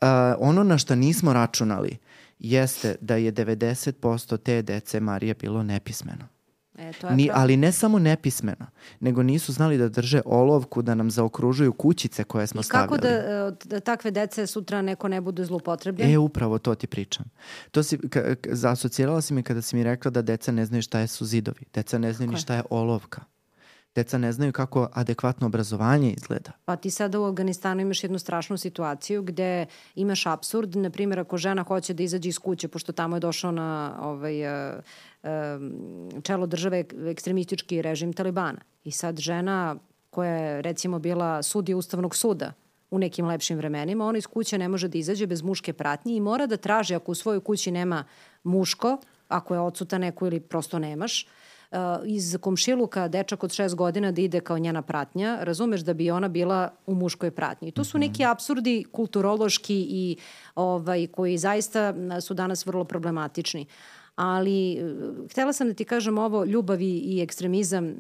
uh, 0.03 0.09
ono 0.39 0.63
na 0.63 0.79
što 0.79 0.95
nismo 0.95 1.33
računali 1.33 1.99
jeste 2.39 2.95
da 3.01 3.17
je 3.17 3.33
90% 3.33 4.37
te 4.37 4.63
dece 4.63 5.01
Marija 5.01 5.35
bilo 5.41 5.63
nepismeno. 5.63 6.36
E, 6.79 6.93
to 6.93 7.07
je 7.09 7.17
Ni, 7.17 7.31
ali 7.33 7.57
ne 7.57 7.73
samo 7.73 7.99
nepismeno, 7.99 8.67
nego 9.01 9.23
nisu 9.23 9.53
znali 9.53 9.79
da 9.79 9.89
drže 9.89 10.21
olovku, 10.25 10.83
da 10.83 10.95
nam 10.95 11.11
zaokružuju 11.11 11.73
kućice 11.73 12.25
koje 12.25 12.47
smo. 12.47 12.61
I 12.61 12.65
kako 12.65 12.97
da, 12.97 13.51
da 13.65 13.81
takve 13.81 14.11
dece 14.11 14.47
sutra 14.47 14.83
neko 14.83 15.09
ne 15.09 15.21
bude 15.21 15.45
zlupotrebljen? 15.45 16.11
E, 16.11 16.19
upravo 16.19 16.59
to 16.59 16.75
ti 16.75 16.87
pričam. 16.87 17.25
To 17.71 17.83
si, 17.83 17.99
ka, 18.09 18.37
asocirala 18.71 19.21
si 19.21 19.35
mi 19.35 19.43
kada 19.43 19.63
si 19.63 19.77
mi 19.77 19.85
rekla 19.85 20.11
da 20.11 20.23
deca 20.23 20.53
ne 20.53 20.67
znaju 20.67 20.83
šta 20.83 20.99
je 20.99 21.07
su 21.07 21.25
zidovi. 21.25 21.65
Deca 21.75 21.99
ne 21.99 22.13
znaju 22.13 22.31
ni 22.31 22.37
šta 22.37 22.55
je 22.55 22.63
olovka. 22.71 23.21
Deca 23.97 24.19
ne 24.19 24.33
znaju 24.33 24.53
kako 24.53 24.89
adekvatno 24.93 25.47
obrazovanje 25.47 26.13
izgleda. 26.13 26.51
Pa 26.65 26.77
ti 26.77 26.91
sada 26.91 27.21
u 27.21 27.25
Afganistanu 27.25 27.81
imaš 27.81 28.05
jednu 28.05 28.19
strašnu 28.19 28.57
situaciju 28.57 29.23
gde 29.23 29.67
imaš 29.95 30.27
absurd, 30.27 30.77
na 30.77 30.91
primjer 30.91 31.21
ako 31.21 31.37
žena 31.37 31.63
hoće 31.63 31.95
da 31.95 32.03
izađe 32.03 32.29
iz 32.29 32.39
kuće, 32.39 32.69
pošto 32.69 32.93
tamo 32.93 33.17
je 33.17 33.21
došao 33.21 33.51
na 33.51 33.99
ovaj, 34.01 34.69
uh, 34.77 34.83
čelo 36.23 36.47
države 36.47 36.85
ekstremistički 37.07 37.83
režim 37.83 38.13
Talibana. 38.13 38.61
I 38.85 38.91
sad 38.91 39.19
žena 39.19 39.77
koja 40.11 40.31
je 40.31 40.63
recimo 40.63 40.99
bila 40.99 41.43
sudija 41.43 41.77
Ustavnog 41.77 42.17
suda 42.17 42.53
u 42.91 42.99
nekim 42.99 43.27
lepšim 43.27 43.59
vremenima, 43.59 44.07
ona 44.07 44.19
iz 44.19 44.27
kuće 44.27 44.59
ne 44.59 44.69
može 44.69 44.89
da 44.89 44.99
izađe 44.99 45.27
bez 45.27 45.43
muške 45.43 45.73
pratnje 45.73 46.17
i 46.17 46.21
mora 46.21 46.47
da 46.47 46.57
traži 46.57 46.95
ako 46.95 47.13
u 47.13 47.15
svojoj 47.15 47.41
kući 47.41 47.71
nema 47.71 48.05
muško, 48.45 48.99
ako 49.29 49.55
je 49.55 49.61
odsuta 49.61 49.99
neko 49.99 50.27
ili 50.27 50.41
prosto 50.41 50.79
nemaš, 50.79 51.27
uh, 51.71 51.79
iz 52.05 52.39
komšiluka 52.41 53.09
dečak 53.09 53.45
od 53.45 53.53
šest 53.53 53.75
godina 53.75 54.13
da 54.13 54.21
ide 54.21 54.41
kao 54.41 54.59
njena 54.59 54.83
pratnja, 54.83 55.39
razumeš 55.41 55.81
da 55.81 55.95
bi 55.95 56.11
ona 56.11 56.29
bila 56.29 56.71
u 56.87 56.95
muškoj 56.95 57.31
pratnji. 57.31 57.69
I 57.69 57.73
to 57.73 57.85
su 57.85 57.99
neki 57.99 58.25
absurdi 58.25 58.85
kulturološki 58.93 59.87
i 59.91 60.17
ovaj, 60.55 61.07
koji 61.07 61.39
zaista 61.39 61.95
su 62.21 62.35
danas 62.35 62.67
vrlo 62.67 62.85
problematični 62.85 63.67
ali 64.17 64.73
e, 64.73 64.95
htela 65.31 65.53
sam 65.53 65.69
da 65.69 65.75
ti 65.75 65.85
kažem 65.85 66.19
ovo, 66.19 66.45
ljubavi 66.45 66.99
i 66.99 67.21
ekstremizam, 67.23 67.95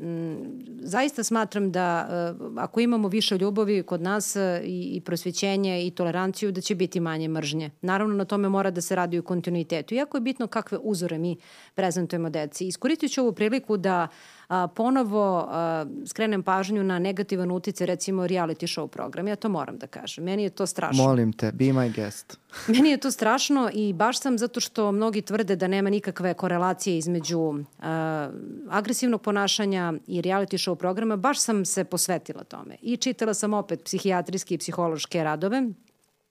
zaista 0.80 1.24
smatram 1.24 1.72
da 1.72 2.08
e, 2.10 2.34
ako 2.56 2.80
imamo 2.80 3.08
više 3.08 3.38
ljubavi 3.38 3.82
kod 3.82 4.02
nas 4.02 4.36
e, 4.36 4.62
i, 4.64 4.82
i 4.96 5.00
prosvećenje 5.00 5.86
i 5.86 5.90
toleranciju, 5.90 6.52
da 6.52 6.60
će 6.60 6.74
biti 6.74 7.00
manje 7.00 7.28
mržnje. 7.28 7.70
Naravno, 7.80 8.14
na 8.14 8.24
tome 8.24 8.48
mora 8.48 8.70
da 8.70 8.80
se 8.80 8.96
radi 8.96 9.18
u 9.18 9.22
kontinuitetu. 9.22 9.94
Iako 9.94 10.16
je 10.16 10.20
bitno 10.20 10.46
kakve 10.46 10.78
uzore 10.82 11.18
mi 11.18 11.36
prezentujemo 11.74 12.30
deci. 12.30 12.66
Iskoristit 12.66 13.12
ću 13.12 13.20
ovu 13.20 13.32
priliku 13.32 13.76
da 13.76 14.08
uh, 14.10 14.35
a, 14.48 14.66
ponovo 14.68 15.46
a, 15.48 15.86
skrenem 16.06 16.42
pažnju 16.42 16.84
na 16.84 16.98
negativan 16.98 17.50
utice 17.50 17.86
recimo 17.86 18.26
reality 18.26 18.66
show 18.66 18.86
program. 18.86 19.28
Ja 19.28 19.36
to 19.36 19.48
moram 19.48 19.78
da 19.78 19.86
kažem. 19.86 20.24
Meni 20.24 20.42
je 20.42 20.50
to 20.50 20.66
strašno. 20.66 21.04
Molim 21.04 21.32
te, 21.32 21.52
be 21.52 21.64
my 21.64 21.94
guest. 21.94 22.38
Meni 22.74 22.90
je 22.90 22.96
to 22.96 23.10
strašno 23.10 23.70
i 23.72 23.92
baš 23.92 24.20
sam 24.20 24.38
zato 24.38 24.60
što 24.60 24.92
mnogi 24.92 25.22
tvrde 25.22 25.56
da 25.56 25.68
nema 25.68 25.90
nikakve 25.90 26.34
korelacije 26.34 26.98
između 26.98 27.54
a, 27.80 28.30
agresivnog 28.70 29.22
ponašanja 29.22 29.92
i 30.06 30.22
reality 30.22 30.68
show 30.68 30.74
programa. 30.74 31.16
Baš 31.16 31.40
sam 31.40 31.64
se 31.64 31.84
posvetila 31.84 32.44
tome. 32.44 32.76
I 32.82 32.96
čitala 32.96 33.34
sam 33.34 33.54
opet 33.54 33.84
psihijatrijske 33.84 34.54
i 34.54 34.58
psihološke 34.58 35.24
radove. 35.24 35.62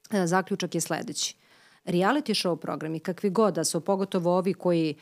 A, 0.09 0.27
zaključak 0.27 0.75
je 0.75 0.81
sledeći. 0.81 1.35
Reality 1.85 2.47
show 2.47 2.55
programi, 2.55 2.99
kakvi 2.99 3.29
god 3.29 3.53
da 3.53 3.63
su, 3.63 3.81
pogotovo 3.81 4.37
ovi 4.37 4.53
koji 4.53 4.89
E, 4.89 4.95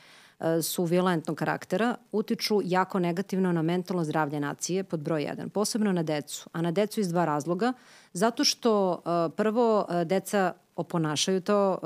su 0.61 0.85
violentnog 0.85 1.37
karaktera, 1.37 1.95
utiču 2.11 2.61
jako 2.63 2.99
negativno 2.99 3.51
na 3.51 3.61
mentalno 3.61 4.03
zdravlje 4.03 4.39
nacije 4.39 4.83
pod 4.83 4.99
broj 4.99 5.21
1, 5.21 5.49
posebno 5.49 5.91
na 5.91 6.03
decu, 6.03 6.49
a 6.51 6.61
na 6.61 6.71
decu 6.71 6.99
iz 6.99 7.09
dva 7.09 7.25
razloga, 7.25 7.73
zato 8.13 8.43
što 8.43 8.93
e, 8.93 9.35
prvo 9.35 9.85
e, 9.89 10.05
deca 10.05 10.53
oponašaju 10.75 11.41
to 11.41 11.77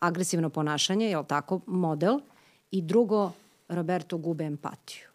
agresivno 0.00 0.50
ponašanje, 0.50 1.10
je 1.10 1.18
li 1.18 1.24
tako, 1.28 1.60
model, 1.66 2.20
i 2.70 2.82
drugo, 2.82 3.32
Roberto 3.68 4.18
gube 4.18 4.44
empatiju. 4.44 5.06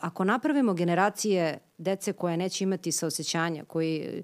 Ako 0.00 0.24
napravimo 0.24 0.74
generacije 0.74 1.58
dece 1.78 2.12
koje 2.12 2.36
neće 2.36 2.64
imati 2.64 2.92
saosećanja, 2.92 3.64
koji 3.64 4.22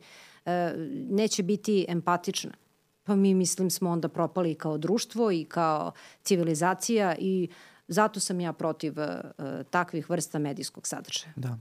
neće 1.09 1.43
biti 1.43 1.87
empatične, 1.89 2.51
pa 3.07 3.17
mi 3.17 3.35
mislim 3.35 3.71
smo 3.71 3.91
onda 3.91 4.09
propali 4.09 4.55
kao 4.55 4.79
društvo 4.79 5.33
i 5.33 5.45
kao 5.45 5.93
civilizacija 6.23 7.15
i 7.19 7.49
Zato 7.89 8.21
sam 8.21 8.41
ja 8.41 8.53
protiv 8.53 8.95
uh, 8.99 9.45
takvih 9.71 10.11
vrsta 10.11 10.39
medijskog 10.39 10.87
sadržaja. 10.87 11.33
Da. 11.37 11.59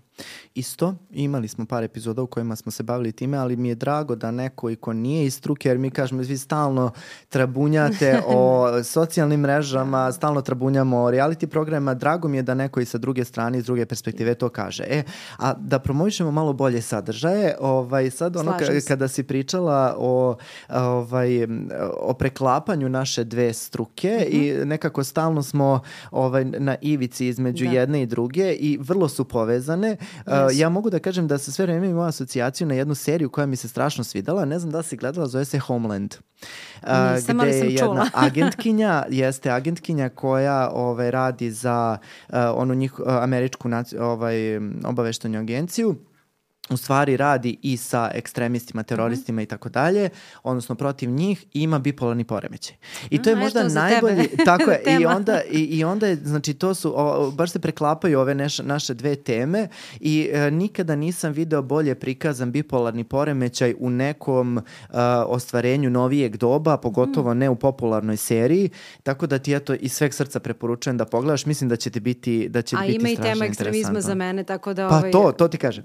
Isto, 0.56 0.96
imali 1.12 1.48
smo 1.48 1.66
par 1.66 1.84
epizoda 1.84 2.22
u 2.22 2.28
kojima 2.28 2.56
smo 2.56 2.72
se 2.72 2.84
bavili 2.84 3.12
time, 3.12 3.38
ali 3.38 3.56
mi 3.56 3.70
je 3.70 3.76
drago 3.76 4.16
da 4.16 4.32
neko 4.32 4.70
i 4.70 4.76
ko 4.76 4.94
nije 4.94 5.26
iz 5.26 5.36
struke, 5.36 5.70
jer 5.70 5.78
mi 5.78 5.90
kažemo, 5.90 6.22
vi 6.22 6.38
stalno 6.38 6.92
trabunjate 7.30 8.22
o 8.28 8.68
socijalnim 8.84 9.40
mrežama, 9.40 10.12
stalno 10.12 10.42
trabunjamo 10.42 10.98
o 10.98 11.12
reality 11.12 11.46
programima, 11.46 11.94
drago 11.94 12.28
mi 12.28 12.38
je 12.38 12.44
da 12.44 12.54
neko 12.54 12.80
i 12.80 12.86
sa 12.86 12.98
druge 12.98 13.26
strane, 13.26 13.58
iz 13.58 13.66
druge 13.66 13.86
perspektive 13.86 14.36
to 14.36 14.50
kaže. 14.50 14.84
E, 14.84 15.04
a 15.38 15.54
da 15.54 15.80
promovišemo 15.80 16.32
malo 16.32 16.54
bolje 16.54 16.82
sadržaje, 16.82 17.56
ovaj, 17.60 18.12
sad 18.12 18.38
ono 18.38 18.52
ka, 18.52 18.66
kada 18.88 19.08
si 19.08 19.24
pričala 19.24 19.96
o, 19.98 20.36
ovaj, 20.70 21.48
o 22.00 22.14
preklapanju 22.14 22.90
naše 22.90 23.24
dve 23.24 23.54
struke 23.54 24.08
mm 24.08 24.34
-hmm. 24.34 24.62
i 24.62 24.66
nekako 24.66 25.04
stalno 25.04 25.44
smo 25.44 25.82
ovaj, 26.16 26.46
na 26.46 26.76
ivici 26.82 27.28
između 27.28 27.66
da. 27.66 27.72
jedne 27.72 28.02
i 28.02 28.06
druge 28.06 28.54
i 28.54 28.78
vrlo 28.82 29.10
su 29.10 29.26
povezane. 29.26 29.98
Yes. 30.26 30.46
Uh, 30.46 30.60
ja 30.60 30.70
mogu 30.70 30.90
da 30.90 31.00
kažem 31.00 31.28
da 31.28 31.38
se 31.38 31.52
sve 31.52 31.66
vreme 31.66 31.88
imam 31.88 32.08
asocijaciju 32.08 32.68
na 32.68 32.74
jednu 32.74 32.96
seriju 32.96 33.30
koja 33.30 33.46
mi 33.46 33.56
se 33.56 33.68
strašno 33.68 34.04
svidala. 34.04 34.46
Ne 34.46 34.60
znam 34.60 34.72
da 34.72 34.84
si 34.84 34.98
gledala, 34.98 35.28
zove 35.28 35.46
se 35.46 35.60
Homeland. 35.60 36.16
Uh, 36.84 36.90
Nisam, 37.16 37.38
gde 37.38 37.48
je 37.48 37.74
jedna 37.74 37.78
čula. 37.78 38.10
agentkinja, 38.28 39.06
jeste 39.10 39.52
agentkinja 39.52 40.10
koja 40.10 40.70
ovaj, 40.74 41.12
radi 41.12 41.52
za 41.52 41.98
uh, 42.30 42.36
onu 42.56 42.74
njih, 42.74 43.00
uh, 43.00 43.06
američku 43.08 43.70
ovaj, 44.00 44.58
obaveštanju 44.86 45.40
agenciju 45.40 45.96
u 46.70 46.78
stvari 46.78 47.18
radi 47.18 47.58
i 47.62 47.78
sa 47.78 48.12
ekstremistima, 48.14 48.84
teroristima 48.84 49.42
i 49.42 49.46
tako 49.46 49.70
dalje, 49.70 50.10
odnosno 50.44 50.76
protiv 50.76 51.10
njih 51.10 51.46
ima 51.54 51.80
bipolarni 51.80 52.24
poremećaj. 52.24 52.76
I 53.10 53.22
to 53.22 53.30
je 53.30 53.36
mm, 53.36 53.40
možda 53.40 53.68
najbolji, 53.68 54.30
tako 54.46 54.72
je, 54.72 54.82
i 55.02 55.06
onda, 55.06 55.42
i, 55.52 55.60
i 55.60 55.84
onda 55.84 56.08
je, 56.08 56.16
znači 56.16 56.54
to 56.54 56.74
su, 56.74 56.94
o, 56.96 57.32
baš 57.32 57.52
se 57.52 57.60
preklapaju 57.60 58.20
ove 58.20 58.36
neš, 58.36 58.60
naše 58.60 58.94
dve 58.94 59.16
teme 59.16 59.68
i 60.00 60.30
e, 60.34 60.52
nikada 60.52 60.96
nisam 60.96 61.32
video 61.32 61.62
bolje 61.62 61.96
prikazan 61.96 62.52
bipolarni 62.52 63.04
poremećaj 63.04 63.76
u 63.80 63.90
nekom 63.90 64.58
uh, 64.58 64.96
ostvarenju 65.28 65.90
novijeg 65.90 66.38
doba, 66.38 66.78
pogotovo 66.78 67.34
mm. 67.34 67.38
ne 67.38 67.50
u 67.50 67.56
popularnoj 67.56 68.18
seriji, 68.18 68.70
tako 69.04 69.28
da 69.28 69.40
ti 69.40 69.60
to 69.60 69.74
iz 69.74 69.94
sveg 69.94 70.14
srca 70.14 70.40
preporučujem 70.40 70.98
da 70.98 71.06
pogledaš, 71.06 71.46
mislim 71.46 71.70
da 71.70 71.76
će 71.76 71.90
ti 71.90 72.00
biti, 72.00 72.50
da 72.50 72.62
će 72.62 72.76
A 72.76 72.80
biti 72.80 73.00
strašno 73.00 73.10
interesantno. 73.10 73.22
A 73.22 73.26
ima 73.26 73.32
i 73.32 73.34
tema 73.34 73.46
ekstremizma 73.46 74.02
za 74.02 74.16
mene, 74.16 74.44
tako 74.44 74.74
da... 74.74 74.90
Pa 74.90 74.98
ovaj... 74.98 75.12
to, 75.12 75.32
to 75.38 75.48
ti 75.48 75.58
kažem. 75.58 75.84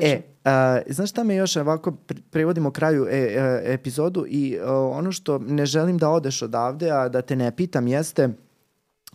Da, 0.00 0.06
E, 0.06 0.22
a, 0.44 0.78
znaš 0.86 1.10
šta 1.10 1.24
me 1.24 1.34
još 1.34 1.56
ovako 1.56 1.92
prevodimo 2.30 2.70
kraju 2.70 3.06
e, 3.10 3.16
e, 3.16 3.62
epizodu 3.64 4.24
i 4.28 4.58
o, 4.64 4.88
ono 4.88 5.12
što 5.12 5.38
ne 5.38 5.66
želim 5.66 5.98
da 5.98 6.10
odeš 6.10 6.42
odavde, 6.42 6.90
a 6.90 7.08
da 7.08 7.22
te 7.22 7.36
ne 7.36 7.56
pitam 7.56 7.88
jeste 7.88 8.28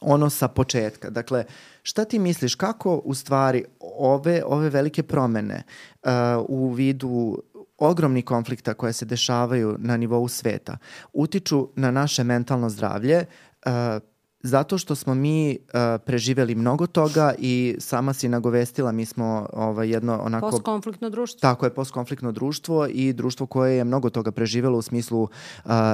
ono 0.01 0.29
sa 0.29 0.47
početka. 0.47 1.09
Dakle, 1.09 1.45
šta 1.83 2.05
ti 2.05 2.19
misliš, 2.19 2.55
kako 2.55 3.01
u 3.05 3.13
stvari 3.13 3.65
ove, 3.97 4.43
ove 4.45 4.69
velike 4.69 5.03
promene 5.03 5.63
uh, 6.03 6.09
u 6.47 6.69
vidu 6.69 7.37
ogromni 7.77 8.21
konflikta 8.21 8.73
koje 8.73 8.93
se 8.93 9.05
dešavaju 9.05 9.75
na 9.79 9.97
nivou 9.97 10.27
sveta 10.27 10.77
utiču 11.13 11.69
na 11.75 11.91
naše 11.91 12.23
mentalno 12.23 12.69
zdravlje, 12.69 13.25
uh, 13.65 13.71
Zato 14.45 14.77
što 14.77 14.95
smo 14.95 15.15
mi 15.15 15.57
uh, 15.57 15.79
preživeli 16.05 16.55
mnogo 16.55 16.87
toga 16.87 17.33
i 17.37 17.75
sama 17.79 18.13
si 18.13 18.29
nagovestila, 18.29 18.91
mi 18.91 19.05
smo 19.05 19.47
ovaj, 19.53 19.89
jedno 19.89 20.19
onako... 20.21 20.49
Postkonfliktno 20.51 21.09
društvo. 21.09 21.39
Tako 21.39 21.65
je, 21.65 21.73
postkonfliktno 21.73 22.31
društvo 22.31 22.87
i 22.87 23.13
društvo 23.13 23.45
koje 23.45 23.77
je 23.77 23.83
mnogo 23.83 24.09
toga 24.09 24.31
preživelo 24.31 24.77
u 24.77 24.81
smislu 24.81 25.21
uh, 25.21 25.29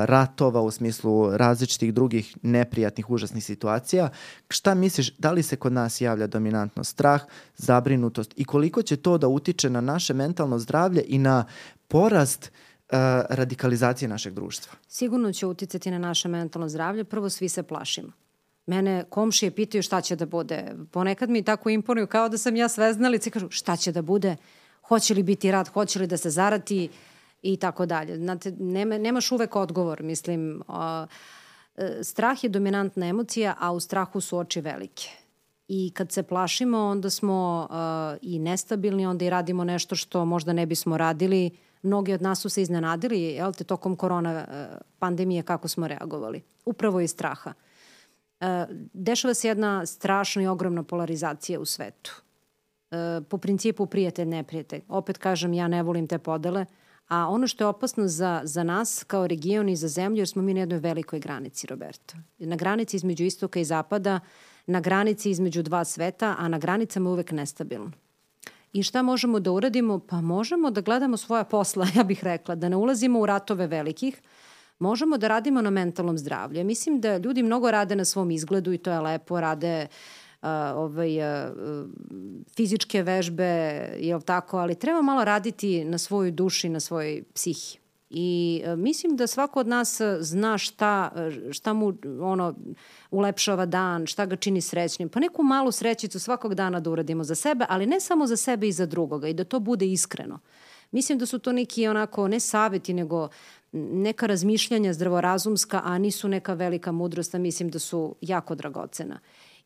ratova, 0.06 0.62
u 0.62 0.72
smislu 0.72 1.38
različitih 1.38 1.94
drugih 1.94 2.38
neprijatnih, 2.42 3.10
užasnih 3.10 3.46
situacija. 3.46 4.10
Šta 4.50 4.74
misliš, 4.76 5.16
da 5.18 5.32
li 5.32 5.44
se 5.44 5.56
kod 5.56 5.74
nas 5.74 6.02
javlja 6.02 6.28
dominantno 6.28 6.84
strah, 6.84 7.22
zabrinutost 7.58 8.34
i 8.36 8.46
koliko 8.46 8.82
će 8.82 8.98
to 8.98 9.18
da 9.18 9.28
utiče 9.28 9.70
na 9.70 9.82
naše 9.82 10.14
mentalno 10.14 10.60
zdravlje 10.60 11.04
i 11.08 11.18
na 11.18 11.46
porast 11.88 12.52
uh, 12.52 12.98
radikalizacije 13.30 14.10
našeg 14.10 14.34
društva? 14.34 14.74
Sigurno 14.88 15.34
će 15.34 15.46
uticati 15.46 15.92
na 15.92 15.98
naše 15.98 16.28
mentalno 16.28 16.70
zdravlje. 16.70 17.04
Prvo, 17.04 17.30
svi 17.30 17.50
se 17.50 17.64
plašimo. 17.64 18.12
Mene 18.66 19.04
komšije 19.10 19.52
pitaju 19.52 19.84
šta 19.84 20.02
će 20.02 20.16
da 20.16 20.26
bude. 20.26 20.76
Ponekad 20.92 21.30
mi 21.30 21.44
tako 21.44 21.70
imponuju 21.70 22.08
kao 22.08 22.30
da 22.30 22.38
sam 22.38 22.56
ja 22.56 22.70
sveznalica 22.70 23.30
i 23.30 23.32
kažu 23.32 23.50
šta 23.50 23.76
će 23.76 23.92
da 23.92 24.02
bude, 24.02 24.36
hoće 24.82 25.14
li 25.14 25.24
biti 25.24 25.52
rad, 25.52 25.68
hoće 25.68 26.00
li 26.00 26.08
da 26.08 26.18
se 26.18 26.30
zarati 26.30 26.90
i 27.42 27.58
tako 27.58 27.86
dalje. 27.86 28.16
Znate, 28.18 28.52
nema, 28.60 28.98
nemaš 28.98 29.32
uvek 29.32 29.56
odgovor, 29.56 30.04
mislim. 30.04 30.62
E, 31.78 32.04
strah 32.04 32.44
je 32.44 32.50
dominantna 32.50 33.08
emocija, 33.08 33.56
a 33.60 33.72
u 33.72 33.80
strahu 33.80 34.22
su 34.22 34.38
oči 34.38 34.62
velike. 34.62 35.10
I 35.68 35.92
kad 35.94 36.12
se 36.12 36.24
plašimo, 36.24 36.78
onda 36.78 37.10
smo 37.10 37.68
uh, 37.70 38.20
i 38.22 38.40
nestabilni, 38.40 39.06
onda 39.06 39.26
i 39.26 39.30
radimo 39.30 39.64
nešto 39.64 39.96
što 39.96 40.26
možda 40.26 40.54
ne 40.54 40.66
bismo 40.66 40.98
radili. 40.98 41.50
Mnogi 41.84 42.14
od 42.14 42.22
nas 42.22 42.42
su 42.42 42.50
se 42.50 42.62
iznenadili, 42.62 43.22
jel 43.22 43.54
te, 43.54 43.64
tokom 43.64 43.96
korona 43.96 44.46
uh, 44.48 44.78
pandemije 45.00 45.44
kako 45.44 45.68
smo 45.68 45.88
reagovali. 45.88 46.42
Upravo 46.66 47.00
iz 47.00 47.12
straha. 47.12 47.50
Uh, 47.50 47.56
E, 47.56 47.71
dešava 48.94 49.34
se 49.34 49.48
jedna 49.48 49.86
strašna 49.86 50.42
i 50.42 50.48
ogromna 50.48 50.84
polarizacija 50.84 51.60
u 51.60 51.66
svetu. 51.66 52.22
E, 52.92 53.22
po 53.30 53.38
principu 53.38 53.86
prijatelj, 53.86 54.28
neprijatelj. 54.28 54.82
Opet 54.88 55.18
kažem, 55.18 55.54
ja 55.54 55.68
ne 55.68 55.84
volim 55.84 56.08
te 56.08 56.18
podele, 56.18 56.66
a 57.08 57.28
ono 57.28 57.48
što 57.48 57.64
je 57.64 57.68
opasno 57.68 58.08
za, 58.08 58.42
za 58.44 58.64
nas 58.64 59.04
kao 59.08 59.28
region 59.28 59.70
i 59.70 59.76
za 59.76 59.88
zemlju, 59.88 60.18
jer 60.18 60.28
smo 60.28 60.42
mi 60.42 60.54
na 60.54 60.60
jednoj 60.60 60.80
velikoj 60.80 61.20
granici, 61.20 61.68
Roberto. 61.68 62.16
Na 62.38 62.56
granici 62.56 62.96
između 62.96 63.24
istoka 63.24 63.60
i 63.60 63.66
zapada, 63.66 64.20
na 64.68 64.80
granici 64.80 65.30
između 65.30 65.64
dva 65.64 65.84
sveta, 65.86 66.36
a 66.40 66.48
na 66.48 66.58
granicama 66.58 67.10
uvek 67.10 67.32
nestabilno. 67.32 67.92
I 68.74 68.84
šta 68.84 69.02
možemo 69.02 69.40
da 69.40 69.52
uradimo? 69.52 70.00
Pa 70.00 70.22
možemo 70.22 70.72
da 70.72 70.82
gledamo 70.82 71.18
svoja 71.18 71.44
posla, 71.44 71.88
ja 71.96 72.04
bih 72.04 72.24
rekla, 72.24 72.56
da 72.56 72.70
ne 72.70 72.76
ulazimo 72.76 73.20
u 73.20 73.26
ratove 73.26 73.68
velikih, 73.68 74.22
možemo 74.82 75.18
da 75.18 75.28
radimo 75.28 75.62
na 75.62 75.70
mentalnom 75.70 76.18
zdravlju. 76.18 76.64
Mislim 76.64 77.02
da 77.02 77.18
ljudi 77.18 77.44
mnogo 77.44 77.72
rade 77.72 77.96
na 77.96 78.06
svom 78.06 78.32
izgledu 78.32 78.74
i 78.74 78.78
to 78.78 78.92
je 78.92 79.00
lepo, 79.00 79.42
rade 79.42 79.88
uh, 80.42 80.50
ovaj, 80.76 81.18
uh, 81.20 81.50
fizičke 82.56 83.04
vežbe, 83.04 83.44
je 84.00 84.20
tako, 84.26 84.58
ali 84.58 84.76
treba 84.76 85.02
malo 85.02 85.24
raditi 85.26 85.86
na 85.86 85.98
svojoj 85.98 86.32
duši, 86.32 86.70
na 86.70 86.80
svojoj 86.80 87.24
psihi. 87.34 87.78
I 88.10 88.62
uh, 88.66 88.80
mislim 88.80 89.16
da 89.16 89.28
svako 89.28 89.60
od 89.60 89.68
nas 89.68 90.02
zna 90.20 90.58
šta, 90.58 91.12
šta 91.52 91.74
mu 91.74 91.94
ono, 92.22 92.56
ulepšava 93.12 93.66
dan, 93.66 94.08
šta 94.08 94.26
ga 94.26 94.36
čini 94.36 94.62
srećnim. 94.62 95.10
Pa 95.10 95.20
neku 95.20 95.44
malu 95.44 95.72
srećicu 95.72 96.20
svakog 96.20 96.56
dana 96.56 96.80
da 96.80 96.90
uradimo 96.90 97.24
za 97.24 97.36
sebe, 97.36 97.66
ali 97.70 97.86
ne 97.86 98.00
samo 98.00 98.28
za 98.28 98.38
sebe 98.38 98.68
i 98.68 98.72
za 98.72 98.86
drugoga 98.86 99.28
i 99.28 99.34
da 99.34 99.44
to 99.44 99.60
bude 99.60 99.92
iskreno. 99.92 100.40
Mislim 100.92 101.18
da 101.18 101.26
su 101.26 101.40
to 101.40 101.52
neki 101.52 101.88
onako 101.88 102.28
ne 102.28 102.40
saveti, 102.40 102.94
nego 102.94 103.30
neka 103.74 104.26
razmišljanja 104.26 104.94
zdravorazumska, 104.94 105.82
a 105.84 105.98
nisu 105.98 106.28
neka 106.28 106.54
velika 106.54 106.92
mudrost, 106.92 107.36
a 107.36 107.38
mislim 107.38 107.70
da 107.70 107.80
su 107.80 108.16
jako 108.22 108.56
dragocena. 108.56 109.20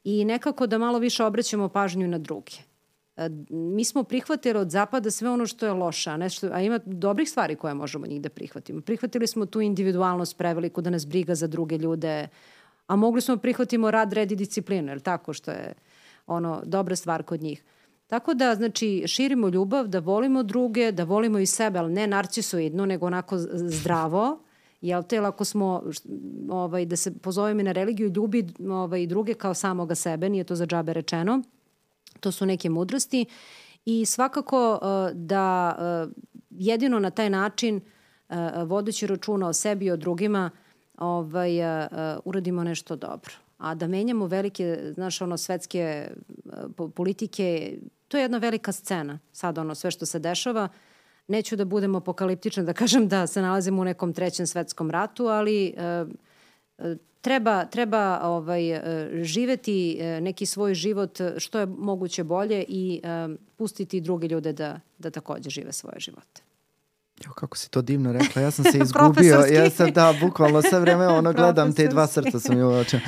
I 0.04 0.26
nekako 0.26 0.68
da 0.68 0.78
malo 0.78 1.00
više 1.00 1.24
obraćamo 1.24 1.70
pažnju 1.70 2.08
na 2.08 2.18
druge. 2.18 2.52
E, 3.18 3.30
mi 3.50 3.84
smo 3.84 4.04
prihvatili 4.04 4.60
od 4.60 4.70
zapada 4.70 5.12
sve 5.12 5.30
ono 5.30 5.46
što 5.46 5.66
je 5.66 5.74
loše, 5.74 6.10
a, 6.10 6.18
nešto, 6.18 6.50
a 6.54 6.62
ima 6.62 6.80
dobrih 6.86 7.30
stvari 7.30 7.56
koje 7.56 7.74
možemo 7.74 8.08
njih 8.08 8.22
da 8.22 8.30
prihvatimo. 8.30 8.82
Prihvatili 8.82 9.28
smo 9.28 9.46
tu 9.46 9.62
individualnost 9.62 10.38
preveliku, 10.38 10.82
da 10.82 10.90
nas 10.90 11.08
briga 11.08 11.36
za 11.36 11.48
druge 11.48 11.78
ljude, 11.78 12.28
a 12.88 12.96
mogli 12.96 13.22
smo 13.22 13.36
da 13.36 13.42
prihvatimo 13.42 13.92
rad, 13.92 14.14
red 14.14 14.32
i 14.32 14.36
disciplinu, 14.36 14.92
jer 14.92 15.00
tako 15.00 15.34
što 15.34 15.52
je 15.52 15.74
ono 16.28 16.62
dobra 16.66 16.96
stvar 16.96 17.24
kod 17.24 17.42
njih. 17.42 17.64
Tako 18.08 18.34
da, 18.34 18.56
znači, 18.56 19.04
širimo 19.08 19.50
ljubav, 19.50 19.88
da 19.88 20.00
volimo 20.00 20.44
druge, 20.44 20.92
da 20.92 21.04
volimo 21.04 21.40
i 21.40 21.46
sebe, 21.46 21.80
ali 21.80 21.94
ne 21.94 22.08
narcisoidno, 22.08 22.86
nego 22.86 23.06
onako 23.06 23.38
zdravo, 23.54 24.40
jel 24.82 25.04
te, 25.04 25.18
ako 25.18 25.46
smo, 25.46 25.84
ovaj, 26.50 26.86
da 26.86 26.96
se 26.96 27.18
pozovemo 27.20 27.64
na 27.64 27.72
religiju, 27.72 28.12
ljubi 28.16 28.48
ovaj, 28.70 29.08
druge 29.08 29.34
kao 29.34 29.54
samoga 29.54 29.96
sebe, 29.96 30.30
nije 30.30 30.44
to 30.44 30.56
za 30.56 30.66
džabe 30.66 30.94
rečeno, 30.94 31.42
to 32.20 32.32
su 32.32 32.46
neke 32.46 32.70
mudrosti. 32.70 33.26
I 33.86 34.06
svakako 34.06 34.74
uh, 34.74 35.18
da 35.18 35.76
uh, 36.06 36.12
jedino 36.50 37.00
na 37.00 37.10
taj 37.10 37.30
način, 37.30 37.82
uh, 38.30 38.36
vodeći 38.66 39.08
računa 39.08 39.48
o 39.48 39.54
sebi 39.54 39.86
i 39.86 39.92
o 39.92 39.98
drugima, 39.98 40.50
ovaj, 40.98 41.52
uradimo 42.26 42.64
nešto 42.64 42.96
dobro. 42.96 43.34
A 43.58 43.76
da 43.76 43.88
menjamo 43.88 44.28
velike, 44.28 44.92
znaš, 44.94 45.22
ono, 45.22 45.38
svetske 45.38 46.12
politike, 46.96 47.78
to 48.08 48.18
je 48.18 48.22
jedna 48.22 48.38
velika 48.38 48.72
scena, 48.72 49.20
sad 49.32 49.58
ono, 49.58 49.76
sve 49.76 49.92
što 49.92 50.06
se 50.06 50.20
dešava. 50.20 50.68
Neću 51.28 51.56
da 51.56 51.66
budem 51.66 51.96
apokaliptična, 51.96 52.64
da 52.64 52.74
kažem 52.74 53.08
da 53.08 53.28
se 53.28 53.42
nalazimo 53.42 53.82
u 53.82 53.86
nekom 53.86 54.14
trećem 54.14 54.48
svetskom 54.48 54.92
ratu, 54.92 55.28
ali 55.28 55.68
e, 55.68 56.06
treba, 57.22 57.66
treba 57.66 58.20
ovaj, 58.24 58.72
e, 58.72 59.10
živeti 59.24 59.98
neki 60.22 60.46
svoj 60.46 60.74
život 60.74 61.20
što 61.38 61.60
je 61.60 61.66
moguće 61.66 62.24
bolje 62.24 62.66
i 62.68 63.02
e, 63.04 63.28
pustiti 63.56 64.02
druge 64.02 64.28
ljude 64.28 64.54
da, 64.54 64.80
da 64.98 65.10
takođe 65.10 65.50
žive 65.50 65.72
svoje 65.72 66.00
živote. 66.00 66.42
Jo, 67.26 67.32
kako 67.34 67.58
si 67.58 67.72
to 67.72 67.82
divno 67.82 68.14
rekla, 68.14 68.42
ja 68.42 68.52
sam 68.52 68.66
se 68.66 68.78
izgubio, 68.86 69.46
ja 69.52 69.70
sam 69.70 69.92
da, 69.92 70.14
bukvalno 70.22 70.62
sve 70.62 70.80
vreme 70.80 71.08
ono 71.08 71.34
gledam, 71.34 71.74
te 71.74 71.88
dva 71.88 72.08
srca 72.08 72.40
sam 72.40 72.60
ju 72.60 72.70
očeo. 72.70 73.00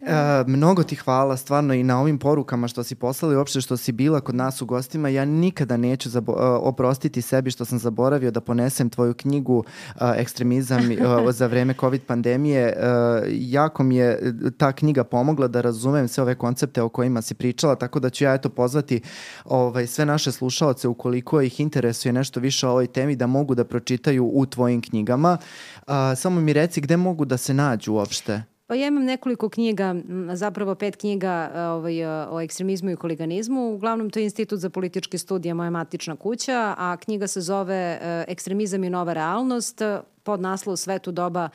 E, 0.00 0.44
mnogo 0.46 0.82
ti 0.82 0.96
hvala 0.96 1.36
stvarno 1.36 1.74
i 1.74 1.82
na 1.82 2.00
ovim 2.00 2.18
porukama 2.18 2.68
što 2.68 2.82
si 2.82 2.94
poslali, 2.94 3.36
uopšte 3.36 3.60
što 3.60 3.76
si 3.76 3.92
bila 3.92 4.20
kod 4.20 4.34
nas 4.34 4.62
u 4.62 4.66
gostima. 4.66 5.08
Ja 5.08 5.24
nikada 5.24 5.76
neću 5.76 6.10
zabo, 6.10 6.32
uh, 6.32 6.38
oprostiti 6.40 7.22
sebi 7.22 7.50
što 7.50 7.64
sam 7.64 7.78
zaboravio 7.78 8.30
da 8.30 8.40
ponesem 8.40 8.90
tvoju 8.90 9.14
knjigu 9.14 9.58
uh, 9.58 10.02
Ekstremizam 10.16 10.80
uh, 10.80 11.32
za 11.38 11.46
vreme 11.46 11.74
COVID 11.80 12.02
pandemije. 12.02 12.76
Uh, 12.76 13.28
jako 13.30 13.82
mi 13.82 13.96
je 13.96 14.34
ta 14.58 14.72
knjiga 14.72 15.04
pomogla 15.04 15.48
da 15.48 15.60
razumem 15.60 16.08
sve 16.08 16.22
ove 16.22 16.34
koncepte 16.34 16.82
o 16.82 16.88
kojima 16.88 17.22
si 17.22 17.34
pričala, 17.34 17.74
tako 17.74 18.00
da 18.00 18.10
ću 18.10 18.24
ja 18.24 18.34
eto 18.34 18.48
pozvati 18.48 19.00
ovaj, 19.44 19.86
sve 19.86 20.06
naše 20.06 20.32
slušaoce 20.32 20.88
ukoliko 20.88 21.40
ih 21.40 21.60
interesuje 21.60 22.12
nešto 22.12 22.40
više 22.40 22.66
o 22.66 22.70
ovoj 22.70 22.86
temi 22.86 23.16
da 23.16 23.26
mogu 23.26 23.54
da 23.54 23.64
pročitaju 23.64 24.30
u 24.34 24.46
tvojim 24.46 24.82
knjigama. 24.82 25.38
Uh, 25.86 25.92
samo 26.16 26.40
mi 26.40 26.52
reci 26.52 26.80
gde 26.80 26.96
mogu 26.96 27.24
da 27.24 27.36
se 27.36 27.54
nađu 27.54 27.92
uopšte? 27.92 28.42
Pa 28.70 28.74
ja 28.74 28.86
imam 28.86 29.04
nekoliko 29.04 29.48
knjiga, 29.48 29.94
zapravo 30.34 30.74
pet 30.74 30.96
knjiga 30.96 31.50
ovaj, 31.54 32.04
o 32.06 32.40
ekstremizmu 32.40 32.90
i 32.90 32.94
huliganizmu. 32.94 33.74
Uglavnom 33.74 34.10
to 34.10 34.18
je 34.18 34.24
Institut 34.24 34.60
za 34.60 34.70
političke 34.70 35.18
studije, 35.18 35.54
moja 35.54 35.70
matična 35.70 36.16
kuća, 36.16 36.74
a 36.78 36.96
knjiga 36.96 37.26
se 37.26 37.40
zove 37.40 37.74
e, 37.74 38.24
Ekstremizam 38.28 38.84
i 38.84 38.90
nova 38.90 39.12
realnost 39.12 39.82
pod 40.22 40.40
naslov 40.40 40.76
Svetu 40.76 41.12
doba 41.12 41.48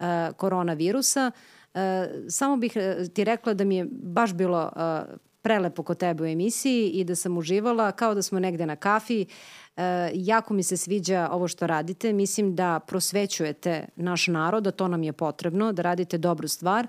e, 0.00 0.04
koronavirusa. 0.36 1.30
E, 1.74 2.08
samo 2.28 2.56
bih 2.56 2.76
ti 3.14 3.24
rekla 3.24 3.54
da 3.54 3.64
mi 3.64 3.76
je 3.76 3.86
baš 3.90 4.34
bilo 4.34 4.70
prelepo 5.42 5.82
kod 5.82 5.98
tebe 5.98 6.22
u 6.22 6.26
emisiji 6.26 6.90
i 6.90 7.04
da 7.04 7.14
sam 7.14 7.38
uživala 7.38 7.92
kao 7.92 8.14
da 8.14 8.22
smo 8.22 8.40
negde 8.40 8.66
na 8.66 8.76
kafi. 8.76 9.26
E, 9.76 10.10
jako 10.14 10.54
mi 10.54 10.62
se 10.62 10.76
sviđa 10.76 11.28
ovo 11.32 11.48
što 11.48 11.66
radite. 11.66 12.12
Mislim 12.12 12.54
da 12.54 12.80
prosvećujete 12.86 13.84
naš 13.96 14.26
narod, 14.26 14.64
da 14.64 14.70
to 14.70 14.88
nam 14.88 15.02
je 15.02 15.12
potrebno, 15.12 15.72
da 15.72 15.82
radite 15.82 16.18
dobru 16.18 16.48
stvar. 16.48 16.86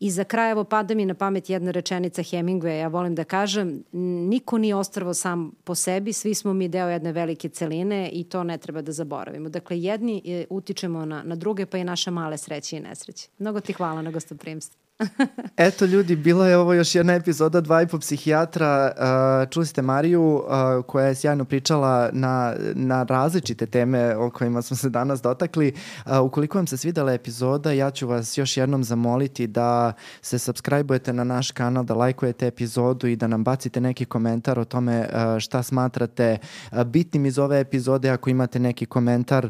I 0.00 0.10
za 0.10 0.24
kraj, 0.24 0.50
evo, 0.50 0.64
pada 0.64 0.94
mi 0.94 1.06
na 1.06 1.14
pamet 1.14 1.50
jedna 1.50 1.70
rečenica 1.70 2.22
Hemingwaya, 2.22 2.80
ja 2.80 2.88
volim 2.88 3.14
da 3.14 3.24
kažem, 3.24 3.84
niko 4.28 4.58
nije 4.58 4.74
ostrvo 4.74 5.14
sam 5.14 5.52
po 5.64 5.74
sebi, 5.74 6.12
svi 6.12 6.34
smo 6.34 6.52
mi 6.52 6.68
deo 6.68 6.88
jedne 6.88 7.12
velike 7.12 7.48
celine 7.48 8.10
i 8.12 8.24
to 8.24 8.44
ne 8.44 8.58
treba 8.58 8.82
da 8.82 8.92
zaboravimo. 8.92 9.48
Dakle, 9.48 9.80
jedni 9.80 10.22
e, 10.24 10.44
utičemo 10.50 11.04
na, 11.04 11.22
na 11.22 11.36
druge, 11.36 11.66
pa 11.66 11.78
i 11.78 11.84
naše 11.84 12.10
male 12.10 12.38
sreće 12.38 12.76
i 12.76 12.80
nesreće. 12.80 13.28
Mnogo 13.38 13.60
ti 13.60 13.72
hvala 13.72 14.02
na 14.02 14.10
gostoprimstvu. 14.10 14.85
Eto 15.56 15.84
ljudi, 15.84 16.16
bila 16.16 16.48
je 16.48 16.56
ovo 16.56 16.74
još 16.74 16.94
jedna 16.94 17.14
epizoda 17.14 17.60
dva 17.60 17.82
i 17.82 17.86
po 17.86 17.98
psihijatra. 17.98 18.92
Uh, 18.96 19.50
čuli 19.50 19.66
ste 19.66 19.82
Mariju 19.82 20.22
uh, 20.22 20.84
koja 20.86 21.06
je 21.06 21.14
sjajno 21.14 21.44
pričala 21.44 22.10
na, 22.12 22.54
na 22.74 23.02
različite 23.02 23.66
teme 23.66 24.16
o 24.16 24.30
kojima 24.30 24.62
smo 24.62 24.76
se 24.76 24.90
danas 24.90 25.22
dotakli. 25.22 25.72
Uh, 26.06 26.12
ukoliko 26.22 26.58
vam 26.58 26.66
se 26.66 26.76
svidela 26.76 27.12
epizoda, 27.12 27.72
ja 27.72 27.90
ću 27.90 28.08
vas 28.08 28.38
još 28.38 28.56
jednom 28.56 28.84
zamoliti 28.84 29.46
da 29.46 29.92
se 30.22 30.38
subscribe-ujete 30.38 31.12
na 31.12 31.24
naš 31.24 31.50
kanal, 31.50 31.84
da 31.84 31.94
lajkujete 31.94 32.46
epizodu 32.46 33.06
i 33.06 33.16
da 33.16 33.26
nam 33.26 33.44
bacite 33.44 33.80
neki 33.80 34.04
komentar 34.04 34.58
o 34.58 34.64
tome 34.64 35.08
šta 35.38 35.62
smatrate 35.62 36.38
bitnim 36.86 37.26
iz 37.26 37.38
ove 37.38 37.60
epizode. 37.60 38.10
Ako 38.10 38.30
imate 38.30 38.58
neki 38.58 38.86
komentar 38.86 39.48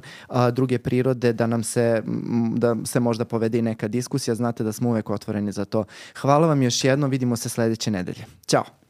druge 0.52 0.78
prirode, 0.78 1.32
da 1.32 1.46
nam 1.46 1.62
se, 1.62 2.02
da 2.56 2.76
se 2.84 3.00
možda 3.00 3.24
povede 3.24 3.58
i 3.58 3.62
neka 3.62 3.88
diskusija. 3.88 4.34
Znate 4.34 4.64
da 4.64 4.72
smo 4.72 4.88
uvek 4.88 5.10
otvoreni 5.10 5.35
otvoreni 5.36 5.52
za 5.52 5.64
to. 5.64 5.84
Hvala 6.20 6.46
vam 6.46 6.62
još 6.62 6.84
jednom, 6.84 7.10
vidimo 7.10 7.36
se 7.36 7.48
sledeće 7.48 7.90
nedelje. 7.90 8.24
Ćao! 8.46 8.85